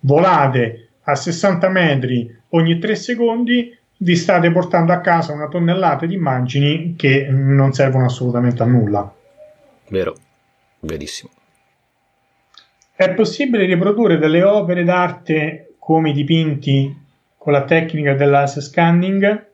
Volate 0.00 0.88
a 1.02 1.14
60 1.14 1.68
metri 1.68 2.36
ogni 2.50 2.78
3 2.78 2.94
secondi, 2.96 3.76
vi 3.98 4.16
state 4.16 4.50
portando 4.52 4.92
a 4.92 5.00
casa 5.00 5.32
una 5.32 5.48
tonnellata 5.48 6.06
di 6.06 6.14
immagini 6.14 6.94
che 6.96 7.26
non 7.28 7.72
servono 7.72 8.04
assolutamente 8.04 8.62
a 8.62 8.66
nulla. 8.66 9.12
Vero, 9.88 10.14
verissimo. 10.80 11.30
È 12.94 13.12
possibile 13.14 13.64
riprodurre 13.64 14.18
delle 14.18 14.42
opere 14.42 14.84
d'arte 14.84 15.74
come 15.78 16.10
i 16.10 16.12
dipinti 16.12 17.06
con 17.36 17.52
la 17.52 17.64
tecnica 17.64 18.14
del 18.14 18.28
laser 18.28 18.62
scanning? 18.62 19.46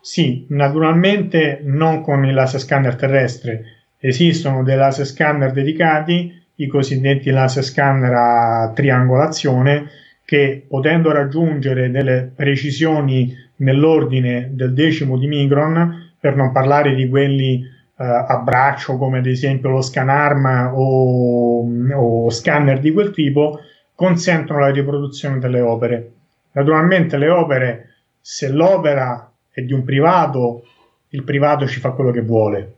Sì, 0.00 0.46
naturalmente 0.50 1.60
non 1.62 2.02
con 2.02 2.24
il 2.24 2.34
laser 2.34 2.60
scanner 2.60 2.94
terrestre, 2.94 3.81
Esistono 4.04 4.64
dei 4.64 4.74
laser 4.74 5.06
scanner 5.06 5.52
dedicati, 5.52 6.42
i 6.56 6.66
cosiddetti 6.66 7.30
laser 7.30 7.62
scanner 7.62 8.12
a 8.12 8.72
triangolazione, 8.74 9.88
che 10.24 10.66
potendo 10.68 11.12
raggiungere 11.12 11.88
delle 11.88 12.28
precisioni 12.34 13.32
nell'ordine 13.58 14.50
del 14.54 14.74
decimo 14.74 15.16
di 15.16 15.28
micron, 15.28 16.14
per 16.18 16.34
non 16.34 16.50
parlare 16.50 16.96
di 16.96 17.08
quelli 17.08 17.62
eh, 17.62 18.04
a 18.04 18.38
braccio 18.38 18.96
come 18.98 19.18
ad 19.18 19.26
esempio 19.26 19.70
lo 19.70 19.80
Scanarm 19.80 20.72
o, 20.74 21.64
o 21.94 22.28
scanner 22.28 22.80
di 22.80 22.90
quel 22.90 23.12
tipo, 23.12 23.60
consentono 23.94 24.58
la 24.58 24.70
riproduzione 24.70 25.38
delle 25.38 25.60
opere. 25.60 26.10
Naturalmente 26.50 27.16
le 27.18 27.28
opere, 27.28 27.94
se 28.20 28.48
l'opera 28.48 29.30
è 29.48 29.60
di 29.60 29.72
un 29.72 29.84
privato, 29.84 30.64
il 31.10 31.22
privato 31.22 31.68
ci 31.68 31.78
fa 31.78 31.90
quello 31.90 32.10
che 32.10 32.22
vuole 32.22 32.74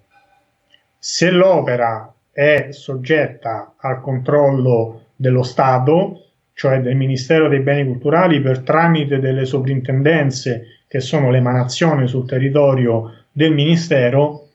se 1.07 1.31
l'opera 1.31 2.11
è 2.33 2.69
soggetta 2.71 3.75
al 3.77 4.01
controllo 4.01 5.09
dello 5.15 5.43
Stato, 5.43 6.29
cioè 6.55 6.81
del 6.81 6.97
Ministero 6.97 7.47
dei 7.47 7.61
Beni 7.61 7.85
Culturali, 7.85 8.41
per 8.41 8.61
tramite 8.61 9.19
delle 9.19 9.45
sovrintendenze 9.45 10.79
che 10.89 11.01
sono 11.01 11.31
l'emanazione 11.31 12.07
sul 12.07 12.27
territorio 12.27 13.25
del 13.31 13.53
Ministero, 13.53 14.49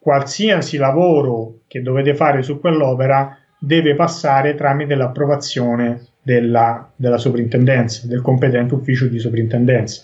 qualsiasi 0.00 0.76
lavoro 0.76 1.58
che 1.68 1.82
dovete 1.82 2.16
fare 2.16 2.42
su 2.42 2.58
quell'opera 2.58 3.38
deve 3.56 3.94
passare 3.94 4.56
tramite 4.56 4.96
l'approvazione 4.96 6.04
della, 6.20 6.90
della 6.96 7.18
sovrintendenza, 7.18 8.08
del 8.08 8.22
competente 8.22 8.74
ufficio 8.74 9.06
di 9.06 9.20
sovrintendenza. 9.20 10.02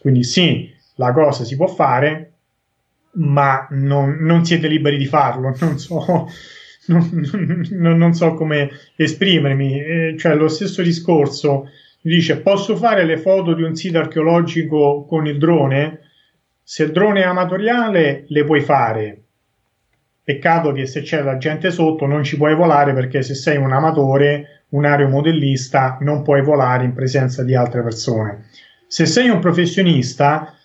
Quindi 0.00 0.24
sì, 0.24 0.74
la 0.94 1.12
cosa 1.12 1.44
si 1.44 1.54
può 1.54 1.66
fare, 1.66 2.32
ma 3.18 3.66
non, 3.70 4.18
non, 4.20 4.44
siete 4.44 4.68
liberi 4.68 4.96
di 4.96 5.06
farlo, 5.06 5.54
non 5.60 5.78
so, 5.78 6.28
non, 6.86 7.66
non 7.70 8.14
so 8.14 8.34
come 8.34 8.70
esprimermi, 8.96 9.80
eh, 9.80 10.14
cioè 10.18 10.34
lo 10.34 10.48
stesso 10.48 10.82
discorso 10.82 11.68
dice 12.00 12.40
posso 12.40 12.76
fare 12.76 13.04
le 13.04 13.18
foto 13.18 13.54
di 13.54 13.62
un 13.62 13.74
sito 13.74 13.98
archeologico 13.98 15.04
con 15.04 15.26
il 15.26 15.38
drone? 15.38 16.00
Se 16.62 16.84
il 16.84 16.92
drone 16.92 17.20
è 17.20 17.24
amatoriale 17.24 18.24
le 18.28 18.44
puoi 18.44 18.60
fare, 18.60 19.22
peccato 20.22 20.72
che 20.72 20.86
se 20.86 21.00
c'è 21.00 21.22
la 21.22 21.38
gente 21.38 21.70
sotto 21.70 22.06
non 22.06 22.22
ci 22.22 22.36
puoi 22.36 22.54
volare 22.54 22.92
perché 22.92 23.22
se 23.22 23.34
sei 23.34 23.56
un 23.56 23.72
amatore, 23.72 24.64
un 24.70 24.84
aeromodellista, 24.84 25.96
non 26.02 26.22
puoi 26.22 26.42
volare 26.42 26.84
in 26.84 26.92
presenza 26.92 27.42
di 27.42 27.54
altre 27.54 27.82
persone. 27.82 28.44
Se 28.86 29.06
sei 29.06 29.30
un 29.30 29.38
professionista, 29.38 30.57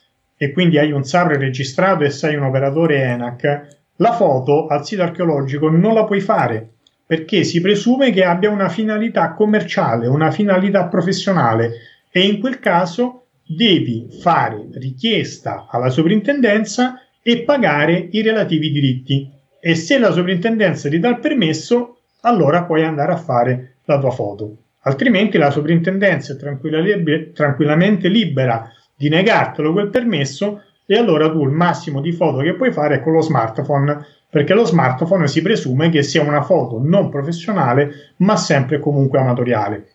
e 0.43 0.51
quindi 0.51 0.77
hai 0.77 0.91
un 0.91 1.05
SAR 1.05 1.37
registrato 1.37 2.03
e 2.03 2.09
sei 2.09 2.35
un 2.35 2.43
operatore 2.43 3.01
ENAC, 3.01 3.77
la 3.97 4.11
foto 4.11 4.67
al 4.67 4.85
sito 4.85 5.01
archeologico 5.01 5.69
non 5.69 5.93
la 5.93 6.03
puoi 6.03 6.19
fare 6.19 6.71
perché 7.05 7.45
si 7.45 7.61
presume 7.61 8.11
che 8.11 8.25
abbia 8.25 8.49
una 8.49 8.67
finalità 8.67 9.33
commerciale, 9.33 10.07
una 10.07 10.31
finalità 10.31 10.87
professionale 10.87 11.71
e 12.11 12.25
in 12.25 12.41
quel 12.41 12.59
caso 12.59 13.27
devi 13.45 14.07
fare 14.19 14.67
richiesta 14.73 15.67
alla 15.69 15.89
sovrintendenza 15.89 16.99
e 17.21 17.43
pagare 17.43 18.09
i 18.11 18.21
relativi 18.21 18.69
diritti. 18.69 19.31
E 19.61 19.75
se 19.75 19.97
la 19.97 20.11
sovrintendenza 20.11 20.89
ti 20.89 20.99
dà 20.99 21.07
il 21.09 21.19
permesso, 21.19 21.99
allora 22.21 22.63
puoi 22.63 22.83
andare 22.83 23.13
a 23.13 23.17
fare 23.17 23.75
la 23.85 23.97
tua 23.97 24.11
foto. 24.11 24.57
Altrimenti 24.81 25.37
la 25.37 25.51
sovrintendenza 25.51 26.33
è 26.33 27.31
tranquillamente 27.31 28.09
libera 28.09 28.69
di 29.03 29.09
negartelo 29.09 29.73
quel 29.73 29.89
permesso 29.89 30.61
e 30.85 30.97
allora 30.97 31.29
tu 31.29 31.43
il 31.43 31.51
massimo 31.51 31.99
di 31.99 32.13
foto 32.13 32.37
che 32.37 32.53
puoi 32.53 32.71
fare 32.71 32.95
è 32.95 33.01
con 33.01 33.11
lo 33.11 33.21
smartphone, 33.21 34.05
perché 34.29 34.53
lo 34.53 34.63
smartphone 34.63 35.27
si 35.27 35.41
presume 35.41 35.89
che 35.89 36.03
sia 36.03 36.23
una 36.23 36.41
foto 36.41 36.79
non 36.81 37.09
professionale, 37.09 38.13
ma 38.17 38.37
sempre 38.37 38.79
comunque 38.79 39.19
amatoriale. 39.19 39.87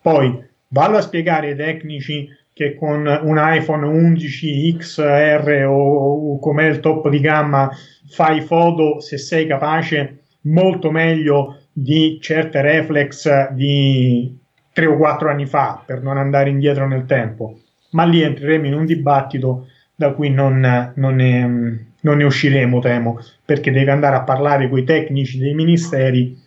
Poi 0.00 0.44
vallo 0.68 0.96
a 0.96 1.00
spiegare 1.00 1.50
ai 1.50 1.56
tecnici 1.56 2.28
che 2.52 2.74
con 2.74 3.06
un 3.06 3.36
iPhone 3.38 3.86
11 3.86 4.76
XR 4.78 5.66
o, 5.68 6.32
o 6.32 6.38
com'è 6.40 6.64
il 6.64 6.80
top 6.80 7.08
di 7.08 7.20
gamma 7.20 7.70
fai 8.08 8.40
foto 8.40 8.98
se 8.98 9.18
sei 9.18 9.46
capace 9.46 10.22
molto 10.42 10.90
meglio 10.90 11.58
di 11.72 12.18
certe 12.20 12.62
reflex 12.62 13.50
di 13.50 14.36
3 14.72 14.86
o 14.86 14.96
4 14.96 15.28
anni 15.28 15.46
fa 15.46 15.82
per 15.84 16.02
non 16.02 16.16
andare 16.16 16.50
indietro 16.50 16.86
nel 16.88 17.04
tempo 17.04 17.58
ma 17.90 18.04
lì 18.04 18.22
entreremo 18.22 18.66
in 18.66 18.74
un 18.74 18.86
dibattito 18.86 19.68
da 19.94 20.12
cui 20.12 20.30
non, 20.30 20.92
non, 20.94 21.14
ne, 21.14 21.86
non 22.00 22.16
ne 22.16 22.24
usciremo 22.24 22.80
temo 22.80 23.20
perché 23.44 23.70
deve 23.70 23.90
andare 23.90 24.16
a 24.16 24.22
parlare 24.22 24.68
con 24.68 24.78
i 24.78 24.84
tecnici 24.84 25.38
dei 25.38 25.54
ministeri 25.54 26.38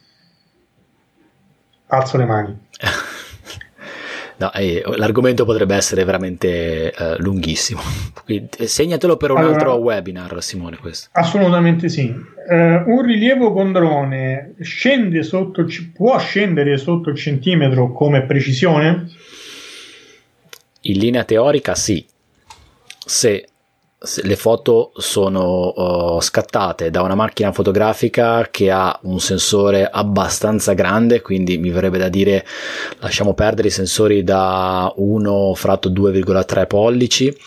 alzo 1.87 2.17
le 2.17 2.25
mani 2.25 2.59
No, 4.39 4.53
eh, 4.53 4.81
l'argomento 4.95 5.43
potrebbe 5.43 5.75
essere 5.75 6.05
veramente 6.05 6.93
eh, 6.93 7.17
lunghissimo. 7.17 7.81
Quindi, 8.23 8.47
eh, 8.57 8.67
segnatelo 8.67 9.17
per 9.17 9.31
un 9.31 9.37
allora, 9.37 9.53
altro 9.53 9.73
webinar, 9.75 10.41
Simone. 10.41 10.77
Questo. 10.77 11.09
Assolutamente 11.11 11.89
sì. 11.89 12.05
Uh, 12.07 12.89
un 12.89 13.01
rilievo 13.01 13.51
con 13.51 13.73
drone 13.73 14.53
scende 14.61 15.23
sotto, 15.23 15.65
può 15.93 16.17
scendere 16.19 16.77
sotto 16.77 17.09
il 17.09 17.17
centimetro 17.17 17.91
come 17.91 18.23
precisione? 18.23 19.09
In 20.89 20.97
linea 20.97 21.23
teorica, 21.23 21.75
sì. 21.75 22.03
Se 23.05 23.47
le 24.23 24.35
foto 24.37 24.91
sono 24.95 25.73
uh, 25.75 26.21
scattate 26.21 26.89
da 26.89 27.01
una 27.01 27.15
macchina 27.15 27.51
fotografica 27.51 28.47
che 28.49 28.71
ha 28.71 28.97
un 29.03 29.19
sensore 29.19 29.87
abbastanza 29.89 30.73
grande, 30.73 31.21
quindi 31.21 31.57
mi 31.57 31.69
verrebbe 31.69 31.97
da 31.97 32.07
dire 32.07 32.45
lasciamo 32.99 33.33
perdere 33.33 33.67
i 33.67 33.71
sensori 33.71 34.23
da 34.23 34.91
1 34.95 35.53
fratto 35.53 35.89
2,3 35.89 36.67
pollici. 36.67 37.37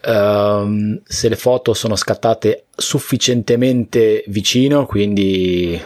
Uh, 0.00 1.00
se 1.04 1.28
le 1.28 1.36
foto 1.36 1.74
sono 1.74 1.96
scattate 1.96 2.66
sufficientemente 2.74 4.24
vicino, 4.28 4.86
quindi 4.86 5.78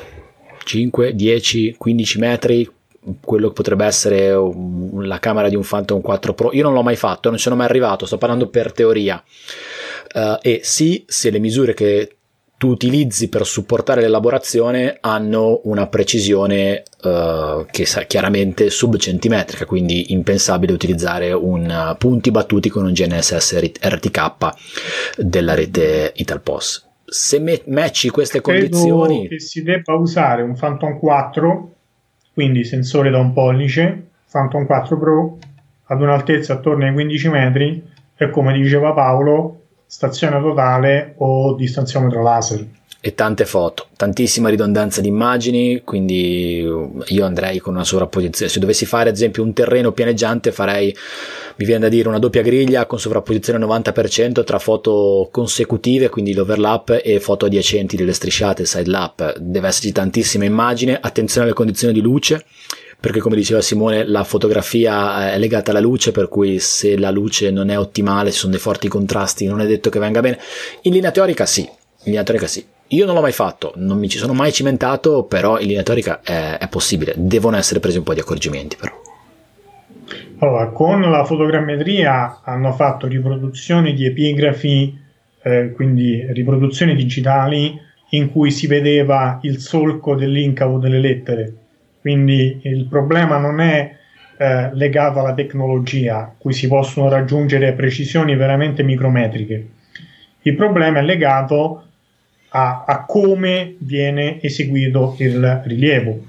5, 0.64 1.14
10, 1.14 1.74
15 1.76 2.18
metri, 2.18 2.70
quello 3.20 3.48
che 3.48 3.54
potrebbe 3.54 3.84
essere 3.84 4.32
la 4.32 5.18
camera 5.18 5.48
di 5.48 5.56
un 5.56 5.64
Phantom 5.66 6.00
4 6.00 6.34
Pro. 6.34 6.52
Io 6.52 6.62
non 6.62 6.72
l'ho 6.72 6.82
mai 6.82 6.96
fatto, 6.96 7.28
non 7.28 7.38
ci 7.38 7.44
sono 7.44 7.56
mai 7.56 7.66
arrivato, 7.66 8.06
sto 8.06 8.18
parlando 8.18 8.48
per 8.48 8.72
teoria. 8.72 9.22
Uh, 10.14 10.38
e 10.40 10.60
sì, 10.62 11.04
se 11.06 11.30
le 11.30 11.38
misure 11.38 11.74
che 11.74 12.16
tu 12.62 12.68
utilizzi 12.68 13.28
per 13.28 13.44
supportare 13.44 14.02
l'elaborazione 14.02 14.98
hanno 15.00 15.62
una 15.64 15.88
precisione 15.88 16.84
uh, 17.02 17.66
che 17.68 17.84
sa 17.86 18.02
chiaramente 18.02 18.70
subcentimetrica, 18.70 19.64
quindi 19.64 20.12
impensabile 20.12 20.72
utilizzare 20.72 21.32
un 21.32 21.68
uh, 21.68 21.96
punti 21.96 22.30
battuti 22.30 22.68
con 22.68 22.84
un 22.84 22.92
GNSS 22.92 23.58
RTK 23.80 24.50
della 25.16 25.54
rete 25.54 26.12
Italpos. 26.14 26.88
Se 27.04 27.40
me- 27.40 27.62
matchi 27.66 28.10
queste 28.10 28.40
Credo 28.40 28.68
condizioni... 28.76 29.26
che 29.26 29.40
si 29.40 29.64
debba 29.64 29.94
usare 29.94 30.42
un 30.42 30.54
Phantom 30.54 31.00
4 31.00 31.74
quindi 32.32 32.64
sensore 32.64 33.10
da 33.10 33.18
un 33.18 33.32
pollice, 33.32 34.06
Phantom 34.30 34.66
4 34.66 34.98
Pro 34.98 35.38
ad 35.84 36.00
un'altezza 36.00 36.54
attorno 36.54 36.84
ai 36.84 36.92
15 36.92 37.28
metri 37.28 37.90
e 38.16 38.30
come 38.30 38.52
diceva 38.52 38.92
Paolo 38.92 39.60
stazione 39.86 40.40
totale 40.40 41.14
o 41.18 41.54
distanziometro 41.54 42.22
laser 42.22 42.66
e 43.04 43.16
tante 43.16 43.46
foto, 43.46 43.88
tantissima 43.96 44.48
ridondanza 44.48 45.00
di 45.00 45.08
immagini, 45.08 45.82
quindi 45.82 46.60
io 46.60 47.24
andrei 47.24 47.58
con 47.58 47.74
una 47.74 47.82
sovrapposizione. 47.82 48.48
Se 48.48 48.60
dovessi 48.60 48.86
fare 48.86 49.08
ad 49.08 49.16
esempio 49.16 49.42
un 49.42 49.52
terreno 49.52 49.90
pianeggiante 49.90 50.52
farei, 50.52 50.94
mi 51.56 51.64
viene 51.64 51.80
da 51.80 51.88
dire, 51.88 52.06
una 52.06 52.20
doppia 52.20 52.42
griglia 52.42 52.86
con 52.86 53.00
sovrapposizione 53.00 53.58
90% 53.58 54.44
tra 54.44 54.60
foto 54.60 55.28
consecutive, 55.32 56.10
quindi 56.10 56.32
l'overlap 56.32 57.00
e 57.02 57.18
foto 57.18 57.46
adiacenti 57.46 57.96
delle 57.96 58.12
strisciate, 58.12 58.64
side 58.64 58.88
lap. 58.88 59.36
Deve 59.36 59.66
esserci 59.66 59.90
tantissima 59.90 60.44
immagine, 60.44 60.96
attenzione 61.00 61.46
alle 61.46 61.56
condizioni 61.56 61.92
di 61.92 62.00
luce, 62.00 62.44
perché 63.00 63.18
come 63.18 63.34
diceva 63.34 63.60
Simone 63.60 64.06
la 64.06 64.22
fotografia 64.22 65.32
è 65.32 65.38
legata 65.38 65.72
alla 65.72 65.80
luce 65.80 66.12
per 66.12 66.28
cui 66.28 66.60
se 66.60 66.96
la 66.96 67.10
luce 67.10 67.50
non 67.50 67.68
è 67.68 67.76
ottimale 67.76 68.30
ci 68.30 68.38
sono 68.38 68.52
dei 68.52 68.60
forti 68.60 68.86
contrasti 68.86 69.44
non 69.46 69.60
è 69.60 69.66
detto 69.66 69.90
che 69.90 69.98
venga 69.98 70.20
bene 70.20 70.38
in 70.82 70.92
linea 70.92 71.10
teorica 71.10 71.44
sì 71.44 71.62
in 71.62 71.68
linea 72.04 72.22
teorica 72.22 72.46
sì 72.46 72.64
io 72.92 73.06
non 73.06 73.14
l'ho 73.14 73.20
mai 73.20 73.32
fatto, 73.32 73.72
non 73.76 73.98
mi 73.98 74.08
ci 74.08 74.18
sono 74.18 74.34
mai 74.34 74.52
cimentato, 74.52 75.24
però 75.24 75.58
in 75.58 75.66
linea 75.66 75.82
teorica 75.82 76.20
è, 76.22 76.58
è 76.58 76.68
possibile. 76.68 77.14
Devono 77.16 77.56
essere 77.56 77.80
presi 77.80 77.96
un 77.98 78.04
po' 78.04 78.14
di 78.14 78.20
accorgimenti, 78.20 78.76
però. 78.76 79.00
Allora, 80.38 80.68
con 80.68 81.00
la 81.00 81.24
fotogrammetria 81.24 82.40
hanno 82.42 82.72
fatto 82.72 83.06
riproduzioni 83.06 83.94
di 83.94 84.06
epigrafi, 84.06 85.00
eh, 85.42 85.72
quindi 85.72 86.26
riproduzioni 86.32 86.94
digitali 86.94 87.80
in 88.10 88.30
cui 88.30 88.50
si 88.50 88.66
vedeva 88.66 89.38
il 89.42 89.58
solco 89.58 90.14
dell'incavo 90.14 90.78
delle 90.78 90.98
lettere. 90.98 91.54
Quindi 92.00 92.60
il 92.64 92.86
problema 92.86 93.38
non 93.38 93.60
è 93.60 93.96
eh, 94.36 94.74
legato 94.74 95.20
alla 95.20 95.34
tecnologia, 95.34 96.34
cui 96.36 96.52
si 96.52 96.66
possono 96.66 97.08
raggiungere 97.08 97.72
precisioni 97.72 98.36
veramente 98.36 98.82
micrometriche. 98.82 99.68
Il 100.42 100.56
problema 100.56 100.98
è 100.98 101.02
legato 101.02 101.84
a, 102.54 102.84
a 102.86 103.04
come 103.04 103.76
viene 103.78 104.40
eseguito 104.40 105.16
il 105.18 105.62
rilievo. 105.64 106.26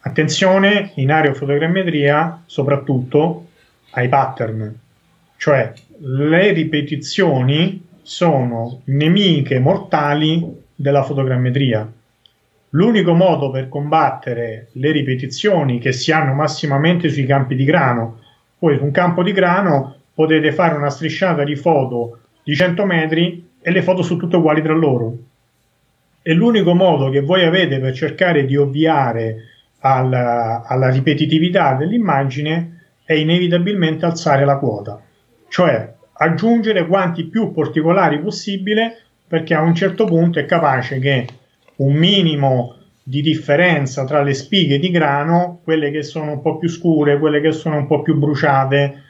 Attenzione 0.00 0.92
in 0.94 1.10
aerofotogrammetria 1.10 2.42
soprattutto 2.46 3.46
ai 3.90 4.08
pattern, 4.08 4.74
cioè 5.36 5.72
le 6.00 6.52
ripetizioni 6.52 7.86
sono 8.02 8.80
nemiche 8.84 9.58
mortali 9.58 10.46
della 10.74 11.02
fotogrammetria. 11.02 11.90
L'unico 12.70 13.14
modo 13.14 13.50
per 13.50 13.68
combattere 13.68 14.68
le 14.72 14.92
ripetizioni 14.92 15.78
che 15.78 15.92
si 15.92 16.12
hanno 16.12 16.32
massimamente 16.32 17.08
sui 17.08 17.24
campi 17.24 17.54
di 17.54 17.64
grano, 17.64 18.20
poi 18.58 18.76
su 18.78 18.84
un 18.84 18.90
campo 18.90 19.22
di 19.22 19.32
grano 19.32 19.96
potete 20.14 20.52
fare 20.52 20.76
una 20.76 20.90
strisciata 20.90 21.44
di 21.44 21.56
foto 21.56 22.20
di 22.42 22.54
100 22.54 22.84
metri 22.84 23.50
e 23.60 23.70
le 23.70 23.82
foto 23.82 24.02
sono 24.02 24.18
tutte 24.18 24.36
uguali 24.36 24.62
tra 24.62 24.74
loro 24.74 25.16
e 26.28 26.34
l'unico 26.34 26.74
modo 26.74 27.08
che 27.08 27.20
voi 27.20 27.42
avete 27.42 27.80
per 27.80 27.94
cercare 27.94 28.44
di 28.44 28.54
ovviare 28.54 29.44
alla, 29.78 30.62
alla 30.62 30.90
ripetitività 30.90 31.72
dell'immagine 31.72 32.82
è 33.02 33.14
inevitabilmente 33.14 34.04
alzare 34.04 34.44
la 34.44 34.58
quota, 34.58 35.00
cioè 35.48 35.90
aggiungere 36.12 36.86
quanti 36.86 37.24
più 37.24 37.50
particolari 37.54 38.20
possibile 38.20 38.98
perché 39.26 39.54
a 39.54 39.62
un 39.62 39.74
certo 39.74 40.04
punto 40.04 40.38
è 40.38 40.44
capace 40.44 40.98
che 40.98 41.26
un 41.76 41.94
minimo 41.94 42.76
di 43.02 43.22
differenza 43.22 44.04
tra 44.04 44.20
le 44.20 44.34
spighe 44.34 44.78
di 44.78 44.90
grano, 44.90 45.60
quelle 45.64 45.90
che 45.90 46.02
sono 46.02 46.32
un 46.32 46.42
po' 46.42 46.58
più 46.58 46.68
scure, 46.68 47.18
quelle 47.18 47.40
che 47.40 47.52
sono 47.52 47.78
un 47.78 47.86
po' 47.86 48.02
più 48.02 48.18
bruciate, 48.18 49.02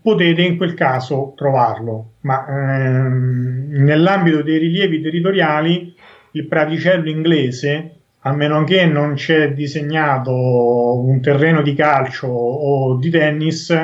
potete 0.00 0.42
in 0.42 0.56
quel 0.56 0.74
caso 0.74 1.32
trovarlo. 1.36 2.12
Ma 2.20 2.46
ehm, 2.46 3.70
nell'ambito 3.70 4.42
dei 4.42 4.58
rilievi 4.58 5.00
territoriali 5.00 5.96
il 6.32 6.46
praticello 6.46 7.08
inglese, 7.08 7.92
a 8.20 8.32
meno 8.32 8.64
che 8.64 8.84
non 8.84 9.14
c'è 9.14 9.52
disegnato 9.52 10.32
un 10.32 11.20
terreno 11.20 11.62
di 11.62 11.74
calcio 11.74 12.26
o 12.26 12.96
di 12.96 13.10
tennis, 13.10 13.74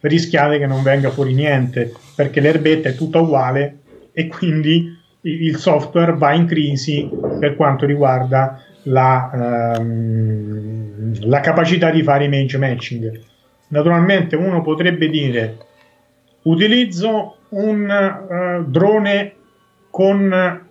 rischiate 0.00 0.58
che 0.58 0.66
non 0.66 0.82
venga 0.82 1.10
fuori 1.10 1.34
niente, 1.34 1.92
perché 2.16 2.40
l'erbetta 2.40 2.88
è 2.88 2.94
tutta 2.94 3.20
uguale 3.20 3.78
e 4.12 4.26
quindi 4.26 4.98
il 5.22 5.56
software 5.56 6.14
va 6.14 6.32
in 6.32 6.46
crisi 6.46 7.08
per 7.38 7.54
quanto 7.54 7.86
riguarda 7.86 8.60
la, 8.84 9.74
ehm, 9.76 11.28
la 11.28 11.40
capacità 11.40 11.90
di 11.90 12.02
fare 12.02 12.24
image 12.24 12.58
matching. 12.58 13.20
Naturalmente 13.68 14.36
uno 14.36 14.62
potrebbe 14.62 15.08
dire 15.08 15.56
utilizzo 16.42 17.36
un 17.50 17.88
uh, 17.88 18.68
drone 18.68 19.34
con 19.90 20.70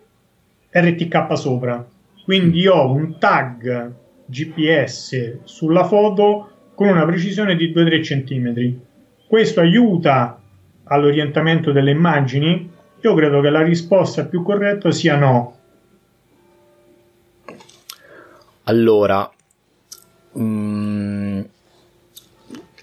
RTK 0.72 1.38
sopra. 1.38 1.86
Quindi 2.24 2.66
ho 2.68 2.92
un 2.92 3.18
tag 3.20 3.94
GPS 4.26 5.40
sulla 5.44 5.84
foto 5.84 6.50
con 6.74 6.88
una 6.88 7.06
precisione 7.06 7.56
di 7.56 7.72
2-3 7.74 8.02
cm. 8.02 8.80
Questo 9.28 9.60
aiuta 9.60 10.40
all'orientamento 10.86 11.72
delle 11.72 11.92
immagini? 11.92 12.70
Io 13.02 13.14
credo 13.14 13.42
che 13.42 13.50
la 13.50 13.62
risposta 13.62 14.26
più 14.26 14.44
corretta 14.44 14.92
sia 14.92 15.16
no. 15.18 15.56
Allora, 18.64 19.30
mm, 20.38 21.31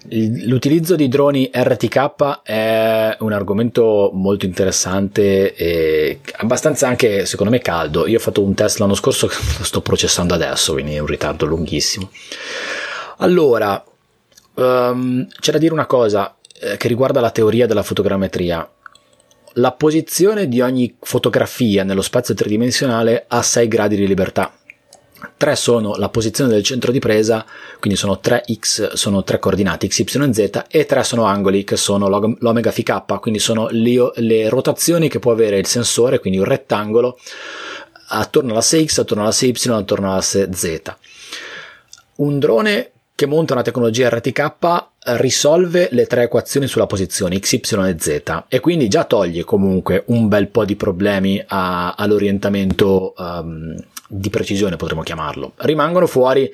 l'utilizzo 0.09 0.95
di 0.95 1.07
droni 1.07 1.49
RTK 1.53 2.41
è 2.43 3.17
un 3.19 3.31
argomento 3.31 4.11
molto 4.13 4.45
interessante 4.45 5.53
e 5.53 6.19
abbastanza 6.37 6.87
anche, 6.87 7.25
secondo 7.25 7.51
me, 7.51 7.59
caldo. 7.59 8.07
Io 8.07 8.17
ho 8.17 8.21
fatto 8.21 8.41
un 8.41 8.53
test 8.53 8.79
l'anno 8.79 8.95
scorso 8.95 9.27
che 9.27 9.35
lo 9.57 9.63
sto 9.63 9.81
processando 9.81 10.33
adesso, 10.33 10.73
quindi 10.73 10.95
è 10.95 10.99
un 10.99 11.07
ritardo 11.07 11.45
lunghissimo. 11.45 12.09
Allora, 13.17 13.83
um, 14.55 15.27
c'è 15.39 15.51
da 15.51 15.57
dire 15.57 15.73
una 15.73 15.85
cosa 15.85 16.35
eh, 16.59 16.77
che 16.77 16.87
riguarda 16.87 17.19
la 17.19 17.31
teoria 17.31 17.67
della 17.67 17.83
fotogrammetria. 17.83 18.69
La 19.53 19.71
posizione 19.71 20.47
di 20.47 20.61
ogni 20.61 20.95
fotografia 21.01 21.83
nello 21.83 22.01
spazio 22.01 22.33
tridimensionale 22.33 23.25
ha 23.27 23.41
6 23.41 23.67
gradi 23.67 23.95
di 23.95 24.07
libertà 24.07 24.53
3 25.37 25.55
sono 25.55 25.95
la 25.95 26.09
posizione 26.09 26.51
del 26.51 26.63
centro 26.63 26.91
di 26.91 26.99
presa, 26.99 27.45
quindi 27.79 27.97
sono 27.97 28.19
3x, 28.23 28.93
sono 28.93 29.23
3 29.23 29.39
coordinate 29.39 29.87
x, 29.87 29.99
y, 29.99 30.33
z 30.33 30.63
e 30.69 30.85
3 30.85 31.03
sono 31.03 31.23
angoli 31.23 31.63
che 31.63 31.77
sono 31.77 32.07
l'omega 32.07 32.71
φk, 32.71 33.19
quindi 33.19 33.39
sono 33.39 33.67
le 33.71 34.49
rotazioni 34.49 35.09
che 35.09 35.19
può 35.19 35.31
avere 35.31 35.57
il 35.57 35.65
sensore, 35.65 36.19
quindi 36.19 36.39
un 36.39 36.45
rettangolo 36.45 37.19
attorno 38.09 38.51
all'asse 38.51 38.85
x, 38.85 38.99
attorno 38.99 39.23
all'asse 39.23 39.47
y, 39.47 39.69
attorno 39.69 40.11
all'asse 40.11 40.49
z. 40.53 40.81
Un 42.15 42.39
drone 42.39 42.91
che 43.19 43.25
monta 43.25 43.51
una 43.51 43.63
tecnologia 43.63 44.07
RTK 44.07 44.85
risolve 45.17 45.89
le 45.91 46.05
tre 46.05 46.23
equazioni 46.23 46.67
sulla 46.67 46.85
posizione 46.85 47.37
x, 47.37 47.51
y 47.51 47.59
e 47.59 47.95
z. 47.99 48.43
E 48.47 48.61
quindi 48.61 48.87
già 48.87 49.03
toglie 49.03 49.43
comunque 49.43 50.03
un 50.05 50.29
bel 50.29 50.47
po' 50.47 50.63
di 50.63 50.77
problemi 50.77 51.43
a, 51.45 51.95
all'orientamento 51.95 53.13
um, 53.17 53.75
di 54.07 54.29
precisione 54.29 54.77
potremmo 54.77 55.01
chiamarlo, 55.01 55.51
rimangono 55.57 56.07
fuori 56.07 56.49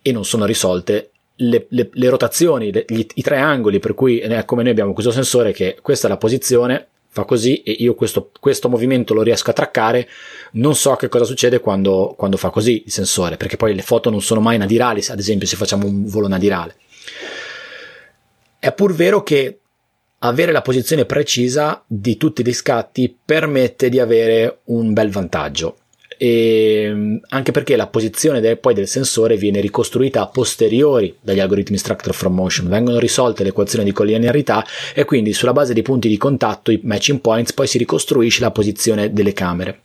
e 0.00 0.12
non 0.12 0.24
sono 0.24 0.46
risolte 0.46 1.10
le, 1.34 1.66
le, 1.68 1.90
le 1.92 2.08
rotazioni, 2.08 2.72
le, 2.72 2.86
gli, 2.88 3.04
i 3.12 3.20
tre 3.20 3.36
angoli 3.36 3.78
per 3.78 3.92
cui 3.92 4.20
eh, 4.20 4.46
come 4.46 4.62
noi 4.62 4.72
abbiamo 4.72 4.94
questo 4.94 5.12
sensore 5.12 5.52
che 5.52 5.76
questa 5.82 6.06
è 6.06 6.10
la 6.10 6.16
posizione, 6.16 6.86
fa 7.12 7.24
così 7.24 7.62
e 7.62 7.72
io 7.72 7.94
questo, 7.94 8.30
questo 8.40 8.70
movimento 8.70 9.12
lo 9.12 9.20
riesco 9.20 9.50
a 9.50 9.52
traccare, 9.52 10.08
non 10.52 10.74
so 10.74 10.96
che 10.96 11.08
cosa 11.08 11.24
succede 11.24 11.60
quando, 11.60 12.14
quando 12.16 12.38
fa 12.38 12.48
così 12.48 12.84
il 12.86 12.90
sensore, 12.90 13.36
perché 13.36 13.58
poi 13.58 13.74
le 13.74 13.82
foto 13.82 14.08
non 14.08 14.22
sono 14.22 14.40
mai 14.40 14.56
nadirali, 14.56 15.04
ad 15.08 15.18
esempio 15.18 15.46
se 15.46 15.56
facciamo 15.56 15.86
un 15.86 16.06
volo 16.06 16.26
nadirale. 16.26 16.74
È 18.58 18.72
pur 18.72 18.94
vero 18.94 19.22
che 19.22 19.58
avere 20.20 20.52
la 20.52 20.62
posizione 20.62 21.04
precisa 21.04 21.84
di 21.86 22.16
tutti 22.16 22.42
gli 22.42 22.52
scatti 22.54 23.14
permette 23.22 23.90
di 23.90 23.98
avere 23.98 24.60
un 24.64 24.94
bel 24.94 25.10
vantaggio 25.10 25.76
e 26.22 26.84
ehm, 26.84 27.20
anche 27.30 27.50
perché 27.50 27.74
la 27.74 27.88
posizione 27.88 28.40
del, 28.40 28.56
poi 28.56 28.74
del 28.74 28.86
sensore 28.86 29.36
viene 29.36 29.58
ricostruita 29.58 30.22
a 30.22 30.28
posteriori 30.28 31.16
dagli 31.20 31.40
algoritmi 31.40 31.76
structure 31.76 32.12
from 32.12 32.32
motion, 32.32 32.68
vengono 32.68 33.00
risolte 33.00 33.42
le 33.42 33.48
equazioni 33.48 33.84
di 33.84 33.90
collinearità 33.90 34.64
e 34.94 35.04
quindi 35.04 35.32
sulla 35.32 35.52
base 35.52 35.74
dei 35.74 35.82
punti 35.82 36.06
di 36.06 36.16
contatto, 36.16 36.70
i 36.70 36.78
matching 36.84 37.18
points, 37.18 37.52
poi 37.52 37.66
si 37.66 37.76
ricostruisce 37.76 38.40
la 38.40 38.52
posizione 38.52 39.12
delle 39.12 39.32
camere. 39.32 39.80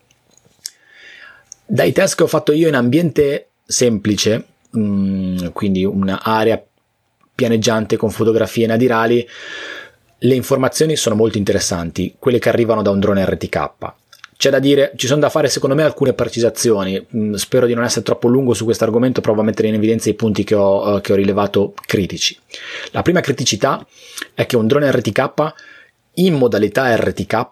Dai 1.65 1.91
test 1.91 2.15
che 2.15 2.23
ho 2.23 2.27
fatto 2.27 2.51
io 2.51 2.68
in 2.68 2.76
ambiente 2.76 3.47
semplice, 3.65 4.45
mm, 4.77 5.47
quindi 5.53 5.85
un'area 5.85 6.64
pianeggiante 7.34 7.97
con 7.97 8.11
fotografie 8.11 8.68
nadirali, 8.68 9.27
le 10.19 10.35
informazioni 10.35 10.95
sono 10.95 11.15
molto 11.15 11.39
interessanti, 11.39 12.15
quelle 12.19 12.38
che 12.38 12.49
arrivano 12.49 12.84
da 12.84 12.91
un 12.91 12.99
drone 12.99 13.26
RTK 13.26 13.72
c'è 14.38 14.51
da 14.51 14.59
dire, 14.59 14.93
ci 14.95 15.07
sono 15.07 15.19
da 15.19 15.30
fare 15.30 15.49
secondo 15.49 15.76
me 15.76 15.84
alcune 15.84 16.14
precisazioni, 16.14 17.05
mm, 17.15 17.34
spero 17.34 17.65
di 17.65 17.73
non 17.73 17.84
essere 17.84 18.05
troppo 18.05 18.27
lungo 18.27 18.53
su 18.53 18.65
questo 18.65 18.84
argomento, 18.84 19.19
provo 19.19 19.41
a 19.41 19.43
mettere 19.43 19.68
in 19.68 19.73
evidenza 19.73 20.09
i 20.09 20.14
punti 20.14 20.43
che 20.43 20.55
ho, 20.55 20.97
eh, 20.97 21.01
che 21.01 21.14
ho 21.14 21.15
rilevato 21.15 21.73
critici. 21.85 22.38
La 22.91 23.01
prima 23.01 23.19
criticità 23.19 23.85
è 24.34 24.45
che 24.45 24.55
un 24.55 24.68
drone 24.68 24.91
RTK 24.91 25.53
in 26.14 26.35
modalità 26.35 26.95
RTK 26.95 27.45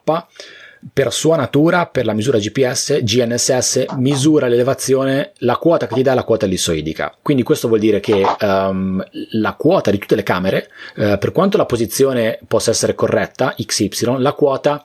per 0.94 1.12
sua 1.12 1.36
natura, 1.36 1.88
per 1.88 2.06
la 2.06 2.14
misura 2.14 2.38
GPS, 2.38 3.02
GNSS 3.02 3.86
misura 3.98 4.48
l'elevazione, 4.48 5.32
la 5.38 5.58
quota 5.58 5.88
che 5.88 5.96
ti 5.96 6.04
dà 6.04 6.12
è 6.12 6.16
la 6.16 6.24
quota 6.24 6.46
ellissoidica. 6.46 7.16
Quindi 7.22 7.44
questo 7.44 7.68
vuol 7.68 7.80
dire 7.80 8.00
che 8.00 8.24
um, 8.42 9.04
la 9.32 9.54
quota 9.54 9.90
di 9.90 9.98
tutte 9.98 10.16
le 10.16 10.24
camere, 10.24 10.70
uh, 10.98 11.18
per 11.18 11.32
quanto 11.32 11.58
la 11.58 11.66
posizione 11.66 12.40
possa 12.48 12.70
essere 12.70 12.94
corretta, 12.94 13.56
XY, 13.58 14.18
la 14.20 14.34
quota 14.34 14.84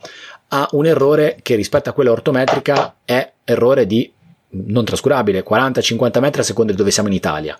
ha 0.52 0.68
un 0.72 0.86
errore 0.86 1.39
che 1.43 1.55
rispetto 1.55 1.90
a 1.90 1.93
quella 1.93 2.10
ortometrica 2.10 2.97
è 3.05 3.32
errore 3.44 3.86
di 3.86 4.12
non 4.52 4.85
trascurabile, 4.85 5.44
40-50 5.44 6.18
metri 6.18 6.40
a 6.40 6.44
seconda 6.44 6.72
di 6.72 6.78
dove 6.78 6.90
siamo 6.90 7.09
in 7.09 7.14
Italia. 7.14 7.59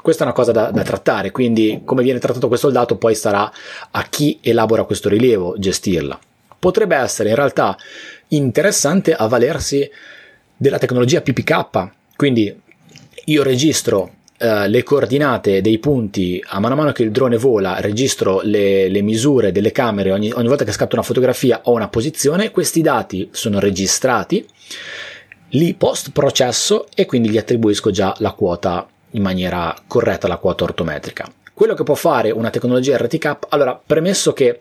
Questa 0.00 0.22
è 0.22 0.26
una 0.26 0.34
cosa 0.34 0.50
da, 0.50 0.70
da, 0.70 0.82
trattare, 0.82 1.30
quindi 1.30 1.82
come 1.84 2.02
viene 2.02 2.18
trattato 2.18 2.48
questo 2.48 2.70
dato 2.70 2.96
poi 2.96 3.14
starà 3.14 3.50
a 3.92 4.02
chi 4.04 4.40
elabora 4.42 4.84
questo 4.84 5.08
rilievo 5.08 5.54
gestirla. 5.56 6.18
Potrebbe 6.58 6.96
essere 6.96 7.28
in 7.28 7.36
realtà 7.36 7.76
interessante 8.28 9.14
avvalersi 9.14 9.88
della 10.56 10.78
tecnologia 10.78 11.20
PPK, 11.20 11.90
quindi 12.16 12.60
io 13.26 13.42
registro 13.44 14.14
eh, 14.42 14.66
le 14.66 14.82
coordinate 14.82 15.60
dei 15.60 15.78
punti 15.78 16.42
a 16.48 16.58
mano 16.58 16.74
a 16.74 16.76
mano 16.76 16.90
che 16.90 17.04
il 17.04 17.12
drone 17.12 17.36
vola, 17.36 17.78
registro 17.78 18.40
le, 18.42 18.88
le 18.88 19.00
misure 19.00 19.52
delle 19.52 19.70
camere, 19.70 20.10
ogni, 20.10 20.32
ogni, 20.32 20.48
volta 20.48 20.64
che 20.64 20.72
scatto 20.72 20.96
una 20.96 21.04
fotografia 21.04 21.60
ho 21.62 21.72
una 21.72 21.86
posizione, 21.86 22.50
questi 22.50 22.82
dati 22.82 23.28
sono 23.30 23.60
registrati, 23.60 24.44
li 25.50 25.74
post 25.74 26.10
processo 26.10 26.88
e 26.92 27.06
quindi 27.06 27.30
gli 27.30 27.38
attribuisco 27.38 27.92
già 27.92 28.12
la 28.18 28.32
quota 28.32 28.84
in 29.10 29.22
maniera 29.22 29.72
corretta, 29.86 30.26
la 30.26 30.38
quota 30.38 30.64
ortometrica. 30.64 31.30
Quello 31.54 31.74
che 31.74 31.84
può 31.84 31.94
fare 31.94 32.32
una 32.32 32.50
tecnologia 32.50 32.96
RTK, 32.96 33.36
allora 33.50 33.80
premesso 33.84 34.32
che 34.32 34.58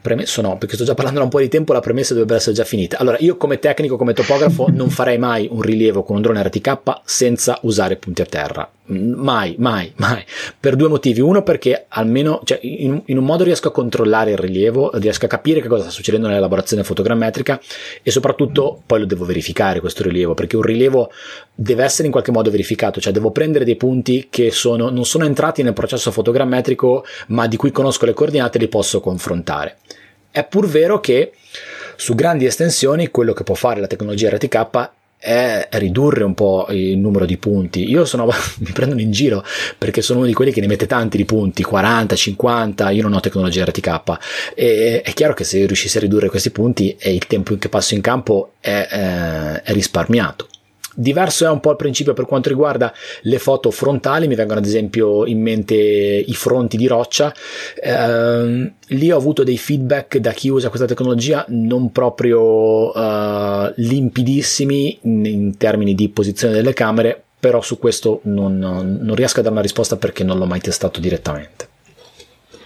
premesso 0.00 0.40
no, 0.42 0.58
perché 0.58 0.74
sto 0.74 0.84
già 0.84 0.94
parlando 0.94 1.18
da 1.18 1.24
un 1.24 1.30
po' 1.30 1.40
di 1.40 1.48
tempo, 1.48 1.72
la 1.72 1.80
premessa 1.80 2.14
dovrebbe 2.14 2.36
essere 2.36 2.54
già 2.54 2.64
finita. 2.64 2.98
Allora, 2.98 3.16
io 3.20 3.36
come 3.36 3.58
tecnico, 3.58 3.96
come 3.96 4.12
topografo, 4.12 4.68
non 4.70 4.90
farei 4.90 5.18
mai 5.18 5.48
un 5.50 5.62
rilievo 5.62 6.02
con 6.02 6.16
un 6.16 6.22
drone 6.22 6.42
RTK 6.42 7.00
senza 7.04 7.58
usare 7.62 7.96
punti 7.96 8.22
a 8.22 8.26
terra. 8.26 8.70
Mai, 8.88 9.56
mai, 9.58 9.92
mai. 9.96 10.24
Per 10.58 10.76
due 10.76 10.88
motivi. 10.88 11.20
Uno, 11.20 11.42
perché 11.42 11.86
almeno, 11.88 12.40
cioè, 12.44 12.60
in, 12.62 13.02
in, 13.06 13.18
un 13.18 13.24
modo 13.24 13.42
riesco 13.42 13.68
a 13.68 13.72
controllare 13.72 14.32
il 14.32 14.38
rilievo, 14.38 14.90
riesco 14.94 15.24
a 15.24 15.28
capire 15.28 15.60
che 15.60 15.66
cosa 15.66 15.82
sta 15.82 15.90
succedendo 15.90 16.28
nell'elaborazione 16.28 16.84
fotogrammetrica 16.84 17.60
e 18.02 18.10
soprattutto 18.12 18.82
poi 18.86 19.00
lo 19.00 19.06
devo 19.06 19.24
verificare 19.24 19.80
questo 19.80 20.04
rilievo, 20.04 20.34
perché 20.34 20.54
un 20.54 20.62
rilievo 20.62 21.10
deve 21.52 21.82
essere 21.82 22.06
in 22.06 22.12
qualche 22.12 22.30
modo 22.30 22.50
verificato, 22.50 23.00
cioè 23.00 23.12
devo 23.12 23.32
prendere 23.32 23.64
dei 23.64 23.76
punti 23.76 24.28
che 24.30 24.52
sono, 24.52 24.88
non 24.88 25.04
sono 25.04 25.24
entrati 25.24 25.62
nel 25.62 25.72
processo 25.72 26.12
fotogrammetrico, 26.12 27.04
ma 27.28 27.48
di 27.48 27.56
cui 27.56 27.72
conosco 27.72 28.06
le 28.06 28.12
coordinate 28.12 28.58
e 28.58 28.60
li 28.60 28.68
posso 28.68 29.00
confrontare. 29.00 29.78
È 30.30 30.44
pur 30.44 30.68
vero 30.68 31.00
che 31.00 31.32
su 31.96 32.14
grandi 32.14 32.44
estensioni 32.44 33.08
quello 33.08 33.32
che 33.32 33.42
può 33.42 33.54
fare 33.54 33.80
la 33.80 33.86
tecnologia 33.86 34.30
RTK 34.30 34.90
è 35.18 35.68
ridurre 35.72 36.24
un 36.24 36.34
po' 36.34 36.66
il 36.70 36.98
numero 36.98 37.24
di 37.26 37.36
punti. 37.36 37.88
Io 37.88 38.04
sono, 38.04 38.26
mi 38.58 38.70
prendono 38.72 39.00
in 39.00 39.10
giro 39.10 39.44
perché 39.76 40.02
sono 40.02 40.20
uno 40.20 40.28
di 40.28 40.34
quelli 40.34 40.52
che 40.52 40.60
ne 40.60 40.66
mette 40.66 40.86
tanti 40.86 41.16
di 41.16 41.24
punti, 41.24 41.62
40, 41.62 42.14
50, 42.14 42.90
io 42.90 43.02
non 43.02 43.14
ho 43.14 43.20
tecnologia 43.20 43.64
RTK 43.64 44.18
e 44.54 45.02
è 45.02 45.12
chiaro 45.12 45.34
che 45.34 45.44
se 45.44 45.64
riuscissi 45.66 45.96
a 45.96 46.00
ridurre 46.00 46.28
questi 46.28 46.50
punti 46.50 46.96
e 46.98 47.14
il 47.14 47.26
tempo 47.26 47.56
che 47.56 47.68
passo 47.68 47.94
in 47.94 48.00
campo 48.00 48.52
è, 48.60 48.86
è, 48.88 49.62
è 49.62 49.72
risparmiato. 49.72 50.48
Diverso 50.98 51.44
è 51.44 51.50
un 51.50 51.60
po' 51.60 51.72
il 51.72 51.76
principio 51.76 52.14
per 52.14 52.24
quanto 52.24 52.48
riguarda 52.48 52.90
le 53.22 53.38
foto 53.38 53.70
frontali, 53.70 54.26
mi 54.26 54.34
vengono 54.34 54.60
ad 54.60 54.64
esempio 54.64 55.26
in 55.26 55.42
mente 55.42 55.74
i 55.74 56.32
fronti 56.32 56.78
di 56.78 56.86
roccia. 56.86 57.34
Eh, 57.74 58.72
lì 58.86 59.10
ho 59.10 59.16
avuto 59.16 59.44
dei 59.44 59.58
feedback 59.58 60.16
da 60.16 60.32
chi 60.32 60.48
usa 60.48 60.70
questa 60.70 60.86
tecnologia 60.86 61.44
non 61.48 61.92
proprio 61.92 62.94
eh, 62.94 63.72
limpidissimi 63.76 65.00
in, 65.02 65.26
in, 65.26 65.56
termini 65.58 65.94
di 65.94 66.08
posizione 66.08 66.54
delle 66.54 66.72
camere, 66.72 67.22
però 67.38 67.60
su 67.60 67.78
questo 67.78 68.20
non, 68.22 68.56
non 68.58 69.14
riesco 69.14 69.40
a 69.40 69.42
dare 69.42 69.52
una 69.52 69.62
risposta 69.62 69.96
perché 69.96 70.24
non 70.24 70.38
l'ho 70.38 70.46
mai 70.46 70.60
testato 70.60 70.98
direttamente. 70.98 71.68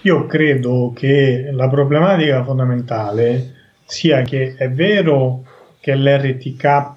Io 0.03 0.25
credo 0.25 0.93
che 0.95 1.49
la 1.51 1.67
problematica 1.67 2.45
fondamentale 2.45 3.55
sia 3.83 4.21
che 4.21 4.55
è 4.57 4.69
vero 4.69 5.43
che 5.81 5.95
l'RTK 5.95 6.93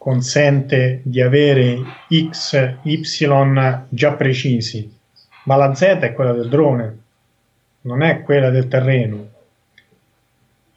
consente 0.00 1.02
di 1.02 1.20
avere 1.20 1.76
x, 2.10 2.76
y 2.84 3.02
già 3.90 4.12
precisi, 4.14 4.90
ma 5.44 5.56
la 5.56 5.74
z 5.74 5.82
è 5.82 6.14
quella 6.14 6.32
del 6.32 6.48
drone, 6.48 6.98
non 7.82 8.02
è 8.02 8.22
quella 8.22 8.48
del 8.48 8.66
terreno. 8.66 9.28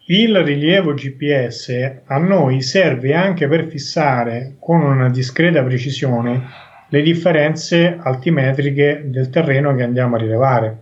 Il 0.07 0.37
rilievo 0.43 0.93
GPS 0.93 2.01
a 2.03 2.17
noi 2.17 2.61
serve 2.61 3.13
anche 3.13 3.47
per 3.47 3.67
fissare 3.67 4.55
con 4.59 4.81
una 4.81 5.09
discreta 5.09 5.63
precisione 5.63 6.43
le 6.89 7.01
differenze 7.01 7.97
altimetriche 7.97 9.03
del 9.05 9.29
terreno 9.29 9.73
che 9.73 9.83
andiamo 9.83 10.17
a 10.17 10.19
rilevare. 10.19 10.77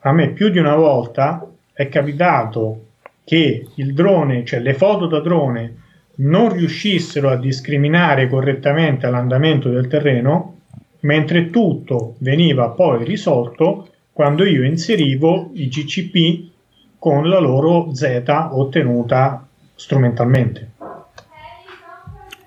A 0.00 0.10
me 0.10 0.30
più 0.30 0.48
di 0.48 0.58
una 0.58 0.74
volta 0.74 1.48
è 1.72 1.88
capitato 1.88 2.86
che 3.22 3.64
il 3.76 3.94
drone, 3.94 4.44
cioè 4.44 4.58
le 4.58 4.74
foto 4.74 5.06
da 5.06 5.20
drone, 5.20 5.84
non 6.16 6.52
riuscissero 6.52 7.30
a 7.30 7.36
discriminare 7.36 8.28
correttamente 8.28 9.08
l'andamento 9.08 9.68
del 9.68 9.88
terreno, 9.88 10.60
mentre 11.00 11.50
tutto 11.50 12.16
veniva 12.18 12.70
poi 12.70 13.04
risolto 13.04 13.88
quando 14.12 14.44
io 14.44 14.64
inserivo 14.64 15.50
i 15.54 15.68
GCP 15.68 16.50
con 16.98 17.28
la 17.28 17.38
loro 17.38 17.94
Z 17.94 18.22
ottenuta 18.50 19.46
strumentalmente. 19.74 20.70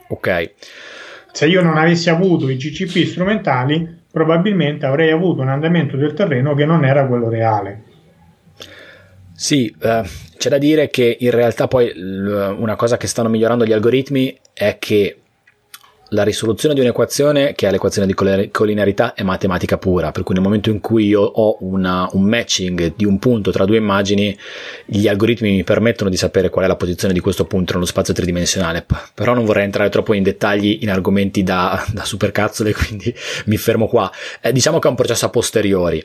Ok. 0.08 0.52
Se 1.32 1.46
io 1.46 1.62
non 1.62 1.78
avessi 1.78 2.10
avuto 2.10 2.50
i 2.50 2.58
GCP 2.58 3.06
strumentali, 3.06 3.98
probabilmente 4.12 4.86
avrei 4.86 5.12
avuto 5.12 5.42
un 5.42 5.50
andamento 5.50 5.96
del 5.96 6.14
terreno 6.14 6.56
che 6.56 6.66
non 6.66 6.84
era 6.84 7.06
quello 7.06 7.30
reale. 7.30 7.84
Sì, 9.34 9.74
eh, 9.80 10.04
c'è 10.40 10.50
da 10.50 10.58
dire 10.58 10.90
che 10.90 11.18
in 11.20 11.32
realtà 11.32 11.68
poi 11.68 11.94
l- 11.94 12.56
una 12.58 12.78
cosa 12.78 12.96
che 12.96 13.08
stanno 13.08 13.28
migliorando 13.28 13.66
gli 13.66 13.74
algoritmi 13.74 14.36
è 14.54 14.78
che 14.80 15.18
la 16.10 16.24
risoluzione 16.24 16.74
di 16.74 16.80
un'equazione, 16.80 17.54
che 17.54 17.68
è 17.68 17.72
l'equazione 17.72 18.08
di 18.08 18.50
collinearità, 18.50 19.14
è 19.14 19.24
matematica 19.24 19.78
pura, 19.78 20.12
per 20.12 20.24
cui 20.24 20.34
nel 20.34 20.44
momento 20.44 20.70
in 20.70 20.80
cui 20.80 21.06
io 21.06 21.22
ho 21.22 21.58
una, 21.60 22.10
un 22.14 22.24
matching 22.24 22.96
di 22.96 23.06
un 23.06 23.20
punto 23.20 23.52
tra 23.52 23.66
due 23.66 23.78
immagini, 23.78 24.36
gli 24.86 25.08
algoritmi 25.08 25.52
mi 25.52 25.64
permettono 25.64 26.10
di 26.10 26.18
sapere 26.18 26.50
qual 26.50 26.66
è 26.66 26.68
la 26.68 26.76
posizione 26.76 27.14
di 27.14 27.20
questo 27.20 27.46
punto 27.46 27.74
nello 27.74 27.86
spazio 27.86 28.14
tridimensionale. 28.14 28.86
Però 29.14 29.34
non 29.34 29.46
vorrei 29.46 29.66
entrare 29.66 29.90
troppo 29.90 30.14
in 30.14 30.24
dettagli 30.24 30.80
in 30.82 30.90
argomenti 30.90 31.44
da, 31.44 31.86
da 31.92 32.04
supercazzole, 32.06 32.74
quindi 32.74 33.14
mi 33.46 33.58
fermo 33.58 33.88
qua. 33.88 34.12
Eh, 34.42 34.52
diciamo 34.52 34.80
che 34.80 34.88
è 34.88 34.90
un 34.90 34.96
processo 34.96 35.26
a 35.26 35.30
posteriori. 35.30 36.04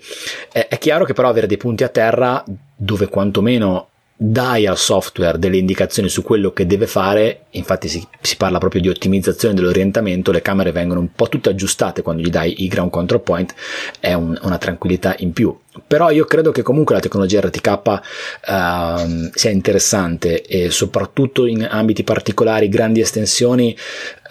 Eh, 0.53 0.69
è 0.69 0.77
chiaro 0.77 1.05
che 1.05 1.15
però 1.15 1.29
avere 1.29 1.47
dei 1.47 1.57
punti 1.57 1.83
a 1.83 1.89
terra 1.89 2.45
dove 2.77 3.09
quantomeno 3.09 3.89
dai 4.31 4.67
al 4.67 4.79
software 4.79 5.39
delle 5.39 5.59
indicazioni 5.59 6.09
su 6.09 6.23
quello 6.23 6.53
che 6.53 6.67
deve 6.67 6.87
fare, 6.87 7.45
infatti 7.51 7.89
si, 7.89 8.07
si, 8.21 8.37
parla 8.37 8.59
proprio 8.59 8.81
di 8.81 8.89
ottimizzazione 8.89 9.55
dell'orientamento, 9.55 10.33
le 10.33 10.41
camere 10.41 10.73
vengono 10.73 11.01
un 11.01 11.13
po' 11.13 11.29
tutte 11.29 11.51
aggiustate 11.51 12.01
quando 12.01 12.23
gli 12.23 12.31
dai 12.31 12.65
i 12.65 12.69
ground 12.69 12.91
control 12.91 13.21
point, 13.21 13.55
è 14.01 14.15
un, 14.15 14.39
una 14.43 14.57
tranquillità 14.57 15.15
in 15.19 15.33
più. 15.33 15.55
Però 15.87 16.11
io 16.11 16.25
credo 16.25 16.53
che 16.53 16.63
comunque 16.63 16.95
la 16.95 17.01
tecnologia 17.01 17.41
RTK 17.41 17.79
uh, 17.87 19.31
sia 19.35 19.51
interessante 19.51 20.43
e 20.43 20.71
soprattutto 20.71 21.45
in 21.45 21.67
ambiti 21.69 22.03
particolari, 22.03 22.69
grandi 22.69 23.01
estensioni, 23.01 23.77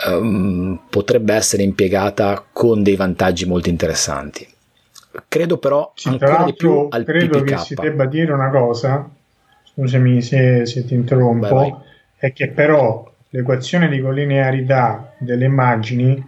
um, 0.07 0.79
potrebbe 0.89 1.33
essere 1.33 1.61
impiegata 1.61 2.43
con 2.51 2.81
dei 2.81 2.95
vantaggi 2.95 3.45
molto 3.45 3.69
interessanti. 3.69 4.47
Credo 5.27 5.57
però 5.57 5.91
sì, 5.93 6.07
ancora 6.07 6.43
di 6.45 6.55
più 6.55 6.87
al 6.89 7.03
credo 7.03 7.41
PPK. 7.41 7.45
che 7.45 7.57
si 7.59 7.73
debba 7.75 8.05
dire 8.05 8.31
una 8.31 8.49
cosa 8.49 9.07
scusami 9.73 10.21
se, 10.21 10.65
se 10.65 10.85
ti 10.85 10.93
interrompo, 10.93 11.53
vai, 11.53 11.71
vai. 11.71 11.79
è 12.17 12.33
che 12.33 12.49
però 12.49 13.11
l'equazione 13.29 13.89
di 13.89 13.99
collinearità 13.99 15.13
delle 15.17 15.45
immagini 15.45 16.23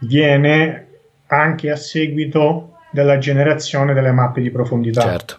viene 0.00 0.86
anche 1.26 1.70
a 1.70 1.76
seguito 1.76 2.78
della 2.90 3.18
generazione 3.18 3.94
delle 3.94 4.12
mappe 4.12 4.40
di 4.40 4.50
profondità. 4.50 5.02
Certo. 5.02 5.38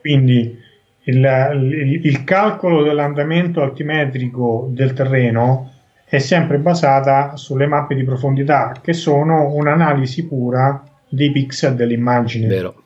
Quindi 0.00 0.58
il, 1.04 1.50
il, 1.54 2.06
il, 2.06 2.24
calcolo 2.24 2.82
dell'andamento 2.82 3.62
altimetrico 3.62 4.68
del 4.70 4.92
terreno 4.92 5.72
è 6.04 6.18
sempre 6.18 6.58
basata 6.58 7.36
sulle 7.36 7.66
mappe 7.66 7.94
di 7.94 8.02
profondità, 8.02 8.72
che 8.80 8.92
sono 8.92 9.52
un'analisi 9.52 10.26
pura 10.26 10.82
dei 11.08 11.30
pixel 11.30 11.74
dell'immagine. 11.74 12.46
Vero. 12.46 12.82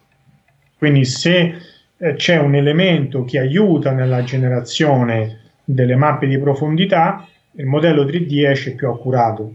Quindi 0.77 1.05
se 1.05 1.55
eh, 2.03 2.15
c'è 2.15 2.39
un 2.39 2.55
elemento 2.55 3.25
che 3.25 3.39
aiuta 3.39 3.93
nella 3.93 4.25
generazione 4.25 5.39
delle 5.63 5.97
mappe 5.97 6.27
di 6.27 6.39
profondità, 6.39 7.29
il 7.53 7.67
modello 7.67 8.05
3D 8.05 8.49
esce 8.49 8.75
più 8.75 8.89
accurato. 8.89 9.55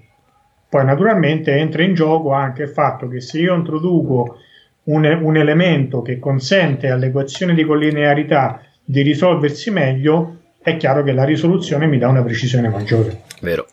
Poi 0.70 0.86
naturalmente 0.86 1.56
entra 1.56 1.82
in 1.82 1.96
gioco 1.96 2.34
anche 2.34 2.64
il 2.64 2.70
fatto 2.70 3.08
che 3.08 3.20
se 3.20 3.40
io 3.40 3.56
introduco 3.56 4.38
un, 4.84 5.06
un 5.24 5.38
elemento 5.38 6.04
che 6.04 6.20
consente 6.20 6.90
all'equazione 6.90 7.56
di 7.56 7.64
collinearità 7.64 8.62
di 8.84 9.02
risolversi 9.02 9.72
meglio, 9.72 10.38
è 10.62 10.78
chiaro 10.78 11.02
che 11.02 11.14
la 11.14 11.24
risoluzione 11.24 11.88
mi 11.88 11.98
dà 11.98 12.10
una 12.10 12.22
precisione 12.22 12.70
maggiore. 12.70 13.22
Vero. 13.42 13.66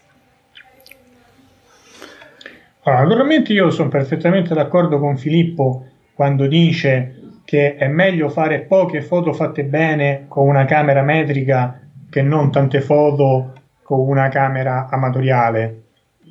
Allora, 2.84 3.02
naturalmente 3.02 3.52
io 3.52 3.70
sono 3.70 3.90
perfettamente 3.90 4.54
d'accordo 4.54 4.98
con 4.98 5.18
Filippo 5.18 5.86
quando 6.14 6.46
dice 6.46 7.21
che 7.52 7.76
è 7.76 7.86
meglio 7.86 8.30
fare 8.30 8.60
poche 8.60 9.02
foto 9.02 9.34
fatte 9.34 9.64
bene 9.64 10.24
con 10.26 10.48
una 10.48 10.64
camera 10.64 11.02
metrica 11.02 11.82
che 12.08 12.22
non 12.22 12.50
tante 12.50 12.80
foto 12.80 13.52
con 13.82 14.08
una 14.08 14.30
camera 14.30 14.88
amatoriale. 14.88 15.82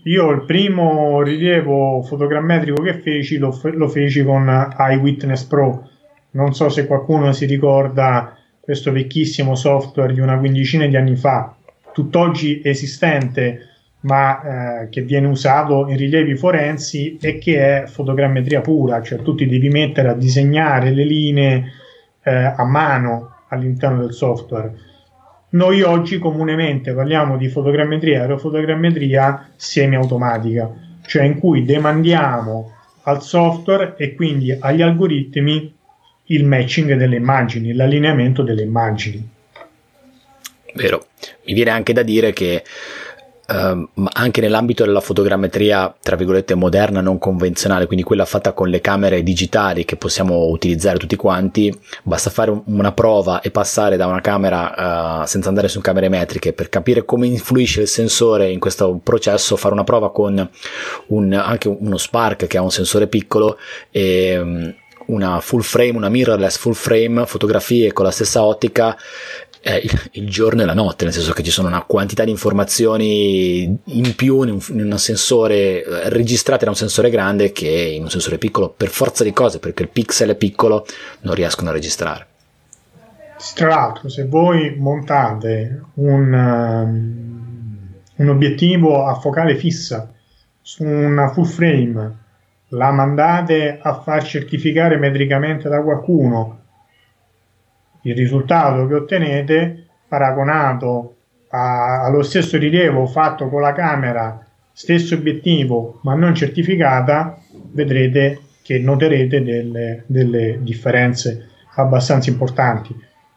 Io 0.06 0.32
il 0.32 0.46
primo 0.46 1.22
rilievo 1.22 2.02
fotogrammetrico 2.02 2.82
che 2.82 2.96
feci 2.96 3.38
lo, 3.38 3.52
fe- 3.52 3.70
lo 3.70 3.88
feci 3.88 4.24
con 4.24 4.50
Eyewitness 4.76 5.44
Pro. 5.44 5.88
Non 6.32 6.56
so 6.56 6.70
se 6.70 6.88
qualcuno 6.88 7.32
si 7.34 7.46
ricorda 7.46 8.36
questo 8.60 8.92
vecchissimo 8.92 9.54
software 9.54 10.14
di 10.14 10.22
una 10.22 10.40
quindicina 10.40 10.88
di 10.88 10.96
anni 10.96 11.16
fa, 11.16 11.56
tutt'oggi 11.94 12.62
esistente, 12.64 13.71
ma 14.02 14.82
eh, 14.84 14.90
che 14.90 15.02
viene 15.02 15.28
usato 15.28 15.88
in 15.88 15.98
rilievi 15.98 16.36
forensi 16.36 17.18
e 17.22 17.38
che 17.38 17.84
è 17.84 17.88
fotogrammetria 17.88 18.62
pura, 18.62 19.02
cioè 19.02 19.22
tu 19.22 19.36
ti 19.36 19.48
devi 19.48 19.70
mettere 19.70 20.10
a 20.10 20.14
disegnare 20.14 20.92
le 20.92 21.04
linee 21.04 21.72
eh, 22.24 22.32
a 22.34 22.64
mano 22.66 23.36
all'interno 23.50 24.02
del 24.02 24.14
software. 24.14 24.74
Noi 25.50 25.82
oggi 25.82 26.18
comunemente 26.18 26.94
parliamo 26.94 27.38
di 27.38 27.50
fotogrammetria 27.50 28.22
aerofotogrammetria 28.22 29.50
semiautomatica, 29.56 30.72
cioè 31.06 31.24
in 31.24 31.38
cui 31.38 31.66
demandiamo 31.66 32.74
al 33.04 33.22
software 33.22 33.96
e 33.98 34.16
quindi 34.16 34.56
agli 34.58 34.82
algoritmi 34.82 35.74
il 36.26 36.46
matching 36.46 36.96
delle 36.96 37.18
immagini, 37.18 37.74
l'allineamento 37.74 38.44
delle 38.44 38.62
immagini. 38.62 39.30
Vero, 40.74 41.08
mi 41.46 41.54
viene 41.54 41.72
anche 41.72 41.92
da 41.92 42.04
dire 42.04 42.32
che 42.32 42.64
Uh, 43.52 44.04
anche 44.14 44.40
nell'ambito 44.40 44.86
della 44.86 45.02
fotogrammetria, 45.02 45.94
tra 46.02 46.16
virgolette, 46.16 46.56
moderna, 46.56 47.02
non 47.02 47.18
convenzionale, 47.18 47.86
quindi 47.86 48.04
quella 48.06 48.24
fatta 48.24 48.54
con 48.54 48.70
le 48.70 48.80
camere 48.80 49.24
digitali 49.24 49.84
che 49.84 49.98
possiamo 49.98 50.46
utilizzare 50.46 50.98
tutti 50.98 51.16
quanti, 51.16 51.78
basta 52.04 52.30
fare 52.30 52.52
un, 52.52 52.62
una 52.66 52.94
prova 52.94 53.42
e 53.42 53.52
passare 53.52 53.98
da 53.98 54.08
una 54.08 54.22
camera 54.22 55.22
uh, 55.22 55.26
senza 55.26 55.50
andare 55.50 55.68
su 55.68 55.82
camere 55.82 56.08
metriche 56.08 56.54
per 56.54 56.70
capire 56.70 57.04
come 57.04 57.28
influisce 57.28 57.82
il 57.82 57.88
sensore 57.88 58.50
in 58.50 58.60
questo 58.60 59.00
processo, 59.04 59.58
fare 59.58 59.74
una 59.74 59.84
prova 59.84 60.12
con 60.12 60.50
un, 61.08 61.34
anche 61.34 61.68
uno 61.68 61.98
Spark 61.98 62.48
che 62.48 62.58
ha 62.58 62.62
un 62.62 62.72
sensore 62.72 63.08
piccolo 63.08 63.58
e 63.90 64.40
um, 64.40 64.74
una 65.08 65.40
full 65.42 65.62
frame, 65.62 65.98
una 65.98 66.10
mirrorless 66.10 66.58
full 66.58 66.74
frame, 66.74 67.26
fotografie 67.26 67.92
con 67.92 68.06
la 68.06 68.12
stessa 68.12 68.44
ottica 68.44 68.98
eh, 69.62 69.78
il, 69.78 70.10
il, 70.14 70.30
giorno 70.30 70.64
e 70.64 70.66
la 70.66 70.74
notte, 70.74 71.06
nel 71.06 71.14
senso 71.14 71.34
che 71.34 71.44
ci 71.44 71.52
sono 71.52 71.68
una 71.68 71.84
quantità 71.84 72.24
di 72.24 72.32
informazioni 72.32 73.80
in 73.84 74.16
più 74.16 74.42
in 74.42 74.52
un, 74.52 74.60
in 74.70 74.92
un 74.92 74.98
sensore 74.98 75.84
eh, 75.84 76.10
registrate 76.10 76.66
da 76.66 76.72
un 76.72 76.76
sensore 76.76 77.10
grande 77.10 77.52
che 77.52 77.68
in 77.68 78.02
un 78.02 78.10
sensore 78.10 78.38
piccolo 78.38 78.70
per 78.70 78.90
forza 78.90 79.24
di 79.24 79.32
cose, 79.32 79.60
perché 79.60 79.84
il 79.84 79.90
pixel 79.90 80.32
è 80.32 80.36
piccolo, 80.36 80.86
non 81.22 81.36
riescono 81.36 81.70
a 81.70 81.74
registrare. 81.74 82.28
Tra 83.56 83.68
l'altro, 83.68 84.10
se 84.10 84.26
voi 84.26 84.76
montate 84.78 85.82
un, 85.96 86.34
um, 86.34 87.88
un 88.16 88.30
obiettivo 88.30 89.06
a 89.06 89.16
focale 89.16 89.56
fissa 89.56 90.12
su 90.62 90.84
una 90.84 91.30
full 91.30 91.46
frame, 91.46 92.18
la 92.70 92.92
mandate 92.92 93.80
a 93.82 94.00
far 94.00 94.24
certificare 94.24 94.98
metricamente 94.98 95.70
da 95.70 95.82
qualcuno 95.82 96.61
il 98.04 98.16
risultato 98.16 98.88
che 98.88 98.96
ottenete 98.96 99.86
paragonato 100.08 101.16
a, 101.50 102.04
allo 102.04 102.22
stesso 102.22 102.58
rilievo 102.58 103.06
fatto 103.06 103.50
con 103.50 103.62
la 103.62 103.74
camera, 103.74 104.46
stesso 104.72 105.16
obiettivo 105.16 106.00
ma 106.04 106.16
non 106.16 106.34
certificata, 106.34 107.38
vedrete 107.72 108.40
che 108.64 108.80
noterete 108.80 109.44
delle, 109.44 110.04
delle 110.06 110.60
differenze 110.62 111.50
abbastanza 111.76 112.30
importanti. 112.30 112.96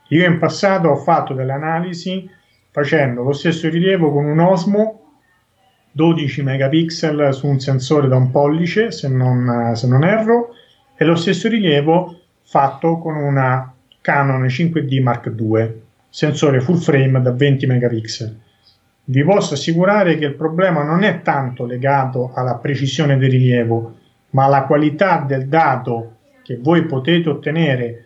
Io 0.08 0.26
in 0.26 0.38
passato 0.38 0.88
ho 0.88 0.96
fatto 0.96 1.34
delle 1.34 1.52
analisi 1.52 2.28
facendo 2.70 3.22
lo 3.22 3.32
stesso 3.32 3.68
rilievo 3.68 4.12
con 4.12 4.24
un 4.24 4.38
Osmo 4.38 5.00
12 5.92 6.42
megapixel 6.42 7.32
su 7.32 7.46
un 7.46 7.60
sensore 7.60 8.08
da 8.08 8.16
un 8.16 8.30
pollice, 8.30 8.90
se 8.90 9.08
non, 9.08 9.72
se 9.74 9.86
non 9.86 10.04
erro, 10.04 10.50
e 10.96 11.04
lo 11.04 11.14
stesso 11.14 11.48
rilievo 11.48 12.20
fatto 12.42 12.98
con 12.98 13.14
una 13.14 13.73
Canon 14.04 14.44
5D 14.44 15.02
Mark 15.02 15.32
II, 15.34 15.80
sensore 16.10 16.60
full 16.60 16.76
frame 16.76 17.22
da 17.22 17.32
20 17.32 17.64
megapixel. 17.64 18.38
Vi 19.04 19.24
posso 19.24 19.54
assicurare 19.54 20.18
che 20.18 20.26
il 20.26 20.34
problema 20.34 20.82
non 20.82 21.04
è 21.04 21.22
tanto 21.22 21.64
legato 21.64 22.30
alla 22.34 22.56
precisione 22.56 23.16
del 23.16 23.30
rilievo, 23.30 23.96
ma 24.30 24.44
alla 24.44 24.64
qualità 24.64 25.24
del 25.26 25.48
dato 25.48 26.16
che 26.42 26.58
voi 26.60 26.84
potete 26.84 27.30
ottenere 27.30 28.04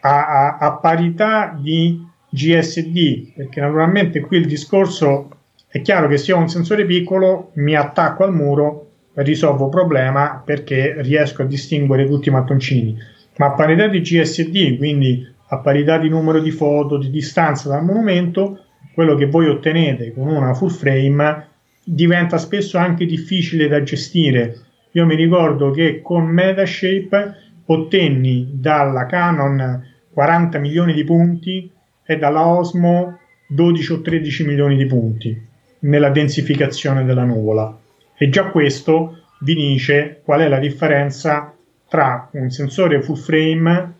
a, 0.00 0.26
a, 0.26 0.56
a 0.56 0.72
parità 0.76 1.54
di 1.60 2.02
GSD, 2.30 3.34
perché 3.36 3.60
naturalmente 3.60 4.20
qui 4.20 4.38
il 4.38 4.46
discorso 4.46 5.28
è 5.68 5.82
chiaro 5.82 6.08
che 6.08 6.16
se 6.16 6.32
ho 6.32 6.38
un 6.38 6.48
sensore 6.48 6.86
piccolo 6.86 7.50
mi 7.56 7.74
attacco 7.74 8.24
al 8.24 8.32
muro 8.32 8.92
risolvo 9.16 9.64
il 9.64 9.70
problema 9.70 10.40
perché 10.42 10.94
riesco 11.02 11.42
a 11.42 11.46
distinguere 11.46 12.06
tutti 12.06 12.30
i 12.30 12.32
mattoncini, 12.32 12.96
ma 13.36 13.46
a 13.46 13.52
parità 13.52 13.88
di 13.88 14.00
GSD, 14.00 14.76
quindi 14.76 15.26
a 15.48 15.58
parità 15.58 15.98
di 15.98 16.08
numero 16.08 16.40
di 16.40 16.50
foto, 16.50 16.98
di 16.98 17.10
distanza 17.10 17.68
dal 17.68 17.84
monumento, 17.84 18.60
quello 18.94 19.14
che 19.14 19.26
voi 19.26 19.48
ottenete 19.48 20.12
con 20.12 20.28
una 20.28 20.54
full 20.54 20.70
frame 20.70 21.48
diventa 21.84 22.38
spesso 22.38 22.78
anche 22.78 23.06
difficile 23.06 23.68
da 23.68 23.82
gestire. 23.82 24.56
Io 24.92 25.04
mi 25.04 25.14
ricordo 25.14 25.70
che 25.70 26.00
con 26.02 26.24
Metashape 26.24 27.34
ottenni 27.66 28.48
dalla 28.54 29.06
Canon 29.06 29.84
40 30.12 30.58
milioni 30.58 30.94
di 30.94 31.04
punti 31.04 31.70
e 32.04 32.16
dalla 32.16 32.46
Osmo 32.46 33.18
12 33.48 33.92
o 33.92 34.00
13 34.00 34.46
milioni 34.46 34.76
di 34.76 34.86
punti 34.86 35.46
nella 35.80 36.10
densificazione 36.10 37.04
della 37.04 37.24
nuvola. 37.24 37.78
E 38.16 38.28
già 38.30 38.46
questo 38.46 39.24
vi 39.40 39.54
dice 39.54 40.20
qual 40.24 40.40
è 40.40 40.48
la 40.48 40.58
differenza 40.58 41.55
tra 41.96 42.28
un 42.32 42.50
sensore 42.50 43.00
full 43.00 43.16
frame 43.16 43.94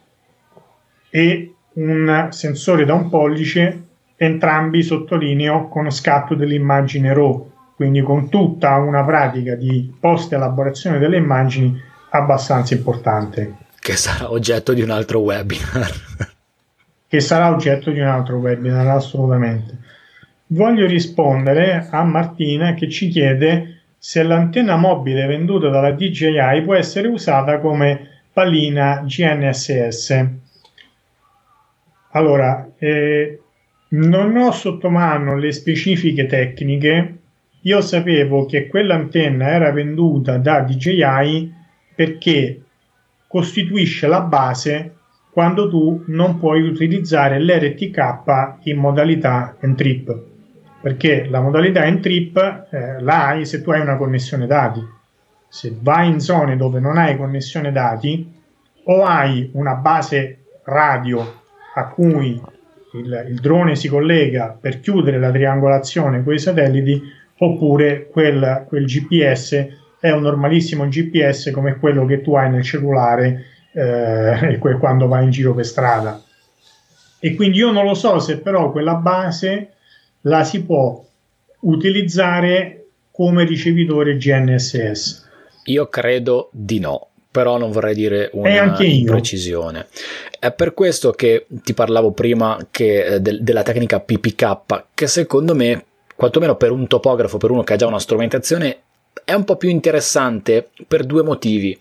e 1.09 1.55
un 1.73 2.28
sensore 2.31 2.85
da 2.85 2.93
un 2.93 3.09
pollice, 3.09 3.85
entrambi 4.16 4.82
sottolineo 4.82 5.68
con 5.68 5.90
scatto 5.90 6.35
dell'immagine 6.35 7.14
RAW, 7.14 7.51
quindi 7.74 8.02
con 8.02 8.28
tutta 8.28 8.77
una 8.77 9.02
pratica 9.02 9.55
di 9.55 9.94
post 9.98 10.31
elaborazione 10.35 10.98
delle 10.98 11.16
immagini 11.16 11.81
abbastanza 12.10 12.74
importante. 12.74 13.55
Che 13.81 13.97
sarà 13.97 14.31
oggetto 14.31 14.74
di 14.74 14.82
un 14.82 14.90
altro 14.90 15.20
webinar. 15.20 15.90
che 17.09 17.20
sarà 17.20 17.51
oggetto 17.51 17.90
di 17.90 18.01
un 18.01 18.09
altro 18.09 18.36
webinar, 18.36 18.89
assolutamente. 18.89 19.78
Voglio 20.48 20.86
rispondere 20.86 21.89
a 21.90 22.05
Martina 22.05 22.74
che 22.74 22.90
ci 22.90 23.09
chiede 23.09 23.75
se 24.06 24.22
l'antenna 24.22 24.76
mobile 24.76 25.26
venduta 25.26 25.68
dalla 25.68 25.90
DJI 25.90 26.62
può 26.62 26.76
essere 26.76 27.08
usata 27.08 27.58
come 27.58 28.22
pallina 28.32 29.02
GNSS. 29.04 30.26
Allora, 32.12 32.70
eh, 32.78 33.40
non 33.88 34.36
ho 34.36 34.52
sotto 34.52 34.90
mano 34.90 35.36
le 35.36 35.50
specifiche 35.50 36.26
tecniche. 36.26 37.18
Io 37.62 37.80
sapevo 37.80 38.46
che 38.46 38.68
quell'antenna 38.68 39.48
era 39.48 39.72
venduta 39.72 40.36
da 40.38 40.60
DJI 40.60 41.52
perché 41.92 42.62
costituisce 43.26 44.06
la 44.06 44.20
base 44.20 44.94
quando 45.32 45.68
tu 45.68 46.04
non 46.06 46.38
puoi 46.38 46.62
utilizzare 46.62 47.40
l'RTK 47.40 48.58
in 48.66 48.76
modalità 48.76 49.56
N-Trip, 49.62 50.35
perché 50.80 51.26
la 51.28 51.40
modalità 51.40 51.88
N-Trip 51.88 52.66
eh, 52.70 53.00
la 53.00 53.38
se 53.42 53.62
tu 53.62 53.70
hai 53.70 53.80
una 53.80 53.96
connessione 53.96 54.46
dati. 54.46 54.84
Se 55.48 55.74
vai 55.80 56.08
in 56.08 56.20
zone 56.20 56.56
dove 56.56 56.80
non 56.80 56.98
hai 56.98 57.16
connessione 57.16 57.72
dati 57.72 58.32
o 58.84 59.04
hai 59.04 59.50
una 59.54 59.74
base 59.74 60.38
radio 60.64 61.42
a 61.74 61.88
cui 61.88 62.40
il, 62.92 63.26
il 63.28 63.40
drone 63.40 63.76
si 63.76 63.88
collega 63.88 64.56
per 64.58 64.80
chiudere 64.80 65.18
la 65.18 65.30
triangolazione 65.30 66.22
con 66.22 66.34
i 66.34 66.38
satelliti 66.38 67.02
oppure 67.38 68.08
quel, 68.08 68.64
quel 68.66 68.84
GPS 68.84 69.66
è 69.98 70.10
un 70.10 70.22
normalissimo 70.22 70.86
GPS 70.86 71.50
come 71.52 71.78
quello 71.78 72.04
che 72.06 72.22
tu 72.22 72.34
hai 72.34 72.50
nel 72.50 72.62
cellulare 72.62 73.44
eh, 73.72 74.58
quando 74.78 75.08
vai 75.08 75.24
in 75.24 75.30
giro 75.30 75.54
per 75.54 75.66
strada. 75.66 76.22
E 77.18 77.34
quindi 77.34 77.58
io 77.58 77.72
non 77.72 77.84
lo 77.84 77.94
so 77.94 78.18
se 78.18 78.38
però 78.38 78.70
quella 78.70 78.94
base 78.94 79.72
la 80.26 80.44
si 80.44 80.62
può 80.62 81.04
utilizzare 81.60 82.86
come 83.10 83.44
ricevitore 83.44 84.16
GNSS. 84.16 85.24
Io 85.64 85.88
credo 85.88 86.50
di 86.52 86.78
no, 86.78 87.08
però 87.30 87.58
non 87.58 87.70
vorrei 87.70 87.94
dire 87.94 88.30
una 88.34 88.76
precisione. 89.04 89.86
È 90.38 90.52
per 90.52 90.74
questo 90.74 91.12
che 91.12 91.46
ti 91.48 91.74
parlavo 91.74 92.12
prima 92.12 92.66
che, 92.70 93.04
eh, 93.04 93.20
de- 93.20 93.38
della 93.40 93.62
tecnica 93.62 94.00
PPK, 94.00 94.84
che 94.94 95.06
secondo 95.06 95.54
me, 95.54 95.84
quantomeno 96.14 96.56
per 96.56 96.70
un 96.70 96.86
topografo, 96.86 97.38
per 97.38 97.50
uno 97.50 97.62
che 97.62 97.72
ha 97.72 97.76
già 97.76 97.86
una 97.86 97.98
strumentazione, 97.98 98.78
è 99.24 99.32
un 99.32 99.44
po' 99.44 99.56
più 99.56 99.70
interessante 99.70 100.68
per 100.86 101.04
due 101.04 101.22
motivi. 101.22 101.76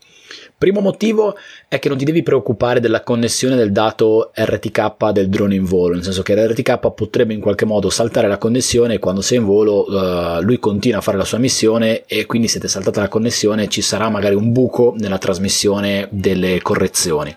Primo 0.57 0.79
motivo 0.79 1.35
è 1.67 1.79
che 1.79 1.89
non 1.89 1.97
ti 1.97 2.05
devi 2.05 2.23
preoccupare 2.23 2.79
della 2.79 3.03
connessione 3.03 3.55
del 3.55 3.71
dato 3.71 4.31
RTK 4.33 5.11
del 5.11 5.29
drone 5.29 5.55
in 5.55 5.65
volo, 5.65 5.95
nel 5.95 6.03
senso 6.03 6.23
che 6.23 6.35
l'RTK 6.35 6.93
potrebbe 6.93 7.33
in 7.33 7.41
qualche 7.41 7.65
modo 7.65 7.89
saltare 7.89 8.27
la 8.27 8.37
connessione 8.37 8.95
e 8.95 8.99
quando 8.99 9.21
sei 9.21 9.37
in 9.39 9.45
volo 9.45 9.85
uh, 9.85 10.41
lui 10.41 10.59
continua 10.59 10.99
a 10.99 11.01
fare 11.01 11.17
la 11.17 11.25
sua 11.25 11.37
missione 11.37 12.05
e 12.05 12.25
quindi 12.25 12.47
se 12.47 12.59
ti 12.59 12.65
è 12.65 12.69
saltata 12.69 13.01
la 13.01 13.07
connessione 13.09 13.67
ci 13.67 13.81
sarà 13.81 14.09
magari 14.09 14.35
un 14.35 14.51
buco 14.51 14.93
nella 14.97 15.17
trasmissione 15.17 16.07
delle 16.11 16.61
correzioni. 16.61 17.35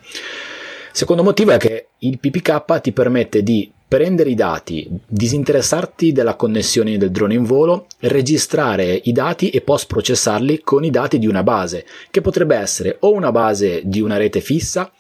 Secondo 0.93 1.23
motivo 1.23 1.53
è 1.53 1.59
che 1.59 1.89
il 1.99 2.19
PPK 2.19 2.81
ti 2.81 2.93
permette 2.93 3.43
di 3.43 3.71
prendere 3.89 4.29
i 4.29 4.35
dati, 4.35 4.87
disinteressarti 5.07 6.13
della 6.13 6.35
connessione 6.35 6.99
del 6.99 7.11
drone 7.11 7.33
in 7.33 7.45
volo, 7.45 7.87
registrare 8.01 9.01
i 9.05 9.13
dati 9.13 9.49
e 9.49 9.63
post 9.63 9.87
processarli 9.87 10.61
con 10.61 10.85
i 10.85 10.91
dati 10.91 11.19
di 11.19 11.27
una 11.27 11.43
base, 11.43 11.87
che 12.11 12.21
potrebbe 12.21 12.55
essere 12.55 12.99
o 13.01 13.13
una 13.13 13.33
base 13.33 13.81
di 13.85 14.03
una 14.03 14.19
rete 14.19 14.43
fissa, 14.43 14.93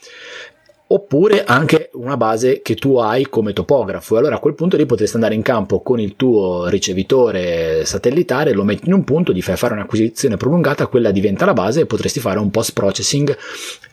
oppure 0.91 1.45
anche 1.45 1.91
una 1.95 2.17
base 2.17 2.63
che 2.63 2.75
tu 2.75 2.97
hai 2.97 3.29
come 3.29 3.53
topografo. 3.53 4.15
E 4.15 4.19
allora 4.19 4.37
a 4.37 4.39
quel 4.39 4.55
punto 4.55 4.77
lì 4.77 4.87
potresti 4.87 5.17
andare 5.17 5.35
in 5.35 5.43
campo 5.43 5.81
con 5.81 6.01
il 6.01 6.17
tuo 6.17 6.67
ricevitore 6.69 7.85
satellitare, 7.85 8.53
lo 8.53 8.65
metti 8.65 8.87
in 8.87 8.95
un 8.95 9.05
punto, 9.05 9.33
gli 9.33 9.43
fai 9.43 9.57
fare 9.57 9.75
un'acquisizione 9.75 10.37
prolungata, 10.37 10.87
quella 10.87 11.11
diventa 11.11 11.45
la 11.45 11.53
base 11.53 11.81
e 11.81 11.87
potresti 11.87 12.21
fare 12.21 12.39
un 12.39 12.51
post 12.51 12.73
processing 12.73 13.37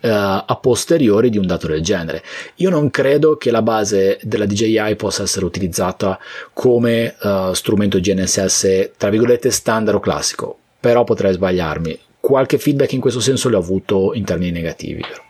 eh, 0.02 0.10
a 0.10 0.58
posteriori 0.62 1.30
di 1.30 1.38
un 1.38 1.46
dato 1.46 1.68
del 1.68 1.82
genere. 1.82 2.24
Io 2.56 2.70
non 2.70 2.90
credo 2.90 3.36
che 3.36 3.52
la 3.52 3.62
base 3.62 4.20
della 4.22 4.46
DJI 4.46 4.96
possa 4.96 5.24
essere 5.24 5.46
utilizzata 5.46 6.18
come 6.54 7.16
eh, 7.22 7.50
strumento 7.54 8.00
GNSS 8.00 8.92
tra 8.98 9.10
virgolette 9.10 9.52
standard 9.52 9.98
o 9.98 10.00
classico, 10.00 10.58
però 10.80 11.04
potrei 11.04 11.34
sbagliarmi. 11.34 12.00
Qualche 12.20 12.58
feedback 12.58 12.94
in 12.94 13.02
questo 13.02 13.20
senso 13.20 13.50
l'ho 13.50 13.60
avuto 13.60 14.14
in 14.14 14.24
termini 14.24 14.52
negativi. 14.52 15.02
Però. 15.02 15.25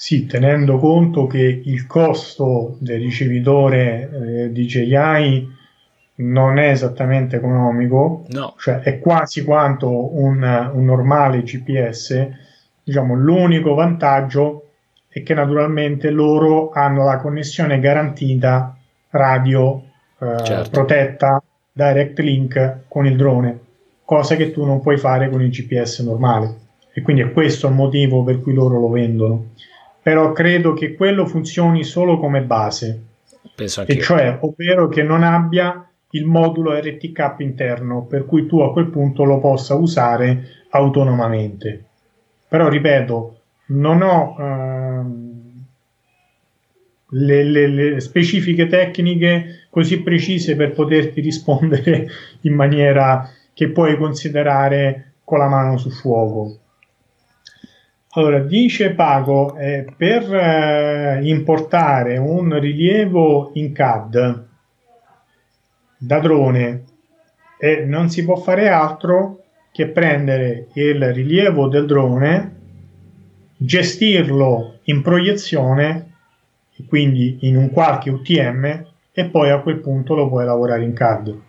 Sì, 0.00 0.24
tenendo 0.24 0.78
conto 0.78 1.26
che 1.26 1.60
il 1.62 1.86
costo 1.86 2.78
del 2.78 2.98
ricevitore 3.00 4.08
eh, 4.10 4.50
DJI 4.50 5.46
non 6.14 6.58
è 6.58 6.70
esattamente 6.70 7.36
economico, 7.36 8.24
no. 8.30 8.54
cioè 8.56 8.78
è 8.78 8.98
quasi 8.98 9.44
quanto 9.44 10.18
un, 10.18 10.70
un, 10.72 10.84
normale 10.86 11.42
GPS, 11.42 12.28
diciamo 12.82 13.14
l'unico 13.14 13.74
vantaggio 13.74 14.70
è 15.06 15.22
che 15.22 15.34
naturalmente 15.34 16.08
loro 16.08 16.70
hanno 16.70 17.04
la 17.04 17.18
connessione 17.18 17.78
garantita 17.78 18.74
radio 19.10 19.82
eh, 20.18 20.44
certo. 20.44 20.70
protetta 20.70 21.42
direct 21.70 22.18
link 22.20 22.78
con 22.88 23.04
il 23.04 23.16
drone, 23.16 23.58
cosa 24.06 24.34
che 24.34 24.50
tu 24.50 24.64
non 24.64 24.80
puoi 24.80 24.96
fare 24.96 25.28
con 25.28 25.42
il 25.42 25.50
GPS 25.50 26.00
normale. 26.00 26.56
E 26.90 27.02
quindi 27.02 27.20
è 27.20 27.32
questo 27.32 27.68
il 27.68 27.74
motivo 27.74 28.24
per 28.24 28.40
cui 28.40 28.54
loro 28.54 28.80
lo 28.80 28.88
vendono 28.88 29.48
però 30.02 30.32
credo 30.32 30.72
che 30.72 30.94
quello 30.94 31.26
funzioni 31.26 31.84
solo 31.84 32.18
come 32.18 32.42
base. 32.42 33.02
Penso 33.54 33.84
e 33.86 34.00
cioè, 34.00 34.38
ovvero 34.40 34.88
che 34.88 35.02
non 35.02 35.22
abbia 35.22 35.86
il 36.10 36.24
modulo 36.24 36.72
RTK 36.78 37.36
interno, 37.38 38.04
per 38.04 38.24
cui 38.24 38.46
tu 38.46 38.60
a 38.60 38.72
quel 38.72 38.86
punto 38.86 39.24
lo 39.24 39.38
possa 39.38 39.74
usare 39.74 40.64
autonomamente. 40.70 41.84
Però 42.48 42.68
ripeto, 42.68 43.36
non 43.66 44.02
ho 44.02 44.36
ehm, 44.38 45.40
le, 47.10 47.44
le, 47.44 47.66
le, 47.68 48.00
specifiche 48.00 48.66
tecniche 48.66 49.66
così 49.70 50.02
precise 50.02 50.56
per 50.56 50.72
poterti 50.72 51.20
rispondere 51.20 52.08
in 52.42 52.54
maniera 52.54 53.30
che 53.52 53.68
puoi 53.68 53.96
considerare 53.96 55.12
con 55.24 55.38
la 55.38 55.48
mano 55.48 55.76
sul 55.76 55.92
fuoco. 55.92 56.58
Allora, 58.14 58.40
dice 58.40 58.90
Pago, 58.90 59.56
eh, 59.56 59.86
per 59.96 60.34
eh, 60.34 61.20
importare 61.22 62.16
un 62.16 62.58
rilievo 62.58 63.52
in 63.54 63.72
CAD 63.72 64.46
da 65.96 66.18
drone 66.18 66.84
eh, 67.56 67.84
non 67.84 68.10
si 68.10 68.24
può 68.24 68.34
fare 68.34 68.68
altro 68.68 69.44
che 69.70 69.86
prendere 69.86 70.66
il 70.72 71.12
rilievo 71.12 71.68
del 71.68 71.86
drone, 71.86 72.56
gestirlo 73.56 74.80
in 74.84 75.02
proiezione, 75.02 76.14
quindi 76.88 77.38
in 77.42 77.56
un 77.56 77.70
qualche 77.70 78.10
UTM, 78.10 78.86
e 79.12 79.24
poi 79.26 79.50
a 79.50 79.60
quel 79.60 79.78
punto 79.78 80.16
lo 80.16 80.28
puoi 80.28 80.44
lavorare 80.44 80.82
in 80.82 80.94
CAD. 80.94 81.40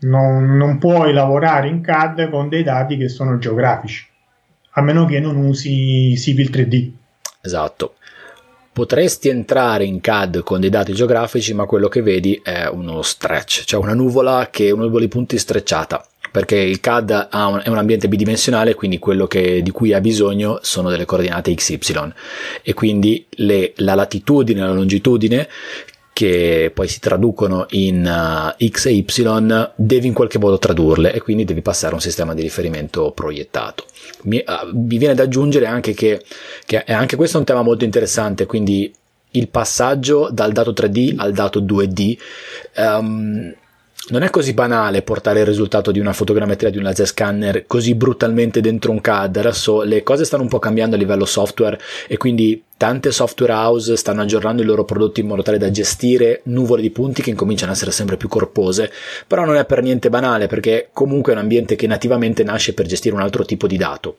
Non, 0.00 0.56
non 0.56 0.78
puoi 0.78 1.12
lavorare 1.12 1.68
in 1.68 1.80
CAD 1.80 2.28
con 2.28 2.48
dei 2.48 2.64
dati 2.64 2.96
che 2.96 3.08
sono 3.08 3.38
geografici 3.38 4.07
a 4.78 4.82
meno 4.82 5.04
che 5.04 5.20
non 5.20 5.36
usi 5.36 6.16
Civil 6.16 6.50
3D. 6.50 6.90
Esatto. 7.42 7.94
potresti 8.72 9.28
entrare 9.28 9.84
in 9.84 10.00
CAD 10.00 10.42
con 10.44 10.60
dei 10.60 10.70
dati 10.70 10.92
geografici, 10.92 11.52
ma 11.52 11.66
quello 11.66 11.88
che 11.88 12.00
vedi 12.00 12.40
è 12.42 12.68
uno 12.68 13.02
stretch, 13.02 13.64
cioè 13.64 13.82
una 13.82 13.94
nuvola 13.94 14.48
che 14.50 14.70
una 14.70 14.84
nuvola 14.84 15.02
di 15.02 15.08
punti 15.08 15.36
strecciata 15.36 16.04
perché 16.30 16.56
il 16.56 16.80
CAD 16.80 17.28
un, 17.32 17.60
è 17.64 17.68
un 17.68 17.78
ambiente 17.78 18.08
bidimensionale, 18.08 18.74
quindi 18.74 18.98
quello 18.98 19.26
che, 19.26 19.62
di 19.62 19.70
cui 19.70 19.92
ha 19.92 20.00
bisogno 20.00 20.58
sono 20.62 20.90
delle 20.90 21.04
coordinate 21.04 21.54
XY 21.54 22.12
e 22.62 22.74
quindi 22.74 23.26
le, 23.30 23.72
la 23.76 23.94
latitudine 23.94 24.60
e 24.60 24.64
la 24.64 24.72
longitudine 24.72 25.48
che 26.18 26.72
poi 26.74 26.88
si 26.88 26.98
traducono 26.98 27.66
in 27.70 28.04
uh, 28.04 28.66
x 28.68 28.86
e 28.86 28.90
y, 28.90 29.70
devi 29.76 30.08
in 30.08 30.12
qualche 30.12 30.40
modo 30.40 30.58
tradurle 30.58 31.12
e 31.12 31.20
quindi 31.20 31.44
devi 31.44 31.62
passare 31.62 31.92
a 31.92 31.94
un 31.94 32.00
sistema 32.00 32.34
di 32.34 32.42
riferimento 32.42 33.12
proiettato. 33.12 33.84
Mi, 34.22 34.42
uh, 34.44 34.76
mi 34.76 34.98
viene 34.98 35.14
da 35.14 35.22
aggiungere 35.22 35.66
anche 35.66 35.94
che, 35.94 36.20
che 36.66 36.82
anche 36.82 37.14
questo 37.14 37.36
è 37.36 37.38
un 37.38 37.46
tema 37.46 37.62
molto 37.62 37.84
interessante, 37.84 38.46
quindi 38.46 38.92
il 39.30 39.48
passaggio 39.48 40.28
dal 40.32 40.50
dato 40.50 40.72
3D 40.72 41.14
al 41.18 41.32
dato 41.32 41.60
2D. 41.60 42.18
Um, 42.78 43.54
non 44.10 44.22
è 44.22 44.30
così 44.30 44.54
banale 44.54 45.02
portare 45.02 45.40
il 45.40 45.46
risultato 45.46 45.90
di 45.90 45.98
una 45.98 46.12
fotogrammetria 46.12 46.70
di 46.70 46.78
un 46.78 46.84
laser 46.84 47.06
scanner 47.06 47.66
così 47.66 47.94
brutalmente 47.94 48.60
dentro 48.60 48.90
un 48.90 49.00
CAD. 49.00 49.36
Adesso 49.36 49.82
le 49.82 50.02
cose 50.02 50.24
stanno 50.24 50.42
un 50.42 50.48
po' 50.48 50.58
cambiando 50.58 50.96
a 50.96 50.98
livello 50.98 51.24
software 51.24 51.78
e 52.06 52.16
quindi 52.16 52.62
tante 52.76 53.10
software 53.10 53.52
house 53.52 53.96
stanno 53.96 54.22
aggiornando 54.22 54.62
i 54.62 54.64
loro 54.64 54.84
prodotti 54.84 55.20
in 55.20 55.26
modo 55.26 55.42
tale 55.42 55.58
da 55.58 55.70
gestire 55.70 56.40
nuvole 56.44 56.80
di 56.80 56.90
punti 56.90 57.22
che 57.22 57.30
incominciano 57.30 57.72
a 57.72 57.74
essere 57.74 57.90
sempre 57.90 58.16
più 58.16 58.28
corpose. 58.28 58.90
Però 59.26 59.44
non 59.44 59.56
è 59.56 59.64
per 59.64 59.82
niente 59.82 60.08
banale 60.08 60.46
perché 60.46 60.88
comunque 60.92 61.32
è 61.32 61.36
un 61.36 61.42
ambiente 61.42 61.76
che 61.76 61.86
nativamente 61.86 62.42
nasce 62.44 62.74
per 62.74 62.86
gestire 62.86 63.14
un 63.14 63.20
altro 63.20 63.44
tipo 63.44 63.66
di 63.66 63.76
dato. 63.76 64.16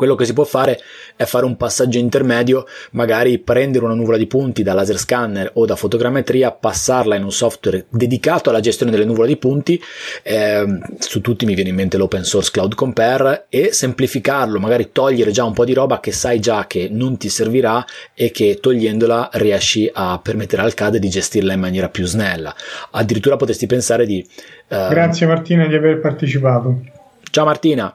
Quello 0.00 0.14
che 0.14 0.24
si 0.24 0.32
può 0.32 0.44
fare 0.44 0.80
è 1.14 1.24
fare 1.24 1.44
un 1.44 1.58
passaggio 1.58 1.98
intermedio, 1.98 2.64
magari 2.92 3.38
prendere 3.38 3.84
una 3.84 3.92
nuvola 3.92 4.16
di 4.16 4.26
punti 4.26 4.62
da 4.62 4.72
laser 4.72 4.96
scanner 4.96 5.50
o 5.56 5.66
da 5.66 5.76
fotogrammetria, 5.76 6.52
passarla 6.52 7.16
in 7.16 7.22
un 7.22 7.30
software 7.30 7.84
dedicato 7.90 8.48
alla 8.48 8.60
gestione 8.60 8.90
delle 8.90 9.04
nuvole 9.04 9.28
di 9.28 9.36
punti, 9.36 9.78
eh, 10.22 10.64
su 10.98 11.20
tutti 11.20 11.44
mi 11.44 11.52
viene 11.52 11.68
in 11.68 11.74
mente 11.74 11.98
l'open 11.98 12.24
source 12.24 12.50
Cloud 12.50 12.74
Compare, 12.74 13.44
e 13.50 13.74
semplificarlo, 13.74 14.58
magari 14.58 14.88
togliere 14.90 15.32
già 15.32 15.44
un 15.44 15.52
po' 15.52 15.66
di 15.66 15.74
roba 15.74 16.00
che 16.00 16.12
sai 16.12 16.40
già 16.40 16.66
che 16.66 16.88
non 16.90 17.18
ti 17.18 17.28
servirà 17.28 17.84
e 18.14 18.30
che 18.30 18.56
togliendola 18.58 19.28
riesci 19.34 19.90
a 19.92 20.18
permettere 20.22 20.62
al 20.62 20.72
CAD 20.72 20.96
di 20.96 21.10
gestirla 21.10 21.52
in 21.52 21.60
maniera 21.60 21.90
più 21.90 22.06
snella. 22.06 22.54
Addirittura 22.92 23.36
potresti 23.36 23.66
pensare 23.66 24.06
di... 24.06 24.26
Eh... 24.66 24.86
Grazie 24.88 25.26
Martina 25.26 25.66
di 25.66 25.74
aver 25.74 26.00
partecipato. 26.00 26.80
Ciao 27.30 27.44
Martina 27.44 27.94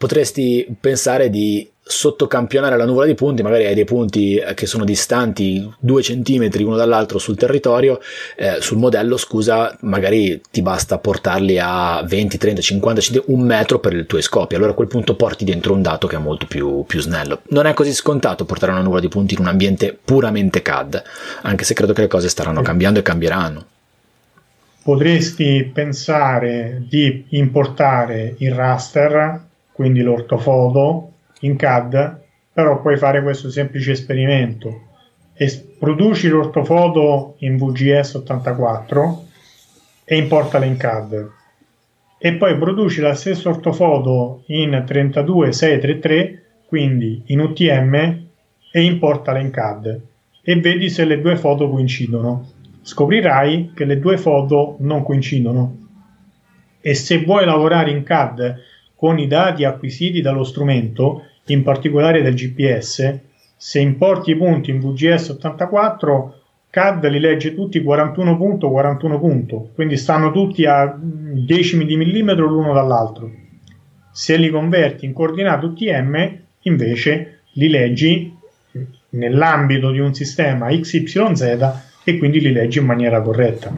potresti 0.00 0.66
pensare 0.80 1.28
di 1.28 1.70
sottocampionare 1.82 2.78
la 2.78 2.86
nuvola 2.86 3.04
di 3.04 3.14
punti, 3.14 3.42
magari 3.42 3.66
hai 3.66 3.74
dei 3.74 3.84
punti 3.84 4.36
eh, 4.36 4.54
che 4.54 4.64
sono 4.64 4.86
distanti 4.86 5.70
due 5.78 6.00
centimetri 6.00 6.62
uno 6.62 6.76
dall'altro 6.76 7.18
sul 7.18 7.36
territorio, 7.36 8.00
eh, 8.34 8.62
sul 8.62 8.78
modello, 8.78 9.18
scusa, 9.18 9.76
magari 9.80 10.40
ti 10.50 10.62
basta 10.62 10.96
portarli 10.96 11.58
a 11.60 12.02
20, 12.02 12.38
30, 12.38 12.62
50 12.62 13.00
centimetri, 13.02 13.34
un 13.34 13.42
metro 13.42 13.78
per 13.78 13.92
i 13.92 14.06
tuoi 14.06 14.22
scopi. 14.22 14.54
Allora 14.54 14.70
a 14.70 14.74
quel 14.74 14.88
punto 14.88 15.16
porti 15.16 15.44
dentro 15.44 15.74
un 15.74 15.82
dato 15.82 16.06
che 16.06 16.16
è 16.16 16.18
molto 16.18 16.46
più, 16.46 16.82
più 16.86 17.00
snello. 17.00 17.42
Non 17.48 17.66
è 17.66 17.74
così 17.74 17.92
scontato 17.92 18.46
portare 18.46 18.72
una 18.72 18.80
nuvola 18.80 19.02
di 19.02 19.08
punti 19.08 19.34
in 19.34 19.40
un 19.40 19.48
ambiente 19.48 19.94
puramente 20.02 20.62
CAD, 20.62 21.02
anche 21.42 21.64
se 21.64 21.74
credo 21.74 21.92
che 21.92 22.00
le 22.00 22.08
cose 22.08 22.30
staranno 22.30 22.62
cambiando 22.62 23.00
e 23.00 23.02
cambieranno. 23.02 23.66
Potresti 24.82 25.70
pensare 25.70 26.84
di 26.88 27.26
importare 27.28 28.36
il 28.38 28.54
raster 28.54 29.48
quindi 29.80 30.02
l'ortofoto 30.02 31.12
in 31.40 31.56
CAD, 31.56 32.20
però 32.52 32.82
puoi 32.82 32.98
fare 32.98 33.22
questo 33.22 33.48
semplice 33.48 33.92
esperimento. 33.92 34.88
Es- 35.32 35.56
produci 35.56 36.28
l'ortofoto 36.28 37.36
in 37.38 37.56
VGS 37.56 38.12
84 38.12 39.24
e 40.04 40.18
importala 40.18 40.66
in 40.66 40.76
CAD. 40.76 41.30
E 42.18 42.34
poi 42.34 42.58
produci 42.58 43.00
la 43.00 43.14
stessa 43.14 43.48
ortofoto 43.48 44.42
in 44.48 44.84
32633, 44.86 46.42
quindi 46.66 47.22
in 47.28 47.40
UTM, 47.40 47.94
e 48.70 48.82
importala 48.82 49.38
in 49.38 49.50
CAD. 49.50 50.00
E 50.42 50.56
vedi 50.56 50.90
se 50.90 51.06
le 51.06 51.22
due 51.22 51.36
foto 51.36 51.70
coincidono. 51.70 52.50
Scoprirai 52.82 53.72
che 53.74 53.86
le 53.86 53.98
due 53.98 54.18
foto 54.18 54.76
non 54.80 55.02
coincidono. 55.04 55.78
E 56.82 56.92
se 56.92 57.24
vuoi 57.24 57.46
lavorare 57.46 57.90
in 57.90 58.02
CAD 58.02 58.68
con 59.00 59.18
i 59.18 59.26
dati 59.26 59.64
acquisiti 59.64 60.20
dallo 60.20 60.44
strumento, 60.44 61.22
in 61.46 61.62
particolare 61.62 62.20
del 62.20 62.34
GPS, 62.34 63.18
se 63.56 63.80
importi 63.80 64.32
i 64.32 64.36
punti 64.36 64.68
in 64.68 64.78
VGS 64.78 65.30
84, 65.30 66.34
CAD 66.68 67.08
li 67.08 67.18
legge 67.18 67.54
tutti 67.54 67.82
41 67.82 68.36
punto 68.36 68.70
41 68.70 69.18
punto, 69.18 69.70
quindi 69.74 69.96
stanno 69.96 70.30
tutti 70.30 70.66
a 70.66 70.94
decimi 71.00 71.86
di 71.86 71.96
millimetro 71.96 72.46
l'uno 72.46 72.74
dall'altro. 72.74 73.30
Se 74.12 74.36
li 74.36 74.50
converti 74.50 75.06
in 75.06 75.14
coordinate 75.14 75.64
UTM, 75.64 76.38
invece 76.64 77.40
li 77.52 77.70
leggi 77.70 78.36
nell'ambito 79.12 79.92
di 79.92 79.98
un 79.98 80.12
sistema 80.12 80.68
XYZ 80.68 81.72
e 82.04 82.18
quindi 82.18 82.38
li 82.38 82.52
leggi 82.52 82.80
in 82.80 82.84
maniera 82.84 83.22
corretta. 83.22 83.72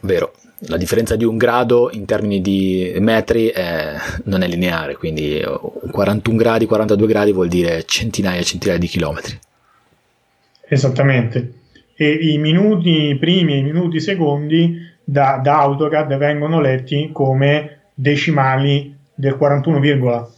Vero 0.00 0.29
la 0.66 0.76
differenza 0.76 1.16
di 1.16 1.24
un 1.24 1.36
grado 1.36 1.90
in 1.92 2.04
termini 2.04 2.40
di 2.40 2.94
metri 2.98 3.48
è, 3.48 3.94
non 4.24 4.42
è 4.42 4.48
lineare, 4.48 4.96
quindi 4.96 5.42
41 5.90 6.36
gradi, 6.36 6.66
42 6.66 7.06
gradi 7.06 7.32
vuol 7.32 7.48
dire 7.48 7.84
centinaia 7.84 8.40
e 8.40 8.44
centinaia 8.44 8.78
di 8.78 8.86
chilometri. 8.86 9.38
Esattamente. 10.68 11.54
E 11.94 12.10
i 12.10 12.38
minuti 12.38 13.16
primi 13.18 13.54
e 13.54 13.58
i 13.58 13.62
minuti 13.62 14.00
secondi 14.00 14.88
da, 15.02 15.40
da 15.42 15.58
AutoCAD 15.60 16.16
vengono 16.16 16.60
letti 16.60 17.10
come 17.12 17.80
decimali 17.94 18.96
del 19.14 19.36
41, 19.36 20.30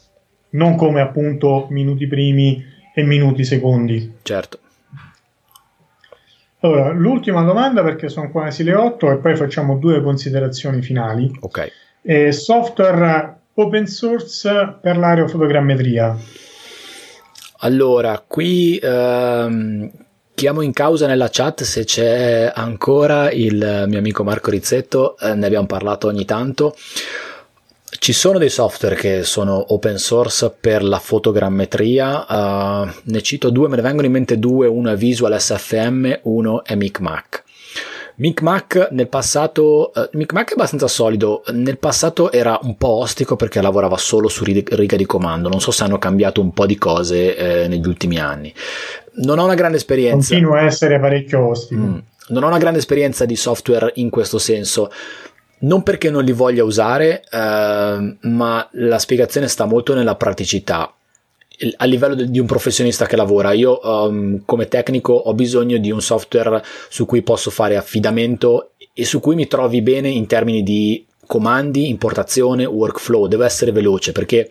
non 0.50 0.76
come 0.76 1.00
appunto 1.00 1.66
minuti 1.70 2.06
primi 2.06 2.64
e 2.94 3.02
minuti 3.02 3.44
secondi. 3.44 4.14
Certo. 4.22 4.58
Allora, 6.64 6.93
l'ultima 6.93 7.43
domanda 7.43 7.82
perché 7.82 8.09
sono 8.09 8.30
quasi 8.30 8.62
le 8.62 8.74
8 8.74 9.10
e 9.10 9.16
poi 9.16 9.34
facciamo 9.34 9.78
due 9.78 10.01
considerazioni 10.01 10.80
finali. 10.80 11.30
Ok. 11.40 11.72
Eh, 12.02 12.30
software 12.30 13.36
open 13.55 13.86
source 13.86 14.78
per 14.80 14.97
l'aerofotogrammetria. 14.97 16.16
Allora, 17.59 18.22
qui 18.24 18.78
ehm, 18.80 19.90
chiamo 20.34 20.60
in 20.60 20.72
causa 20.72 21.09
nella 21.09 21.28
chat 21.30 21.64
se 21.64 21.84
c'è 21.84 22.52
ancora 22.55 23.32
il 23.32 23.84
mio 23.89 23.98
amico 23.98 24.22
Marco 24.22 24.51
Rizzetto, 24.51 25.18
eh, 25.18 25.34
ne 25.34 25.47
abbiamo 25.47 25.66
parlato 25.66 26.06
ogni 26.06 26.24
tanto. 26.24 26.76
Ci 27.98 28.14
sono 28.14 28.39
dei 28.39 28.48
software 28.48 28.94
che 28.94 29.23
sono 29.23 29.74
open 29.74 29.98
source 29.98 30.52
per 30.59 30.82
la 30.82 30.98
fotogrammetria, 30.98 32.27
uh, 32.27 32.89
ne 33.05 33.23
cito 33.23 33.51
due, 33.51 33.69
me 33.69 33.77
ne 33.77 33.82
vengono 33.82 34.06
in 34.06 34.12
mente 34.12 34.39
due, 34.39 34.66
uno 34.66 34.90
è 34.90 34.97
Visual 34.97 35.39
SFM, 35.39 36.20
uno 36.23 36.64
è 36.64 36.74
MicMac. 36.74 37.44
MicMac 38.16 38.89
nel 38.93 39.09
passato, 39.09 39.93
uh, 39.94 40.09
MicMac 40.12 40.51
è 40.51 40.52
abbastanza 40.55 40.89
solido, 40.89 41.43
nel 41.52 41.78
passato 41.78 42.32
era 42.32 42.59
un 42.62 42.77
po' 42.77 42.94
ostico 42.94 43.36
perché 43.36 43.60
lavorava 43.60 43.98
solo 43.98 44.28
su 44.28 44.43
riga 44.43 44.97
di 44.97 45.06
comando, 45.06 45.51
non 45.51 45.60
so 45.60 45.70
se 45.70 45.85
hanno 45.85 45.98
cambiato 45.98 46.40
un 46.40 46.52
po' 46.52 46.64
di 46.64 46.78
cose 46.78 47.36
eh, 47.36 47.69
negli 47.69 47.86
ultimi 47.86 48.19
anni. 48.19 48.52
Non 49.16 49.39
ho 49.39 49.44
una 49.44 49.55
grande 49.55 49.77
esperienza. 49.77 50.31
Continua 50.31 50.60
a 50.60 50.64
essere 50.64 50.98
parecchio 50.98 51.47
ostico. 51.47 51.81
Mm. 51.81 51.98
Non 52.28 52.44
ho 52.44 52.47
una 52.47 52.59
grande 52.59 52.78
esperienza 52.78 53.27
di 53.27 53.36
software 53.36 53.93
in 53.97 54.09
questo 54.09 54.39
senso 54.39 54.90
non 55.62 55.82
perché 55.82 56.10
non 56.10 56.24
li 56.24 56.32
voglia 56.32 56.64
usare, 56.64 57.22
eh, 57.30 58.16
ma 58.20 58.68
la 58.72 58.98
spiegazione 58.98 59.48
sta 59.48 59.64
molto 59.64 59.94
nella 59.94 60.16
praticità. 60.16 60.93
A 61.76 61.84
livello 61.84 62.14
di 62.14 62.39
un 62.39 62.47
professionista 62.47 63.06
che 63.06 63.14
lavora, 63.14 63.52
io 63.52 63.78
um, 63.82 64.43
come 64.44 64.66
tecnico 64.66 65.12
ho 65.12 65.34
bisogno 65.34 65.76
di 65.78 65.93
un 65.93 66.01
software 66.01 66.62
su 66.89 67.06
cui 67.06 67.22
posso 67.22 67.51
fare 67.51 67.76
affidamento 67.76 68.72
e 68.93 69.05
su 69.05 69.20
cui 69.20 69.36
mi 69.36 69.47
trovi 69.47 69.80
bene 69.80 70.09
in 70.09 70.26
termini 70.26 70.62
di 70.64 71.06
comandi, 71.24 71.89
importazione, 71.89 72.64
workflow, 72.64 73.28
deve 73.28 73.44
essere 73.44 73.70
veloce 73.70 74.10
perché 74.10 74.51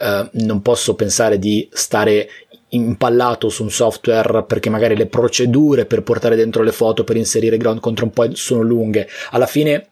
uh, 0.00 0.28
non 0.32 0.60
posso 0.62 0.94
pensare 0.94 1.38
di 1.38 1.68
stare 1.70 2.28
impallato 2.70 3.48
su 3.48 3.62
un 3.62 3.70
software 3.70 4.42
perché 4.42 4.68
magari 4.68 4.96
le 4.96 5.06
procedure 5.06 5.86
per 5.86 6.02
portare 6.02 6.34
dentro 6.34 6.64
le 6.64 6.72
foto, 6.72 7.04
per 7.04 7.16
inserire 7.16 7.56
ground 7.56 7.78
control 7.78 8.10
point 8.10 8.34
sono 8.34 8.62
lunghe. 8.62 9.08
Alla 9.30 9.46
fine 9.46 9.90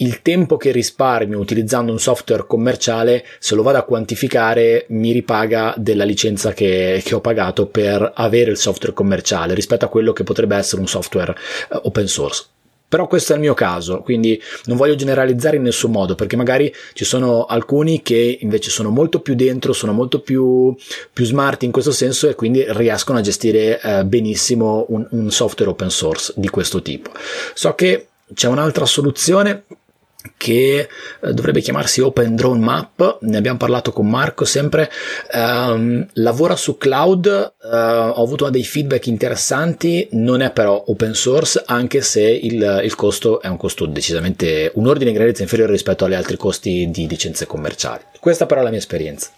il 0.00 0.22
tempo 0.22 0.56
che 0.56 0.70
risparmio 0.70 1.38
utilizzando 1.38 1.92
un 1.92 1.98
software 1.98 2.46
commerciale, 2.46 3.24
se 3.38 3.54
lo 3.54 3.62
vado 3.62 3.78
a 3.78 3.82
quantificare, 3.82 4.86
mi 4.88 5.12
ripaga 5.12 5.74
della 5.76 6.04
licenza 6.04 6.52
che, 6.52 7.00
che 7.04 7.14
ho 7.14 7.20
pagato 7.20 7.66
per 7.66 8.12
avere 8.14 8.50
il 8.50 8.56
software 8.56 8.94
commerciale 8.94 9.54
rispetto 9.54 9.84
a 9.84 9.88
quello 9.88 10.12
che 10.12 10.24
potrebbe 10.24 10.56
essere 10.56 10.80
un 10.80 10.88
software 10.88 11.34
uh, 11.70 11.80
open 11.82 12.06
source. 12.06 12.44
Però 12.88 13.06
questo 13.06 13.32
è 13.32 13.34
il 13.36 13.42
mio 13.42 13.54
caso, 13.54 14.00
quindi 14.00 14.40
non 14.64 14.76
voglio 14.76 14.96
generalizzare 14.96 15.56
in 15.56 15.62
nessun 15.62 15.92
modo, 15.92 16.16
perché 16.16 16.34
magari 16.34 16.74
ci 16.92 17.04
sono 17.04 17.44
alcuni 17.44 18.02
che 18.02 18.38
invece 18.40 18.70
sono 18.70 18.90
molto 18.90 19.20
più 19.20 19.36
dentro, 19.36 19.72
sono 19.72 19.92
molto 19.92 20.20
più, 20.20 20.74
più 21.12 21.24
smart 21.24 21.62
in 21.62 21.70
questo 21.70 21.92
senso 21.92 22.28
e 22.28 22.34
quindi 22.34 22.64
riescono 22.70 23.18
a 23.18 23.22
gestire 23.22 23.80
eh, 23.80 24.04
benissimo 24.04 24.86
un, 24.88 25.06
un 25.10 25.30
software 25.30 25.70
open 25.70 25.90
source 25.90 26.32
di 26.34 26.48
questo 26.48 26.82
tipo. 26.82 27.12
So 27.54 27.74
che 27.74 28.08
c'è 28.34 28.48
un'altra 28.48 28.86
soluzione 28.86 29.66
che 30.36 30.88
eh, 31.22 31.32
dovrebbe 31.32 31.60
chiamarsi 31.60 32.00
Open 32.00 32.34
Drone 32.34 32.60
Map, 32.60 33.18
ne 33.22 33.36
abbiamo 33.36 33.58
parlato 33.58 33.92
con 33.92 34.08
Marco 34.08 34.44
sempre, 34.44 34.90
um, 35.32 36.06
lavora 36.14 36.56
su 36.56 36.76
cloud, 36.76 37.54
uh, 37.62 37.66
ho 37.66 38.22
avuto 38.22 38.48
dei 38.50 38.64
feedback 38.64 39.06
interessanti, 39.06 40.08
non 40.12 40.40
è 40.42 40.50
però 40.50 40.82
open 40.86 41.14
source 41.14 41.62
anche 41.66 42.00
se 42.02 42.22
il, 42.22 42.80
il, 42.82 42.94
costo 42.94 43.40
è 43.40 43.48
un 43.48 43.56
costo 43.56 43.86
decisamente 43.86 44.70
un 44.74 44.86
ordine 44.86 45.10
di 45.10 45.16
grandezza 45.16 45.42
inferiore 45.42 45.72
rispetto 45.72 46.04
agli 46.04 46.14
altri 46.14 46.36
costi 46.36 46.90
di 46.90 47.06
licenze 47.08 47.46
commerciali. 47.46 48.02
Questa 48.18 48.46
però 48.46 48.60
è 48.60 48.64
la 48.64 48.70
mia 48.70 48.78
esperienza. 48.78 49.30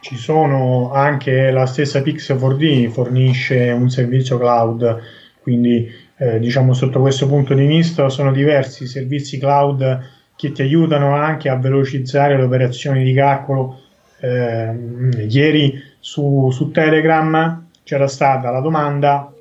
Ci 0.00 0.16
sono 0.16 0.92
anche 0.92 1.50
la 1.50 1.66
stessa 1.66 2.00
Pix4D 2.00 2.88
fornisce 2.88 3.70
un 3.70 3.90
servizio 3.90 4.38
cloud, 4.38 4.98
quindi 5.42 6.08
eh, 6.20 6.38
diciamo 6.38 6.74
sotto 6.74 7.00
questo 7.00 7.26
punto 7.26 7.54
di 7.54 7.64
vista 7.64 8.10
sono 8.10 8.30
diversi 8.30 8.82
i 8.82 8.86
servizi 8.86 9.38
cloud 9.38 10.00
che 10.36 10.52
ti 10.52 10.60
aiutano 10.60 11.14
anche 11.14 11.48
a 11.48 11.56
velocizzare 11.56 12.36
le 12.36 12.42
operazioni 12.42 13.02
di 13.02 13.14
calcolo. 13.14 13.80
Eh, 14.20 15.26
ieri 15.26 15.82
su, 15.98 16.50
su 16.50 16.70
Telegram 16.70 17.68
c'era 17.84 18.06
stata 18.06 18.50
la 18.50 18.60
domanda 18.60 19.32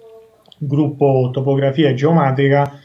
gruppo 0.58 1.30
topografia 1.34 1.94
geometrica 1.94 2.80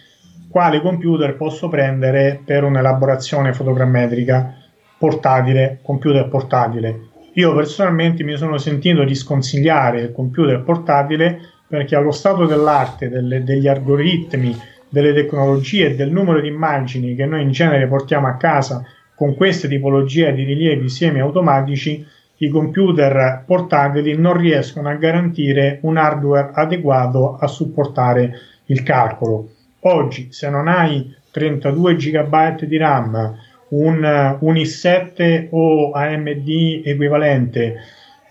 quale 0.49 0.81
computer 0.81 1.37
posso 1.37 1.69
prendere 1.69 2.41
per 2.45 2.65
un'elaborazione 2.65 3.53
fotogrammetrica 3.53 4.57
portatile, 4.99 5.79
computer 5.83 6.29
portatile. 6.29 7.11
Io 7.35 7.55
personalmente 7.55 8.25
mi 8.25 8.37
sono 8.37 8.59
sentito 8.59 9.05
di 9.05 9.15
sconsigliare 9.15 10.01
il 10.01 10.13
computer 10.13 10.63
portatile 10.65 11.54
perché 11.67 11.97
allo 11.97 12.13
stato 12.13 12.47
dell'arte, 12.47 13.09
delle, 13.09 13.43
degli 13.43 13.69
algoritmi, 13.69 14.57
delle 14.89 15.13
tecnologie 15.13 15.87
e 15.87 15.95
del 15.97 16.11
numero 16.11 16.41
di 16.41 16.49
immagini 16.49 17.15
che 17.15 17.27
noi 17.27 17.43
in 17.43 17.51
genere 17.51 17.87
portiamo 17.89 18.29
a 18.29 18.37
casa 18.37 18.85
con 19.15 19.35
queste 19.35 19.69
tipologie 19.69 20.33
di 20.33 20.45
rilievi 20.45 20.89
semi-automatici, 20.89 22.07
i 22.39 22.49
computer 22.49 23.43
portatili 23.47 24.17
non 24.17 24.37
riescono 24.37 24.89
a 24.89 24.95
garantire 24.95 25.79
un 25.83 25.97
hardware 25.97 26.51
adeguato 26.53 27.37
a 27.37 27.47
supportare 27.47 28.33
il 28.67 28.83
calcolo. 28.83 29.51
Oggi, 29.81 30.33
se 30.33 30.49
non 30.49 30.67
hai 30.67 31.15
32 31.31 31.97
GB 31.97 32.63
di 32.65 32.77
RAM, 32.77 33.37
un, 33.69 34.37
un 34.41 34.55
i7 34.55 35.49
o 35.51 35.93
AMD 35.93 36.83
equivalente, 36.85 37.77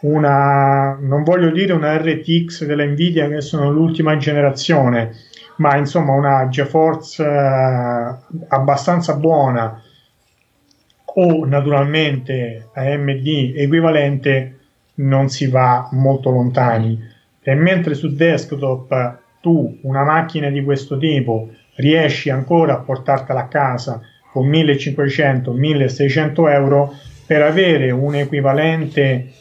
una, 0.03 0.97
non 0.99 1.23
voglio 1.23 1.51
dire 1.51 1.73
una 1.73 1.97
RTX 1.97 2.65
della 2.65 2.85
Nvidia 2.85 3.27
che 3.27 3.41
sono 3.41 3.71
l'ultima 3.71 4.17
generazione, 4.17 5.11
ma 5.57 5.77
insomma 5.77 6.13
una 6.13 6.47
GeForce 6.49 7.23
eh, 7.23 8.15
abbastanza 8.47 9.15
buona. 9.15 9.79
O 11.15 11.45
naturalmente 11.45 12.69
AMD 12.73 13.53
equivalente 13.55 14.57
non 14.95 15.29
si 15.29 15.47
va 15.47 15.87
molto 15.91 16.31
lontani. 16.31 16.99
E 17.41 17.55
mentre 17.55 17.93
su 17.93 18.13
desktop 18.13 19.19
tu 19.41 19.77
una 19.83 20.03
macchina 20.03 20.49
di 20.49 20.63
questo 20.63 20.97
tipo 20.97 21.49
riesci 21.75 22.29
ancora 22.29 22.73
a 22.73 22.79
portartela 22.79 23.41
a 23.41 23.47
casa 23.47 24.01
con 24.31 24.49
1500-1600 24.49 26.51
euro 26.51 26.93
per 27.25 27.41
avere 27.41 27.89
un 27.91 28.15
equivalente 28.15 29.31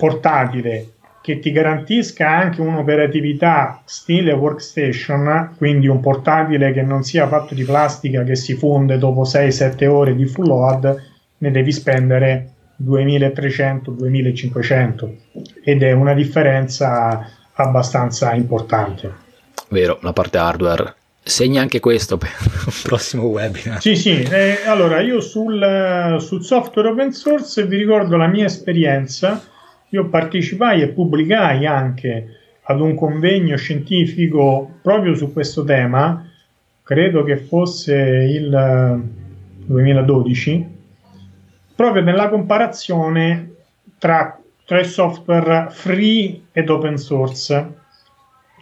portatile 0.00 0.92
che 1.22 1.38
ti 1.38 1.52
garantisca 1.52 2.30
anche 2.30 2.62
un'operatività 2.62 3.82
stile 3.84 4.32
workstation, 4.32 5.52
quindi 5.58 5.86
un 5.86 6.00
portatile 6.00 6.72
che 6.72 6.80
non 6.80 7.02
sia 7.02 7.28
fatto 7.28 7.54
di 7.54 7.64
plastica 7.64 8.24
che 8.24 8.36
si 8.36 8.54
fonde 8.54 8.96
dopo 8.96 9.24
6-7 9.24 9.86
ore 9.86 10.16
di 10.16 10.24
full 10.24 10.46
load, 10.46 10.96
ne 11.36 11.50
devi 11.50 11.72
spendere 11.72 12.52
2300-2500 12.82 15.08
ed 15.62 15.82
è 15.82 15.92
una 15.92 16.14
differenza 16.14 17.30
abbastanza 17.52 18.32
importante. 18.32 19.12
Vero, 19.68 19.98
la 20.00 20.14
parte 20.14 20.38
hardware. 20.38 20.94
Segna 21.22 21.60
anche 21.60 21.80
questo 21.80 22.16
per 22.16 22.30
un 22.40 22.72
prossimo 22.82 23.24
webinar. 23.24 23.82
Sì, 23.82 23.94
sì. 23.94 24.22
Eh, 24.22 24.60
allora, 24.64 25.00
io 25.00 25.20
sul, 25.20 26.16
sul 26.18 26.42
software 26.42 26.88
open 26.88 27.12
source 27.12 27.66
vi 27.66 27.76
ricordo 27.76 28.16
la 28.16 28.26
mia 28.26 28.46
esperienza 28.46 29.49
io 29.90 30.08
partecipai 30.08 30.82
e 30.82 30.88
pubblicai 30.88 31.66
anche 31.66 32.36
ad 32.62 32.80
un 32.80 32.94
convegno 32.94 33.56
scientifico 33.56 34.78
proprio 34.82 35.14
su 35.14 35.32
questo 35.32 35.64
tema, 35.64 36.28
credo 36.82 37.24
che 37.24 37.36
fosse 37.36 37.94
il 37.94 39.02
2012, 39.66 40.52
eh, 40.52 40.66
proprio 41.74 42.02
nella 42.02 42.28
comparazione 42.28 43.54
tra, 43.98 44.38
il 44.68 44.84
software 44.84 45.66
free 45.70 46.42
ed 46.52 46.70
open 46.70 46.96
source. 46.96 47.78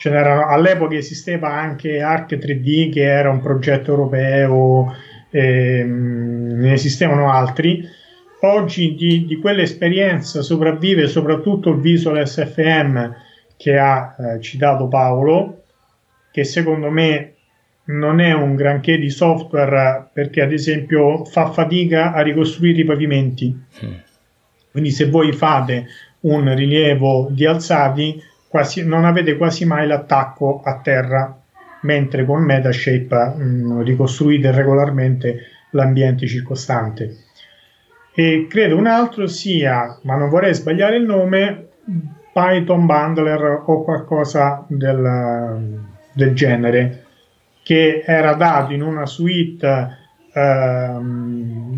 all'epoca 0.03 0.95
esisteva 0.95 1.53
anche 1.53 2.01
Arc 2.01 2.37
3D 2.37 2.91
che 2.91 3.03
era 3.03 3.29
un 3.29 3.41
progetto 3.41 3.91
europeo, 3.91 4.95
ehm, 5.31 6.61
ne 6.61 6.73
esistevano 6.73 7.31
altri 7.31 7.87
Oggi 8.41 8.95
di, 8.95 9.27
di 9.27 9.37
quell'esperienza 9.39 10.43
sopravvive 10.43 11.09
soprattutto 11.09 11.71
il 11.71 11.81
Visual 11.81 12.25
SFM 12.27 13.13
che 13.57 13.77
ha 13.77 14.15
eh, 14.17 14.41
citato 14.41 14.87
Paolo, 14.87 15.65
che 16.31 16.45
secondo 16.45 16.89
me 16.89 17.35
non 17.87 18.21
è 18.21 18.33
un 18.33 18.55
granché 18.55 18.97
di 18.97 19.11
software 19.11 20.09
perché 20.13 20.43
ad 20.43 20.53
esempio 20.53 21.25
fa 21.25 21.51
fatica 21.51 22.13
a 22.13 22.21
ricostruire 22.21 22.81
i 22.81 22.85
pavimenti. 22.85 23.57
Mm. 23.85 23.93
Quindi 24.71 24.91
se 24.91 25.09
voi 25.09 25.33
fate 25.33 25.87
un 26.21 26.55
rilievo 26.55 27.29
di 27.31 27.45
alzati, 27.45 28.23
quasi, 28.47 28.85
non 28.85 29.05
avete 29.05 29.37
quasi 29.37 29.65
mai 29.65 29.87
l'attacco 29.87 30.61
a 30.63 30.79
terra, 30.81 31.37
mentre 31.83 32.25
con 32.25 32.43
Metashape 32.43 33.35
mh, 33.37 33.43
mm, 33.43 33.81
ricostruite 33.83 34.53
regolarmente 34.53 35.41
l'ambiente 35.71 36.27
circostante. 36.27 37.27
E 38.19 38.49
credo 38.49 38.77
un 38.77 38.89
altro 38.89 39.29
sia, 39.29 39.97
ma 40.03 40.17
non 40.17 40.29
vorrei 40.29 40.53
sbagliare 40.53 40.97
il 40.97 41.05
nome, 41.05 41.69
Python 42.33 42.85
Bundler 42.85 43.63
o 43.65 43.85
qualcosa 43.85 44.65
del, 44.67 45.85
del 46.15 46.35
genere, 46.35 47.05
che 47.63 48.03
era 48.05 48.35
dato 48.35 48.73
in 48.73 48.83
una 48.83 49.07
suite 49.07 49.99
eh, 50.33 50.97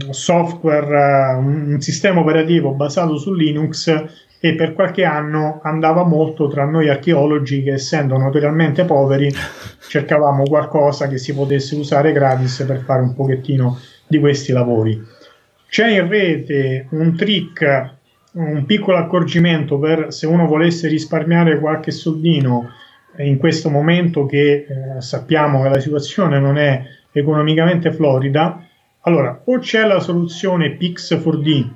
software, 0.09 1.35
un 1.37 1.77
sistema 1.79 2.21
operativo 2.21 2.71
basato 2.71 3.19
su 3.19 3.35
Linux 3.35 3.95
e 4.41 4.55
per 4.55 4.73
qualche 4.73 5.05
anno 5.05 5.61
andava 5.63 6.05
molto 6.05 6.49
tra 6.49 6.65
noi 6.65 6.89
archeologi 6.89 7.63
che 7.63 7.75
essendo 7.75 8.17
notoriamente 8.17 8.87
poveri 8.87 9.31
cercavamo 9.91 10.45
qualcosa 10.45 11.07
che 11.07 11.19
si 11.19 11.35
potesse 11.35 11.77
usare 11.77 12.13
gratis 12.13 12.65
per 12.67 12.79
fare 12.79 13.03
un 13.03 13.13
pochettino 13.15 13.77
di 14.07 14.19
questi 14.19 14.53
lavori. 14.53 15.19
C'è 15.71 15.89
in 15.89 16.09
rete 16.09 16.89
un 16.91 17.15
trick, 17.15 17.95
un 18.33 18.65
piccolo 18.67 18.97
accorgimento 18.97 19.79
per 19.79 20.13
se 20.13 20.27
uno 20.27 20.49
volesse 20.49 20.89
risparmiare 20.89 21.61
qualche 21.61 21.93
soldino 21.93 22.71
in 23.19 23.37
questo 23.37 23.71
momento 23.71 24.27
che 24.27 24.67
eh, 24.69 25.01
sappiamo 25.01 25.63
che 25.63 25.69
la 25.69 25.79
situazione 25.79 26.41
non 26.41 26.59
è 26.59 26.83
economicamente 27.13 27.93
florida. 27.93 28.67
Allora, 29.03 29.43
o 29.45 29.59
c'è 29.61 29.87
la 29.87 30.01
soluzione 30.01 30.77
Pix4D, 30.77 31.69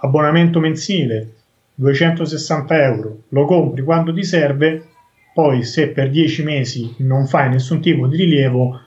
abbonamento 0.00 0.60
mensile, 0.60 1.36
260 1.76 2.82
euro, 2.84 3.22
lo 3.28 3.46
compri 3.46 3.80
quando 3.82 4.12
ti 4.12 4.22
serve, 4.22 4.86
poi 5.32 5.62
se 5.62 5.88
per 5.88 6.10
10 6.10 6.44
mesi 6.44 6.94
non 6.98 7.26
fai 7.26 7.48
nessun 7.48 7.80
tipo 7.80 8.06
di 8.06 8.18
rilievo, 8.18 8.78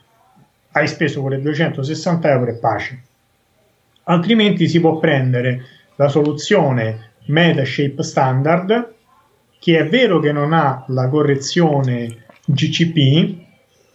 hai 0.73 0.87
speso 0.87 1.21
quelle 1.21 1.41
260 1.41 2.31
euro 2.31 2.51
e 2.51 2.53
pace 2.53 3.03
altrimenti 4.03 4.67
si 4.67 4.79
può 4.79 4.97
prendere 4.97 5.63
la 5.95 6.07
soluzione 6.07 7.11
Metashape 7.25 8.03
Standard 8.03 8.93
che 9.59 9.79
è 9.79 9.87
vero 9.87 10.19
che 10.19 10.31
non 10.31 10.51
ha 10.51 10.83
la 10.87 11.07
correzione 11.07 12.25
GCP 12.45 13.41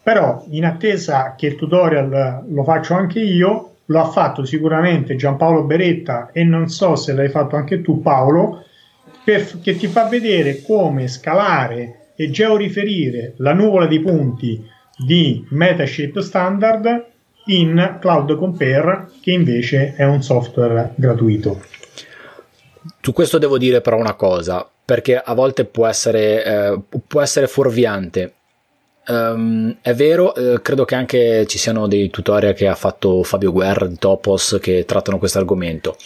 però 0.02 0.44
in 0.50 0.64
attesa 0.64 1.34
che 1.36 1.48
il 1.48 1.56
tutorial 1.56 2.44
lo 2.48 2.64
faccio 2.64 2.94
anche 2.94 3.20
io 3.20 3.74
lo 3.84 4.00
ha 4.00 4.06
fatto 4.06 4.44
sicuramente 4.44 5.16
Giampaolo 5.16 5.64
Beretta 5.64 6.30
e 6.32 6.44
non 6.44 6.68
so 6.68 6.96
se 6.96 7.12
l'hai 7.12 7.28
fatto 7.28 7.56
anche 7.56 7.82
tu 7.82 8.00
Paolo 8.00 8.64
per, 9.24 9.60
che 9.60 9.76
ti 9.76 9.86
fa 9.86 10.08
vedere 10.08 10.62
come 10.62 11.08
scalare 11.08 12.12
e 12.16 12.30
georiferire 12.30 13.34
la 13.38 13.52
nuvola 13.52 13.86
di 13.86 14.00
punti 14.00 14.64
di 14.96 15.44
Metashape 15.50 16.22
Standard 16.22 17.06
in 17.48 17.98
Cloud 18.00 18.36
Compare, 18.36 19.10
che 19.20 19.32
invece 19.32 19.94
è 19.96 20.04
un 20.04 20.22
software 20.22 20.92
gratuito. 20.94 21.60
Su 23.00 23.12
questo 23.12 23.38
devo 23.38 23.58
dire 23.58 23.80
però 23.80 23.96
una 23.98 24.14
cosa, 24.14 24.68
perché 24.84 25.16
a 25.16 25.34
volte 25.34 25.64
può 25.64 25.86
essere, 25.86 26.44
eh, 26.44 26.80
può 27.06 27.20
essere 27.20 27.46
fuorviante. 27.46 28.32
Um, 29.08 29.74
è 29.80 29.94
vero, 29.94 30.34
eh, 30.34 30.60
credo 30.60 30.84
che 30.84 30.94
anche 30.94 31.46
ci 31.46 31.56
siano 31.56 31.88
dei 31.88 32.10
tutorial 32.10 32.52
che 32.52 32.68
ha 32.68 32.74
fatto 32.74 33.22
Fabio 33.22 33.52
Guerra 33.52 33.86
di 33.86 33.96
Topos 33.96 34.58
che 34.60 34.84
trattano 34.84 35.18
questo 35.18 35.38
argomento. 35.38 35.96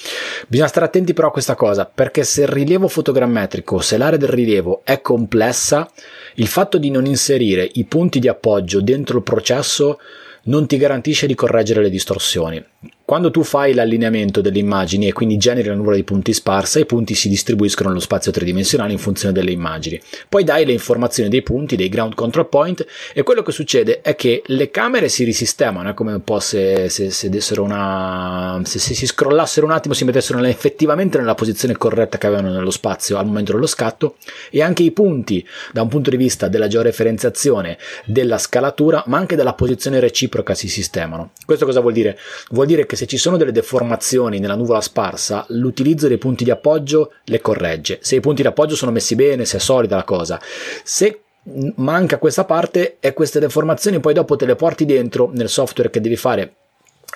Bisogna 0.46 0.68
stare 0.68 0.86
attenti 0.86 1.12
però 1.12 1.28
a 1.28 1.32
questa 1.32 1.56
cosa, 1.56 1.90
perché 1.92 2.22
se 2.22 2.42
il 2.42 2.48
rilievo 2.48 2.86
fotogrammetrico, 2.86 3.80
se 3.80 3.96
l'area 3.96 4.18
del 4.18 4.28
rilievo 4.28 4.82
è 4.84 5.00
complessa, 5.00 5.90
il 6.34 6.46
fatto 6.46 6.78
di 6.78 6.90
non 6.90 7.04
inserire 7.06 7.68
i 7.72 7.84
punti 7.84 8.20
di 8.20 8.28
appoggio 8.28 8.80
dentro 8.80 9.16
il 9.16 9.24
processo 9.24 9.98
non 10.44 10.66
ti 10.66 10.76
garantisce 10.76 11.26
di 11.26 11.34
correggere 11.34 11.82
le 11.82 11.90
distorsioni. 11.90 12.64
Quando 13.04 13.30
tu 13.30 13.42
fai 13.42 13.74
l'allineamento 13.74 14.40
delle 14.40 14.58
immagini 14.58 15.06
e 15.06 15.12
quindi 15.12 15.36
generi 15.36 15.68
la 15.68 15.74
nuvola 15.74 15.96
di 15.96 16.02
punti 16.02 16.32
sparsa, 16.32 16.78
i 16.78 16.86
punti 16.86 17.14
si 17.14 17.28
distribuiscono 17.28 17.90
nello 17.90 18.00
spazio 18.00 18.32
tridimensionale 18.32 18.90
in 18.90 18.98
funzione 18.98 19.34
delle 19.34 19.50
immagini. 19.50 20.00
Poi 20.30 20.44
dai 20.44 20.64
le 20.64 20.72
informazioni 20.72 21.28
dei 21.28 21.42
punti, 21.42 21.76
dei 21.76 21.90
ground 21.90 22.14
control 22.14 22.48
point 22.48 22.86
e 23.12 23.22
quello 23.22 23.42
che 23.42 23.52
succede 23.52 24.00
è 24.00 24.14
che 24.14 24.42
le 24.46 24.70
camere 24.70 25.10
si 25.10 25.24
risistemano, 25.24 25.90
è 25.90 25.94
come 25.94 26.14
un 26.14 26.24
po' 26.24 26.40
se, 26.40 26.88
se, 26.88 27.10
se, 27.10 27.60
una, 27.60 28.62
se, 28.64 28.78
si 28.78 29.06
scrollassero 29.06 29.66
un 29.66 29.72
attimo, 29.72 29.92
si 29.92 30.04
mettessero 30.04 30.42
effettivamente 30.44 31.18
nella 31.18 31.34
posizione 31.34 31.76
corretta 31.76 32.16
che 32.16 32.28
avevano 32.28 32.50
nello 32.50 32.70
spazio 32.70 33.18
al 33.18 33.26
momento 33.26 33.52
dello 33.52 33.66
scatto 33.66 34.16
e 34.50 34.62
anche 34.62 34.84
i 34.84 34.90
punti 34.90 35.46
da 35.70 35.82
un 35.82 35.88
punto 35.88 36.08
di 36.08 36.16
vista 36.16 36.48
della 36.48 36.66
georeferenziazione, 36.66 37.76
della 38.06 38.38
scalatura, 38.38 39.02
ma 39.08 39.18
anche 39.18 39.36
della 39.36 39.52
posizione 39.52 40.00
reciproca 40.00 40.54
si 40.54 40.68
sistemano. 40.68 41.32
Questo 41.44 41.66
cosa 41.66 41.80
vuol 41.80 41.92
dire? 41.92 42.18
Vuol 42.50 42.66
dire 42.66 42.71
che 42.86 42.96
se 42.96 43.06
ci 43.06 43.18
sono 43.18 43.36
delle 43.36 43.52
deformazioni 43.52 44.38
nella 44.38 44.54
nuvola 44.54 44.80
sparsa, 44.80 45.44
l'utilizzo 45.48 46.08
dei 46.08 46.18
punti 46.18 46.44
di 46.44 46.50
appoggio 46.50 47.12
le 47.24 47.40
corregge. 47.40 47.98
Se 48.00 48.16
i 48.16 48.20
punti 48.20 48.42
di 48.42 48.48
appoggio 48.48 48.74
sono 48.74 48.90
messi 48.90 49.14
bene, 49.14 49.44
se 49.44 49.58
è 49.58 49.60
solida 49.60 49.96
la 49.96 50.04
cosa. 50.04 50.40
Se 50.82 51.20
manca 51.76 52.18
questa 52.18 52.44
parte 52.44 52.96
e 53.00 53.12
queste 53.12 53.40
deformazioni 53.40 54.00
poi 54.00 54.14
dopo 54.14 54.36
te 54.36 54.46
le 54.46 54.54
porti 54.54 54.84
dentro 54.84 55.30
nel 55.32 55.48
software 55.48 55.90
che 55.90 56.00
devi 56.00 56.16
fare 56.16 56.54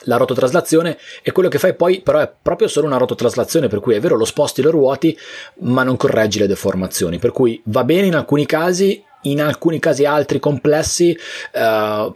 la 0.04 0.16
rototraslazione 0.16 0.98
e 1.22 1.32
quello 1.32 1.48
che 1.48 1.58
fai 1.58 1.74
poi 1.74 2.00
però 2.00 2.18
è 2.18 2.30
proprio 2.42 2.68
solo 2.68 2.86
una 2.86 2.98
rototraslazione 2.98 3.68
per 3.68 3.80
cui 3.80 3.94
è 3.94 4.00
vero 4.00 4.16
lo 4.16 4.24
sposti 4.24 4.62
le 4.62 4.70
ruoti 4.70 5.16
ma 5.60 5.84
non 5.84 5.96
correggi 5.96 6.38
le 6.38 6.48
deformazioni 6.48 7.18
per 7.18 7.32
cui 7.32 7.60
va 7.66 7.84
bene 7.84 8.08
in 8.08 8.14
alcuni 8.14 8.46
casi 8.46 9.02
in 9.22 9.40
alcuni 9.40 9.78
casi 9.78 10.04
altri 10.04 10.38
complessi 10.38 11.16
eh, 11.52 12.12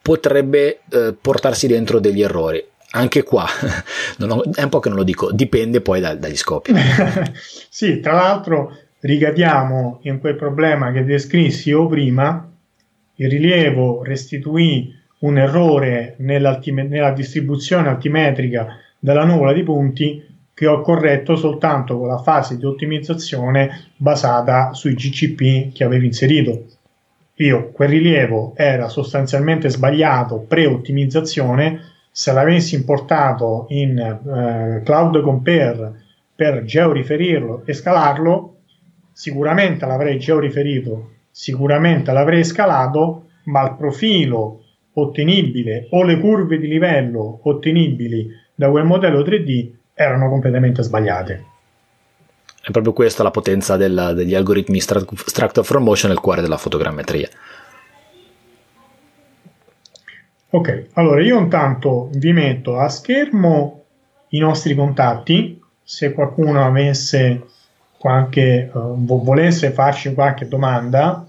potrebbe 0.00 0.80
eh, 0.90 1.14
portarsi 1.20 1.66
dentro 1.66 1.98
degli 1.98 2.22
errori 2.22 2.64
anche 2.90 3.22
qua 3.22 3.46
ho, 4.20 4.42
è 4.54 4.62
un 4.62 4.68
po' 4.68 4.78
che 4.78 4.88
non 4.88 4.98
lo 4.98 5.04
dico, 5.04 5.30
dipende 5.32 5.80
poi 5.80 6.00
da, 6.00 6.14
dagli 6.14 6.36
scopi. 6.36 6.72
sì, 7.68 8.00
tra 8.00 8.14
l'altro 8.14 8.76
ricadiamo 9.00 10.00
in 10.02 10.18
quel 10.18 10.36
problema 10.36 10.90
che 10.92 11.04
descrissi 11.04 11.70
io 11.70 11.86
prima, 11.86 12.50
il 13.16 13.28
rilievo 13.28 14.02
restituì 14.02 14.94
un 15.20 15.38
errore 15.38 16.14
nella 16.18 17.12
distribuzione 17.12 17.88
altimetrica 17.88 18.78
della 18.98 19.24
nuvola 19.24 19.52
di 19.52 19.62
punti 19.62 20.26
che 20.54 20.66
ho 20.66 20.80
corretto 20.80 21.36
soltanto 21.36 21.98
con 21.98 22.08
la 22.08 22.18
fase 22.18 22.56
di 22.56 22.64
ottimizzazione 22.64 23.90
basata 23.96 24.72
sui 24.72 24.94
GCP 24.94 25.72
che 25.72 25.84
avevo 25.84 26.04
inserito. 26.04 26.64
Io 27.36 27.70
quel 27.70 27.90
rilievo 27.90 28.54
era 28.56 28.88
sostanzialmente 28.88 29.68
sbagliato 29.68 30.38
pre-ottimizzazione 30.38 31.80
se 32.10 32.32
l'avessi 32.32 32.74
importato 32.74 33.66
in 33.70 33.98
eh, 33.98 34.82
Cloud 34.84 35.20
Compare 35.20 36.04
per 36.34 36.64
georiferirlo 36.64 37.62
e 37.64 37.72
scalarlo, 37.72 38.56
sicuramente 39.12 39.86
l'avrei 39.86 40.18
georiferito, 40.18 41.10
sicuramente 41.30 42.12
l'avrei 42.12 42.44
scalato, 42.44 43.26
ma 43.44 43.64
il 43.64 43.74
profilo 43.76 44.62
ottenibile 44.92 45.88
o 45.90 46.02
le 46.02 46.18
curve 46.18 46.58
di 46.58 46.68
livello 46.68 47.40
ottenibili 47.42 48.28
da 48.54 48.70
quel 48.70 48.84
modello 48.84 49.20
3D 49.20 49.70
erano 49.94 50.28
completamente 50.28 50.82
sbagliate. 50.82 51.44
È 52.60 52.70
proprio 52.70 52.92
questa 52.92 53.22
la 53.22 53.30
potenza 53.30 53.76
del, 53.76 54.12
degli 54.14 54.34
algoritmi 54.34 54.80
Structure 54.80 55.64
from 55.64 55.84
Motion 55.84 56.10
nel 56.10 56.20
cuore 56.20 56.42
della 56.42 56.56
fotogrammetria. 56.56 57.28
Ok, 60.50 60.86
allora 60.94 61.22
io 61.22 61.38
intanto 61.38 62.08
vi 62.14 62.32
metto 62.32 62.78
a 62.78 62.88
schermo 62.88 63.84
i 64.28 64.38
nostri 64.38 64.74
contatti, 64.74 65.60
se 65.82 66.14
qualcuno 66.14 66.64
avesse 66.64 67.44
qualche, 67.98 68.70
uh, 68.72 68.96
volesse 68.96 69.72
farci 69.72 70.14
qualche 70.14 70.48
domanda, 70.48 71.26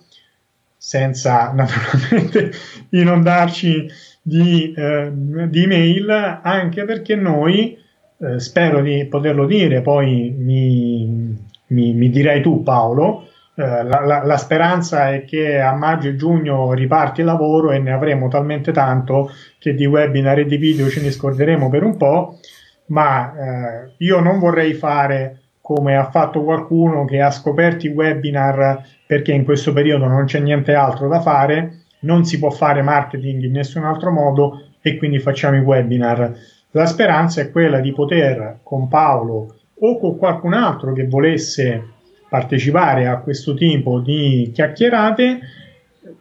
senza 0.78 1.52
naturalmente 1.56 2.52
inondarci 2.91 3.90
di, 4.22 4.74
uh, 4.78 5.12
di 5.50 5.64
email, 5.64 6.40
anche 6.41 6.86
perché 6.86 7.16
noi, 7.16 7.78
uh, 8.18 8.38
spero 8.38 8.82
di 8.82 9.04
poterlo 9.04 9.46
dire, 9.46 9.82
poi 9.82 10.34
mi, 10.38 11.36
mi, 11.68 11.94
mi 11.94 12.10
direi 12.10 12.41
tu 12.41 12.64
Paolo, 12.64 13.28
eh, 13.60 13.84
la, 13.84 13.99
la, 14.06 14.23
la, 14.23 14.38
speranza 14.38 15.11
è 15.11 15.26
che 15.26 15.60
a 15.60 15.73
maggio 15.73 16.07
e 16.07 16.15
giugno 16.15 16.72
riparti 16.72 17.19
il 17.19 17.26
lavoro 17.26 17.72
e 17.72 17.80
ne 17.80 17.91
avremo 17.91 18.30
talmente 18.30 18.72
tanto 18.72 19.31
che 19.57 19.73
di 19.73 19.86
webinar 19.86 20.40
e 20.40 20.45
di 20.45 20.56
video 20.56 20.88
ce 20.88 21.02
ne 21.02 21.11
scorderemo 21.11 21.68
per 21.69 21.84
un 21.84 21.98
po', 21.98 22.40
ma 22.86 23.34
eh, 23.34 23.91
io 23.98 24.22
non 24.22 24.40
vorrei 24.40 24.73
fare 24.73 25.41
come 25.60 25.98
ha 25.98 26.10
fatto 26.10 26.41
qualcuno 26.41 27.03
che 27.03 27.19
ha 27.19 27.31
scoperto 27.31 27.86
i 27.86 27.90
webinar 27.90 28.81
perché 29.06 29.34
in 29.34 29.44
questo 29.44 29.73
periodo 29.73 30.06
non 30.06 30.23
c'è 30.23 30.40
niente 30.40 30.73
altro 30.73 31.10
da 31.10 31.19
fare, 31.19 31.81
non 32.02 32.23
si 32.23 32.40
può 32.40 32.52
fare 32.52 32.81
marketing 32.81 33.44
in 33.44 33.52
nessun 33.52 33.84
altro 33.84 34.10
modo 34.10 34.69
e 34.81 34.95
quindi 34.98 35.19
facciamo 35.19 35.57
i 35.57 35.60
webinar. 35.60 36.34
La 36.72 36.86
speranza 36.86 37.41
è 37.41 37.52
quella 37.52 37.81
di 37.81 37.91
poter 37.91 38.60
con 38.64 38.88
Paolo 38.88 39.56
o 39.81 39.99
con 39.99 40.18
qualcun 40.18 40.53
altro 40.53 40.94
che 40.94 41.07
volesse 41.07 41.98
partecipare 42.30 43.07
a 43.07 43.18
questo 43.18 43.53
tipo 43.53 43.99
di 43.99 44.51
chiacchierate, 44.53 45.39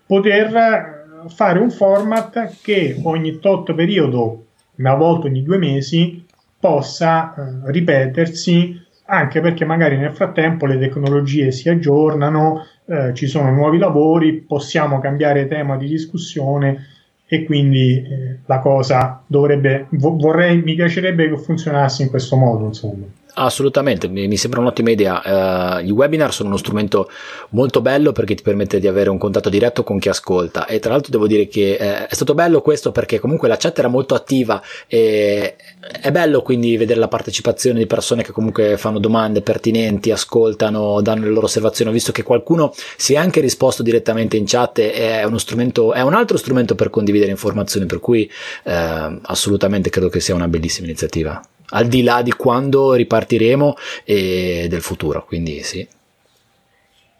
poter 0.06 0.96
fare 1.28 1.58
un 1.58 1.70
format 1.70 2.56
che 2.62 2.98
ogni 3.02 3.38
tot 3.38 3.74
periodo, 3.74 4.46
una 4.76 4.94
volta 4.94 5.26
ogni 5.26 5.42
due 5.42 5.58
mesi, 5.58 6.24
possa 6.58 7.34
eh, 7.34 7.70
ripetersi 7.70 8.86
anche 9.10 9.40
perché 9.40 9.64
magari 9.64 9.96
nel 9.96 10.14
frattempo 10.14 10.66
le 10.66 10.78
tecnologie 10.78 11.50
si 11.50 11.68
aggiornano, 11.68 12.66
eh, 12.86 13.14
ci 13.14 13.26
sono 13.26 13.50
nuovi 13.52 13.78
lavori, 13.78 14.34
possiamo 14.34 15.00
cambiare 15.00 15.46
tema 15.46 15.76
di 15.76 15.86
discussione 15.86 16.86
e 17.26 17.44
quindi 17.44 18.02
eh, 18.02 18.38
la 18.46 18.58
cosa 18.58 19.22
dovrebbe, 19.26 19.86
vorrei, 19.90 20.62
mi 20.62 20.74
piacerebbe 20.74 21.28
che 21.28 21.38
funzionasse 21.38 22.02
in 22.02 22.10
questo 22.10 22.36
modo, 22.36 22.66
insomma. 22.66 23.04
Assolutamente, 23.40 24.08
mi, 24.08 24.36
sembra 24.36 24.58
un'ottima 24.58 24.90
idea. 24.90 25.78
Uh, 25.78 25.86
I 25.86 25.90
webinar 25.92 26.32
sono 26.32 26.48
uno 26.48 26.58
strumento 26.58 27.08
molto 27.50 27.80
bello 27.80 28.10
perché 28.10 28.34
ti 28.34 28.42
permette 28.42 28.80
di 28.80 28.88
avere 28.88 29.10
un 29.10 29.18
contatto 29.18 29.48
diretto 29.48 29.84
con 29.84 30.00
chi 30.00 30.08
ascolta 30.08 30.66
e 30.66 30.80
tra 30.80 30.90
l'altro 30.90 31.12
devo 31.12 31.28
dire 31.28 31.46
che 31.46 31.74
eh, 31.74 32.06
è 32.08 32.14
stato 32.14 32.34
bello 32.34 32.60
questo 32.60 32.90
perché 32.90 33.20
comunque 33.20 33.46
la 33.46 33.56
chat 33.56 33.78
era 33.78 33.86
molto 33.86 34.16
attiva 34.16 34.60
e 34.88 35.54
è 36.00 36.10
bello 36.10 36.42
quindi 36.42 36.76
vedere 36.76 36.98
la 36.98 37.06
partecipazione 37.06 37.78
di 37.78 37.86
persone 37.86 38.24
che 38.24 38.32
comunque 38.32 38.76
fanno 38.76 38.98
domande 38.98 39.40
pertinenti, 39.40 40.10
ascoltano, 40.10 41.00
danno 41.00 41.22
le 41.22 41.30
loro 41.30 41.46
osservazioni. 41.46 41.90
Ho 41.90 41.94
visto 41.94 42.10
che 42.10 42.24
qualcuno 42.24 42.74
si 42.96 43.14
è 43.14 43.18
anche 43.18 43.40
risposto 43.40 43.84
direttamente 43.84 44.36
in 44.36 44.46
chat 44.46 44.80
è 44.80 45.22
uno 45.22 45.38
strumento, 45.38 45.92
è 45.92 46.00
un 46.00 46.14
altro 46.14 46.36
strumento 46.36 46.74
per 46.74 46.90
condividere 46.90 47.30
informazioni, 47.30 47.86
per 47.86 48.00
cui 48.00 48.28
eh, 48.64 49.18
assolutamente 49.22 49.90
credo 49.90 50.08
che 50.08 50.18
sia 50.18 50.34
una 50.34 50.48
bellissima 50.48 50.88
iniziativa 50.88 51.40
al 51.70 51.86
di 51.88 52.02
là 52.02 52.22
di 52.22 52.32
quando 52.32 52.92
ripartiremo 52.94 53.74
e 54.04 54.66
del 54.68 54.80
futuro, 54.80 55.24
quindi 55.24 55.62
sì. 55.62 55.86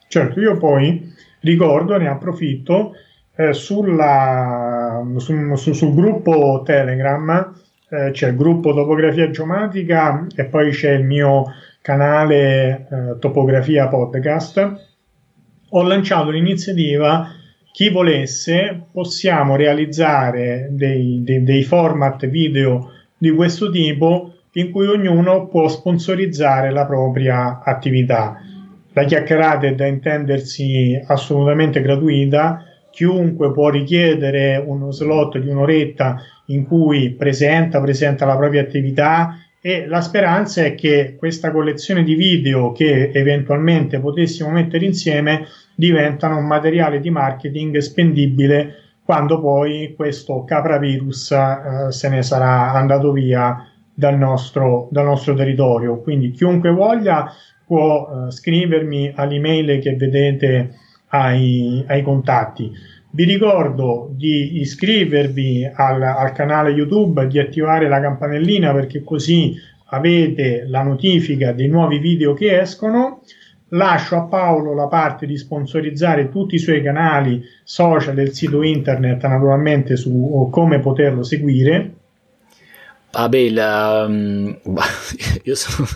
Certo, 0.09 0.41
io 0.41 0.57
poi 0.57 1.15
ricordo, 1.41 1.97
ne 1.99 2.09
approfitto, 2.09 2.95
eh, 3.37 3.53
sulla, 3.53 5.05
su, 5.19 5.55
su, 5.55 5.73
sul 5.73 5.95
gruppo 5.95 6.62
Telegram 6.65 7.55
eh, 7.91 8.11
c'è 8.11 8.29
il 8.29 8.37
gruppo 8.37 8.75
Topografia 8.75 9.31
Geomatica 9.31 10.27
e 10.35 10.45
poi 10.45 10.70
c'è 10.70 10.93
il 10.93 11.05
mio 11.05 11.45
canale 11.81 12.87
eh, 12.91 13.19
Topografia 13.19 13.89
Podcast. 13.89 14.87
Ho 15.70 15.83
lanciato 15.83 16.31
l'iniziativa 16.31 17.29
chi 17.70 17.91
volesse 17.91 18.87
possiamo 18.91 19.57
realizzare 19.57 20.69
dei, 20.70 21.23
dei, 21.23 21.45
dei 21.45 21.62
format 21.62 22.27
video 22.27 22.91
di 23.16 23.31
questo 23.31 23.70
tipo 23.70 24.33
in 24.59 24.71
cui 24.71 24.87
ognuno 24.87 25.47
può 25.47 25.69
sponsorizzare 25.69 26.71
la 26.71 26.85
propria 26.85 27.61
attività. 27.63 28.41
La 28.93 29.05
chiacchierata 29.05 29.67
è 29.67 29.75
da 29.75 29.87
intendersi 29.87 31.01
assolutamente 31.07 31.81
gratuita, 31.81 32.65
chiunque 32.91 33.53
può 33.53 33.71
richiedere 33.71 34.63
uno 34.65 34.91
slot 34.91 35.39
di 35.39 35.49
un'oretta 35.49 36.17
in 36.47 36.67
cui 36.67 37.11
presenta, 37.11 37.81
presenta 37.81 38.27
la 38.27 38.37
propria 38.37 38.63
attività 38.63 39.39
e 39.61 39.87
la 39.87 40.01
speranza 40.01 40.65
è 40.65 40.75
che 40.75 41.15
questa 41.17 41.53
collezione 41.53 42.03
di 42.03 42.15
video 42.15 42.73
che 42.73 43.11
eventualmente 43.13 44.01
potessimo 44.01 44.51
mettere 44.51 44.85
insieme 44.85 45.47
diventano 45.77 46.39
un 46.39 46.47
materiale 46.47 47.01
di 47.01 47.11
marketing 47.11 47.77
spendibile 47.79 48.75
quando 49.05 49.41
poi 49.41 49.95
questo 49.97 50.43
capravirus 50.45 51.31
eh, 51.31 51.93
se 51.93 52.09
ne 52.09 52.23
sarà 52.23 52.73
andato 52.73 53.13
via 53.13 53.65
dal 53.99 54.16
nostro, 54.16 54.87
dal 54.93 55.07
nostro 55.07 55.35
territorio. 55.35 56.01
Quindi 56.01 56.31
chiunque 56.31 56.70
voglia 56.70 57.33
può 57.66 58.07
eh, 58.29 58.31
scrivermi 58.31 59.12
all'email 59.12 59.81
che 59.81 59.97
vedete 59.97 60.77
ai, 61.09 61.83
ai 61.85 62.03
contatti. 62.03 62.70
Vi 63.11 63.25
ricordo 63.25 64.09
di 64.12 64.61
iscrivervi 64.61 65.69
al, 65.75 66.01
al, 66.01 66.31
canale 66.31 66.70
YouTube, 66.70 67.27
di 67.27 67.41
attivare 67.41 67.89
la 67.89 68.01
campanellina 68.01 68.73
perché 68.73 69.03
così 69.03 69.57
avete 69.87 70.65
la 70.69 70.83
notifica 70.83 71.51
dei 71.51 71.66
nuovi 71.66 71.99
video 71.99 72.35
che 72.35 72.61
escono. 72.61 73.23
Lascio 73.70 74.15
a 74.15 74.23
Paolo 74.27 74.75
la 74.75 74.87
parte 74.87 75.27
di 75.27 75.37
sponsorizzare 75.37 76.29
tutti 76.29 76.55
i 76.55 76.59
suoi 76.59 76.83
canali 76.83 77.43
social 77.65 78.15
del 78.15 78.31
sito 78.31 78.62
internet, 78.62 79.27
naturalmente 79.27 79.97
su 79.97 80.49
come 80.53 80.79
poterlo 80.79 81.25
seguire. 81.25 81.98
Ah 83.13 83.29
beh, 83.29 83.41
il, 83.41 83.59
um, 83.59 84.59
io 85.45 85.55
sono, 85.55 85.89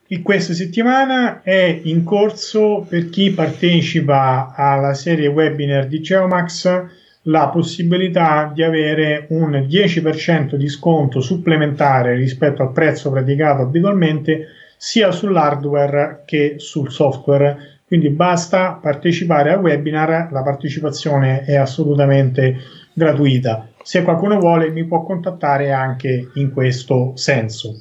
in 0.07 0.23
questa 0.23 0.55
settimana 0.55 1.43
è 1.43 1.81
in 1.83 2.03
corso 2.03 2.87
per 2.89 3.11
chi 3.11 3.31
partecipa 3.31 4.55
alla 4.57 4.95
serie 4.95 5.27
webinar 5.29 5.87
di 5.87 6.01
Geomax 6.01 6.87
la 7.23 7.49
possibilità 7.49 8.51
di 8.55 8.63
avere 8.63 9.27
un 9.31 9.51
10% 9.69 10.55
di 10.55 10.69
sconto 10.69 11.21
supplementare 11.21 12.15
rispetto 12.15 12.63
al 12.63 12.73
prezzo 12.73 13.11
praticato 13.11 13.61
abitualmente 13.61 14.47
sia 14.79 15.11
sull'hardware 15.11 16.23
che 16.25 16.55
sul 16.57 16.91
software. 16.91 17.78
Quindi 17.89 18.11
basta 18.11 18.79
partecipare 18.81 19.51
al 19.51 19.63
webinar, 19.63 20.29
la 20.31 20.43
partecipazione 20.43 21.45
è 21.45 21.57
assolutamente 21.57 22.59
gratuita. 22.93 23.67
Se 23.83 24.03
qualcuno 24.03 24.39
vuole 24.39 24.71
mi 24.71 24.85
può 24.85 25.03
contattare 25.03 25.73
anche 25.73 26.29
in 26.35 26.53
questo 26.53 27.13
senso. 27.15 27.81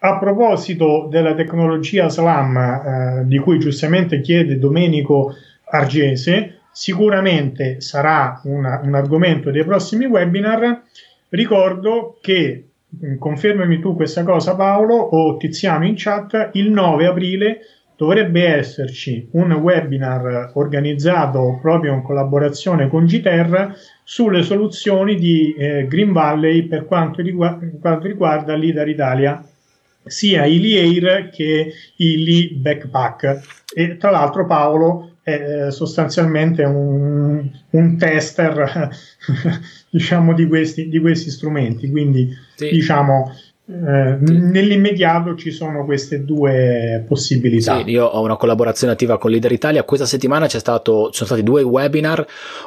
A 0.00 0.18
proposito 0.18 1.08
della 1.10 1.34
tecnologia 1.34 2.10
SLAM, 2.10 2.56
eh, 2.56 3.22
di 3.24 3.38
cui 3.38 3.58
giustamente 3.58 4.20
chiede 4.20 4.58
Domenico 4.58 5.34
Argese, 5.70 6.58
sicuramente 6.70 7.80
sarà 7.80 8.38
una, 8.44 8.80
un 8.84 8.94
argomento 8.94 9.50
dei 9.50 9.64
prossimi 9.64 10.04
webinar. 10.04 10.82
Ricordo 11.30 12.18
che, 12.20 12.68
mm, 13.02 13.16
confermami 13.16 13.80
tu 13.80 13.96
questa 13.96 14.22
cosa 14.22 14.54
Paolo 14.54 14.96
o 14.96 15.38
Tiziano 15.38 15.86
in 15.86 15.94
chat, 15.96 16.50
il 16.52 16.70
9 16.70 17.06
aprile 17.06 17.60
dovrebbe 17.96 18.46
esserci 18.46 19.28
un 19.32 19.52
webinar 19.52 20.50
organizzato 20.54 21.58
proprio 21.60 21.94
in 21.94 22.02
collaborazione 22.02 22.88
con 22.88 23.06
GTER 23.06 23.74
sulle 24.04 24.42
soluzioni 24.42 25.16
di 25.16 25.54
eh, 25.54 25.86
Green 25.86 26.12
Valley 26.12 26.64
per 26.64 26.84
quanto 26.84 27.22
per 27.22 27.78
quanto 27.80 28.06
riguarda 28.06 28.54
l'IDAR 28.54 28.88
Italia 28.88 29.44
sia 30.04 30.44
i 30.44 30.60
Liair 30.60 31.30
che 31.30 31.72
i 31.96 32.24
Lee 32.24 32.50
Backpack. 32.52 33.64
E 33.74 33.96
tra 33.96 34.10
l'altro 34.10 34.46
Paolo 34.46 35.16
è 35.22 35.66
eh, 35.66 35.70
sostanzialmente 35.72 36.62
un, 36.62 37.50
un 37.70 37.98
tester 37.98 38.88
diciamo 39.90 40.32
di 40.34 40.46
questi, 40.46 40.88
di 40.88 41.00
questi 41.00 41.30
strumenti, 41.30 41.90
quindi 41.90 42.28
sì. 42.54 42.68
diciamo 42.68 43.32
eh, 43.68 44.16
nell'immediato 44.20 45.34
ci 45.34 45.50
sono 45.50 45.84
queste 45.84 46.24
due 46.24 47.04
possibilità. 47.06 47.78
Sì, 47.78 47.90
io 47.90 48.04
ho 48.04 48.22
una 48.22 48.36
collaborazione 48.36 48.92
attiva 48.92 49.18
con 49.18 49.32
Leader 49.32 49.50
Italia. 49.50 49.82
Questa 49.82 50.06
settimana 50.06 50.46
c'è 50.46 50.60
stato, 50.60 51.06
ci 51.06 51.16
sono 51.16 51.26
stati 51.26 51.42
due 51.42 51.62
webinar, 51.62 52.24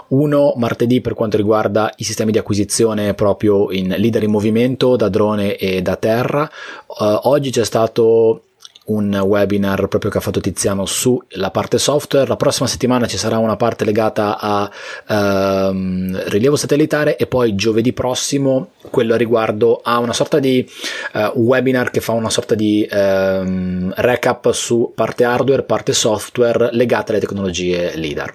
uno 0.09 0.53
martedì 0.57 0.99
per 0.99 1.13
quanto 1.13 1.37
riguarda 1.37 1.89
i 1.95 2.03
sistemi 2.03 2.33
di 2.33 2.37
acquisizione 2.37 3.13
proprio 3.13 3.71
in 3.71 3.95
leader 3.97 4.23
in 4.23 4.31
movimento 4.31 4.97
da 4.97 5.07
drone 5.07 5.55
e 5.55 5.81
da 5.81 5.95
terra. 5.95 6.49
Uh, 6.87 7.19
oggi 7.29 7.49
c'è 7.51 7.63
stato 7.63 8.41
un 8.89 9.13
webinar 9.13 9.87
proprio 9.87 10.11
che 10.11 10.17
ha 10.17 10.21
fatto 10.21 10.39
Tiziano 10.39 10.85
sulla 10.85 11.51
parte 11.51 11.77
software. 11.77 12.27
La 12.27 12.35
prossima 12.35 12.67
settimana 12.67 13.07
ci 13.07 13.17
sarà 13.17 13.37
una 13.37 13.55
parte 13.55 13.85
legata 13.85 14.37
a 14.39 14.69
ehm, 15.07 16.29
rilievo 16.29 16.55
satellitare 16.55 17.17
e 17.17 17.27
poi 17.27 17.55
giovedì 17.55 17.93
prossimo 17.93 18.71
quello 18.89 19.15
riguardo 19.15 19.81
a 19.83 19.99
una 19.99 20.13
sorta 20.13 20.39
di 20.39 20.67
uh, 21.13 21.39
webinar 21.39 21.91
che 21.91 22.01
fa 22.01 22.13
una 22.13 22.29
sorta 22.29 22.55
di 22.55 22.87
ehm, 22.89 23.93
recap 23.97 24.51
su 24.51 24.91
parte 24.95 25.23
hardware, 25.23 25.63
parte 25.63 25.93
software 25.93 26.69
legate 26.71 27.11
alle 27.11 27.21
tecnologie 27.21 27.95
LIDAR. 27.95 28.33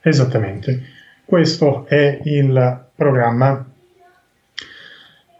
Esattamente, 0.00 0.82
questo 1.24 1.84
è 1.88 2.20
il 2.24 2.84
programma 2.94 3.66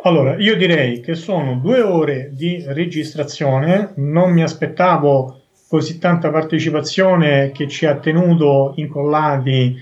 allora, 0.07 0.37
io 0.37 0.57
direi 0.57 1.01
che 1.01 1.15
sono 1.15 1.57
due 1.57 1.81
ore 1.81 2.31
di 2.33 2.63
registrazione, 2.65 3.93
non 3.97 4.31
mi 4.31 4.43
aspettavo 4.43 5.41
così 5.69 5.99
tanta 5.99 6.31
partecipazione 6.31 7.51
che 7.51 7.67
ci 7.67 7.87
ha 7.87 7.97
tenuto 7.97 8.73
incollati 8.77 9.77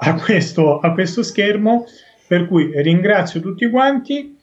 a 0.00 0.14
questo, 0.14 0.80
a 0.80 0.92
questo 0.92 1.22
schermo, 1.22 1.86
per 2.26 2.46
cui 2.46 2.70
ringrazio 2.82 3.40
tutti 3.40 3.70
quanti, 3.70 4.36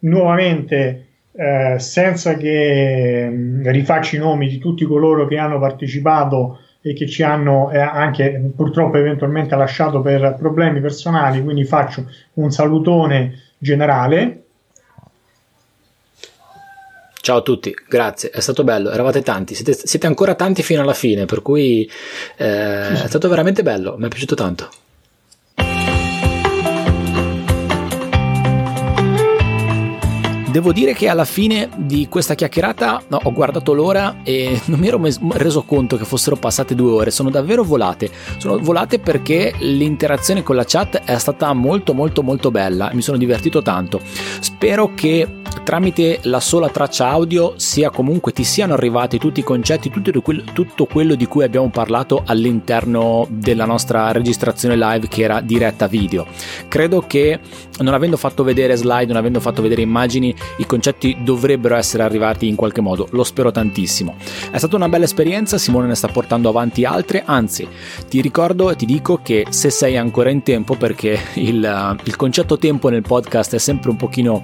nuovamente 0.00 1.06
eh, 1.32 1.78
senza 1.78 2.34
che 2.36 3.28
mh, 3.28 3.70
rifaccio 3.70 4.16
i 4.16 4.20
nomi 4.20 4.48
di 4.48 4.56
tutti 4.56 4.86
coloro 4.86 5.26
che 5.26 5.36
hanno 5.36 5.58
partecipato 5.58 6.60
e 6.80 6.94
che 6.94 7.06
ci 7.06 7.22
hanno 7.22 7.70
eh, 7.70 7.78
anche 7.78 8.52
purtroppo 8.56 8.96
eventualmente 8.96 9.54
lasciato 9.54 10.00
per 10.00 10.34
problemi 10.38 10.80
personali, 10.80 11.42
quindi 11.42 11.64
faccio 11.64 12.10
un 12.34 12.50
salutone 12.50 13.34
generale 13.58 14.44
Ciao 17.26 17.38
a 17.38 17.42
tutti, 17.42 17.74
grazie, 17.88 18.30
è 18.30 18.38
stato 18.38 18.62
bello, 18.62 18.88
eravate 18.88 19.20
tanti, 19.20 19.56
siete, 19.56 19.72
siete 19.72 20.06
ancora 20.06 20.36
tanti 20.36 20.62
fino 20.62 20.82
alla 20.82 20.94
fine, 20.94 21.24
per 21.24 21.42
cui 21.42 21.82
eh, 22.36 23.02
è 23.02 23.08
stato 23.08 23.28
veramente 23.28 23.64
bello, 23.64 23.96
mi 23.98 24.06
è 24.06 24.08
piaciuto 24.08 24.36
tanto. 24.36 24.70
Devo 30.56 30.72
dire 30.72 30.94
che 30.94 31.08
alla 31.08 31.26
fine 31.26 31.68
di 31.76 32.08
questa 32.08 32.34
chiacchierata 32.34 33.02
no, 33.08 33.20
ho 33.24 33.30
guardato 33.30 33.74
l'ora 33.74 34.22
e 34.22 34.58
non 34.72 34.78
mi 34.78 34.88
ero 34.88 34.98
mes- 34.98 35.20
reso 35.32 35.64
conto 35.64 35.98
che 35.98 36.06
fossero 36.06 36.36
passate 36.36 36.74
due 36.74 36.92
ore, 36.92 37.10
sono 37.10 37.28
davvero 37.28 37.62
volate. 37.62 38.10
Sono 38.38 38.58
volate 38.58 38.98
perché 38.98 39.52
l'interazione 39.58 40.42
con 40.42 40.56
la 40.56 40.64
chat 40.66 41.02
è 41.04 41.18
stata 41.18 41.52
molto 41.52 41.92
molto 41.92 42.22
molto 42.22 42.50
bella, 42.50 42.90
mi 42.94 43.02
sono 43.02 43.18
divertito 43.18 43.60
tanto. 43.60 44.00
Spero 44.40 44.94
che 44.94 45.28
tramite 45.62 46.20
la 46.22 46.40
sola 46.40 46.68
traccia 46.68 47.08
audio 47.08 47.54
sia 47.56 47.90
comunque 47.90 48.32
ti 48.32 48.44
siano 48.44 48.74
arrivati 48.74 49.18
tutti 49.18 49.40
i 49.40 49.42
concetti, 49.42 49.90
tutto, 49.90 50.22
tutto 50.52 50.86
quello 50.86 51.16
di 51.16 51.26
cui 51.26 51.44
abbiamo 51.44 51.68
parlato 51.70 52.22
all'interno 52.24 53.26
della 53.28 53.64
nostra 53.64 54.12
registrazione 54.12 54.76
live 54.76 55.08
che 55.08 55.22
era 55.22 55.40
diretta 55.40 55.86
video. 55.86 56.26
Credo 56.68 57.02
che 57.06 57.40
non 57.80 57.94
avendo 57.94 58.16
fatto 58.16 58.42
vedere 58.42 58.76
slide, 58.76 59.06
non 59.06 59.16
avendo 59.16 59.40
fatto 59.40 59.60
vedere 59.60 59.82
immagini, 59.82 60.34
i 60.58 60.66
concetti 60.66 61.18
dovrebbero 61.20 61.76
essere 61.76 62.02
arrivati 62.02 62.48
in 62.48 62.54
qualche 62.54 62.80
modo, 62.80 63.08
lo 63.10 63.24
spero 63.24 63.50
tantissimo. 63.50 64.14
È 64.50 64.58
stata 64.58 64.76
una 64.76 64.88
bella 64.88 65.04
esperienza, 65.04 65.58
Simone 65.58 65.86
ne 65.86 65.94
sta 65.94 66.08
portando 66.08 66.48
avanti 66.48 66.84
altre, 66.84 67.22
anzi 67.24 67.66
ti 68.08 68.20
ricordo 68.20 68.70
e 68.70 68.76
ti 68.76 68.86
dico 68.86 69.20
che 69.22 69.46
se 69.50 69.70
sei 69.70 69.96
ancora 69.96 70.30
in 70.30 70.42
tempo 70.42 70.74
perché 70.76 71.18
il, 71.34 71.96
il 72.04 72.16
concetto 72.16 72.58
tempo 72.58 72.88
nel 72.88 73.02
podcast 73.02 73.54
è 73.54 73.58
sempre 73.58 73.90
un 73.90 73.96
pochino 73.96 74.42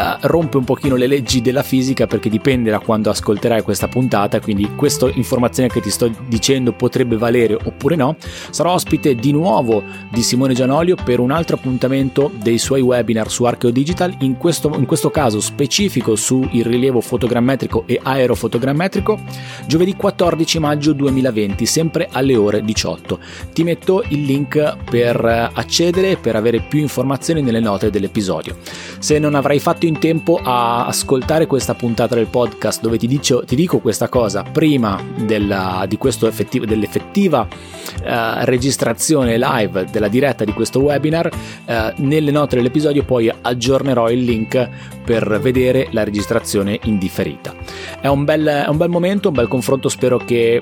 uh, 0.00 0.16
rompe 0.22 0.56
un 0.56 0.64
pochino 0.64 0.96
le 0.96 1.06
leggi 1.06 1.40
della 1.40 1.62
fisica 1.62 2.06
perché 2.06 2.28
dipende 2.28 2.70
da 2.70 2.78
quando 2.78 3.10
ascolterai 3.10 3.62
questa 3.62 3.88
puntata, 3.88 4.40
quindi 4.40 4.74
questa 4.74 5.08
informazione 5.12 5.68
che 5.68 5.80
ti 5.80 5.90
sto 5.90 6.10
dicendo 6.26 6.72
potrebbe 6.72 7.16
valere 7.16 7.54
oppure 7.54 7.96
no. 7.96 8.16
Sarò 8.50 8.72
ospite 8.72 9.14
di 9.14 9.32
nuovo 9.32 9.82
di 10.10 10.22
Simone 10.22 10.54
Gianolio 10.54 10.96
per 11.02 11.20
un 11.20 11.30
altro 11.30 11.56
appuntamento 11.56 12.30
dei 12.40 12.58
suoi 12.58 12.80
webinar 12.80 13.30
su 13.30 13.44
Archeo 13.44 13.70
Digital, 13.70 14.14
in 14.20 14.36
questo, 14.36 14.72
in 14.76 14.86
questo 14.86 15.10
caso 15.10 15.39
specifico 15.40 16.16
sul 16.16 16.48
rilievo 16.50 17.00
fotogrammetrico 17.00 17.84
e 17.86 17.98
aerofotogrammetrico, 18.02 19.18
giovedì 19.66 19.94
14 19.94 20.58
maggio 20.58 20.92
2020, 20.92 21.66
sempre 21.66 22.08
alle 22.10 22.36
ore 22.36 22.62
18. 22.62 23.18
Ti 23.52 23.64
metto 23.64 24.04
il 24.08 24.22
link 24.24 24.76
per 24.88 25.50
accedere 25.52 26.16
per 26.16 26.36
avere 26.36 26.60
più 26.60 26.80
informazioni 26.80 27.42
nelle 27.42 27.60
note 27.60 27.90
dell'episodio. 27.90 28.56
Se 28.98 29.18
non 29.18 29.34
avrai 29.34 29.58
fatto 29.58 29.86
in 29.86 29.98
tempo 29.98 30.40
a 30.42 30.86
ascoltare 30.86 31.46
questa 31.46 31.74
puntata 31.74 32.14
del 32.14 32.26
podcast 32.26 32.80
dove 32.80 32.98
ti, 32.98 33.06
dico, 33.06 33.44
ti 33.44 33.56
dico 33.56 33.78
questa 33.78 34.08
cosa 34.08 34.42
prima 34.42 35.02
della, 35.16 35.86
effettivo, 35.88 36.64
dell'effettiva 36.64 37.46
uh, 37.46 38.44
registrazione 38.44 39.38
live 39.38 39.86
della 39.90 40.08
diretta 40.08 40.44
di 40.44 40.52
questo 40.52 40.80
webinar, 40.80 41.30
uh, 41.66 41.72
nelle 41.96 42.30
note 42.30 42.56
dell'episodio 42.56 43.04
poi 43.04 43.32
aggiornerò 43.40 44.10
il 44.10 44.22
link 44.22 44.68
per 45.04 45.19
vedere 45.26 45.88
la 45.90 46.04
registrazione 46.04 46.78
indifferita. 46.84 47.54
È 48.00 48.06
un 48.06 48.24
bel, 48.24 48.46
è 48.46 48.68
un 48.68 48.76
bel 48.76 48.88
momento, 48.88 49.28
un 49.28 49.34
bel 49.34 49.48
confronto, 49.48 49.88
spero 49.88 50.18
che 50.18 50.60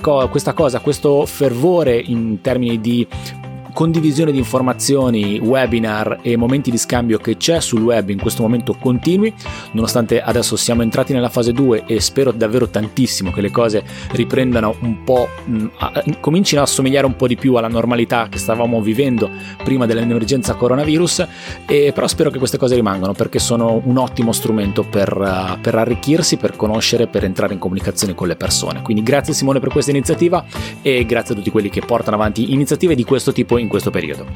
co- 0.00 0.28
questa 0.28 0.52
cosa, 0.52 0.80
questo 0.80 1.26
fervore 1.26 1.96
in 1.96 2.40
termini 2.40 2.80
di 2.80 3.06
condivisione 3.74 4.32
di 4.32 4.38
informazioni, 4.38 5.38
webinar 5.38 6.20
e 6.22 6.36
momenti 6.36 6.70
di 6.70 6.78
scambio 6.78 7.18
che 7.18 7.36
c'è 7.36 7.60
sul 7.60 7.82
web 7.82 8.08
in 8.08 8.20
questo 8.20 8.42
momento 8.42 8.76
continui, 8.80 9.34
nonostante 9.72 10.22
adesso 10.22 10.56
siamo 10.56 10.82
entrati 10.82 11.12
nella 11.12 11.28
fase 11.28 11.52
2 11.52 11.84
e 11.86 12.00
spero 12.00 12.30
davvero 12.30 12.68
tantissimo 12.68 13.32
che 13.32 13.40
le 13.40 13.50
cose 13.50 13.84
riprendano 14.12 14.76
un 14.80 15.02
po', 15.02 15.28
mh, 15.44 15.66
a, 15.78 16.04
comincino 16.20 16.62
a 16.62 16.66
somigliare 16.66 17.04
un 17.04 17.16
po' 17.16 17.26
di 17.26 17.36
più 17.36 17.56
alla 17.56 17.68
normalità 17.68 18.28
che 18.30 18.38
stavamo 18.38 18.80
vivendo 18.80 19.28
prima 19.64 19.86
dell'emergenza 19.86 20.54
coronavirus, 20.54 21.26
e 21.66 21.90
però 21.92 22.06
spero 22.06 22.30
che 22.30 22.38
queste 22.38 22.56
cose 22.56 22.76
rimangano 22.76 23.12
perché 23.12 23.40
sono 23.40 23.82
un 23.84 23.98
ottimo 23.98 24.30
strumento 24.30 24.84
per, 24.84 25.16
uh, 25.16 25.60
per 25.60 25.74
arricchirsi, 25.74 26.36
per 26.36 26.54
conoscere, 26.54 27.08
per 27.08 27.24
entrare 27.24 27.54
in 27.54 27.58
comunicazione 27.58 28.14
con 28.14 28.28
le 28.28 28.36
persone. 28.36 28.82
Quindi 28.82 29.02
grazie 29.02 29.34
Simone 29.34 29.58
per 29.58 29.70
questa 29.70 29.90
iniziativa 29.90 30.44
e 30.80 31.04
grazie 31.04 31.34
a 31.34 31.36
tutti 31.36 31.50
quelli 31.50 31.70
che 31.70 31.80
portano 31.80 32.16
avanti 32.16 32.52
iniziative 32.52 32.94
di 32.94 33.02
questo 33.02 33.32
tipo 33.32 33.58
in 33.63 33.63
questo 33.68 33.90
periodo. 33.90 34.26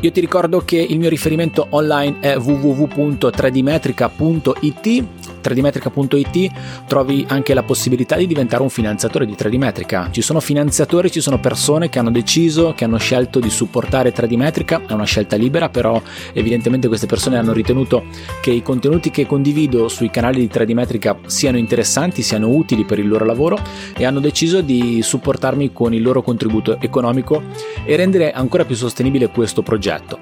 Io 0.00 0.12
ti 0.12 0.20
ricordo 0.20 0.60
che 0.60 0.76
il 0.76 0.96
mio 0.98 1.08
riferimento 1.08 1.66
online 1.70 2.18
è 2.20 2.36
www.tradimetrica.it 2.36 5.04
3dmetrica.it 5.48 6.50
trovi 6.86 7.24
anche 7.28 7.54
la 7.54 7.62
possibilità 7.62 8.16
di 8.16 8.26
diventare 8.26 8.62
un 8.62 8.70
finanziatore 8.70 9.26
di 9.26 9.32
3dmetrica. 9.32 10.10
Ci 10.10 10.22
sono 10.22 10.40
finanziatori, 10.40 11.10
ci 11.10 11.20
sono 11.20 11.40
persone 11.40 11.88
che 11.88 11.98
hanno 11.98 12.10
deciso, 12.10 12.74
che 12.74 12.84
hanno 12.84 12.98
scelto 12.98 13.40
di 13.40 13.50
supportare 13.50 14.12
3dmetrica, 14.12 14.86
è 14.86 14.92
una 14.92 15.04
scelta 15.04 15.36
libera, 15.36 15.68
però 15.68 16.00
evidentemente 16.32 16.88
queste 16.88 17.06
persone 17.06 17.38
hanno 17.38 17.52
ritenuto 17.52 18.04
che 18.40 18.50
i 18.50 18.62
contenuti 18.62 19.10
che 19.10 19.26
condivido 19.26 19.88
sui 19.88 20.10
canali 20.10 20.40
di 20.40 20.50
3dmetrica 20.52 21.16
siano 21.26 21.58
interessanti, 21.58 22.22
siano 22.22 22.48
utili 22.48 22.84
per 22.84 22.98
il 22.98 23.08
loro 23.08 23.24
lavoro 23.24 23.58
e 23.96 24.04
hanno 24.04 24.20
deciso 24.20 24.60
di 24.60 25.00
supportarmi 25.02 25.72
con 25.72 25.94
il 25.94 26.02
loro 26.02 26.22
contributo 26.22 26.78
economico 26.80 27.42
e 27.84 27.96
rendere 27.96 28.32
ancora 28.32 28.64
più 28.64 28.76
sostenibile 28.76 29.28
questo 29.28 29.62
progetto. 29.62 30.18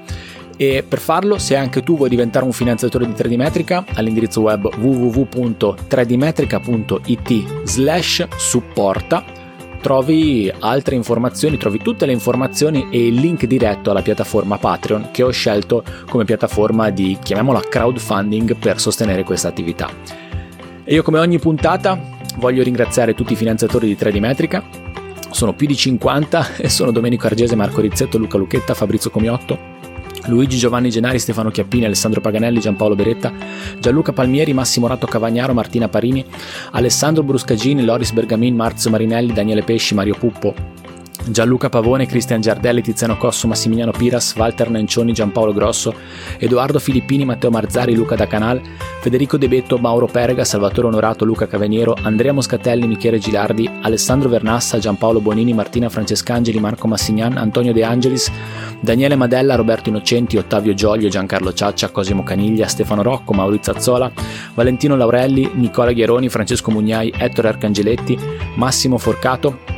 E 0.56 0.84
per 0.86 0.98
farlo, 0.98 1.38
se 1.38 1.56
anche 1.56 1.82
tu 1.82 1.96
vuoi 1.96 2.08
diventare 2.08 2.44
un 2.44 2.52
finanziatore 2.52 3.06
di 3.06 3.12
3D 3.12 3.36
Metrica, 3.36 3.84
all'indirizzo 3.94 4.40
web 4.40 4.68
www.3dmetrica.it 4.74 7.64
slash 7.64 8.26
supporta 8.36 9.36
trovi 9.86 10.52
altre 10.58 10.96
informazioni, 10.96 11.58
trovi 11.58 11.78
tutte 11.78 12.06
le 12.06 12.12
informazioni 12.12 12.88
e 12.90 13.06
il 13.06 13.14
link 13.14 13.44
diretto 13.44 13.90
alla 13.90 14.02
piattaforma 14.02 14.58
Patreon 14.58 15.10
che 15.12 15.22
ho 15.22 15.30
scelto 15.30 15.84
come 16.08 16.24
piattaforma 16.24 16.90
di, 16.90 17.16
chiamiamola 17.22 17.60
crowdfunding, 17.60 18.56
per 18.56 18.80
sostenere 18.80 19.22
questa 19.22 19.46
attività. 19.46 19.88
E 20.82 20.92
io 20.92 21.04
come 21.04 21.20
ogni 21.20 21.38
puntata 21.38 21.96
voglio 22.38 22.64
ringraziare 22.64 23.14
tutti 23.14 23.34
i 23.34 23.36
finanziatori 23.36 23.86
di 23.86 23.94
3D 23.94 24.18
Metrica, 24.18 24.64
sono 25.30 25.52
più 25.52 25.68
di 25.68 25.76
50 25.76 26.56
e 26.56 26.68
sono 26.68 26.90
Domenico 26.90 27.26
Argese, 27.26 27.54
Marco 27.54 27.80
Rizzetto, 27.80 28.18
Luca 28.18 28.38
Lucchetta, 28.38 28.74
Fabrizio 28.74 29.10
Comiotto, 29.10 29.75
Luigi 30.26 30.56
Giovanni 30.56 30.90
Gennari, 30.90 31.18
Stefano 31.18 31.50
Chiappini, 31.50 31.84
Alessandro 31.84 32.20
Paganelli, 32.20 32.60
Giampaolo 32.60 32.94
Beretta, 32.94 33.32
Gianluca 33.78 34.12
Palmieri, 34.12 34.52
Massimo 34.52 34.86
Ratto 34.86 35.06
Cavagnaro, 35.06 35.52
Martina 35.52 35.88
Parini, 35.88 36.24
Alessandro 36.72 37.22
Bruscagini, 37.22 37.84
Loris 37.84 38.12
Bergamin, 38.12 38.54
Marzio 38.54 38.90
Marinelli, 38.90 39.32
Daniele 39.32 39.62
Pesci, 39.62 39.94
Mario 39.94 40.14
Puppo, 40.18 40.54
Gianluca 41.28 41.68
Pavone, 41.68 42.06
Cristian 42.06 42.40
Giardelli, 42.40 42.82
Tiziano 42.82 43.16
Cosso, 43.16 43.48
Massimiliano 43.48 43.90
Piras, 43.90 44.34
Walter 44.36 44.70
Nencioni, 44.70 45.12
Giampaolo 45.12 45.52
Grosso, 45.52 45.94
Edoardo 46.38 46.78
Filippini, 46.78 47.24
Matteo 47.24 47.50
Marzari, 47.50 47.94
Luca 47.94 48.14
Da 48.14 48.26
Canal, 48.26 48.60
Federico 49.00 49.36
De 49.36 49.48
Betto, 49.48 49.78
Mauro 49.78 50.06
Perega, 50.06 50.44
Salvatore 50.44 50.86
Onorato, 50.86 51.24
Luca 51.24 51.46
Caveniero, 51.46 51.96
Andrea 52.00 52.32
Moscatelli, 52.32 52.86
Michele 52.86 53.18
Gilardi, 53.18 53.68
Alessandro 53.82 54.28
Vernassa, 54.28 54.78
Giampaolo 54.78 55.20
Bonini, 55.20 55.52
Martina 55.52 55.88
Francescangeli, 55.88 56.60
Marco 56.60 56.86
Massignan, 56.86 57.36
Antonio 57.36 57.72
De 57.72 57.82
Angelis, 57.82 58.30
Daniele 58.80 59.16
Madella, 59.16 59.56
Roberto 59.56 59.88
Innocenti, 59.88 60.36
Ottavio 60.36 60.74
Giolio, 60.74 61.08
Giancarlo 61.08 61.52
Ciaccia, 61.52 61.90
Cosimo 61.90 62.22
Caniglia, 62.22 62.68
Stefano 62.68 63.02
Rocco, 63.02 63.32
Maurizio 63.32 63.72
Azzola, 63.72 64.10
Valentino 64.54 64.96
Laurelli, 64.96 65.50
Nicola 65.54 65.92
Ghieroni, 65.92 66.28
Francesco 66.28 66.70
Mugnai, 66.70 67.12
Ettore 67.16 67.48
Arcangeletti, 67.48 68.16
Massimo 68.54 68.98
Forcato, 68.98 69.75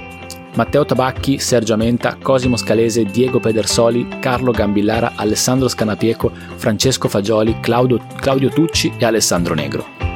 Matteo 0.58 0.84
Tabacchi, 0.84 1.38
Sergio 1.38 1.74
Amenta, 1.74 2.16
Cosimo 2.20 2.56
Scalese, 2.56 3.04
Diego 3.04 3.38
Pedersoli, 3.38 4.18
Carlo 4.18 4.50
Gambillara, 4.50 5.12
Alessandro 5.14 5.68
Scanapieco, 5.68 6.32
Francesco 6.56 7.06
Fagioli, 7.06 7.60
Claudio, 7.60 8.04
Claudio 8.16 8.48
Tucci 8.48 8.92
e 8.98 9.04
Alessandro 9.04 9.54
Negro. 9.54 10.07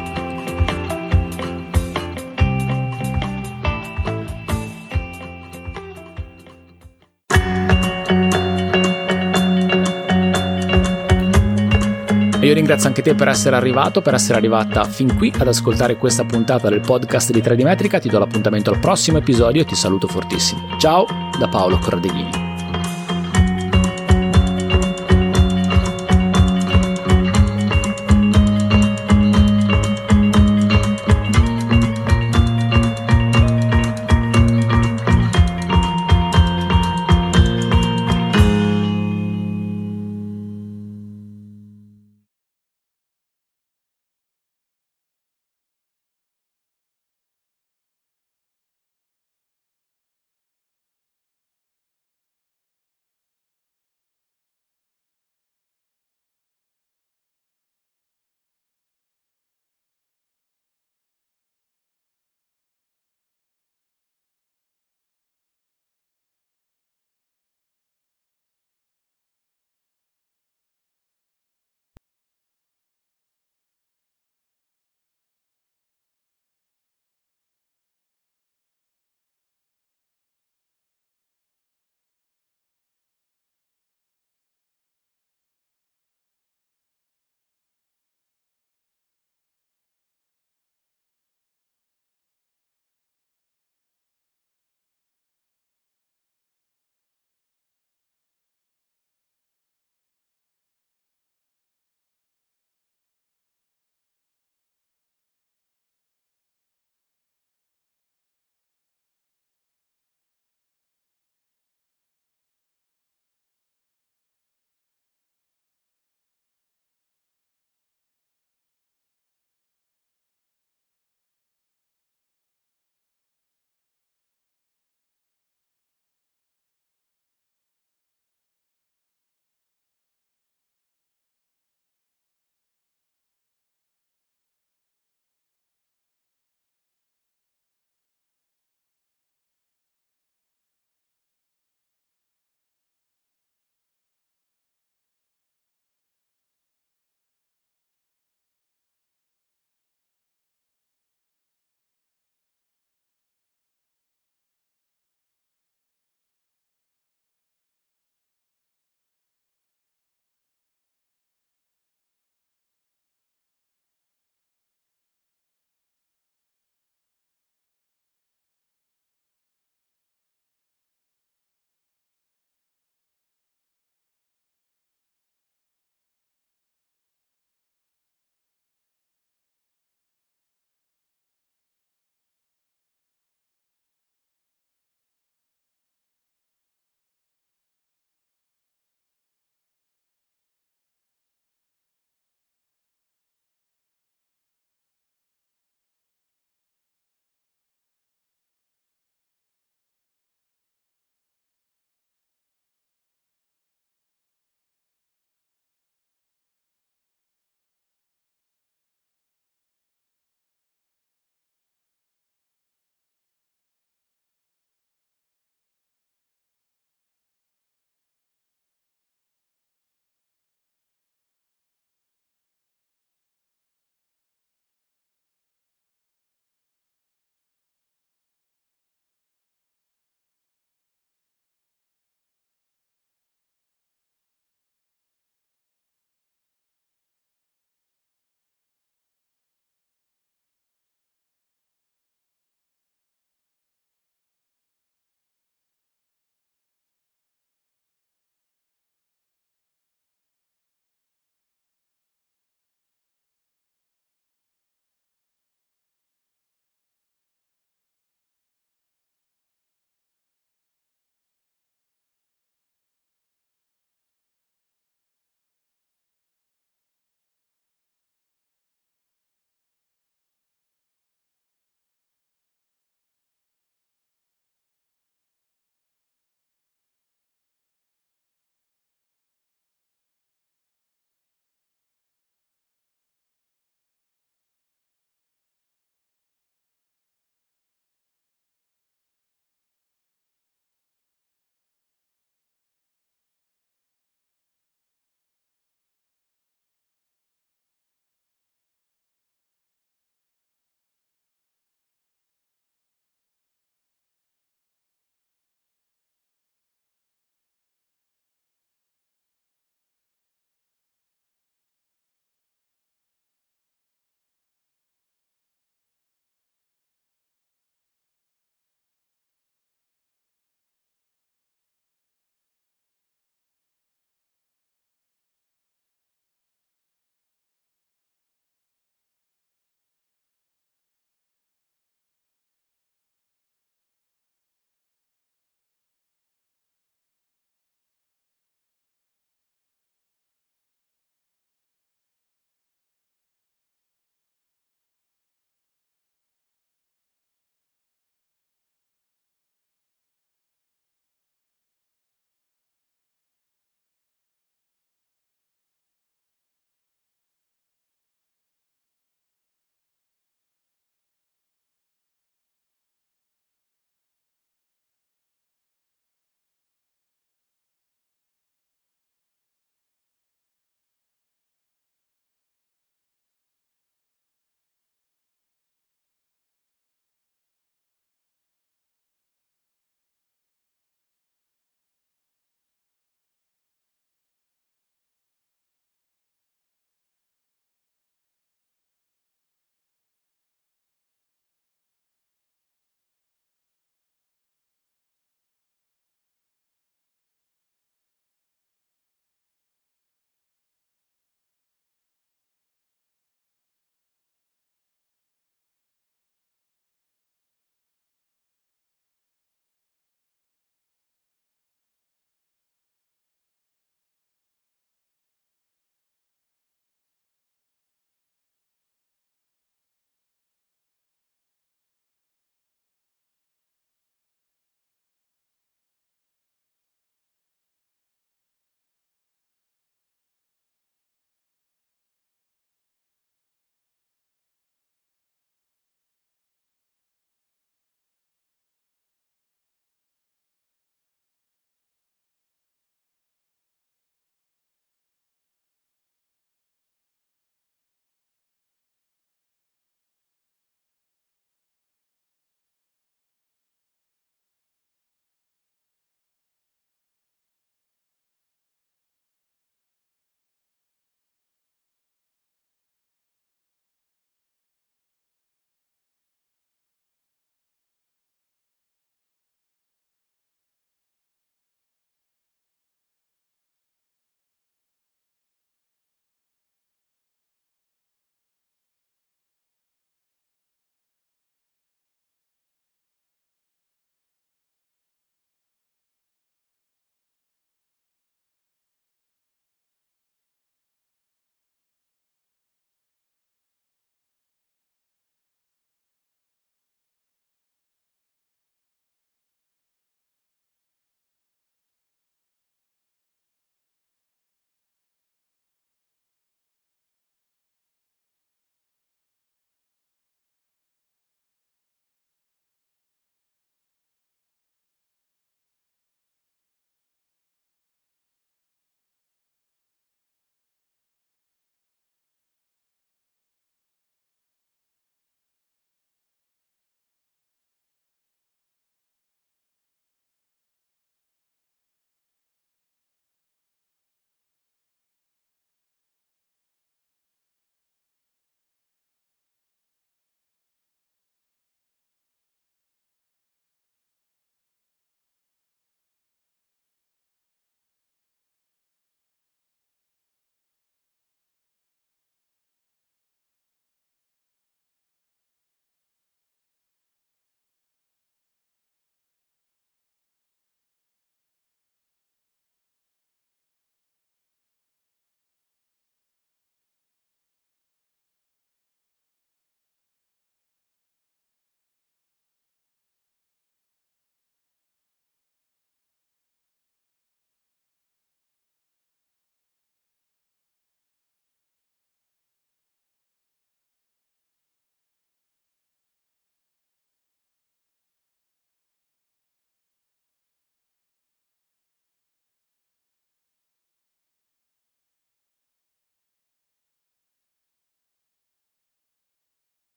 E 12.42 12.46
io 12.46 12.54
ringrazio 12.54 12.88
anche 12.88 13.02
te 13.02 13.14
per 13.14 13.28
essere 13.28 13.54
arrivato, 13.54 14.02
per 14.02 14.14
essere 14.14 14.36
arrivata 14.36 14.82
fin 14.82 15.14
qui 15.14 15.32
ad 15.38 15.46
ascoltare 15.46 15.96
questa 15.96 16.24
puntata 16.24 16.68
del 16.68 16.80
podcast 16.80 17.30
di 17.30 17.40
3D 17.40 17.62
Metrica. 17.62 18.00
Ti 18.00 18.08
do 18.08 18.18
l'appuntamento 18.18 18.68
al 18.68 18.80
prossimo 18.80 19.18
episodio 19.18 19.62
e 19.62 19.64
ti 19.64 19.76
saluto 19.76 20.08
fortissimo. 20.08 20.76
Ciao 20.76 21.06
da 21.38 21.46
Paolo 21.46 21.78
Cordeghini. 21.78 22.51